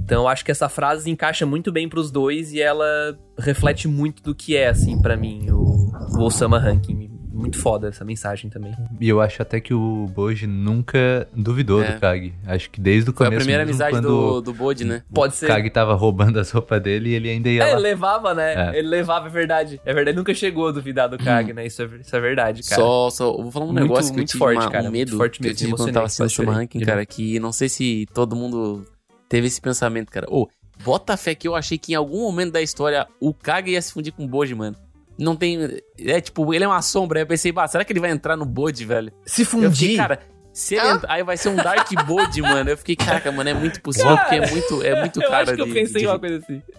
Então 0.00 0.22
eu 0.22 0.28
acho 0.28 0.44
que 0.44 0.50
essa 0.50 0.68
frase 0.68 1.08
encaixa 1.08 1.46
muito 1.46 1.70
bem 1.70 1.88
para 1.88 2.00
os 2.00 2.10
dois 2.10 2.52
e 2.52 2.60
ela 2.60 3.16
reflete 3.38 3.86
muito 3.86 4.22
do 4.24 4.34
que 4.34 4.56
é, 4.56 4.68
assim, 4.68 5.00
para 5.00 5.16
mim, 5.16 5.48
o, 5.50 5.92
o 6.18 6.22
Osama 6.22 6.58
Ranking 6.58 7.19
muito 7.40 7.58
foda 7.58 7.88
essa 7.88 8.04
mensagem 8.04 8.50
também. 8.50 8.72
E 9.00 9.08
eu 9.08 9.20
acho 9.20 9.40
até 9.42 9.60
que 9.60 9.72
o 9.74 10.06
Boji 10.14 10.46
nunca 10.46 11.26
duvidou 11.34 11.82
É. 11.82 11.92
do 11.92 12.00
Kage. 12.00 12.34
Acho 12.46 12.70
que 12.70 12.80
desde 12.80 13.10
o 13.10 13.12
Foi 13.12 13.26
a 13.26 13.30
começo. 13.30 13.44
primeira 13.44 13.64
mesmo, 13.66 13.82
amizade 13.82 14.02
do, 14.06 14.40
do 14.40 14.52
Bode, 14.52 14.84
né? 14.84 15.02
Pode 15.12 15.34
O 15.34 15.36
ser. 15.36 15.46
Kage 15.48 15.70
tava 15.70 15.94
roubando 15.94 16.38
as 16.38 16.50
roupas 16.50 16.80
dele 16.82 17.10
e 17.10 17.14
ele 17.14 17.30
ainda 17.30 17.48
ia 17.48 17.62
É, 17.62 17.66
lá. 17.66 17.72
ele 17.72 17.80
levava, 17.80 18.34
né? 18.34 18.70
É. 18.74 18.78
Ele 18.78 18.88
levava, 18.88 19.26
é 19.26 19.30
verdade. 19.30 19.80
É 19.84 19.92
verdade, 19.94 20.16
nunca 20.16 20.32
chegou 20.34 20.68
a 20.68 20.72
duvidar 20.72 21.08
do 21.08 21.18
Kage, 21.18 21.52
né? 21.52 21.66
Isso 21.66 21.82
é, 21.82 21.86
isso 22.00 22.14
é 22.14 22.20
verdade, 22.20 22.62
cara. 22.62 22.80
Só, 22.80 23.10
só, 23.10 23.24
eu 23.30 23.42
vou 23.42 23.50
falar 23.50 23.64
um 23.66 23.68
Muito- 23.68 23.82
negócio 23.82 24.10
que 24.10 24.16
muito 24.16 24.28
eu 24.28 24.32
tive 24.32 24.38
forte, 24.38 24.58
uma- 24.58 24.70
cara, 24.70 24.84
um 24.84 24.86
muito 24.88 24.92
medo 24.98 25.16
forte 25.16 25.38
que 25.38 25.44
eu 25.44 25.48
mesmo, 25.48 25.58
tive 25.58 25.70
quando 25.72 25.88
emocionante, 25.88 25.94
tava 25.94 26.06
assistindo 26.06 26.48
o. 26.48 26.52
Ranking, 26.52 26.80
cara, 26.80 27.06
que 27.06 27.38
não 27.40 27.52
sei 27.52 27.68
se 27.68 28.06
todo 28.14 28.36
mundo 28.36 28.84
teve 29.28 29.46
esse 29.46 29.60
pensamento, 29.60 30.10
cara. 30.10 30.26
Ô, 30.30 30.48
bota 30.84 31.16
fé 31.16 31.34
que 31.34 31.46
eu 31.46 31.54
achei 31.54 31.76
que 31.78 31.92
em 31.92 31.94
algum 31.94 32.20
momento 32.22 32.52
da 32.52 32.62
história 32.62 33.06
o 33.20 33.32
Kage 33.34 33.70
ia 33.70 33.82
se 33.82 33.92
fundir 33.92 34.12
com 34.12 34.24
o 34.24 34.28
Boji, 34.28 34.54
mano. 34.54 34.76
Não 35.20 35.36
tem... 35.36 35.78
É, 35.98 36.20
tipo, 36.20 36.52
ele 36.54 36.64
é 36.64 36.66
uma 36.66 36.82
sombra. 36.82 37.18
Aí 37.20 37.22
eu 37.22 37.26
pensei, 37.26 37.52
bah, 37.52 37.68
será 37.68 37.84
que 37.84 37.92
ele 37.92 38.00
vai 38.00 38.10
entrar 38.10 38.36
no 38.36 38.44
Bode, 38.46 38.84
velho? 38.84 39.12
Se 39.24 39.42
Eu 39.42 39.46
fiquei, 39.46 39.68
fundir. 39.68 39.96
cara... 39.96 40.18
Se 40.52 40.74
ele 40.74 40.84
Hã? 40.84 40.94
entrar, 40.94 41.12
aí 41.12 41.22
vai 41.22 41.36
ser 41.36 41.48
um 41.50 41.54
Dark 41.56 41.88
Bode, 42.06 42.42
mano. 42.42 42.70
Eu 42.70 42.76
fiquei, 42.76 42.96
caraca, 42.96 43.30
mano, 43.30 43.48
é 43.48 43.54
muito 43.54 43.80
possível, 43.82 44.16
porque 44.16 44.34
é 44.34 44.50
muito, 44.50 44.82
é 44.82 44.98
muito 44.98 45.22
eu 45.22 45.28
cara 45.30 45.42
acho 45.44 45.54
que 45.54 45.60
eu 45.60 45.66
de- 45.66 45.72
pensei 45.72 46.00
de- 46.00 46.04
em 46.04 46.08
uma 46.08 46.18
coisa 46.18 46.36
assim. 46.38 46.60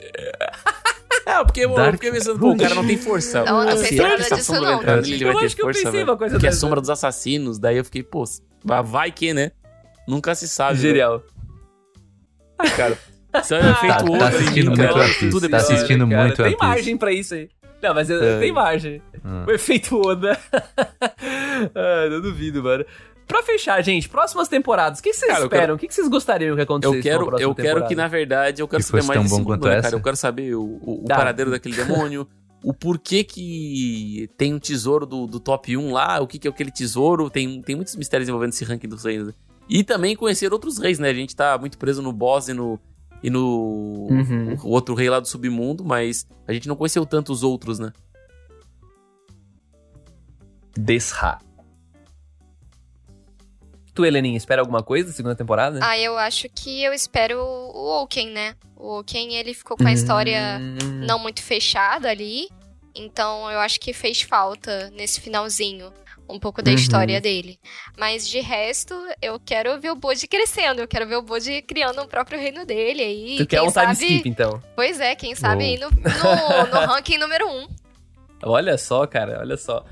É, 1.24 1.44
porque 1.44 1.62
eu 1.62 1.70
fiquei 1.94 2.12
pensando, 2.12 2.40
pô, 2.40 2.50
o 2.52 2.58
cara 2.58 2.74
não 2.76 2.86
tem 2.86 2.98
força. 2.98 3.44
Não, 3.46 3.64
não 3.64 3.68
pensei 3.78 3.90
que 3.90 3.96
nada 4.02 4.18
disso, 4.36 4.44
sombra 4.44 4.62
vai 4.64 4.72
não. 4.74 4.82
entrar 4.82 4.98
ele 5.14 5.24
vai 5.26 5.34
Eu 5.34 5.40
ter 5.40 5.46
acho 5.46 5.56
que 5.56 5.62
eu 5.62 5.66
força, 5.66 5.80
pensei 5.80 5.92
velho? 6.00 6.12
uma 6.12 6.18
coisa 6.18 6.40
Que 6.40 6.46
é 6.48 6.50
a 6.50 6.54
sombra 6.54 6.82
dos 6.82 6.90
assassinos. 6.90 7.60
Daí 7.60 7.78
eu 7.78 7.86
fiquei, 7.86 8.02
pô, 8.04 8.24
vai 8.82 9.12
que, 9.12 9.32
né? 9.34 9.52
Nunca 10.08 10.34
se 10.34 10.48
sabe. 10.48 10.78
velho. 10.80 10.90
Genial. 10.90 11.24
Ah, 12.58 12.70
cara. 12.72 12.98
Isso 13.42 13.54
é 13.54 13.64
um 13.64 13.72
efeito 13.72 13.98
tá 13.98 14.04
outro 14.04 14.24
assistindo 14.26 14.58
aí, 14.72 14.78
muito 14.78 14.82
cara. 14.94 14.94
One 15.06 15.14
Piece, 15.14 15.30
Tudo 15.30 15.46
é 15.46 15.50
tá 15.50 15.58
assistindo 15.58 16.10
Cara, 16.10 16.24
muito 16.24 16.44
Tem 16.44 16.58
margem 16.60 16.98
pra 16.98 17.14
isso 17.14 17.34
aí. 17.36 17.50
Não, 17.82 17.94
mas 17.94 18.10
É. 18.10 18.40
tem 18.40 18.52
margem. 18.52 19.02
Hum. 19.26 19.46
O 19.48 19.52
efeito 19.52 20.00
Oda. 20.00 20.38
ah, 21.76 22.08
eu 22.10 22.22
duvido, 22.22 22.64
mano. 22.64 22.86
Pra 23.28 23.42
fechar, 23.44 23.82
gente, 23.82 24.10
próximas 24.10 24.48
temporadas, 24.50 25.00
o 25.00 25.04
que 25.04 25.14
vocês 25.14 25.32
Cara, 25.32 25.44
esperam? 25.46 25.76
O 25.76 25.78
que 25.78 25.92
vocês 25.92 26.08
gostariam 26.10 26.56
que 26.56 26.62
acontecesse 26.62 26.98
Eu 26.98 27.02
quero, 27.04 27.24
eu 27.24 27.30
quero 27.30 27.56
que, 27.56 27.64
temporada? 27.64 27.96
na 27.96 28.08
verdade, 28.08 28.62
eu 28.62 28.68
quero 28.68 28.84
Que 28.84 28.90
saber 28.90 29.04
mais 29.04 29.16
tão 29.18 29.24
desse 29.24 29.34
bom 29.34 29.38
mundo, 29.40 29.48
quanto 29.48 29.68
né, 29.68 29.74
essa. 29.76 29.82
cara? 29.84 29.96
Eu 29.96 30.02
quero 30.02 30.18
saber 30.18 30.56
o, 30.56 30.62
o- 30.64 31.02
o 31.04 31.06
Tá. 31.08 31.16
paradeiro 31.16 31.50
daquele 31.50 31.76
demônio, 31.76 32.28
o 32.62 32.74
porquê 32.74 33.24
que 33.24 34.30
tem 34.38 34.54
um 34.54 34.60
tesouro 34.60 35.06
do, 35.06 35.28
do 35.28 35.40
top 35.40 35.78
1 35.78 35.94
lá, 35.94 36.20
o 36.20 36.28
que, 36.28 36.38
que 36.40 36.48
é 36.48 36.52
aquele 36.52 36.72
tesouro. 36.72 37.30
Tem, 37.30 37.62
tem 37.62 37.74
muitos 37.76 37.96
mistérios 37.96 38.28
envolvendo 38.28 38.50
esse 38.52 38.66
ranking 38.66 38.90
dos 38.90 39.06
reis. 39.06 39.26
né? 39.26 39.34
E 39.70 39.82
também 39.84 40.14
conhecer 40.16 40.52
outros 40.52 40.78
reis, 40.78 41.00
né? 41.00 41.10
A 41.10 41.14
gente 41.14 41.34
tá 41.34 41.58
muito 41.58 41.78
preso 41.78 42.02
no 42.02 42.12
boss 42.12 42.50
e 42.50 42.54
no. 42.54 42.78
E 43.24 43.30
no. 43.30 44.08
Uhum. 44.10 44.58
O 44.64 44.70
outro 44.70 44.96
rei 44.96 45.10
lá 45.10 45.20
do 45.20 45.28
submundo, 45.28 45.84
mas 45.86 46.28
a 46.48 46.54
gente 46.54 46.68
não 46.68 46.76
conheceu 46.76 47.06
tanto 47.06 47.32
os 47.32 47.44
outros, 47.44 47.78
né? 47.80 47.94
Desra. 50.78 51.40
Tu, 53.94 54.06
Heleninha, 54.06 54.38
espera 54.38 54.62
alguma 54.62 54.82
coisa 54.82 55.10
da 55.10 55.14
segunda 55.14 55.36
temporada? 55.36 55.80
Ah, 55.84 55.98
eu 56.00 56.18
acho 56.18 56.48
que 56.50 56.82
eu 56.82 56.94
espero 56.94 57.38
o 57.40 58.02
Oaken, 58.02 58.30
né? 58.32 58.56
O 58.76 58.98
Oaken, 58.98 59.36
ele 59.36 59.54
ficou 59.54 59.76
com 59.76 59.86
a 59.86 59.92
história 59.92 60.60
Hum. 60.60 61.06
não 61.06 61.20
muito 61.20 61.44
fechada 61.44 62.10
ali. 62.10 62.48
Então 62.96 63.52
eu 63.52 63.60
acho 63.60 63.80
que 63.80 63.94
fez 63.94 64.22
falta 64.22 64.90
nesse 64.92 65.20
finalzinho 65.22 65.92
um 66.32 66.40
pouco 66.40 66.62
da 66.62 66.72
Uhum. 66.72 66.76
história 66.78 67.20
dele. 67.22 67.60
Mas 67.98 68.28
de 68.28 68.40
resto, 68.40 68.94
eu 69.22 69.40
quero 69.40 69.80
ver 69.80 69.92
o 69.92 69.96
Bode 69.96 70.28
crescendo. 70.28 70.82
Eu 70.82 70.88
quero 70.88 71.08
ver 71.08 71.18
o 71.18 71.22
Bode 71.22 71.62
criando 71.64 72.02
o 72.02 72.08
próprio 72.08 72.40
reino 72.40 72.66
dele 72.66 73.02
aí. 73.02 73.36
Tu 73.38 73.46
quer 73.48 73.62
um 73.62 73.66
time 73.66 73.74
sabe... 73.74 73.94
skip, 73.94 74.30
então? 74.30 74.62
Pois 74.76 75.00
é, 75.00 75.16
quem 75.16 75.36
sabe 75.36 75.64
aí 75.64 75.78
no, 75.80 75.90
no, 75.90 75.96
no 76.80 76.86
ranking 76.94 77.18
número 77.18 77.48
um. 77.48 77.68
Olha 78.44 78.78
só, 78.78 79.06
cara, 79.06 79.40
olha 79.40 79.58
só. 79.58 79.86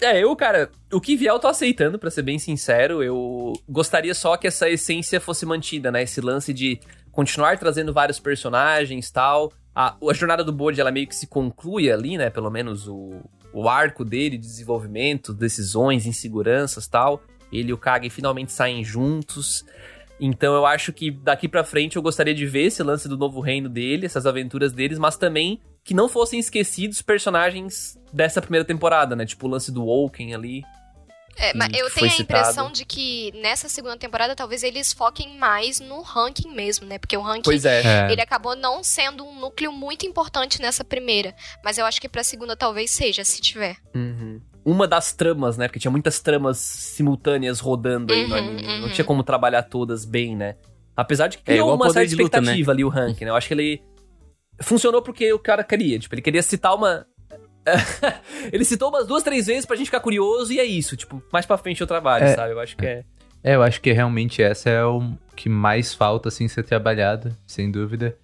É, 0.00 0.18
eu, 0.22 0.34
cara, 0.36 0.70
o 0.92 1.00
que 1.00 1.16
vier 1.16 1.32
eu 1.32 1.38
tô 1.38 1.48
aceitando, 1.48 1.98
pra 1.98 2.10
ser 2.10 2.22
bem 2.22 2.38
sincero. 2.38 3.02
Eu 3.02 3.52
gostaria 3.68 4.14
só 4.14 4.36
que 4.36 4.46
essa 4.46 4.68
essência 4.68 5.20
fosse 5.20 5.46
mantida, 5.46 5.90
né? 5.90 6.02
Esse 6.02 6.20
lance 6.20 6.52
de 6.52 6.78
continuar 7.10 7.58
trazendo 7.58 7.92
vários 7.92 8.20
personagens 8.20 9.10
tal. 9.10 9.52
A, 9.74 9.94
a 10.08 10.12
jornada 10.12 10.42
do 10.44 10.52
Bode, 10.52 10.80
ela 10.80 10.90
meio 10.90 11.06
que 11.06 11.14
se 11.16 11.26
conclui 11.26 11.90
ali, 11.90 12.18
né? 12.18 12.28
Pelo 12.28 12.50
menos 12.50 12.86
o, 12.88 13.20
o 13.56 13.70
arco 13.70 14.04
dele 14.04 14.36
de 14.36 14.46
desenvolvimento, 14.46 15.32
decisões, 15.32 16.04
inseguranças 16.04 16.86
tal. 16.86 17.22
Ele 17.50 17.70
e 17.70 17.72
o 17.72 17.78
Kage 17.78 18.10
finalmente 18.10 18.52
saem 18.52 18.84
juntos. 18.84 19.64
Então 20.20 20.54
eu 20.54 20.66
acho 20.66 20.92
que 20.92 21.10
daqui 21.10 21.48
pra 21.48 21.64
frente 21.64 21.96
eu 21.96 22.02
gostaria 22.02 22.34
de 22.34 22.44
ver 22.44 22.64
esse 22.64 22.82
lance 22.82 23.08
do 23.08 23.16
novo 23.16 23.40
reino 23.40 23.66
dele, 23.66 24.04
essas 24.04 24.26
aventuras 24.26 24.74
deles, 24.74 24.98
mas 24.98 25.16
também 25.16 25.58
que 25.82 25.94
não 25.94 26.06
fossem 26.06 26.38
esquecidos 26.38 27.00
personagens 27.00 27.98
dessa 28.12 28.42
primeira 28.42 28.64
temporada, 28.64 29.16
né? 29.16 29.24
Tipo 29.24 29.46
o 29.46 29.50
lance 29.50 29.72
do 29.72 29.84
Woken 29.84 30.34
ali. 30.34 30.62
É, 31.38 31.52
mas 31.54 31.68
que 31.68 31.78
eu 31.78 31.90
tenho 31.90 32.06
a 32.06 32.10
citado. 32.10 32.22
impressão 32.40 32.72
de 32.72 32.84
que 32.84 33.30
nessa 33.42 33.68
segunda 33.68 33.96
temporada 33.96 34.34
talvez 34.34 34.62
eles 34.62 34.92
foquem 34.92 35.36
mais 35.38 35.80
no 35.80 36.00
ranking 36.00 36.54
mesmo, 36.54 36.86
né? 36.86 36.98
Porque 36.98 37.16
o 37.16 37.20
ranking 37.20 37.42
Pois 37.42 37.64
é. 37.64 37.82
É. 38.08 38.12
ele 38.12 38.20
acabou 38.22 38.56
não 38.56 38.82
sendo 38.82 39.24
um 39.24 39.38
núcleo 39.38 39.70
muito 39.70 40.06
importante 40.06 40.60
nessa 40.62 40.82
primeira. 40.82 41.34
Mas 41.64 41.76
eu 41.78 41.84
acho 41.84 42.00
que 42.00 42.08
pra 42.08 42.24
segunda 42.24 42.56
talvez 42.56 42.90
seja, 42.90 43.24
se 43.24 43.40
tiver. 43.40 43.76
Uhum. 43.94 44.40
Uma 44.64 44.88
das 44.88 45.12
tramas, 45.12 45.56
né? 45.56 45.68
Porque 45.68 45.78
tinha 45.78 45.90
muitas 45.90 46.20
tramas 46.20 46.56
simultâneas 46.58 47.60
rodando 47.60 48.12
aí 48.12 48.26
no 48.26 48.34
Uhum, 48.34 48.40
anime. 48.40 48.62
Não 48.62 48.82
uhum. 48.86 48.92
tinha 48.92 49.04
como 49.04 49.22
trabalhar 49.22 49.62
todas 49.62 50.04
bem, 50.04 50.34
né? 50.34 50.56
Apesar 50.96 51.28
de 51.28 51.36
que 51.36 51.42
É 51.42 51.46
criou 51.52 51.66
igual 51.66 51.76
uma 51.76 51.86
poder 51.86 52.00
certa 52.00 52.08
de 52.16 52.22
luta, 52.22 52.36
né? 52.40 52.42
expectativa 52.44 52.72
ali 52.72 52.84
o 52.84 52.88
ranking, 52.88 53.24
né? 53.26 53.30
Eu 53.30 53.36
acho 53.36 53.46
que 53.46 53.54
ele 53.54 53.82
funcionou 54.62 55.02
porque 55.02 55.32
o 55.32 55.38
cara 55.38 55.62
queria. 55.62 55.98
Tipo, 55.98 56.14
ele 56.14 56.22
queria 56.22 56.42
citar 56.42 56.74
uma. 56.74 57.06
ele 58.52 58.64
citou 58.64 58.88
umas 58.88 59.06
duas, 59.06 59.22
três 59.22 59.46
vezes 59.46 59.66
pra 59.66 59.76
gente 59.76 59.86
ficar 59.86 60.00
curioso 60.00 60.52
e 60.52 60.58
é 60.60 60.64
isso. 60.64 60.96
Tipo, 60.96 61.22
mais 61.32 61.44
pra 61.46 61.56
frente 61.58 61.80
eu 61.80 61.86
trabalho, 61.86 62.24
É. 62.24 62.34
sabe? 62.34 62.52
Eu 62.52 62.60
acho 62.60 62.76
que 62.76 62.86
é. 62.86 63.04
É, 63.44 63.54
eu 63.54 63.62
acho 63.62 63.80
que 63.80 63.92
realmente 63.92 64.42
essa 64.42 64.68
é 64.70 64.84
o 64.84 65.12
que 65.36 65.48
mais 65.48 65.94
falta, 65.94 66.28
assim, 66.28 66.48
ser 66.48 66.64
trabalhado, 66.64 67.36
sem 67.46 67.70
dúvida. 67.70 68.16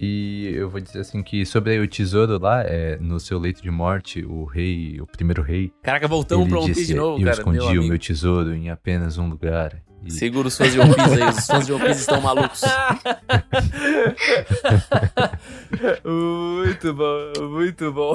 E 0.00 0.52
eu 0.54 0.70
vou 0.70 0.80
dizer 0.80 1.00
assim 1.00 1.22
que 1.22 1.44
sobre 1.44 1.78
o 1.80 1.88
tesouro 1.88 2.38
lá, 2.38 2.62
é, 2.62 2.96
no 3.00 3.18
seu 3.18 3.38
leito 3.38 3.60
de 3.60 3.70
morte, 3.70 4.24
o 4.24 4.44
rei, 4.44 5.00
o 5.00 5.06
primeiro 5.06 5.42
rei, 5.42 5.72
Caraca, 5.82 6.06
voltamos 6.06 6.48
pra 6.48 6.60
One 6.60 6.72
Piece 6.72 6.86
de 6.86 6.94
novo, 6.94 7.20
eu 7.20 7.24
cara. 7.24 7.36
escondi 7.36 7.72
meu 7.72 7.82
o 7.82 7.86
meu 7.86 7.98
tesouro 7.98 8.54
em 8.54 8.70
apenas 8.70 9.18
um 9.18 9.28
lugar. 9.28 9.82
E 10.04 10.12
Segura 10.12 10.46
os 10.46 10.56
fãs 10.56 10.72
de 10.72 10.78
One 10.78 10.94
Piece 10.94 11.22
aí, 11.22 11.28
os 11.28 11.46
fãs 11.46 11.66
de 11.66 11.72
One 11.72 11.84
Piece 11.84 12.00
estão 12.00 12.20
malucos. 12.20 12.60
muito 16.04 16.94
bom, 16.94 17.48
muito 17.48 17.92
bom. 17.92 18.14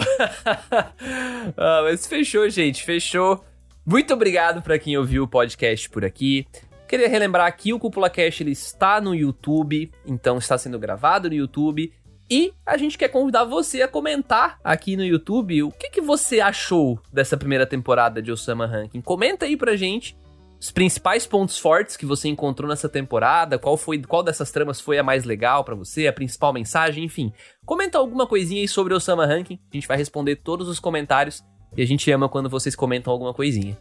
ah, 1.57 1.81
mas 1.83 2.07
fechou, 2.07 2.49
gente, 2.49 2.83
fechou. 2.83 3.43
Muito 3.85 4.13
obrigado 4.13 4.61
pra 4.61 4.79
quem 4.79 4.97
ouviu 4.97 5.23
o 5.23 5.27
podcast 5.27 5.89
por 5.89 6.05
aqui. 6.05 6.47
Queria 6.87 7.07
relembrar 7.07 7.55
que 7.55 7.73
o 7.73 7.79
Cúpula 7.79 8.09
Cash 8.09 8.41
ele 8.41 8.51
está 8.51 9.01
no 9.01 9.15
YouTube, 9.15 9.91
então 10.05 10.37
está 10.37 10.57
sendo 10.57 10.77
gravado 10.77 11.29
no 11.29 11.35
YouTube. 11.35 11.91
E 12.29 12.53
a 12.65 12.77
gente 12.77 12.97
quer 12.97 13.09
convidar 13.09 13.43
você 13.43 13.81
a 13.81 13.87
comentar 13.87 14.59
aqui 14.63 14.95
no 14.95 15.03
YouTube 15.03 15.63
o 15.63 15.71
que, 15.71 15.89
que 15.89 16.01
você 16.01 16.39
achou 16.39 16.99
dessa 17.11 17.37
primeira 17.37 17.65
temporada 17.65 18.21
de 18.21 18.31
Osama 18.31 18.65
Ranking. 18.65 19.01
Comenta 19.01 19.45
aí 19.45 19.57
pra 19.57 19.75
gente 19.75 20.17
os 20.59 20.71
principais 20.71 21.27
pontos 21.27 21.59
fortes 21.59 21.97
que 21.97 22.05
você 22.05 22.29
encontrou 22.29 22.69
nessa 22.69 22.87
temporada, 22.87 23.59
qual 23.59 23.75
foi, 23.75 24.01
qual 24.01 24.23
dessas 24.23 24.49
tramas 24.49 24.79
foi 24.79 24.97
a 24.97 25.03
mais 25.03 25.25
legal 25.25 25.61
pra 25.65 25.75
você, 25.75 26.07
a 26.07 26.13
principal 26.13 26.53
mensagem, 26.53 27.03
enfim. 27.03 27.33
Comenta 27.65 27.97
alguma 27.97 28.25
coisinha 28.25 28.61
aí 28.61 28.67
sobre 28.67 28.93
Osama 28.93 29.25
Ranking, 29.25 29.59
a 29.71 29.75
gente 29.75 29.87
vai 29.87 29.97
responder 29.97 30.37
todos 30.37 30.69
os 30.69 30.79
comentários 30.79 31.43
e 31.75 31.81
a 31.81 31.85
gente 31.85 32.09
ama 32.11 32.29
quando 32.29 32.49
vocês 32.49 32.77
comentam 32.77 33.11
alguma 33.11 33.33
coisinha. 33.33 33.77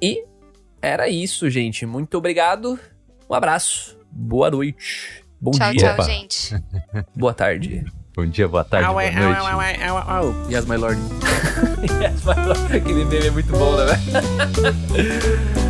E 0.00 0.24
era 0.82 1.08
isso, 1.08 1.48
gente. 1.50 1.84
Muito 1.86 2.16
obrigado. 2.18 2.78
Um 3.28 3.34
abraço. 3.34 3.98
Boa 4.10 4.50
noite. 4.50 5.24
Bom 5.40 5.52
tchau, 5.52 5.70
dia. 5.70 5.80
tchau, 5.80 5.94
Opa. 5.94 6.02
gente. 6.04 6.54
Boa 7.16 7.32
tarde. 7.32 7.84
Bom 8.14 8.26
dia, 8.26 8.48
boa 8.48 8.64
tarde, 8.64 8.86
boa 8.88 9.02
noite. 9.12 9.16
Yes, 10.50 10.64
my 10.66 10.76
lord. 10.76 11.00
Aquele 12.76 13.04
meme 13.04 13.26
é 13.28 13.30
muito 13.30 13.52
bom, 13.52 13.76
né, 13.76 13.86
velho? 13.86 15.60